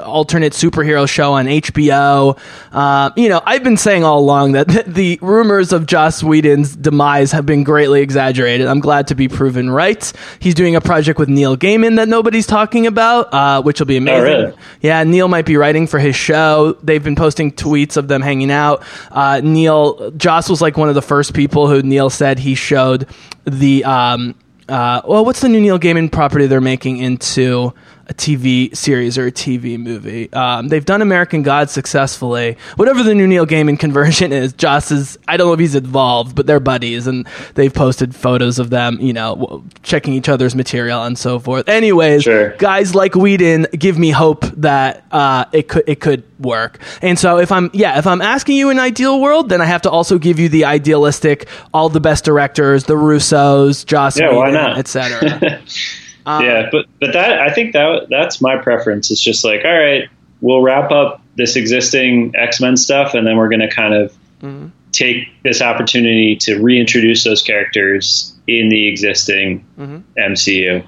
alternate 0.04 0.52
superhero 0.52 1.08
show 1.08 1.32
on 1.34 1.46
HBO. 1.46 2.38
Uh, 2.72 3.10
you 3.16 3.28
know, 3.28 3.40
I've 3.44 3.64
been 3.64 3.76
saying 3.76 4.04
all 4.04 4.18
along 4.18 4.52
that 4.52 4.68
the 4.86 5.18
rumors 5.22 5.72
of 5.72 5.86
Joss 5.86 6.22
Whedon's 6.22 6.74
demise 6.76 7.32
have 7.32 7.46
been 7.46 7.64
greatly 7.64 8.00
exaggerated. 8.02 8.66
I'm 8.66 8.80
glad 8.80 9.08
to 9.08 9.14
be 9.14 9.28
proven 9.28 9.70
right. 9.70 10.12
He's 10.38 10.54
doing 10.54 10.76
a 10.76 10.80
project 10.80 11.18
with 11.18 11.28
Neil 11.28 11.56
Gaiman 11.56 11.96
that 11.96 12.08
nobody's 12.08 12.46
talking 12.46 12.86
about, 12.86 13.32
uh, 13.32 13.62
which 13.62 13.80
will 13.80 13.86
be 13.86 13.96
amazing. 13.96 14.22
really? 14.22 14.54
Yeah, 14.80 15.02
Neil 15.04 15.28
might 15.28 15.46
be 15.46 15.56
writing 15.56 15.86
for 15.86 15.98
his 15.98 16.16
show. 16.16 16.76
They've 16.82 17.02
been 17.02 17.16
posting 17.16 17.52
tweets 17.52 17.96
of 17.96 18.08
them 18.08 18.22
hanging 18.22 18.50
out. 18.50 18.82
Uh, 19.10 19.40
Neil 19.42 20.10
Joss 20.12 20.48
was 20.48 20.60
like 20.60 20.76
one 20.76 20.88
of 20.88 20.94
the 20.94 21.02
first 21.02 21.34
people 21.34 21.68
who 21.68 21.82
Neil 21.82 22.10
said 22.10 22.38
he 22.38 22.54
showed 22.54 23.06
the 23.46 23.84
um, 23.84 24.34
uh, 24.68 25.02
well, 25.06 25.24
what's 25.24 25.40
the 25.40 25.48
new 25.48 25.60
Neil 25.60 25.78
Gaiman 25.78 26.10
property 26.10 26.46
they're 26.46 26.60
making 26.60 26.98
into 26.98 27.72
a 28.08 28.14
TV 28.14 28.74
series 28.76 29.18
or 29.18 29.26
a 29.26 29.32
TV 29.32 29.78
movie? 29.78 30.32
Um, 30.32 30.68
they've 30.68 30.84
done 30.84 31.02
American 31.02 31.42
Gods 31.42 31.72
successfully. 31.72 32.56
Whatever 32.76 33.02
the 33.02 33.14
new 33.14 33.26
Neil 33.26 33.46
Gaiman 33.46 33.78
conversion 33.80 34.32
is, 34.32 34.52
Joss 34.52 34.90
is. 34.90 35.18
I 35.28 35.36
don't 35.36 35.48
know 35.48 35.52
if 35.52 35.60
he's 35.60 35.74
involved, 35.74 36.34
but 36.36 36.46
they're 36.46 36.60
buddies, 36.60 37.06
and 37.06 37.26
they've 37.54 37.72
posted 37.72 38.14
photos 38.14 38.58
of 38.58 38.70
them, 38.70 38.98
you 39.00 39.12
know, 39.12 39.64
checking 39.82 40.14
each 40.14 40.28
other's 40.28 40.54
material 40.54 41.02
and 41.04 41.18
so 41.18 41.38
forth. 41.38 41.68
Anyways, 41.68 42.22
Sure. 42.22 42.50
guys 42.56 42.94
like 42.94 43.14
Whedon 43.14 43.66
give 43.72 43.98
me 43.98 44.10
hope 44.10 44.44
that 44.56 45.04
uh, 45.10 45.44
it 45.52 45.68
could 45.68 45.84
it 45.86 46.00
could 46.00 46.22
work. 46.38 46.78
And 47.02 47.18
so 47.18 47.38
if 47.38 47.50
I'm 47.50 47.70
yeah, 47.72 47.98
if 47.98 48.06
I'm 48.06 48.20
asking 48.22 48.56
you 48.56 48.70
an 48.70 48.78
ideal 48.78 49.20
world, 49.20 49.48
then 49.48 49.60
I 49.60 49.64
have 49.64 49.82
to 49.82 49.90
also 49.90 50.18
give 50.18 50.38
you 50.38 50.48
the 50.48 50.64
idealistic, 50.66 51.48
all 51.74 51.88
the 51.88 52.00
best 52.00 52.24
directors, 52.24 52.84
the 52.84 52.94
Russos, 52.94 53.84
Joss 53.86 54.18
Yeah, 54.18 54.30
Whedon, 54.30 54.54
not? 54.54 54.76
etc. 56.26 56.44
yeah, 56.44 56.68
but 56.70 56.86
but 57.00 57.12
that 57.12 57.40
I 57.40 57.52
think 57.52 57.72
that 57.72 58.08
that's 58.10 58.40
my 58.40 58.56
preference. 58.56 59.10
It's 59.10 59.22
just 59.22 59.44
like, 59.44 59.64
all 59.64 59.78
right, 59.78 60.08
we'll 60.40 60.62
wrap 60.62 60.90
up 60.90 61.22
this 61.36 61.56
existing 61.56 62.34
X 62.36 62.60
Men 62.60 62.76
stuff, 62.76 63.14
and 63.14 63.26
then 63.26 63.36
we're 63.36 63.48
going 63.48 63.60
to 63.60 63.70
kind 63.70 63.94
of 63.94 64.12
mm-hmm. 64.40 64.68
take 64.92 65.28
this 65.42 65.62
opportunity 65.62 66.36
to 66.36 66.60
reintroduce 66.62 67.24
those 67.24 67.42
characters 67.42 68.34
in 68.46 68.68
the 68.68 68.88
existing 68.88 69.64
mm-hmm. 69.78 69.98
MCU. 70.18 70.86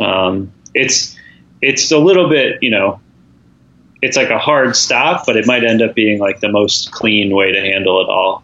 Um, 0.00 0.52
it's 0.74 1.16
it's 1.60 1.90
a 1.92 1.98
little 1.98 2.28
bit, 2.28 2.62
you 2.62 2.70
know, 2.70 3.00
it's 4.02 4.16
like 4.16 4.30
a 4.30 4.38
hard 4.38 4.74
stop, 4.76 5.26
but 5.26 5.36
it 5.36 5.46
might 5.46 5.64
end 5.64 5.82
up 5.82 5.94
being 5.94 6.18
like 6.18 6.40
the 6.40 6.48
most 6.48 6.90
clean 6.90 7.34
way 7.34 7.52
to 7.52 7.60
handle 7.60 8.00
it 8.00 8.08
all. 8.08 8.42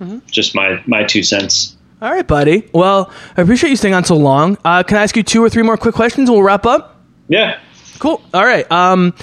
Mm-hmm. 0.00 0.18
Just 0.30 0.54
my 0.54 0.82
my 0.86 1.04
two 1.04 1.22
cents. 1.22 1.76
All 2.02 2.10
right, 2.10 2.26
buddy. 2.26 2.68
Well, 2.74 3.12
I 3.36 3.42
appreciate 3.42 3.70
you 3.70 3.76
staying 3.76 3.94
on 3.94 4.04
so 4.04 4.16
long. 4.16 4.58
Uh, 4.64 4.82
can 4.82 4.96
I 4.96 5.04
ask 5.04 5.16
you 5.16 5.22
two 5.22 5.40
or 5.42 5.48
three 5.48 5.62
more 5.62 5.76
quick 5.76 5.94
questions 5.94 6.28
and 6.28 6.34
we'll 6.36 6.44
wrap 6.44 6.66
up? 6.66 7.00
Yeah. 7.28 7.60
Cool. 8.00 8.20
All 8.34 8.44
right. 8.44 8.68
Um, 8.72 9.14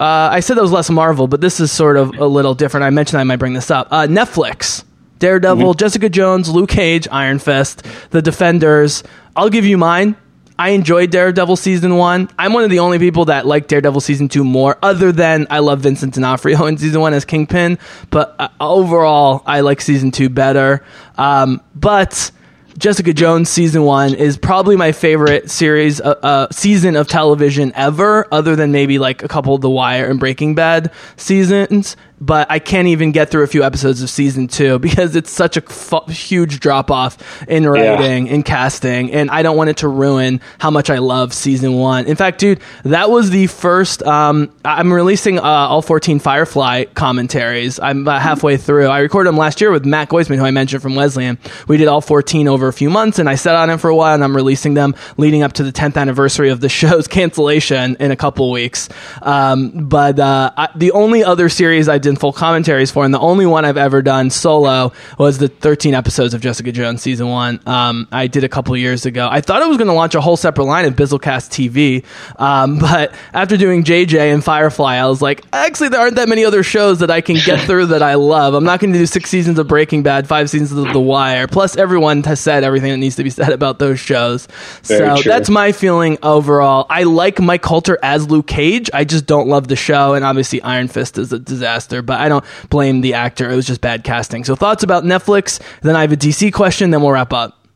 uh, 0.00 0.28
I 0.32 0.40
said 0.40 0.56
that 0.56 0.62
was 0.62 0.72
less 0.72 0.90
Marvel, 0.90 1.28
but 1.28 1.40
this 1.40 1.60
is 1.60 1.70
sort 1.70 1.96
of 1.96 2.12
a 2.18 2.26
little 2.26 2.56
different. 2.56 2.82
I 2.82 2.90
mentioned 2.90 3.20
I 3.20 3.24
might 3.24 3.36
bring 3.36 3.52
this 3.52 3.70
up. 3.70 3.86
Uh, 3.92 4.08
Netflix, 4.08 4.82
Daredevil, 5.20 5.74
Jessica 5.74 6.08
Jones, 6.08 6.48
Luke 6.48 6.70
Cage, 6.70 7.06
Iron 7.12 7.38
Fist, 7.38 7.84
The 8.10 8.20
Defenders. 8.20 9.04
I'll 9.36 9.48
give 9.50 9.64
you 9.64 9.78
mine. 9.78 10.16
I 10.58 10.70
enjoyed 10.70 11.10
Daredevil 11.10 11.56
season 11.56 11.96
one. 11.96 12.28
I'm 12.36 12.52
one 12.52 12.64
of 12.64 12.70
the 12.70 12.80
only 12.80 12.98
people 12.98 13.26
that 13.26 13.46
like 13.46 13.68
Daredevil 13.68 14.00
season 14.00 14.28
two 14.28 14.42
more, 14.42 14.76
other 14.82 15.12
than 15.12 15.46
I 15.50 15.60
love 15.60 15.80
Vincent 15.80 16.14
D'Onofrio 16.14 16.64
in 16.66 16.78
season 16.78 17.00
one 17.00 17.14
as 17.14 17.24
Kingpin. 17.24 17.78
But 18.10 18.34
uh, 18.38 18.48
overall, 18.60 19.42
I 19.46 19.60
like 19.60 19.80
season 19.80 20.10
two 20.10 20.28
better. 20.28 20.84
Um, 21.16 21.60
but 21.76 22.32
Jessica 22.76 23.12
Jones 23.12 23.48
season 23.48 23.84
one 23.84 24.14
is 24.14 24.36
probably 24.36 24.76
my 24.76 24.92
favorite 24.92 25.50
series, 25.50 26.00
uh, 26.00 26.14
uh, 26.22 26.46
season 26.50 26.96
of 26.96 27.08
television 27.08 27.72
ever, 27.74 28.26
other 28.32 28.56
than 28.56 28.72
maybe 28.72 28.98
like 28.98 29.22
a 29.22 29.28
couple 29.28 29.54
of 29.54 29.60
The 29.60 29.70
Wire 29.70 30.10
and 30.10 30.20
Breaking 30.20 30.54
Bad 30.54 30.92
seasons. 31.16 31.96
But 32.20 32.50
I 32.50 32.58
can't 32.58 32.88
even 32.88 33.12
get 33.12 33.30
through 33.30 33.44
a 33.44 33.46
few 33.46 33.62
episodes 33.62 34.02
of 34.02 34.10
season 34.10 34.48
two 34.48 34.78
because 34.88 35.16
it's 35.16 35.30
such 35.30 35.56
a 35.56 36.10
huge 36.10 36.60
drop 36.60 36.90
off 36.90 37.18
in 37.48 37.66
writing 37.66 38.28
and 38.28 38.44
casting, 38.44 39.12
and 39.12 39.30
I 39.30 39.42
don't 39.42 39.56
want 39.56 39.70
it 39.70 39.78
to 39.78 39.88
ruin 39.88 40.40
how 40.58 40.70
much 40.70 40.90
I 40.90 40.98
love 40.98 41.32
season 41.32 41.74
one. 41.74 42.06
In 42.06 42.16
fact, 42.16 42.38
dude, 42.38 42.60
that 42.84 43.10
was 43.10 43.30
the 43.30 43.46
first. 43.46 44.02
Um, 44.02 44.52
I'm 44.64 44.92
releasing 44.92 45.38
uh, 45.38 45.42
all 45.42 45.82
14 45.82 46.18
Firefly 46.18 46.84
commentaries. 46.94 47.78
I'm 47.78 48.02
about 48.02 48.22
halfway 48.22 48.56
through. 48.56 48.86
I 48.86 49.00
recorded 49.00 49.28
them 49.28 49.36
last 49.36 49.60
year 49.60 49.70
with 49.70 49.84
Matt 49.84 50.08
Goisman, 50.08 50.38
who 50.38 50.44
I 50.44 50.50
mentioned 50.50 50.82
from 50.82 50.94
Wesleyan. 50.94 51.38
We 51.68 51.76
did 51.76 51.88
all 51.88 52.00
14 52.00 52.48
over 52.48 52.68
a 52.68 52.72
few 52.72 52.90
months, 52.90 53.18
and 53.18 53.28
I 53.28 53.34
sat 53.36 53.54
on 53.54 53.70
it 53.70 53.78
for 53.78 53.90
a 53.90 53.94
while, 53.94 54.14
and 54.14 54.24
I'm 54.24 54.34
releasing 54.34 54.74
them 54.74 54.94
leading 55.16 55.42
up 55.42 55.52
to 55.54 55.62
the 55.62 55.72
10th 55.72 55.96
anniversary 55.96 56.50
of 56.50 56.60
the 56.60 56.68
show's 56.78 57.06
cancellation 57.06 57.96
in 58.00 58.10
a 58.10 58.16
couple 58.16 58.50
weeks. 58.50 58.88
Um, 59.22 59.88
but 59.88 60.18
uh, 60.18 60.52
I, 60.56 60.68
the 60.74 60.92
only 60.92 61.22
other 61.24 61.48
series 61.48 61.88
I 61.88 61.98
did 61.98 62.07
full 62.16 62.32
commentaries 62.32 62.90
for, 62.90 63.04
and 63.04 63.12
the 63.12 63.18
only 63.20 63.46
one 63.46 63.64
I've 63.64 63.76
ever 63.76 64.02
done 64.02 64.30
solo 64.30 64.92
was 65.18 65.38
the 65.38 65.48
13 65.48 65.94
episodes 65.94 66.34
of 66.34 66.40
Jessica 66.40 66.72
Jones 66.72 67.02
season 67.02 67.28
one. 67.28 67.60
Um, 67.66 68.08
I 68.12 68.26
did 68.26 68.44
a 68.44 68.48
couple 68.48 68.76
years 68.76 69.06
ago. 69.06 69.28
I 69.30 69.40
thought 69.40 69.62
I 69.62 69.66
was 69.66 69.76
going 69.76 69.88
to 69.88 69.94
launch 69.94 70.14
a 70.14 70.20
whole 70.20 70.36
separate 70.36 70.64
line 70.64 70.84
of 70.84 70.94
Bizzlecast 70.94 71.50
TV, 71.50 72.04
um, 72.40 72.78
but 72.80 73.12
after 73.32 73.56
doing 73.56 73.84
JJ 73.84 74.32
and 74.32 74.42
Firefly, 74.42 74.96
I 74.96 75.06
was 75.06 75.22
like, 75.22 75.44
actually, 75.52 75.90
there 75.90 76.00
aren't 76.00 76.16
that 76.16 76.28
many 76.28 76.44
other 76.44 76.62
shows 76.62 77.00
that 77.00 77.10
I 77.10 77.20
can 77.20 77.36
get 77.44 77.60
through 77.66 77.86
that 77.86 78.02
I 78.02 78.14
love. 78.14 78.54
I'm 78.54 78.64
not 78.64 78.80
going 78.80 78.92
to 78.92 78.98
do 78.98 79.06
six 79.06 79.30
seasons 79.30 79.58
of 79.58 79.68
Breaking 79.68 80.02
Bad, 80.02 80.28
five 80.28 80.50
seasons 80.50 80.72
of 80.72 80.92
The 80.92 81.00
Wire. 81.00 81.46
Plus, 81.46 81.76
everyone 81.76 82.22
has 82.24 82.40
said 82.40 82.64
everything 82.64 82.90
that 82.90 82.98
needs 82.98 83.16
to 83.16 83.24
be 83.24 83.30
said 83.30 83.50
about 83.50 83.78
those 83.78 84.00
shows. 84.00 84.46
Very 84.82 85.16
so 85.16 85.22
true. 85.22 85.30
that's 85.30 85.50
my 85.50 85.72
feeling 85.72 86.18
overall. 86.22 86.86
I 86.88 87.04
like 87.04 87.40
Mike 87.40 87.62
Colter 87.62 87.98
as 88.02 88.28
Luke 88.28 88.46
Cage. 88.46 88.90
I 88.92 89.04
just 89.04 89.26
don't 89.26 89.48
love 89.48 89.68
the 89.68 89.76
show, 89.76 90.14
and 90.14 90.24
obviously 90.24 90.62
Iron 90.62 90.88
Fist 90.88 91.18
is 91.18 91.32
a 91.32 91.38
disaster. 91.38 91.97
But 92.02 92.20
I 92.20 92.28
don't 92.28 92.44
blame 92.70 93.00
the 93.00 93.14
actor; 93.14 93.50
it 93.50 93.56
was 93.56 93.66
just 93.66 93.80
bad 93.80 94.04
casting. 94.04 94.44
So 94.44 94.56
thoughts 94.56 94.82
about 94.82 95.04
Netflix? 95.04 95.60
Then 95.82 95.96
I 95.96 96.02
have 96.02 96.12
a 96.12 96.16
DC 96.16 96.52
question. 96.52 96.90
Then 96.90 97.02
we'll 97.02 97.12
wrap 97.12 97.32
up. 97.32 97.66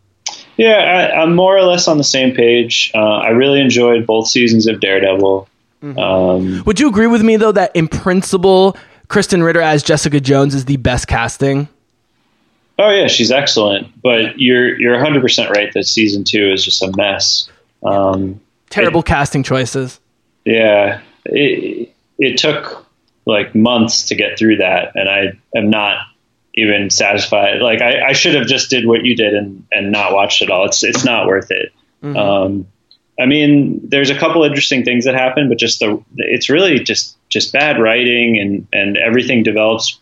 Yeah, 0.56 1.10
I, 1.14 1.22
I'm 1.22 1.34
more 1.34 1.56
or 1.56 1.62
less 1.62 1.88
on 1.88 1.98
the 1.98 2.04
same 2.04 2.34
page. 2.34 2.90
Uh, 2.94 2.98
I 2.98 3.28
really 3.30 3.60
enjoyed 3.60 4.06
both 4.06 4.28
seasons 4.28 4.66
of 4.66 4.80
Daredevil. 4.80 5.48
Um, 5.82 6.62
Would 6.64 6.78
you 6.78 6.88
agree 6.88 7.08
with 7.08 7.22
me 7.22 7.36
though 7.36 7.52
that 7.52 7.74
in 7.74 7.88
principle, 7.88 8.76
Krysten 9.08 9.44
Ritter 9.44 9.60
as 9.60 9.82
Jessica 9.82 10.20
Jones 10.20 10.54
is 10.54 10.66
the 10.66 10.76
best 10.76 11.08
casting? 11.08 11.68
oh 12.78 12.90
yeah, 12.90 13.06
she's 13.06 13.30
excellent, 13.30 14.00
but 14.00 14.38
you're 14.38 14.78
you're 14.78 14.92
100 14.94 15.20
percent 15.20 15.50
right 15.50 15.72
that 15.74 15.84
season 15.84 16.24
two 16.24 16.52
is 16.52 16.64
just 16.64 16.82
a 16.82 16.92
mess. 16.96 17.48
Um, 17.82 18.40
Terrible 18.70 19.02
casting 19.02 19.42
choices. 19.42 20.00
yeah, 20.44 21.00
it, 21.26 21.92
it 22.18 22.38
took 22.38 22.86
like 23.26 23.54
months 23.54 24.08
to 24.08 24.14
get 24.14 24.38
through 24.38 24.56
that, 24.56 24.92
and 24.94 25.08
I 25.08 25.38
am 25.56 25.70
not 25.70 25.98
even 26.54 26.90
satisfied. 26.90 27.62
Like 27.62 27.80
I, 27.80 28.08
I 28.08 28.12
should 28.12 28.34
have 28.34 28.46
just 28.46 28.70
did 28.70 28.86
what 28.86 29.04
you 29.04 29.16
did 29.16 29.34
and 29.34 29.66
and 29.72 29.92
not 29.92 30.12
watched 30.12 30.42
it 30.42 30.50
all. 30.50 30.66
It's 30.66 30.82
it's 30.82 31.04
not 31.04 31.26
worth 31.26 31.50
it. 31.50 31.72
Um, 32.16 32.66
I 33.20 33.26
mean, 33.26 33.80
there's 33.88 34.10
a 34.10 34.18
couple 34.18 34.42
interesting 34.42 34.84
things 34.84 35.04
that 35.04 35.14
happen, 35.14 35.48
but 35.48 35.58
just 35.58 35.80
the 35.80 36.02
it's 36.16 36.48
really 36.48 36.80
just 36.80 37.16
just 37.28 37.52
bad 37.52 37.80
writing 37.80 38.38
and 38.38 38.66
and 38.72 38.96
everything 38.96 39.42
develops 39.42 39.98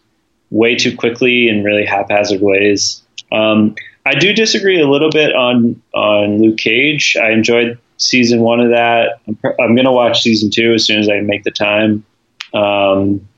way 0.51 0.75
too 0.75 0.97
quickly 0.97 1.49
in 1.49 1.63
really 1.63 1.85
haphazard 1.85 2.41
ways. 2.41 3.03
Um, 3.31 3.75
I 4.07 4.15
do 4.15 4.33
disagree 4.33 4.81
a 4.81 4.89
little 4.89 5.11
bit 5.11 5.35
on 5.35 5.81
on 5.95 6.41
Luke 6.41 6.59
Cage. 6.59 7.17
I 7.21 7.31
enjoyed 7.31 7.79
season 7.99 8.41
one 8.41 8.61
of 8.61 8.71
that. 8.71 9.21
I'm, 9.29 9.37
pr- 9.37 9.61
I'm 9.61 9.75
going 9.75 9.85
to 9.85 9.93
watch 9.93 10.23
season 10.23 10.51
two 10.51 10.73
as 10.73 10.85
soon 10.87 10.99
as 10.99 11.09
I 11.09 11.21
make 11.21 11.45
the 11.45 11.51
time. 11.51 12.05
Um, 12.53 13.29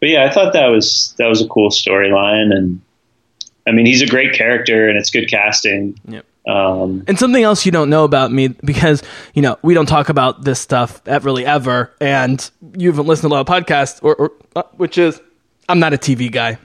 but 0.00 0.08
yeah, 0.08 0.24
I 0.24 0.30
thought 0.30 0.52
that 0.52 0.66
was 0.66 1.14
that 1.18 1.26
was 1.26 1.42
a 1.42 1.48
cool 1.48 1.70
storyline, 1.70 2.54
and 2.54 2.80
I 3.66 3.72
mean, 3.72 3.86
he's 3.86 4.02
a 4.02 4.06
great 4.06 4.34
character, 4.34 4.88
and 4.88 4.96
it's 4.98 5.10
good 5.10 5.28
casting. 5.28 5.98
Yep. 6.06 6.24
Um, 6.46 7.04
And 7.06 7.18
something 7.18 7.42
else 7.42 7.66
you 7.66 7.72
don't 7.72 7.90
know 7.90 8.04
about 8.04 8.32
me 8.32 8.48
because 8.48 9.02
you 9.34 9.42
know 9.42 9.58
we 9.62 9.74
don't 9.74 9.86
talk 9.86 10.08
about 10.08 10.42
this 10.42 10.60
stuff 10.60 11.02
really 11.06 11.44
ever, 11.44 11.92
and 12.00 12.50
you 12.76 12.90
haven't 12.90 13.06
listened 13.06 13.30
to 13.30 13.34
a 13.34 13.34
lot 13.36 13.48
of 13.48 13.66
podcasts, 13.66 13.98
or, 14.02 14.14
or 14.14 14.32
uh, 14.56 14.62
which 14.76 14.98
is 14.98 15.20
I'm 15.68 15.80
not 15.80 15.92
a 15.92 15.98
TV 15.98 16.30
guy. 16.30 16.58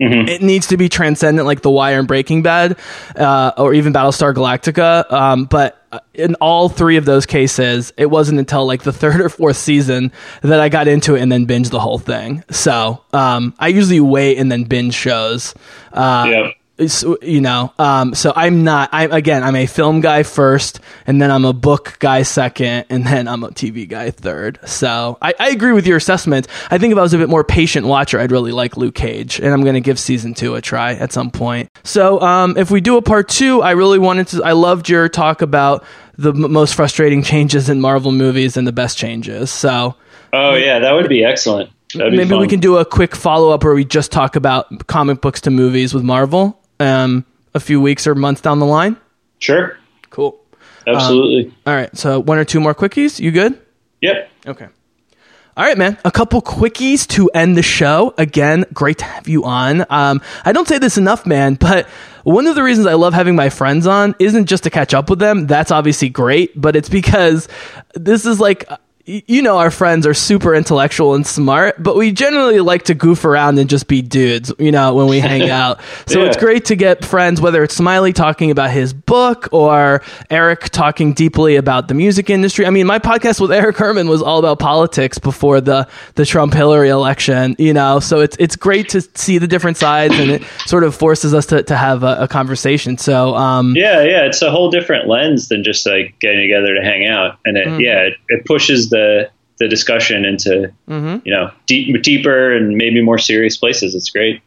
It 0.00 0.42
needs 0.42 0.68
to 0.68 0.76
be 0.76 0.88
transcendent, 0.88 1.44
like 1.44 1.62
The 1.62 1.70
Wire 1.70 1.98
and 1.98 2.06
Breaking 2.06 2.42
Bad, 2.42 2.78
uh, 3.16 3.52
or 3.58 3.74
even 3.74 3.92
Battlestar 3.92 4.32
Galactica. 4.32 5.10
Um, 5.12 5.46
but 5.46 5.77
in 6.14 6.34
all 6.36 6.68
three 6.68 6.96
of 6.96 7.04
those 7.04 7.26
cases, 7.26 7.92
it 7.96 8.06
wasn't 8.06 8.38
until 8.38 8.66
like 8.66 8.82
the 8.82 8.92
third 8.92 9.20
or 9.20 9.28
fourth 9.28 9.56
season 9.56 10.12
that 10.42 10.60
I 10.60 10.68
got 10.68 10.88
into 10.88 11.14
it 11.14 11.20
and 11.22 11.30
then 11.30 11.46
binged 11.46 11.70
the 11.70 11.80
whole 11.80 11.98
thing. 11.98 12.44
So 12.50 13.04
um, 13.12 13.54
I 13.58 13.68
usually 13.68 14.00
wait 14.00 14.38
and 14.38 14.50
then 14.50 14.64
binge 14.64 14.94
shows. 14.94 15.54
Uh, 15.92 16.26
yeah. 16.30 16.50
You 16.78 17.40
know 17.40 17.72
um, 17.78 18.14
so 18.14 18.32
i'm 18.36 18.62
not 18.62 18.88
i'm 18.92 19.10
again 19.10 19.42
i'm 19.42 19.56
a 19.56 19.66
film 19.66 20.00
guy 20.00 20.22
first 20.22 20.80
and 21.06 21.20
then 21.20 21.30
i'm 21.30 21.44
a 21.44 21.52
book 21.52 21.96
guy 21.98 22.22
second 22.22 22.84
and 22.88 23.04
then 23.04 23.26
i'm 23.26 23.42
a 23.42 23.48
tv 23.48 23.88
guy 23.88 24.10
third. 24.10 24.60
So 24.64 25.18
i, 25.20 25.34
I 25.38 25.50
agree 25.50 25.72
with 25.72 25.86
your 25.86 25.96
assessment. 25.96 26.46
I 26.70 26.78
think 26.78 26.92
if 26.92 26.98
i 26.98 27.02
was 27.02 27.14
a 27.14 27.18
bit 27.18 27.28
more 27.28 27.42
patient 27.42 27.86
watcher 27.86 28.20
i'd 28.20 28.30
really 28.30 28.52
like 28.52 28.76
luke 28.76 28.94
cage 28.94 29.40
and 29.40 29.48
i'm 29.48 29.62
going 29.62 29.74
to 29.74 29.80
give 29.80 29.98
season 29.98 30.34
two 30.34 30.54
a 30.54 30.60
try 30.60 30.92
at 30.94 31.12
some 31.12 31.30
point. 31.30 31.70
So 31.82 32.20
um, 32.20 32.56
if 32.56 32.70
we 32.70 32.80
do 32.80 32.96
a 32.96 33.02
part 33.02 33.28
two 33.28 33.60
i 33.60 33.72
really 33.72 33.98
wanted 33.98 34.28
to 34.28 34.44
i 34.44 34.52
loved 34.52 34.88
your 34.88 35.08
talk 35.08 35.42
about 35.42 35.84
the 36.16 36.32
m- 36.32 36.52
most 36.52 36.74
frustrating 36.74 37.22
changes 37.22 37.68
in 37.68 37.80
marvel 37.80 38.12
movies 38.12 38.56
and 38.56 38.66
the 38.66 38.72
best 38.72 38.96
changes 38.96 39.50
so. 39.50 39.96
Oh 40.32 40.54
yeah, 40.54 40.78
that 40.80 40.92
would 40.92 41.08
be 41.08 41.24
excellent. 41.24 41.70
Maybe 41.94 42.34
we 42.34 42.46
can 42.48 42.60
do 42.60 42.76
a 42.76 42.84
quick 42.84 43.16
follow 43.16 43.50
up 43.50 43.64
where 43.64 43.72
we 43.72 43.84
just 43.84 44.12
talk 44.12 44.36
about 44.36 44.86
comic 44.86 45.22
books 45.22 45.40
to 45.42 45.50
movies 45.50 45.94
with 45.94 46.04
marvel 46.04 46.57
um, 46.80 47.24
a 47.54 47.60
few 47.60 47.80
weeks 47.80 48.06
or 48.06 48.14
months 48.14 48.40
down 48.40 48.58
the 48.58 48.66
line 48.66 48.96
Sure, 49.38 49.78
Cool. 50.10 50.38
absolutely. 50.86 51.54
All 51.66 51.74
right. 51.74 51.96
So 51.96 52.18
one 52.20 52.38
or 52.38 52.44
two 52.44 52.60
more 52.60 52.74
quickies. 52.74 53.20
You 53.20 53.30
good? 53.30 53.60
yep. 54.00 54.30
Okay. 54.46 54.66
All 55.56 55.64
right, 55.64 55.76
man. 55.76 55.98
A 56.04 56.10
couple 56.12 56.40
quickies 56.40 57.06
to 57.08 57.28
end 57.30 57.56
the 57.56 57.62
show. 57.64 58.14
Again, 58.16 58.64
great 58.72 58.98
to 58.98 59.04
have 59.04 59.26
you 59.26 59.44
on. 59.44 59.84
Um, 59.90 60.20
I 60.44 60.52
don't 60.52 60.68
say 60.68 60.78
this 60.78 60.96
enough, 60.98 61.26
man, 61.26 61.54
but 61.54 61.86
one 62.22 62.46
of 62.46 62.54
the 62.54 62.62
reasons 62.62 62.86
I 62.86 62.94
love 62.94 63.12
having 63.12 63.34
my 63.34 63.48
friends 63.48 63.86
on 63.86 64.14
isn't 64.20 64.46
just 64.46 64.62
to 64.64 64.70
catch 64.70 64.94
up 64.94 65.10
with 65.10 65.18
them. 65.18 65.46
That's 65.48 65.72
obviously 65.72 66.08
great, 66.10 66.60
but 66.60 66.76
it's 66.76 66.88
because 66.88 67.48
this 67.94 68.24
is 68.26 68.38
like. 68.40 68.68
You 69.10 69.40
know, 69.40 69.56
our 69.56 69.70
friends 69.70 70.06
are 70.06 70.12
super 70.12 70.54
intellectual 70.54 71.14
and 71.14 71.26
smart, 71.26 71.82
but 71.82 71.96
we 71.96 72.12
generally 72.12 72.60
like 72.60 72.82
to 72.84 72.94
goof 72.94 73.24
around 73.24 73.58
and 73.58 73.70
just 73.70 73.88
be 73.88 74.02
dudes, 74.02 74.52
you 74.58 74.70
know, 74.70 74.94
when 74.94 75.06
we 75.06 75.18
hang 75.32 75.48
out. 75.48 75.80
So 76.06 76.24
it's 76.24 76.36
great 76.36 76.66
to 76.66 76.76
get 76.76 77.06
friends, 77.06 77.40
whether 77.40 77.62
it's 77.62 77.74
Smiley 77.74 78.12
talking 78.12 78.50
about 78.50 78.70
his 78.70 78.92
book 78.92 79.48
or 79.50 80.02
Eric 80.28 80.68
talking 80.68 81.14
deeply 81.14 81.56
about 81.56 81.88
the 81.88 81.94
music 81.94 82.28
industry. 82.28 82.66
I 82.66 82.70
mean, 82.70 82.86
my 82.86 82.98
podcast 82.98 83.40
with 83.40 83.50
Eric 83.50 83.78
Herman 83.78 84.08
was 84.10 84.20
all 84.20 84.38
about 84.40 84.58
politics 84.58 85.18
before 85.18 85.62
the 85.62 85.88
the 86.16 86.26
Trump 86.26 86.52
Hillary 86.52 86.90
election. 86.90 87.56
You 87.58 87.72
know, 87.72 88.00
so 88.00 88.20
it's 88.20 88.36
it's 88.38 88.56
great 88.56 88.90
to 88.90 89.00
see 89.14 89.38
the 89.38 89.48
different 89.48 89.78
sides, 89.78 90.12
and 90.18 90.30
it 90.32 90.42
sort 90.66 90.84
of 90.84 90.94
forces 90.94 91.32
us 91.32 91.46
to, 91.46 91.62
to 91.62 91.76
have 91.76 92.02
a, 92.02 92.24
a 92.24 92.28
conversation. 92.28 92.98
So, 92.98 93.34
um, 93.36 93.74
Yeah, 93.74 94.02
yeah, 94.02 94.26
it's 94.26 94.42
a 94.42 94.50
whole 94.50 94.70
different 94.70 95.08
lens 95.08 95.48
than 95.48 95.64
just 95.64 95.86
like 95.86 96.14
getting 96.20 96.42
together 96.42 96.74
to 96.74 96.82
hang 96.82 97.06
out, 97.06 97.38
and 97.46 97.56
it, 97.56 97.68
Mm. 97.68 97.80
yeah, 97.82 98.00
it, 98.00 98.14
it 98.28 98.44
pushes 98.44 98.90
the 98.90 98.97
the 99.58 99.68
discussion 99.68 100.24
into 100.24 100.72
Mm-hmm. 100.88 101.26
you 101.26 101.32
know 101.34 101.50
deep, 101.66 102.02
deeper 102.02 102.52
and 102.56 102.76
maybe 102.76 103.02
more 103.02 103.18
serious 103.18 103.56
places. 103.56 103.94
It's 103.94 104.10
great. 104.10 104.40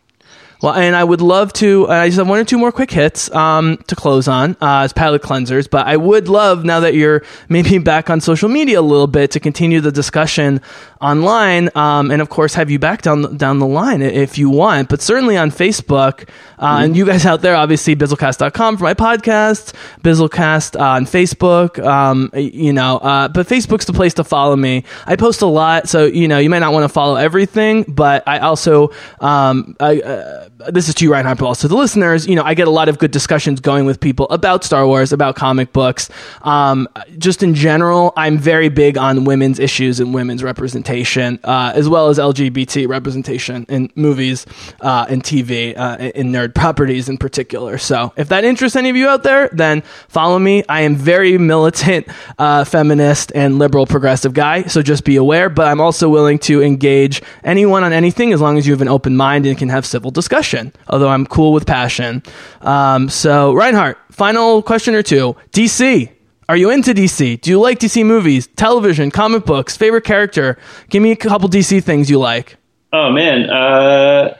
Well, 0.61 0.73
and 0.75 0.95
I 0.95 1.03
would 1.03 1.21
love 1.21 1.53
to. 1.53 1.89
Uh, 1.89 1.93
I 1.93 2.07
just 2.07 2.19
have 2.19 2.29
one 2.29 2.39
or 2.39 2.43
two 2.43 2.59
more 2.59 2.71
quick 2.71 2.91
hits 2.91 3.31
um, 3.31 3.77
to 3.87 3.95
close 3.95 4.27
on 4.27 4.51
uh, 4.61 4.81
as 4.83 4.93
palate 4.93 5.23
cleansers. 5.23 5.67
But 5.67 5.87
I 5.87 5.97
would 5.97 6.27
love 6.27 6.63
now 6.63 6.81
that 6.81 6.93
you're 6.93 7.23
maybe 7.49 7.77
back 7.79 8.11
on 8.11 8.21
social 8.21 8.47
media 8.47 8.79
a 8.79 8.81
little 8.81 9.07
bit 9.07 9.31
to 9.31 9.39
continue 9.39 9.81
the 9.81 9.91
discussion 9.91 10.61
online, 11.01 11.69
um, 11.73 12.11
and 12.11 12.21
of 12.21 12.29
course 12.29 12.53
have 12.53 12.69
you 12.69 12.77
back 12.77 13.01
down 13.01 13.37
down 13.37 13.57
the 13.57 13.65
line 13.65 14.03
if 14.03 14.37
you 14.37 14.51
want. 14.51 14.87
But 14.87 15.01
certainly 15.01 15.35
on 15.35 15.49
Facebook, 15.49 16.29
uh, 16.59 16.81
and 16.83 16.95
you 16.95 17.07
guys 17.07 17.25
out 17.25 17.41
there, 17.41 17.55
obviously 17.55 17.95
bizzlecast.com 17.95 18.77
for 18.77 18.83
my 18.83 18.93
podcast, 18.93 19.73
Bizzlecast 20.01 20.79
uh, 20.79 20.83
on 20.83 21.05
Facebook. 21.05 21.83
Um, 21.83 22.29
you 22.35 22.71
know, 22.71 22.99
uh, 22.99 23.29
but 23.29 23.47
Facebook's 23.47 23.85
the 23.85 23.93
place 23.93 24.13
to 24.15 24.23
follow 24.23 24.55
me. 24.55 24.83
I 25.07 25.15
post 25.15 25.41
a 25.41 25.47
lot, 25.47 25.89
so 25.89 26.05
you 26.05 26.27
know 26.27 26.37
you 26.37 26.51
might 26.51 26.59
not 26.59 26.71
want 26.71 26.83
to 26.83 26.89
follow 26.89 27.15
everything, 27.15 27.83
but 27.87 28.27
I 28.27 28.39
also 28.39 28.91
um, 29.19 29.75
I. 29.79 30.49
This 30.69 30.89
is 30.89 30.95
to 30.95 31.05
you, 31.05 31.11
Reinhardt, 31.11 31.39
but 31.39 31.45
also 31.45 31.67
the 31.67 31.75
listeners. 31.75 32.27
You 32.27 32.35
know, 32.35 32.43
I 32.43 32.53
get 32.53 32.67
a 32.67 32.71
lot 32.71 32.89
of 32.89 32.99
good 32.99 33.11
discussions 33.11 33.59
going 33.59 33.85
with 33.85 33.99
people 33.99 34.27
about 34.29 34.63
Star 34.63 34.85
Wars, 34.85 35.11
about 35.11 35.35
comic 35.35 35.73
books. 35.73 36.09
Um, 36.41 36.87
just 37.17 37.43
in 37.43 37.53
general, 37.53 38.13
I'm 38.17 38.37
very 38.37 38.69
big 38.69 38.97
on 38.97 39.23
women's 39.23 39.59
issues 39.59 39.99
and 39.99 40.13
women's 40.13 40.43
representation, 40.43 41.39
uh, 41.43 41.71
as 41.75 41.87
well 41.89 42.09
as 42.09 42.19
LGBT 42.19 42.87
representation 42.87 43.65
in 43.69 43.91
movies 43.95 44.45
uh, 44.81 45.05
and 45.09 45.23
TV, 45.23 45.77
uh, 45.77 46.11
in 46.15 46.31
nerd 46.31 46.53
properties 46.53 47.09
in 47.09 47.17
particular. 47.17 47.77
So, 47.77 48.13
if 48.15 48.29
that 48.29 48.43
interests 48.43 48.75
any 48.75 48.89
of 48.89 48.95
you 48.95 49.07
out 49.07 49.23
there, 49.23 49.49
then 49.51 49.81
follow 50.07 50.39
me. 50.39 50.63
I 50.67 50.81
am 50.81 50.95
very 50.95 51.37
militant, 51.37 52.07
uh, 52.37 52.63
feminist, 52.65 53.31
and 53.35 53.59
liberal 53.59 53.85
progressive 53.85 54.33
guy. 54.33 54.63
So 54.63 54.81
just 54.81 55.03
be 55.03 55.15
aware. 55.15 55.49
But 55.49 55.67
I'm 55.67 55.81
also 55.81 56.09
willing 56.09 56.39
to 56.39 56.61
engage 56.61 57.21
anyone 57.43 57.83
on 57.83 57.93
anything 57.93 58.33
as 58.33 58.41
long 58.41 58.57
as 58.57 58.67
you 58.67 58.73
have 58.73 58.81
an 58.81 58.87
open 58.87 59.15
mind 59.15 59.45
and 59.45 59.57
can 59.57 59.69
have 59.69 59.85
civil 59.85 60.11
discussion. 60.11 60.50
Although 60.87 61.09
I'm 61.09 61.25
cool 61.25 61.53
with 61.53 61.65
passion. 61.65 62.23
Um, 62.61 63.09
so 63.09 63.53
Reinhardt, 63.53 63.97
final 64.11 64.61
question 64.61 64.95
or 64.95 65.03
two. 65.03 65.35
DC. 65.51 66.09
Are 66.49 66.57
you 66.57 66.69
into 66.69 66.93
DC? 66.93 67.39
Do 67.39 67.49
you 67.49 67.59
like 67.61 67.79
DC 67.79 68.05
movies, 68.05 68.47
television, 68.47 69.09
comic 69.09 69.45
books, 69.45 69.77
favorite 69.77 70.03
character? 70.03 70.57
Give 70.89 71.01
me 71.01 71.11
a 71.11 71.15
couple 71.15 71.47
DC 71.47 71.81
things 71.83 72.09
you 72.09 72.19
like. 72.19 72.57
Oh 72.91 73.09
man, 73.09 73.49
uh, 73.49 74.37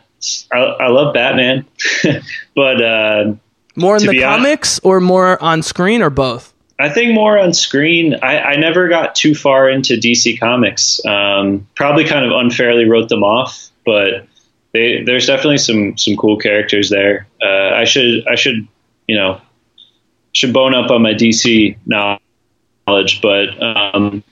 I, 0.52 0.58
I 0.58 0.88
love 0.90 1.14
Batman, 1.14 1.66
but 2.56 2.84
uh, 2.84 3.34
More 3.76 3.96
in 3.96 4.06
the 4.06 4.20
comics 4.20 4.80
or 4.80 5.00
more 5.00 5.42
on 5.42 5.62
screen 5.62 6.02
or 6.02 6.10
both? 6.10 6.54
I 6.78 6.90
think 6.90 7.14
more 7.14 7.38
on 7.38 7.54
screen. 7.54 8.16
I, 8.22 8.40
I 8.40 8.56
never 8.56 8.88
got 8.90 9.14
too 9.14 9.36
far 9.36 9.70
into 9.70 9.94
DC 9.94 10.40
Comics. 10.40 11.00
Um, 11.06 11.68
probably 11.76 12.06
kind 12.06 12.26
of 12.26 12.32
unfairly 12.32 12.86
wrote 12.86 13.08
them 13.08 13.24
off, 13.24 13.70
but 13.86 14.28
they, 14.74 15.04
there's 15.04 15.28
definitely 15.28 15.58
some 15.58 15.98
some 15.98 16.16
cool 16.16 16.38
characters 16.38 16.90
there. 16.90 17.28
Uh, 17.42 17.70
I 17.76 17.84
should 17.84 18.28
I 18.28 18.36
should 18.36 18.68
you 19.08 19.18
know 19.18 19.42
should 20.34 20.54
bone 20.54 20.74
up 20.74 20.92
on 20.92 21.02
my 21.02 21.14
DC 21.14 21.78
knowledge, 21.86 23.22
but 23.22 23.62
um, 23.62 24.24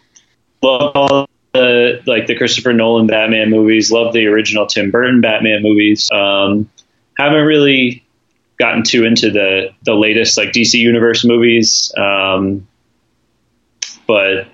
love 0.61 0.91
all 0.95 1.29
the 1.53 2.01
like 2.05 2.27
the 2.27 2.35
Christopher 2.35 2.73
Nolan 2.73 3.07
Batman 3.07 3.49
movies. 3.49 3.91
Love 3.91 4.13
the 4.13 4.27
original 4.27 4.65
Tim 4.65 4.91
Burton 4.91 5.21
Batman 5.21 5.61
movies. 5.61 6.09
Um, 6.11 6.69
haven't 7.17 7.45
really 7.45 8.05
gotten 8.57 8.83
too 8.83 9.05
into 9.05 9.31
the 9.31 9.73
the 9.83 9.93
latest 9.93 10.37
like 10.37 10.49
DC 10.49 10.75
Universe 10.75 11.25
movies, 11.25 11.93
um, 11.97 12.67
but 14.07 14.47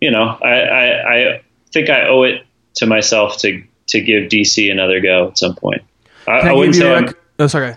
you 0.00 0.10
know, 0.10 0.38
I, 0.42 0.60
I 0.60 1.14
I 1.14 1.42
think 1.72 1.90
I 1.90 2.06
owe 2.06 2.22
it 2.22 2.44
to 2.76 2.86
myself 2.86 3.38
to 3.38 3.64
to 3.88 4.00
give 4.00 4.24
DC 4.30 4.70
another 4.70 5.00
go 5.00 5.28
at 5.28 5.38
some 5.38 5.54
point. 5.54 5.82
I, 6.26 6.32
I 6.32 6.48
I 6.48 6.52
wouldn't 6.52 6.76
say 6.76 6.90
rec- 6.90 7.14
oh, 7.38 7.46
sorry. 7.46 7.74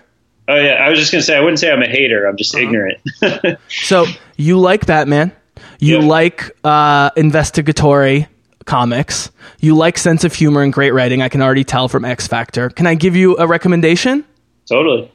oh 0.48 0.56
yeah, 0.56 0.72
I 0.74 0.90
was 0.90 0.98
just 0.98 1.10
gonna 1.12 1.22
say 1.22 1.36
I 1.36 1.40
wouldn't 1.40 1.58
say 1.58 1.70
I'm 1.70 1.82
a 1.82 1.86
hater. 1.88 2.26
I'm 2.26 2.36
just 2.36 2.54
ignorant. 2.54 2.98
So 3.68 4.06
you 4.36 4.58
like 4.58 4.86
Batman, 4.86 5.32
you 5.78 6.00
Yeah. 6.00 6.06
like 6.06 6.50
uh, 6.64 7.10
investigatory 7.16 8.28
comics, 8.66 9.30
you 9.60 9.74
like 9.76 9.98
sense 9.98 10.22
of 10.24 10.34
humor 10.34 10.62
and 10.62 10.72
great 10.72 10.92
writing. 10.92 11.20
I 11.22 11.28
can 11.28 11.42
already 11.42 11.64
tell 11.64 11.88
from 11.88 12.04
X 12.04 12.26
Factor. 12.26 12.70
Can 12.70 12.86
I 12.86 12.94
give 12.94 13.16
you 13.16 13.36
a 13.38 13.46
recommendation? 13.46 14.24
totally. 14.68 15.10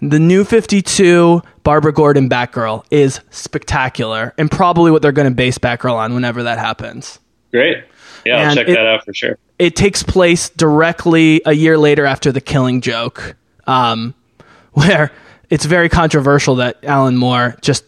The 0.00 0.20
new 0.20 0.44
52 0.44 1.42
Barbara 1.64 1.92
Gordon 1.92 2.28
Batgirl 2.30 2.84
is 2.90 3.20
spectacular 3.30 4.32
and 4.38 4.48
probably 4.48 4.92
what 4.92 5.02
they're 5.02 5.10
going 5.12 5.28
to 5.28 5.34
base 5.34 5.58
Batgirl 5.58 5.94
on 5.94 6.14
whenever 6.14 6.44
that 6.44 6.56
happens. 6.58 7.18
Great. 7.50 7.82
Yeah, 8.28 8.48
I'll 8.50 8.54
check 8.54 8.68
it- 8.68 8.74
that 8.74 8.86
out 8.86 9.04
for 9.04 9.12
sure. 9.14 9.38
It 9.58 9.74
takes 9.74 10.02
place 10.04 10.50
directly 10.50 11.42
a 11.44 11.52
year 11.52 11.76
later 11.76 12.06
after 12.06 12.30
the 12.30 12.40
killing 12.40 12.80
joke, 12.80 13.34
um, 13.66 14.14
where 14.72 15.10
it's 15.50 15.64
very 15.64 15.88
controversial 15.88 16.56
that 16.56 16.78
Alan 16.84 17.16
Moore 17.16 17.56
just 17.60 17.84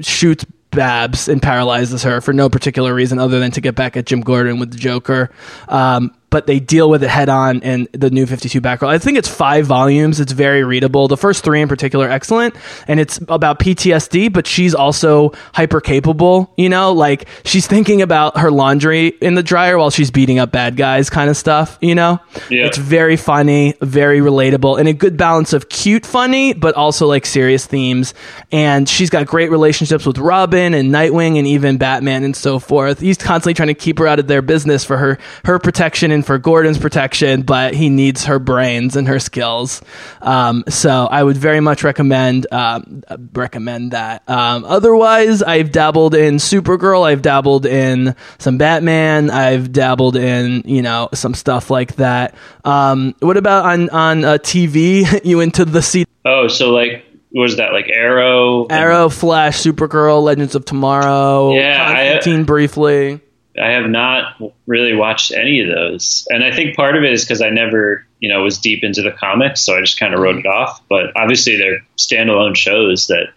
shoots 0.00 0.44
Babs 0.72 1.28
and 1.28 1.40
paralyzes 1.40 2.02
her 2.02 2.20
for 2.20 2.34
no 2.34 2.50
particular 2.50 2.92
reason 2.92 3.18
other 3.18 3.40
than 3.40 3.50
to 3.52 3.62
get 3.62 3.74
back 3.74 3.96
at 3.96 4.04
Jim 4.04 4.20
Gordon 4.20 4.58
with 4.58 4.72
the 4.72 4.76
Joker. 4.76 5.30
Um, 5.68 6.14
but 6.30 6.46
they 6.46 6.58
deal 6.60 6.90
with 6.90 7.02
it 7.02 7.08
head 7.10 7.28
on 7.28 7.60
in 7.60 7.88
the 7.92 8.10
new 8.10 8.26
52 8.26 8.60
Batgirl. 8.60 8.88
I 8.88 8.98
think 8.98 9.16
it's 9.18 9.28
five 9.28 9.66
volumes. 9.66 10.20
It's 10.20 10.32
very 10.32 10.64
readable. 10.64 11.08
The 11.08 11.16
first 11.16 11.44
three 11.44 11.60
in 11.62 11.68
particular, 11.68 12.08
excellent. 12.10 12.54
And 12.88 12.98
it's 13.00 13.18
about 13.28 13.58
PTSD, 13.60 14.32
but 14.32 14.46
she's 14.46 14.74
also 14.74 15.32
hyper 15.54 15.80
capable. 15.80 16.52
You 16.56 16.68
know, 16.68 16.92
like 16.92 17.28
she's 17.44 17.66
thinking 17.66 18.02
about 18.02 18.38
her 18.38 18.50
laundry 18.50 19.08
in 19.20 19.34
the 19.34 19.42
dryer 19.42 19.78
while 19.78 19.90
she's 19.90 20.10
beating 20.10 20.38
up 20.38 20.50
bad 20.52 20.76
guys, 20.76 21.10
kind 21.10 21.30
of 21.30 21.36
stuff. 21.36 21.78
You 21.80 21.94
know, 21.94 22.18
Yeah. 22.50 22.66
it's 22.66 22.78
very 22.78 23.16
funny, 23.16 23.74
very 23.80 24.20
relatable, 24.20 24.78
and 24.78 24.88
a 24.88 24.92
good 24.92 25.16
balance 25.16 25.52
of 25.52 25.68
cute 25.68 26.04
funny, 26.04 26.52
but 26.54 26.74
also 26.74 27.06
like 27.06 27.24
serious 27.26 27.66
themes. 27.66 28.14
And 28.52 28.88
she's 28.88 29.10
got 29.10 29.26
great 29.26 29.50
relationships 29.50 30.04
with 30.04 30.18
Robin 30.18 30.74
and 30.74 30.92
Nightwing 30.92 31.38
and 31.38 31.46
even 31.46 31.76
Batman 31.78 32.24
and 32.24 32.34
so 32.34 32.58
forth. 32.58 33.00
He's 33.00 33.16
constantly 33.18 33.54
trying 33.54 33.68
to 33.68 33.74
keep 33.74 33.98
her 33.98 34.06
out 34.06 34.18
of 34.18 34.26
their 34.26 34.42
business 34.42 34.84
for 34.84 34.96
her 34.96 35.18
her 35.44 35.58
protection 35.58 36.10
for 36.22 36.38
Gordon's 36.38 36.78
protection, 36.78 37.42
but 37.42 37.74
he 37.74 37.88
needs 37.88 38.24
her 38.26 38.38
brains 38.38 38.96
and 38.96 39.08
her 39.08 39.18
skills. 39.18 39.82
Um, 40.20 40.64
so 40.68 41.06
I 41.10 41.22
would 41.22 41.36
very 41.36 41.60
much 41.60 41.84
recommend 41.84 42.46
um, 42.52 43.02
recommend 43.32 43.92
that. 43.92 44.22
Um, 44.28 44.64
otherwise, 44.64 45.42
I've 45.42 45.72
dabbled 45.72 46.14
in 46.14 46.36
Supergirl. 46.36 47.02
I've 47.04 47.22
dabbled 47.22 47.66
in 47.66 48.14
some 48.38 48.58
Batman. 48.58 49.30
I've 49.30 49.72
dabbled 49.72 50.16
in 50.16 50.62
you 50.64 50.82
know 50.82 51.08
some 51.14 51.34
stuff 51.34 51.70
like 51.70 51.96
that. 51.96 52.34
Um, 52.64 53.14
what 53.20 53.36
about 53.36 53.64
on 53.64 53.90
on 53.90 54.24
uh, 54.24 54.38
TV? 54.38 55.20
you 55.24 55.40
into 55.40 55.64
the 55.64 55.82
C- 55.82 56.04
Oh, 56.24 56.48
so 56.48 56.70
like 56.72 57.04
was 57.32 57.56
that 57.58 57.72
like 57.72 57.88
Arrow? 57.94 58.66
Arrow, 58.66 59.08
Flash, 59.08 59.58
Supergirl, 59.62 60.22
Legends 60.22 60.54
of 60.54 60.64
Tomorrow, 60.64 61.54
Yeah, 61.54 61.84
I- 61.86 62.12
Constantine 62.12 62.44
briefly. 62.44 63.20
I 63.60 63.72
have 63.72 63.88
not 63.88 64.40
really 64.66 64.94
watched 64.94 65.32
any 65.32 65.60
of 65.60 65.68
those, 65.68 66.26
and 66.30 66.44
I 66.44 66.52
think 66.52 66.76
part 66.76 66.96
of 66.96 67.04
it 67.04 67.12
is 67.12 67.24
because 67.24 67.40
I 67.40 67.50
never, 67.50 68.06
you 68.20 68.28
know, 68.28 68.42
was 68.42 68.58
deep 68.58 68.84
into 68.84 69.02
the 69.02 69.12
comics, 69.12 69.62
so 69.62 69.76
I 69.76 69.80
just 69.80 69.98
kind 69.98 70.14
of 70.14 70.20
wrote 70.20 70.36
it 70.36 70.46
off. 70.46 70.82
But 70.88 71.16
obviously, 71.16 71.56
they're 71.56 71.80
standalone 71.96 72.56
shows 72.56 73.06
that, 73.06 73.28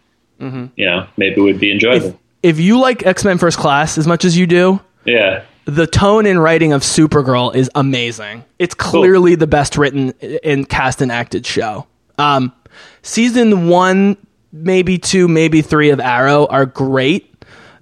you 0.76 0.86
know, 0.86 1.08
maybe 1.18 1.42
would 1.42 1.60
be 1.60 1.72
enjoyable. 1.72 2.20
If 2.42 2.60
you 2.60 2.80
like 2.80 3.06
X 3.06 3.24
Men 3.24 3.38
First 3.38 3.58
Class 3.58 3.98
as 3.98 4.08
much 4.08 4.26
as 4.26 4.38
you 4.38 4.48
do, 4.48 4.80
yeah, 5.06 5.44
the 5.66 5.88
tone 5.88 6.26
and 6.26 6.42
writing 6.42 6.74
of 6.74 6.82
Supergirl 6.82 7.54
is 7.56 7.70
amazing. 7.76 8.44
It's 8.58 8.74
clearly 8.74 9.36
the 9.36 9.48
best 9.48 9.78
written 9.78 10.14
and 10.44 10.68
cast 10.68 11.02
and 11.02 11.12
acted 11.12 11.46
show. 11.46 11.86
Um, 12.18 12.54
season 13.02 13.68
one, 13.70 14.18
maybe 14.52 14.98
two, 14.98 15.28
maybe 15.28 15.62
three 15.62 15.92
of 15.92 16.00
Arrow 16.00 16.46
are 16.48 16.66
great. 16.66 17.29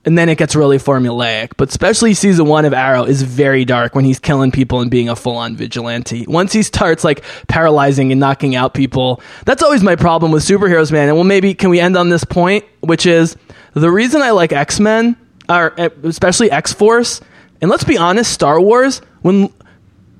And 0.08 0.18
then 0.18 0.30
it 0.30 0.38
gets 0.38 0.56
really 0.56 0.78
formulaic. 0.78 1.52
But 1.58 1.68
especially 1.68 2.14
season 2.14 2.46
one 2.46 2.64
of 2.64 2.74
Arrow 2.74 3.04
is 3.04 3.24
very 3.24 3.66
dark 3.66 3.94
when 3.94 4.06
he's 4.06 4.20
killing 4.20 4.52
people 4.54 4.80
and 4.80 4.90
being 4.90 5.10
a 5.10 5.18
full 5.18 5.36
on 5.36 5.58
vigilante. 5.58 6.26
Once 6.30 6.54
he 6.54 6.64
starts 6.64 7.04
like 7.04 7.26
paralyzing 7.50 8.14
and 8.14 8.18
knocking 8.18 8.56
out 8.56 8.74
people, 8.74 9.22
that's 9.44 9.62
always 9.62 9.84
my 9.84 9.98
problem 9.98 10.32
with 10.32 10.44
superheroes, 10.44 10.94
man. 10.94 11.10
And 11.10 11.18
well, 11.18 11.26
maybe 11.26 11.54
can 11.54 11.70
we 11.70 11.82
end 11.82 11.98
on 11.98 12.08
this 12.08 12.24
point, 12.24 12.64
which 12.80 13.06
is 13.06 13.36
the 13.74 13.92
reason 13.92 14.22
I 14.22 14.32
like 14.32 14.54
X 14.54 14.80
Men, 14.80 15.18
or 15.50 15.78
uh, 15.78 15.90
especially 16.04 16.50
X 16.52 16.72
Force, 16.72 17.20
and 17.60 17.70
let's 17.70 17.84
be 17.84 17.98
honest, 17.98 18.32
Star 18.32 18.62
Wars, 18.62 19.02
when 19.24 19.54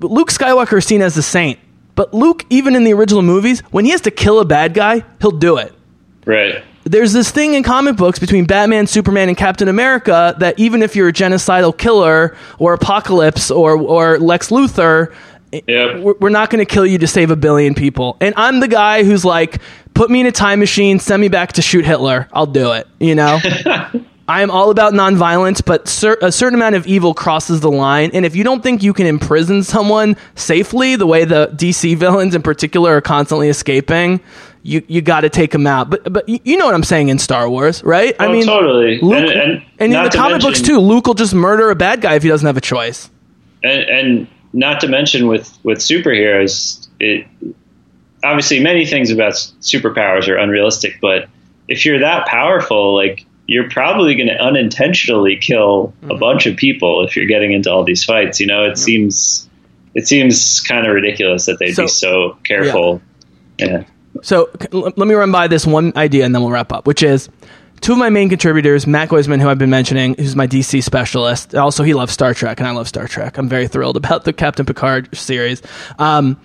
Luke 0.00 0.28
Skywalker 0.28 0.76
is 0.76 0.84
seen 0.84 1.00
as 1.00 1.14
the 1.14 1.22
saint, 1.22 1.58
but 1.94 2.12
Luke, 2.12 2.44
even 2.50 2.76
in 2.76 2.84
the 2.84 2.92
original 2.92 3.22
movies, 3.22 3.60
when 3.70 3.86
he 3.86 3.92
has 3.92 4.02
to 4.02 4.10
kill 4.10 4.38
a 4.38 4.44
bad 4.44 4.74
guy, 4.74 5.02
he'll 5.22 5.30
do 5.30 5.56
it. 5.56 5.72
right. 6.26 6.62
There's 6.84 7.12
this 7.12 7.30
thing 7.30 7.54
in 7.54 7.62
comic 7.62 7.96
books 7.96 8.18
between 8.18 8.46
Batman, 8.46 8.86
Superman, 8.86 9.28
and 9.28 9.36
Captain 9.36 9.68
America 9.68 10.34
that 10.38 10.58
even 10.58 10.82
if 10.82 10.96
you're 10.96 11.08
a 11.08 11.12
genocidal 11.12 11.76
killer 11.76 12.36
or 12.58 12.72
Apocalypse 12.72 13.50
or, 13.50 13.76
or 13.76 14.18
Lex 14.18 14.48
Luthor, 14.50 15.12
eh, 15.52 15.60
Yep. 15.66 16.00
we're 16.02 16.14
we're 16.20 16.28
not 16.30 16.48
going 16.50 16.64
to 16.64 16.70
kill 16.72 16.86
you 16.86 16.98
to 16.98 17.06
save 17.06 17.30
a 17.30 17.36
billion 17.36 17.74
people. 17.74 18.16
And 18.20 18.32
I'm 18.36 18.60
the 18.60 18.68
guy 18.68 19.04
who's 19.04 19.24
like, 19.24 19.60
put 19.92 20.10
me 20.10 20.20
in 20.20 20.26
a 20.26 20.32
time 20.32 20.60
machine, 20.60 20.98
send 20.98 21.20
me 21.20 21.28
back 21.28 21.54
to 21.54 21.62
shoot 21.62 21.84
Hitler. 21.84 22.28
I'll 22.32 22.46
do 22.46 22.72
it, 22.72 22.86
you 23.00 23.14
know? 23.14 23.38
I 24.30 24.42
am 24.42 24.50
all 24.50 24.70
about 24.70 24.92
nonviolence, 24.92 25.64
but 25.64 25.88
cer- 25.88 26.18
a 26.20 26.30
certain 26.30 26.54
amount 26.58 26.74
of 26.74 26.86
evil 26.86 27.14
crosses 27.14 27.60
the 27.60 27.70
line. 27.70 28.10
And 28.12 28.26
if 28.26 28.36
you 28.36 28.44
don't 28.44 28.62
think 28.62 28.82
you 28.82 28.92
can 28.92 29.06
imprison 29.06 29.62
someone 29.62 30.18
safely, 30.34 30.96
the 30.96 31.06
way 31.06 31.24
the 31.24 31.48
DC 31.54 31.96
villains 31.96 32.34
in 32.34 32.42
particular 32.42 32.98
are 32.98 33.00
constantly 33.00 33.48
escaping, 33.48 34.20
you 34.68 34.82
you 34.86 35.00
got 35.00 35.20
to 35.22 35.28
take 35.30 35.54
him 35.54 35.66
out. 35.66 35.90
But 35.90 36.12
but 36.12 36.28
you 36.28 36.56
know 36.56 36.66
what 36.66 36.74
I'm 36.74 36.84
saying 36.84 37.08
in 37.08 37.18
Star 37.18 37.48
Wars, 37.48 37.82
right? 37.82 38.14
I 38.18 38.26
Oh, 38.26 38.32
mean, 38.32 38.44
totally. 38.46 39.00
Luke, 39.00 39.14
And- 39.16 39.30
and, 39.30 39.62
and 39.78 39.94
in 39.94 40.02
the 40.02 40.08
to 40.10 40.16
comic 40.16 40.42
books 40.42 40.60
too, 40.60 40.78
Luke 40.78 41.06
will 41.06 41.14
just 41.14 41.34
murder 41.34 41.70
a 41.70 41.74
bad 41.76 42.00
guy 42.00 42.14
if 42.14 42.22
he 42.22 42.28
doesn't 42.28 42.46
have 42.46 42.56
a 42.56 42.60
choice. 42.60 43.10
and, 43.64 43.82
and 43.88 44.26
not 44.52 44.80
to 44.80 44.88
mention 44.88 45.26
with 45.26 45.56
with 45.64 45.78
superheroes, 45.78 46.88
it 47.00 47.26
obviously 48.24 48.60
many 48.60 48.84
things 48.86 49.10
about 49.10 49.32
superpowers 49.60 50.28
are 50.28 50.36
unrealistic. 50.36 50.98
But 51.00 51.28
if 51.68 51.84
you're 51.86 52.00
that 52.00 52.26
powerful, 52.26 52.94
like 52.94 53.24
you're 53.46 53.70
probably 53.70 54.14
going 54.14 54.28
to 54.28 54.38
unintentionally 54.38 55.36
kill 55.36 55.94
a 56.02 56.06
mm-hmm. 56.06 56.18
bunch 56.18 56.46
of 56.46 56.56
people 56.56 57.04
if 57.06 57.16
you're 57.16 57.26
getting 57.26 57.52
into 57.52 57.70
all 57.70 57.82
these 57.84 58.04
fights. 58.04 58.40
You 58.40 58.46
know, 58.46 58.64
it 58.64 58.76
seems 58.78 59.48
it 59.94 60.06
seems 60.06 60.60
kind 60.60 60.86
of 60.86 60.92
ridiculous 60.94 61.46
that 61.46 61.58
they'd 61.58 61.72
So- 61.74 61.84
be 61.84 61.88
so 61.88 62.38
careful. 62.44 63.00
Yeah. 63.58 63.84
So 64.22 64.50
let 64.72 64.96
me 64.98 65.14
run 65.14 65.32
by 65.32 65.48
this 65.48 65.66
one 65.66 65.92
idea 65.96 66.24
and 66.24 66.34
then 66.34 66.42
we'll 66.42 66.50
wrap 66.50 66.72
up, 66.72 66.86
which 66.86 67.02
is 67.02 67.28
two 67.80 67.92
of 67.92 67.98
my 67.98 68.10
main 68.10 68.28
contributors, 68.28 68.86
Matt 68.86 69.08
Goisman, 69.08 69.40
who 69.40 69.48
I've 69.48 69.58
been 69.58 69.70
mentioning, 69.70 70.14
who's 70.14 70.36
my 70.36 70.46
DC 70.46 70.82
specialist. 70.82 71.54
Also, 71.54 71.84
he 71.84 71.94
loves 71.94 72.12
Star 72.12 72.34
Trek, 72.34 72.58
and 72.58 72.68
I 72.68 72.72
love 72.72 72.88
Star 72.88 73.06
Trek. 73.06 73.38
I'm 73.38 73.48
very 73.48 73.68
thrilled 73.68 73.96
about 73.96 74.24
the 74.24 74.32
Captain 74.32 74.66
Picard 74.66 75.16
series. 75.16 75.62
Um, 75.98 76.40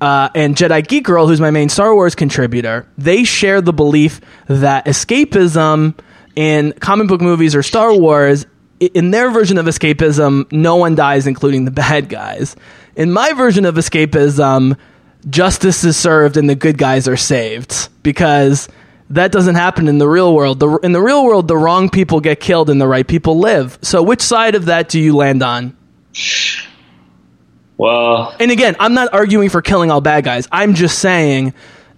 uh, 0.00 0.28
and 0.34 0.54
Jedi 0.54 0.86
Geek 0.86 1.04
Girl, 1.04 1.26
who's 1.26 1.40
my 1.40 1.50
main 1.50 1.68
Star 1.68 1.94
Wars 1.94 2.14
contributor, 2.14 2.86
they 2.98 3.24
share 3.24 3.60
the 3.60 3.72
belief 3.72 4.20
that 4.46 4.84
escapism 4.84 5.98
in 6.34 6.72
comic 6.74 7.08
book 7.08 7.22
movies 7.22 7.54
or 7.54 7.62
Star 7.62 7.96
Wars, 7.96 8.46
in 8.78 9.10
their 9.10 9.30
version 9.30 9.56
of 9.56 9.64
escapism, 9.64 10.50
no 10.52 10.76
one 10.76 10.94
dies, 10.94 11.26
including 11.26 11.64
the 11.64 11.70
bad 11.70 12.10
guys. 12.10 12.56
In 12.94 13.10
my 13.10 13.32
version 13.32 13.64
of 13.64 13.76
escapism, 13.76 14.76
justice 15.28 15.84
is 15.84 15.96
served 15.96 16.36
and 16.36 16.48
the 16.48 16.54
good 16.54 16.78
guys 16.78 17.08
are 17.08 17.16
saved 17.16 17.88
because 18.02 18.68
that 19.10 19.32
doesn't 19.32 19.54
happen 19.54 19.88
in 19.88 19.98
the 19.98 20.08
real 20.08 20.34
world. 20.34 20.60
The, 20.60 20.78
in 20.78 20.92
the 20.92 21.00
real 21.00 21.24
world, 21.24 21.48
the 21.48 21.56
wrong 21.56 21.90
people 21.90 22.20
get 22.20 22.40
killed 22.40 22.70
and 22.70 22.80
the 22.80 22.88
right 22.88 23.06
people 23.06 23.38
live. 23.38 23.78
So, 23.82 24.02
which 24.02 24.20
side 24.20 24.54
of 24.54 24.66
that 24.66 24.88
do 24.88 25.00
you 25.00 25.16
land 25.16 25.42
on? 25.42 25.76
Well, 27.78 28.34
And 28.40 28.50
again, 28.50 28.74
I'm 28.80 28.94
not 28.94 29.12
arguing 29.12 29.50
for 29.50 29.60
killing 29.60 29.90
all 29.90 30.00
bad 30.00 30.24
guys. 30.24 30.48
I'm 30.50 30.74
just 30.74 30.98
saying 30.98 31.52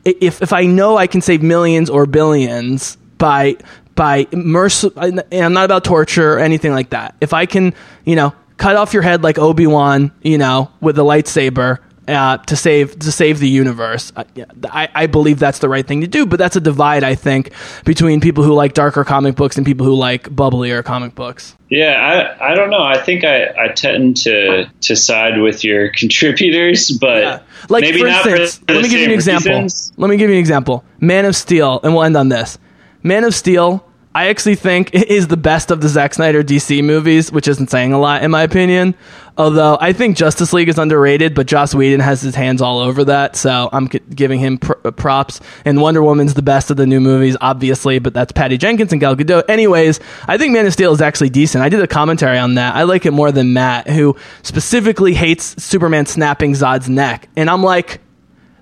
if 0.04 0.42
if 0.42 0.52
I 0.52 0.66
know 0.66 0.96
I 0.96 1.06
can 1.06 1.20
save 1.20 1.42
millions 1.42 1.88
or 1.88 2.06
billions 2.06 2.96
by 3.16 3.56
by 3.94 4.26
merc 4.32 4.72
and 4.96 5.22
I'm 5.32 5.52
not 5.52 5.64
about 5.64 5.84
torture 5.84 6.34
or 6.34 6.38
anything 6.38 6.72
like 6.72 6.90
that. 6.90 7.14
If 7.20 7.32
I 7.32 7.46
can, 7.46 7.74
you 8.04 8.16
know, 8.16 8.32
cut 8.56 8.76
off 8.76 8.92
your 8.92 9.02
head 9.02 9.22
like 9.22 9.38
Obi-Wan, 9.38 10.12
you 10.22 10.38
know, 10.38 10.70
with 10.80 10.98
a 10.98 11.02
lightsaber 11.02 11.78
uh, 12.08 12.38
to 12.38 12.56
save 12.56 12.98
to 12.98 13.12
save 13.12 13.38
the 13.38 13.48
universe. 13.48 14.12
I, 14.16 14.24
I, 14.64 14.88
I 14.94 15.06
believe 15.06 15.38
that's 15.38 15.58
the 15.58 15.68
right 15.68 15.86
thing 15.86 16.00
to 16.00 16.06
do, 16.06 16.26
but 16.26 16.38
that's 16.38 16.56
a 16.56 16.60
divide 16.60 17.04
I 17.04 17.14
think 17.14 17.52
between 17.84 18.20
people 18.20 18.42
who 18.42 18.54
like 18.54 18.74
darker 18.74 19.04
comic 19.04 19.36
books 19.36 19.56
and 19.56 19.66
people 19.66 19.84
who 19.86 19.94
like 19.94 20.24
bubblier 20.30 20.84
comic 20.84 21.14
books. 21.14 21.54
Yeah, 21.68 22.36
I 22.40 22.52
I 22.52 22.54
don't 22.54 22.70
know. 22.70 22.82
I 22.82 22.98
think 22.98 23.24
I, 23.24 23.48
I 23.56 23.68
tend 23.68 24.16
to 24.18 24.70
to 24.80 24.96
side 24.96 25.38
with 25.38 25.64
your 25.64 25.90
contributors, 25.92 26.90
but 26.90 27.22
Yeah. 27.22 27.40
Like 27.68 27.82
maybe 27.82 28.00
for 28.00 28.06
not 28.06 28.26
instance, 28.26 28.58
for 28.66 28.74
let 28.74 28.82
me 28.82 28.88
give 28.88 29.00
you 29.00 29.06
an 29.06 29.12
example. 29.12 29.52
reasons. 29.52 29.92
Let 29.96 30.08
me 30.10 30.16
give 30.16 30.30
you 30.30 30.36
an 30.36 30.40
example. 30.40 30.84
Man 31.00 31.24
of 31.26 31.36
Steel, 31.36 31.80
and 31.82 31.94
we'll 31.94 32.04
end 32.04 32.16
on 32.16 32.28
this. 32.30 32.58
Man 33.02 33.24
of 33.24 33.34
Steel, 33.34 33.84
I 34.14 34.28
actually 34.28 34.56
think 34.56 34.94
is 34.94 35.28
the 35.28 35.36
best 35.36 35.70
of 35.70 35.80
the 35.80 35.88
Zack 35.88 36.14
Snyder 36.14 36.42
DC 36.42 36.82
movies, 36.82 37.30
which 37.30 37.46
isn't 37.46 37.70
saying 37.70 37.92
a 37.92 37.98
lot 37.98 38.22
in 38.22 38.30
my 38.30 38.42
opinion. 38.42 38.94
Although 39.36 39.78
I 39.80 39.92
think 39.92 40.16
Justice 40.16 40.52
League 40.52 40.68
is 40.68 40.78
underrated, 40.78 41.32
but 41.34 41.46
Joss 41.46 41.72
Whedon 41.72 42.00
has 42.00 42.20
his 42.20 42.34
hands 42.34 42.60
all 42.60 42.80
over 42.80 43.04
that, 43.04 43.36
so 43.36 43.68
I'm 43.72 43.86
giving 43.86 44.40
him 44.40 44.58
pr- 44.58 44.72
uh, 44.84 44.90
props. 44.90 45.40
And 45.64 45.80
Wonder 45.80 46.02
Woman's 46.02 46.34
the 46.34 46.42
best 46.42 46.72
of 46.72 46.76
the 46.76 46.86
new 46.86 46.98
movies, 46.98 47.36
obviously, 47.40 48.00
but 48.00 48.14
that's 48.14 48.32
Patty 48.32 48.58
Jenkins 48.58 48.90
and 48.90 49.00
Gal 49.00 49.14
Gadot. 49.14 49.44
Anyways, 49.48 50.00
I 50.26 50.38
think 50.38 50.52
Man 50.52 50.66
of 50.66 50.72
Steel 50.72 50.92
is 50.92 51.00
actually 51.00 51.30
decent. 51.30 51.62
I 51.62 51.68
did 51.68 51.80
a 51.80 51.86
commentary 51.86 52.38
on 52.38 52.56
that. 52.56 52.74
I 52.74 52.82
like 52.82 53.06
it 53.06 53.12
more 53.12 53.30
than 53.30 53.52
Matt, 53.52 53.88
who 53.88 54.16
specifically 54.42 55.14
hates 55.14 55.62
Superman 55.62 56.06
snapping 56.06 56.54
Zod's 56.54 56.88
neck, 56.88 57.28
and 57.36 57.48
I'm 57.48 57.62
like. 57.62 58.00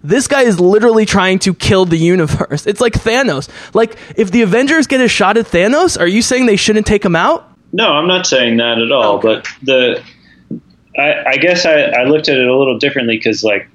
This 0.06 0.28
guy 0.28 0.42
is 0.42 0.60
literally 0.60 1.04
trying 1.04 1.38
to 1.40 1.54
kill 1.54 1.84
the 1.84 1.96
universe. 1.96 2.66
It's 2.66 2.80
like 2.80 2.94
Thanos. 2.94 3.48
Like, 3.74 3.96
if 4.16 4.30
the 4.30 4.42
Avengers 4.42 4.86
get 4.86 5.00
a 5.00 5.08
shot 5.08 5.36
at 5.36 5.46
Thanos, 5.46 5.98
are 5.98 6.06
you 6.06 6.22
saying 6.22 6.46
they 6.46 6.56
shouldn't 6.56 6.86
take 6.86 7.04
him 7.04 7.16
out? 7.16 7.50
No, 7.72 7.92
I'm 7.92 8.06
not 8.06 8.26
saying 8.26 8.58
that 8.58 8.78
at 8.78 8.92
all. 8.92 9.16
Okay. 9.16 9.28
But 9.28 9.48
the 9.62 10.02
I, 10.98 11.24
I 11.26 11.36
guess 11.36 11.66
I, 11.66 11.80
I 11.82 12.04
looked 12.04 12.28
at 12.28 12.38
it 12.38 12.46
a 12.46 12.56
little 12.56 12.78
differently 12.78 13.16
because 13.16 13.44
like 13.44 13.68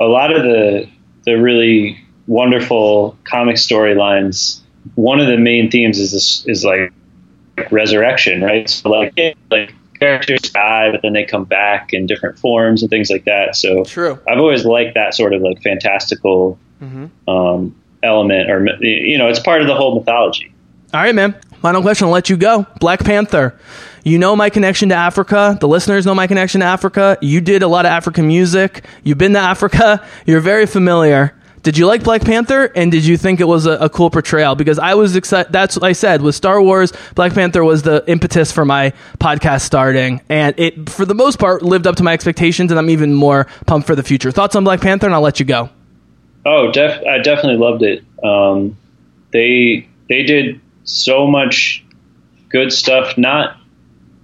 a 0.00 0.04
lot 0.04 0.34
of 0.34 0.42
the 0.42 0.88
the 1.24 1.34
really 1.34 1.98
wonderful 2.26 3.16
comic 3.24 3.56
storylines, 3.56 4.60
one 4.94 5.20
of 5.20 5.26
the 5.26 5.36
main 5.38 5.70
themes 5.70 5.98
is 5.98 6.12
this, 6.12 6.46
is 6.46 6.64
like 6.64 6.92
resurrection, 7.70 8.42
right? 8.42 8.68
So 8.68 8.90
like 8.90 9.14
like 9.50 9.74
characters 9.98 10.40
die, 10.42 10.90
but 10.90 11.02
then 11.02 11.12
they 11.12 11.24
come 11.24 11.44
back 11.44 11.92
in 11.92 12.06
different 12.06 12.38
forms 12.38 12.82
and 12.82 12.90
things 12.90 13.10
like 13.10 13.24
that. 13.24 13.56
So 13.56 13.84
True. 13.84 14.18
I've 14.28 14.38
always 14.38 14.64
liked 14.64 14.94
that 14.94 15.14
sort 15.14 15.32
of 15.32 15.42
like 15.42 15.62
fantastical 15.62 16.58
um, 16.80 17.74
element, 18.02 18.50
or 18.50 18.66
you 18.84 19.18
know, 19.18 19.28
it's 19.28 19.40
part 19.40 19.60
of 19.60 19.66
the 19.66 19.74
whole 19.74 19.98
mythology. 19.98 20.52
All 20.94 21.00
right, 21.00 21.14
man. 21.14 21.34
Final 21.60 21.82
question. 21.82 22.06
I'll 22.06 22.12
let 22.12 22.30
you 22.30 22.36
go. 22.36 22.66
Black 22.80 23.00
Panther. 23.00 23.58
You 24.04 24.18
know 24.18 24.34
my 24.36 24.48
connection 24.48 24.88
to 24.90 24.94
Africa. 24.94 25.58
The 25.60 25.68
listeners 25.68 26.06
know 26.06 26.14
my 26.14 26.26
connection 26.26 26.60
to 26.60 26.66
Africa. 26.66 27.18
You 27.20 27.40
did 27.40 27.62
a 27.62 27.68
lot 27.68 27.84
of 27.84 27.90
African 27.90 28.26
music. 28.26 28.84
You've 29.02 29.18
been 29.18 29.34
to 29.34 29.38
Africa. 29.38 30.06
You're 30.24 30.40
very 30.40 30.66
familiar. 30.66 31.34
Did 31.62 31.76
you 31.76 31.86
like 31.86 32.04
Black 32.04 32.22
Panther? 32.22 32.70
And 32.74 32.90
did 32.90 33.04
you 33.04 33.16
think 33.16 33.40
it 33.40 33.48
was 33.48 33.66
a, 33.66 33.72
a 33.72 33.88
cool 33.88 34.10
portrayal? 34.10 34.54
Because 34.54 34.78
I 34.78 34.94
was 34.94 35.16
excited. 35.16 35.52
That's 35.52 35.76
what 35.76 35.84
I 35.84 35.92
said. 35.92 36.22
With 36.22 36.34
Star 36.34 36.62
Wars, 36.62 36.92
Black 37.14 37.34
Panther 37.34 37.64
was 37.64 37.82
the 37.82 38.04
impetus 38.06 38.52
for 38.52 38.64
my 38.64 38.92
podcast 39.18 39.62
starting. 39.62 40.20
And 40.28 40.58
it, 40.58 40.88
for 40.88 41.04
the 41.04 41.14
most 41.14 41.38
part, 41.38 41.62
lived 41.62 41.86
up 41.86 41.96
to 41.96 42.02
my 42.02 42.12
expectations. 42.12 42.70
And 42.70 42.78
I'm 42.78 42.90
even 42.90 43.12
more 43.14 43.46
pumped 43.66 43.86
for 43.86 43.94
the 43.96 44.02
future. 44.02 44.30
Thoughts 44.30 44.56
on 44.56 44.64
Black 44.64 44.80
Panther? 44.80 45.06
And 45.06 45.14
I'll 45.14 45.20
let 45.20 45.40
you 45.40 45.46
go. 45.46 45.70
Oh, 46.46 46.70
def- 46.72 47.04
I 47.06 47.18
definitely 47.18 47.58
loved 47.58 47.82
it. 47.82 48.04
Um, 48.24 48.76
they 49.32 49.88
they 50.08 50.22
did 50.22 50.60
so 50.84 51.26
much 51.26 51.84
good 52.48 52.72
stuff. 52.72 53.18
Not, 53.18 53.58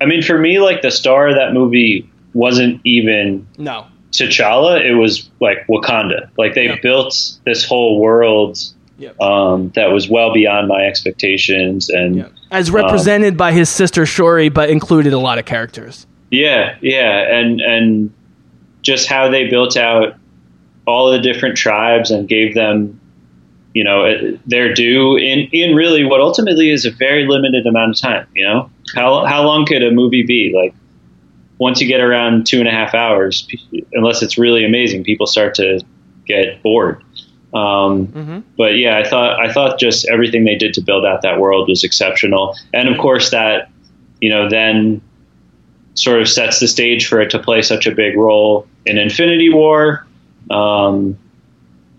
I 0.00 0.06
mean, 0.06 0.22
for 0.22 0.38
me, 0.38 0.58
like 0.60 0.80
the 0.80 0.90
star 0.90 1.28
of 1.28 1.34
that 1.36 1.52
movie 1.52 2.08
wasn't 2.32 2.80
even 2.84 3.46
No. 3.58 3.86
T'Challa. 4.14 4.80
It 4.84 4.94
was 4.94 5.28
like 5.40 5.66
Wakanda. 5.68 6.28
Like 6.38 6.54
they 6.54 6.66
Yeah. 6.66 6.76
built 6.82 7.14
this 7.44 7.64
whole 7.64 7.98
world 8.00 8.58
Yep. 8.96 9.20
um, 9.20 9.72
that 9.74 9.90
was 9.90 10.08
well 10.08 10.32
beyond 10.32 10.68
my 10.68 10.82
expectations, 10.86 11.88
and 11.90 12.30
As 12.52 12.70
represented 12.70 13.36
by 13.36 13.50
his 13.52 13.68
sister 13.68 14.06
Shuri, 14.06 14.48
but 14.48 14.70
included 14.70 15.12
a 15.12 15.18
lot 15.18 15.38
of 15.38 15.44
characters. 15.46 16.06
Yeah, 16.30 16.76
yeah, 16.80 17.36
and 17.36 17.60
and 17.60 18.10
just 18.82 19.08
how 19.08 19.28
they 19.30 19.48
built 19.48 19.76
out 19.76 20.14
all 20.86 21.10
the 21.10 21.18
different 21.18 21.56
tribes 21.56 22.10
and 22.12 22.28
gave 22.28 22.54
them, 22.54 23.00
you 23.72 23.82
know, 23.82 24.04
uh, 24.04 24.36
their 24.46 24.72
due 24.74 25.16
in 25.16 25.48
in 25.52 25.74
really 25.74 26.04
what 26.04 26.20
ultimately 26.20 26.70
is 26.70 26.84
a 26.84 26.90
very 26.92 27.26
limited 27.26 27.66
amount 27.66 27.96
of 27.96 28.00
time. 28.00 28.26
You 28.34 28.46
know, 28.46 28.70
how 28.94 29.24
how 29.24 29.42
long 29.44 29.66
could 29.66 29.82
a 29.82 29.90
movie 29.90 30.22
be? 30.22 30.52
Like 30.54 30.72
once 31.58 31.80
you 31.80 31.86
get 31.86 32.00
around 32.00 32.46
two 32.46 32.58
and 32.58 32.68
a 32.68 32.70
half 32.70 32.94
hours, 32.94 33.46
unless 33.92 34.22
it's 34.22 34.38
really 34.38 34.64
amazing, 34.64 35.04
people 35.04 35.26
start 35.26 35.54
to 35.56 35.80
get 36.26 36.62
bored. 36.62 37.02
Um, 37.52 38.44
But 38.56 38.76
yeah, 38.76 38.98
I 38.98 39.08
thought 39.08 39.40
I 39.40 39.52
thought 39.52 39.78
just 39.78 40.08
everything 40.08 40.44
they 40.44 40.56
did 40.56 40.74
to 40.74 40.80
build 40.80 41.04
out 41.04 41.22
that 41.22 41.38
world 41.38 41.68
was 41.68 41.84
exceptional, 41.84 42.56
and 42.72 42.88
of 42.88 42.98
course 42.98 43.30
that 43.30 43.70
you 44.20 44.30
know 44.30 44.48
then 44.48 45.00
sort 45.94 46.20
of 46.20 46.28
sets 46.28 46.58
the 46.58 46.66
stage 46.66 47.06
for 47.06 47.20
it 47.20 47.30
to 47.30 47.38
play 47.38 47.62
such 47.62 47.86
a 47.86 47.94
big 47.94 48.16
role 48.16 48.66
in 48.84 48.98
Infinity 48.98 49.50
War. 49.52 50.04
Um, 50.50 51.16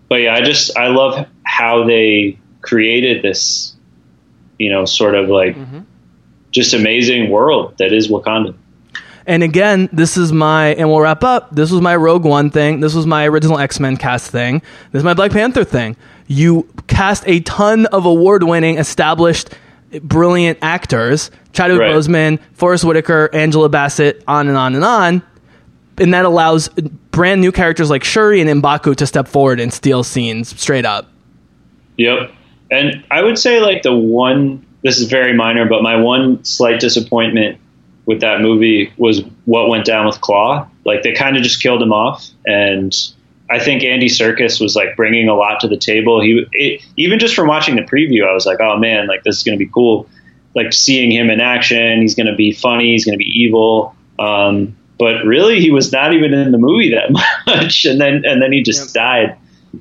but 0.08 0.16
yeah, 0.16 0.34
I 0.34 0.42
just 0.42 0.76
I 0.76 0.88
love 0.88 1.26
how 1.44 1.84
they 1.84 2.38
created 2.60 3.22
this, 3.22 3.74
you 4.58 4.70
know, 4.70 4.84
sort 4.84 5.14
of 5.14 5.28
like 5.30 5.56
just 6.50 6.74
amazing 6.74 7.30
world 7.30 7.74
that 7.78 7.92
is 7.92 8.08
Wakanda. 8.08 8.54
And 9.26 9.42
again, 9.42 9.88
this 9.92 10.16
is 10.16 10.32
my, 10.32 10.68
and 10.74 10.88
we'll 10.88 11.00
wrap 11.00 11.24
up. 11.24 11.54
This 11.54 11.70
was 11.70 11.80
my 11.80 11.96
Rogue 11.96 12.24
One 12.24 12.50
thing. 12.50 12.80
This 12.80 12.94
was 12.94 13.06
my 13.06 13.26
original 13.26 13.58
X 13.58 13.80
Men 13.80 13.96
cast 13.96 14.30
thing. 14.30 14.62
This 14.92 15.00
is 15.00 15.04
my 15.04 15.14
Black 15.14 15.32
Panther 15.32 15.64
thing. 15.64 15.96
You 16.28 16.68
cast 16.86 17.24
a 17.26 17.40
ton 17.40 17.86
of 17.86 18.06
award 18.06 18.44
winning, 18.44 18.78
established, 18.78 19.50
brilliant 20.02 20.58
actors 20.62 21.30
Chadwick 21.56 21.80
Right. 21.80 21.94
Boseman, 21.94 22.38
Forest 22.52 22.84
Whitaker, 22.84 23.30
Angela 23.32 23.68
Bassett, 23.68 24.22
on 24.28 24.48
and 24.48 24.56
on 24.56 24.74
and 24.74 24.84
on. 24.84 25.22
And 25.98 26.12
that 26.12 26.26
allows 26.26 26.68
brand 26.68 27.40
new 27.40 27.50
characters 27.50 27.88
like 27.88 28.04
Shuri 28.04 28.42
and 28.42 28.62
Mbaku 28.62 28.94
to 28.96 29.06
step 29.06 29.26
forward 29.26 29.58
and 29.58 29.72
steal 29.72 30.04
scenes 30.04 30.60
straight 30.60 30.84
up. 30.84 31.08
Yep. 31.96 32.32
And 32.70 33.04
I 33.10 33.22
would 33.22 33.38
say 33.38 33.60
like 33.60 33.82
the 33.82 33.94
one 33.94 34.66
this 34.82 35.00
is 35.00 35.08
very 35.08 35.34
minor, 35.34 35.66
but 35.66 35.82
my 35.82 35.96
one 35.96 36.44
slight 36.44 36.78
disappointment 36.78 37.58
with 38.06 38.20
that 38.20 38.40
movie 38.40 38.92
was 38.96 39.22
what 39.44 39.68
went 39.68 39.84
down 39.84 40.06
with 40.06 40.20
Klaue. 40.20 40.68
Like 40.84 41.02
they 41.02 41.12
kind 41.12 41.36
of 41.36 41.42
just 41.42 41.60
killed 41.60 41.82
him 41.82 41.92
off, 41.92 42.26
and 42.46 42.94
I 43.50 43.58
think 43.58 43.84
Andy 43.84 44.06
Serkis 44.06 44.60
was 44.60 44.74
like 44.74 44.96
bringing 44.96 45.28
a 45.28 45.34
lot 45.34 45.60
to 45.60 45.68
the 45.68 45.76
table. 45.76 46.20
He 46.20 46.46
it, 46.52 46.82
even 46.96 47.18
just 47.18 47.34
from 47.34 47.48
watching 47.48 47.76
the 47.76 47.82
preview, 47.82 48.26
I 48.26 48.32
was 48.32 48.46
like, 48.46 48.60
oh 48.60 48.78
man, 48.78 49.06
like 49.08 49.24
this 49.24 49.36
is 49.36 49.42
going 49.42 49.58
to 49.58 49.64
be 49.64 49.70
cool. 49.70 50.08
Like 50.54 50.72
seeing 50.72 51.10
him 51.10 51.28
in 51.28 51.40
action, 51.40 52.00
he's 52.00 52.14
going 52.14 52.28
to 52.28 52.34
be 52.34 52.52
funny, 52.52 52.92
he's 52.92 53.04
going 53.04 53.18
to 53.18 53.22
be 53.22 53.30
evil. 53.30 53.94
Um, 54.18 54.76
but 54.98 55.24
really, 55.26 55.60
he 55.60 55.70
was 55.70 55.92
not 55.92 56.14
even 56.14 56.32
in 56.32 56.52
the 56.52 56.58
movie 56.58 56.94
that 56.94 57.10
much, 57.46 57.84
and 57.84 58.00
then 58.00 58.22
and 58.24 58.40
then 58.40 58.52
he 58.52 58.62
just 58.62 58.94
died. 58.94 59.36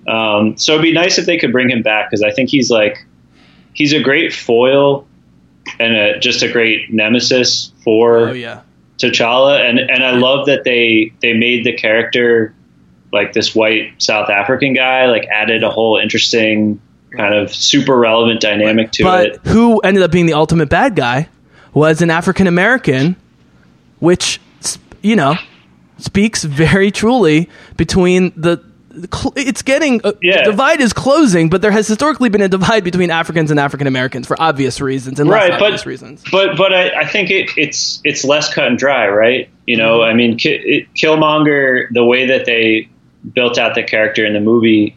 Um, 0.08 0.58
so 0.58 0.74
it'd 0.74 0.84
be 0.84 0.92
nice 0.92 1.18
if 1.18 1.26
they 1.26 1.38
could 1.38 1.52
bring 1.52 1.70
him 1.70 1.82
back 1.82 2.10
because 2.10 2.22
I 2.22 2.32
think 2.32 2.50
he's 2.50 2.70
like 2.70 3.06
he's 3.74 3.94
a 3.94 4.02
great 4.02 4.34
foil 4.34 5.08
and 5.80 5.96
a, 5.96 6.20
just 6.20 6.44
a 6.44 6.52
great 6.52 6.92
nemesis 6.94 7.72
for 7.84 8.30
Oh 8.30 8.34
yeah. 8.34 8.62
T'Challa, 8.98 9.60
and 9.68 9.78
and 9.78 10.04
I 10.04 10.12
love 10.12 10.46
that 10.46 10.64
they 10.64 11.12
they 11.22 11.34
made 11.34 11.66
the 11.66 11.74
character 11.74 12.56
like 13.12 13.34
this 13.34 13.54
white 13.54 14.02
South 14.02 14.30
African 14.30 14.74
guy, 14.74 15.06
like 15.08 15.26
added 15.26 15.64
a 15.64 15.70
whole 15.70 15.98
interesting 15.98 16.82
kind 17.16 17.34
of 17.34 17.54
super 17.54 17.98
relevant 17.98 18.42
dynamic 18.42 18.92
to 18.92 19.04
But 19.04 19.26
it. 19.28 19.48
who 19.48 19.80
ended 19.80 20.04
up 20.04 20.12
being 20.12 20.26
the 20.26 20.34
ultimate 20.34 20.70
bad 20.70 20.96
guy 20.96 21.30
was 21.74 22.02
an 22.02 22.10
African 22.10 22.48
American, 22.48 23.16
which 24.00 24.40
you 25.02 25.16
know 25.16 25.36
speaks 25.98 26.44
very 26.44 26.92
truly 26.92 27.50
between 27.78 28.32
the. 28.36 28.64
It's 29.36 29.62
getting 29.62 30.02
uh, 30.04 30.14
Yeah. 30.22 30.44
the 30.46 30.52
divide 30.52 30.80
is 30.82 30.94
closing, 30.94 31.50
but 31.50 31.62
there 31.62 31.72
has 31.72 31.88
historically 31.88 32.30
been 32.30 32.42
a 32.42 32.48
divide 32.50 32.84
between 32.84 33.12
Africans 33.12 33.52
and 33.52 33.60
African 33.60 33.88
Americans 33.88 34.28
for 34.28 34.40
obvious 34.42 34.80
reasons 34.82 35.20
and 35.20 35.30
less 35.30 35.50
Right, 35.50 35.52
obvious 35.62 35.82
but 35.82 35.90
reasons. 35.90 36.24
but 36.32 36.58
but 36.58 36.74
I, 36.74 37.02
I 37.02 37.06
think 37.08 37.30
it, 37.30 37.50
it's 37.58 38.00
it's 38.04 38.24
less 38.24 38.54
cut 38.54 38.68
and 38.68 38.78
dry, 38.78 39.08
right? 39.10 39.50
You 39.66 39.78
know, 39.78 40.00
Mm-hmm. 40.00 40.12
I 40.12 40.14
mean, 40.14 40.38
Killmonger, 40.96 41.88
the 41.92 42.04
way 42.06 42.28
that 42.28 42.46
they 42.46 42.90
built 43.34 43.58
out 43.58 43.76
the 43.76 43.84
character 43.84 44.26
in 44.26 44.34
the 44.34 44.40
movie, 44.40 44.96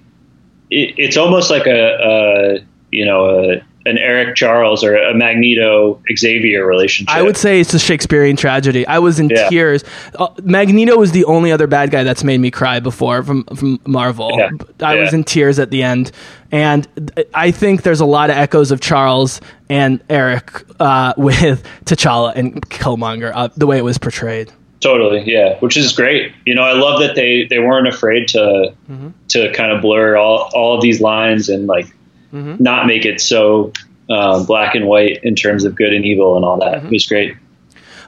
it, 0.70 0.94
it's 0.98 1.16
almost 1.16 1.50
like 1.50 1.66
a, 1.66 2.58
a 2.58 2.58
you 2.90 3.04
know 3.04 3.50
a, 3.50 3.62
an 3.88 3.98
Eric 3.98 4.36
Charles 4.36 4.84
or 4.84 4.94
a 4.96 5.14
Magneto 5.14 6.00
Xavier 6.16 6.66
relationship. 6.66 7.14
I 7.14 7.22
would 7.22 7.36
say 7.36 7.60
it's 7.60 7.72
a 7.74 7.78
Shakespearean 7.78 8.36
tragedy. 8.36 8.86
I 8.86 8.98
was 8.98 9.18
in 9.18 9.28
Yeah. 9.30 9.48
tears. 9.48 9.84
Uh, 10.18 10.28
Magneto 10.42 10.96
was 10.96 11.12
the 11.12 11.24
only 11.24 11.50
other 11.52 11.66
bad 11.66 11.90
guy 11.90 12.02
that's 12.04 12.22
made 12.24 12.38
me 12.40 12.50
cry 12.50 12.80
before 12.80 13.22
from 13.22 13.44
from 13.56 13.80
Marvel. 13.86 14.30
Yeah. 14.38 14.50
I 14.86 14.96
was 14.96 15.12
in 15.14 15.24
tears 15.24 15.58
at 15.58 15.70
the 15.70 15.82
end, 15.82 16.12
and 16.52 16.86
I 17.34 17.50
think 17.50 17.82
there's 17.82 18.00
a 18.00 18.06
lot 18.06 18.30
of 18.30 18.36
echoes 18.36 18.70
of 18.70 18.80
Charles 18.80 19.40
and 19.70 20.00
Eric 20.10 20.50
uh, 20.80 21.14
with 21.18 21.64
T'Challa 21.84 22.34
and 22.36 22.60
Killmonger, 22.68 23.32
uh, 23.34 23.48
the 23.56 23.66
way 23.66 23.78
it 23.78 23.84
was 23.84 23.98
portrayed. 23.98 24.52
Totally, 24.80 25.24
yeah, 25.26 25.56
which 25.58 25.76
is 25.76 25.92
great. 25.92 26.32
You 26.46 26.54
know, 26.54 26.62
I 26.62 26.72
love 26.74 27.00
that 27.00 27.16
they 27.16 27.46
they 27.50 27.58
weren't 27.58 27.88
afraid 27.88 28.28
to 28.28 28.72
Mm-hmm. 28.90 29.08
to 29.30 29.52
kind 29.52 29.72
of 29.72 29.82
blur 29.82 30.16
all 30.16 30.48
all 30.54 30.76
of 30.76 30.80
these 30.82 31.00
lines 31.00 31.48
and 31.48 31.66
like 31.66 31.86
Mm-hmm. 32.32 32.62
not 32.62 32.86
make 32.86 33.06
it 33.06 33.20
so 33.20 33.72
um, 34.10 34.44
black 34.46 34.74
and 34.74 34.86
white 34.86 35.20
in 35.22 35.34
terms 35.34 35.64
of 35.64 35.74
good 35.74 35.92
and 35.92 36.04
evil 36.04 36.36
and 36.36 36.44
all 36.44 36.58
that. 36.60 36.78
Mm-hmm. 36.78 36.86
It 36.86 36.92
was 36.92 37.06
great. 37.06 37.36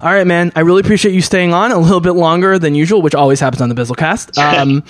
All 0.03 0.13
right, 0.13 0.27
man. 0.27 0.51
I 0.57 0.61
really 0.61 0.81
appreciate 0.81 1.15
you 1.15 1.21
staying 1.21 1.53
on 1.53 1.73
a 1.73 1.79
little 1.79 2.01
bit 2.01 2.13
longer 2.13 2.59
than 2.59 2.75
usual, 2.75 3.03
which 3.03 3.15
always 3.15 3.39
happens 3.39 3.61
on 3.61 3.69
the 3.69 3.75
Bizzlecast. 3.75 4.39
Um, 4.61 4.83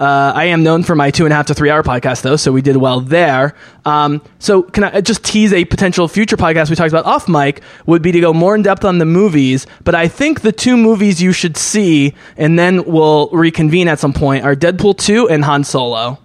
uh, 0.00 0.32
I 0.32 0.44
am 0.44 0.62
known 0.62 0.84
for 0.84 0.94
my 0.94 1.10
two 1.10 1.24
and 1.24 1.32
a 1.32 1.36
half 1.36 1.46
to 1.46 1.54
three 1.54 1.70
hour 1.70 1.82
podcast, 1.82 2.22
though, 2.22 2.36
so 2.36 2.52
we 2.52 2.62
did 2.62 2.76
well 2.76 3.00
there. 3.00 3.54
Um, 3.84 4.22
so, 4.38 4.62
can 4.62 4.84
I 4.84 5.00
just 5.00 5.24
tease 5.24 5.52
a 5.52 5.64
potential 5.64 6.06
future 6.06 6.36
podcast 6.36 6.70
we 6.70 6.76
talked 6.76 6.92
about 6.92 7.04
off 7.04 7.28
mic? 7.28 7.62
Would 7.86 8.00
be 8.00 8.12
to 8.12 8.20
go 8.20 8.32
more 8.32 8.54
in 8.54 8.62
depth 8.62 8.84
on 8.84 8.98
the 8.98 9.04
movies, 9.04 9.66
but 9.82 9.96
I 9.96 10.06
think 10.06 10.42
the 10.42 10.52
two 10.52 10.76
movies 10.76 11.20
you 11.20 11.32
should 11.32 11.56
see, 11.56 12.14
and 12.36 12.56
then 12.56 12.84
we'll 12.84 13.28
reconvene 13.30 13.88
at 13.88 13.98
some 13.98 14.12
point, 14.12 14.44
are 14.44 14.54
Deadpool 14.54 14.98
2 14.98 15.30
and 15.30 15.44
Han 15.44 15.64
Solo. 15.64 16.18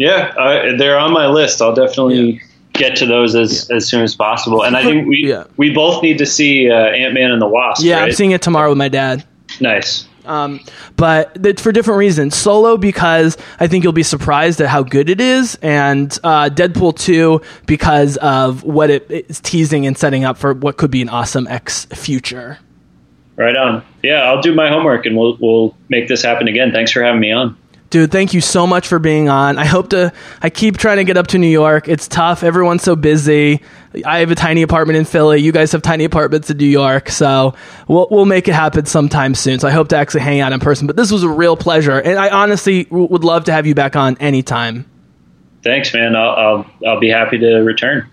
Yeah, 0.00 0.32
uh, 0.38 0.76
they're 0.78 0.98
on 0.98 1.12
my 1.12 1.26
list. 1.26 1.60
I'll 1.60 1.74
definitely 1.74 2.40
get 2.72 2.96
to 2.96 3.06
those 3.06 3.34
as, 3.34 3.70
as 3.70 3.86
soon 3.86 4.02
as 4.02 4.16
possible. 4.16 4.62
And 4.64 4.74
I 4.74 4.82
think 4.82 5.06
we 5.06 5.24
Yeah. 5.26 5.44
we 5.58 5.70
both 5.74 6.02
need 6.02 6.16
to 6.18 6.26
see 6.26 6.70
uh, 6.70 6.74
Ant 6.74 7.12
Man 7.12 7.30
and 7.30 7.42
the 7.42 7.46
Wasp. 7.46 7.84
Yeah, 7.84 7.98
I'm 8.02 8.12
seeing 8.12 8.30
it 8.30 8.40
tomorrow 8.40 8.70
with 8.70 8.78
my 8.78 8.88
dad. 8.88 9.24
Nice. 9.60 10.06
Um, 10.24 10.60
but 10.96 11.42
th- 11.42 11.60
for 11.60 11.70
different 11.72 11.98
reasons. 11.98 12.34
Solo 12.34 12.78
because 12.78 13.36
I 13.58 13.66
think 13.66 13.84
you'll 13.84 13.92
be 13.92 14.02
surprised 14.02 14.60
at 14.62 14.68
how 14.68 14.82
good 14.82 15.10
it 15.10 15.20
is, 15.20 15.56
and 15.60 16.16
uh, 16.24 16.48
Deadpool 16.50 16.96
two 16.98 17.42
because 17.66 18.16
of 18.18 18.62
what 18.64 18.88
it 18.88 19.10
is 19.10 19.40
teasing 19.40 19.86
and 19.86 19.98
setting 19.98 20.24
up 20.24 20.38
for 20.38 20.54
what 20.54 20.78
could 20.78 20.90
be 20.90 21.02
an 21.02 21.10
awesome 21.10 21.46
X 21.46 21.84
future. 21.86 22.58
Right 23.36 23.56
on. 23.56 23.82
Yeah, 24.02 24.22
I'll 24.22 24.40
do 24.40 24.54
my 24.54 24.68
homework 24.70 25.04
and 25.04 25.16
we'll 25.16 25.36
we'll 25.40 25.74
make 25.90 26.08
this 26.08 26.22
happen 26.22 26.48
again. 26.48 26.72
Thanks 26.72 26.90
for 26.92 27.02
having 27.02 27.20
me 27.20 27.32
on. 27.32 27.56
Dude, 27.90 28.12
thank 28.12 28.32
you 28.34 28.40
so 28.40 28.68
much 28.68 28.86
for 28.86 29.00
being 29.00 29.28
on. 29.28 29.58
I 29.58 29.64
hope 29.64 29.90
to. 29.90 30.12
I 30.40 30.48
keep 30.48 30.78
trying 30.78 30.98
to 30.98 31.04
get 31.04 31.16
up 31.16 31.26
to 31.28 31.38
New 31.38 31.48
York. 31.48 31.88
It's 31.88 32.06
tough. 32.06 32.44
Everyone's 32.44 32.84
so 32.84 32.94
busy. 32.94 33.62
I 34.06 34.20
have 34.20 34.30
a 34.30 34.36
tiny 34.36 34.62
apartment 34.62 34.96
in 34.96 35.04
Philly. 35.04 35.40
You 35.40 35.50
guys 35.50 35.72
have 35.72 35.82
tiny 35.82 36.04
apartments 36.04 36.48
in 36.50 36.56
New 36.56 36.66
York. 36.66 37.10
So 37.10 37.54
we'll 37.88 38.06
we'll 38.08 38.26
make 38.26 38.46
it 38.46 38.54
happen 38.54 38.86
sometime 38.86 39.34
soon. 39.34 39.58
So 39.58 39.66
I 39.66 39.72
hope 39.72 39.88
to 39.88 39.96
actually 39.96 40.20
hang 40.20 40.38
out 40.38 40.52
in 40.52 40.60
person. 40.60 40.86
But 40.86 40.94
this 40.96 41.10
was 41.10 41.24
a 41.24 41.28
real 41.28 41.56
pleasure, 41.56 41.98
and 41.98 42.16
I 42.16 42.30
honestly 42.30 42.84
w- 42.84 43.08
would 43.10 43.24
love 43.24 43.44
to 43.46 43.52
have 43.52 43.66
you 43.66 43.74
back 43.74 43.96
on 43.96 44.16
anytime. 44.18 44.88
Thanks, 45.64 45.92
man. 45.92 46.14
I'll 46.14 46.30
I'll, 46.30 46.66
I'll 46.86 47.00
be 47.00 47.08
happy 47.08 47.38
to 47.38 47.56
return. 47.56 48.08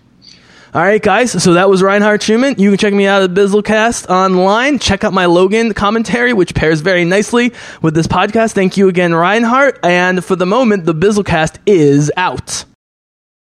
All 0.74 0.82
right, 0.82 1.02
guys. 1.02 1.42
So 1.42 1.54
that 1.54 1.70
was 1.70 1.82
Reinhard 1.82 2.22
Schumann. 2.22 2.56
You 2.58 2.70
can 2.70 2.78
check 2.78 2.92
me 2.92 3.06
out 3.06 3.22
at 3.22 3.30
Bizzlecast 3.30 4.10
online. 4.10 4.78
Check 4.78 5.02
out 5.02 5.14
my 5.14 5.24
Logan 5.24 5.72
commentary, 5.72 6.34
which 6.34 6.54
pairs 6.54 6.80
very 6.80 7.06
nicely 7.06 7.52
with 7.80 7.94
this 7.94 8.06
podcast. 8.06 8.52
Thank 8.52 8.76
you 8.76 8.88
again, 8.88 9.14
Reinhardt. 9.14 9.78
And 9.82 10.22
for 10.22 10.36
the 10.36 10.46
moment, 10.46 10.84
the 10.84 10.94
Bizzlecast 10.94 11.56
is 11.64 12.12
out. 12.18 12.64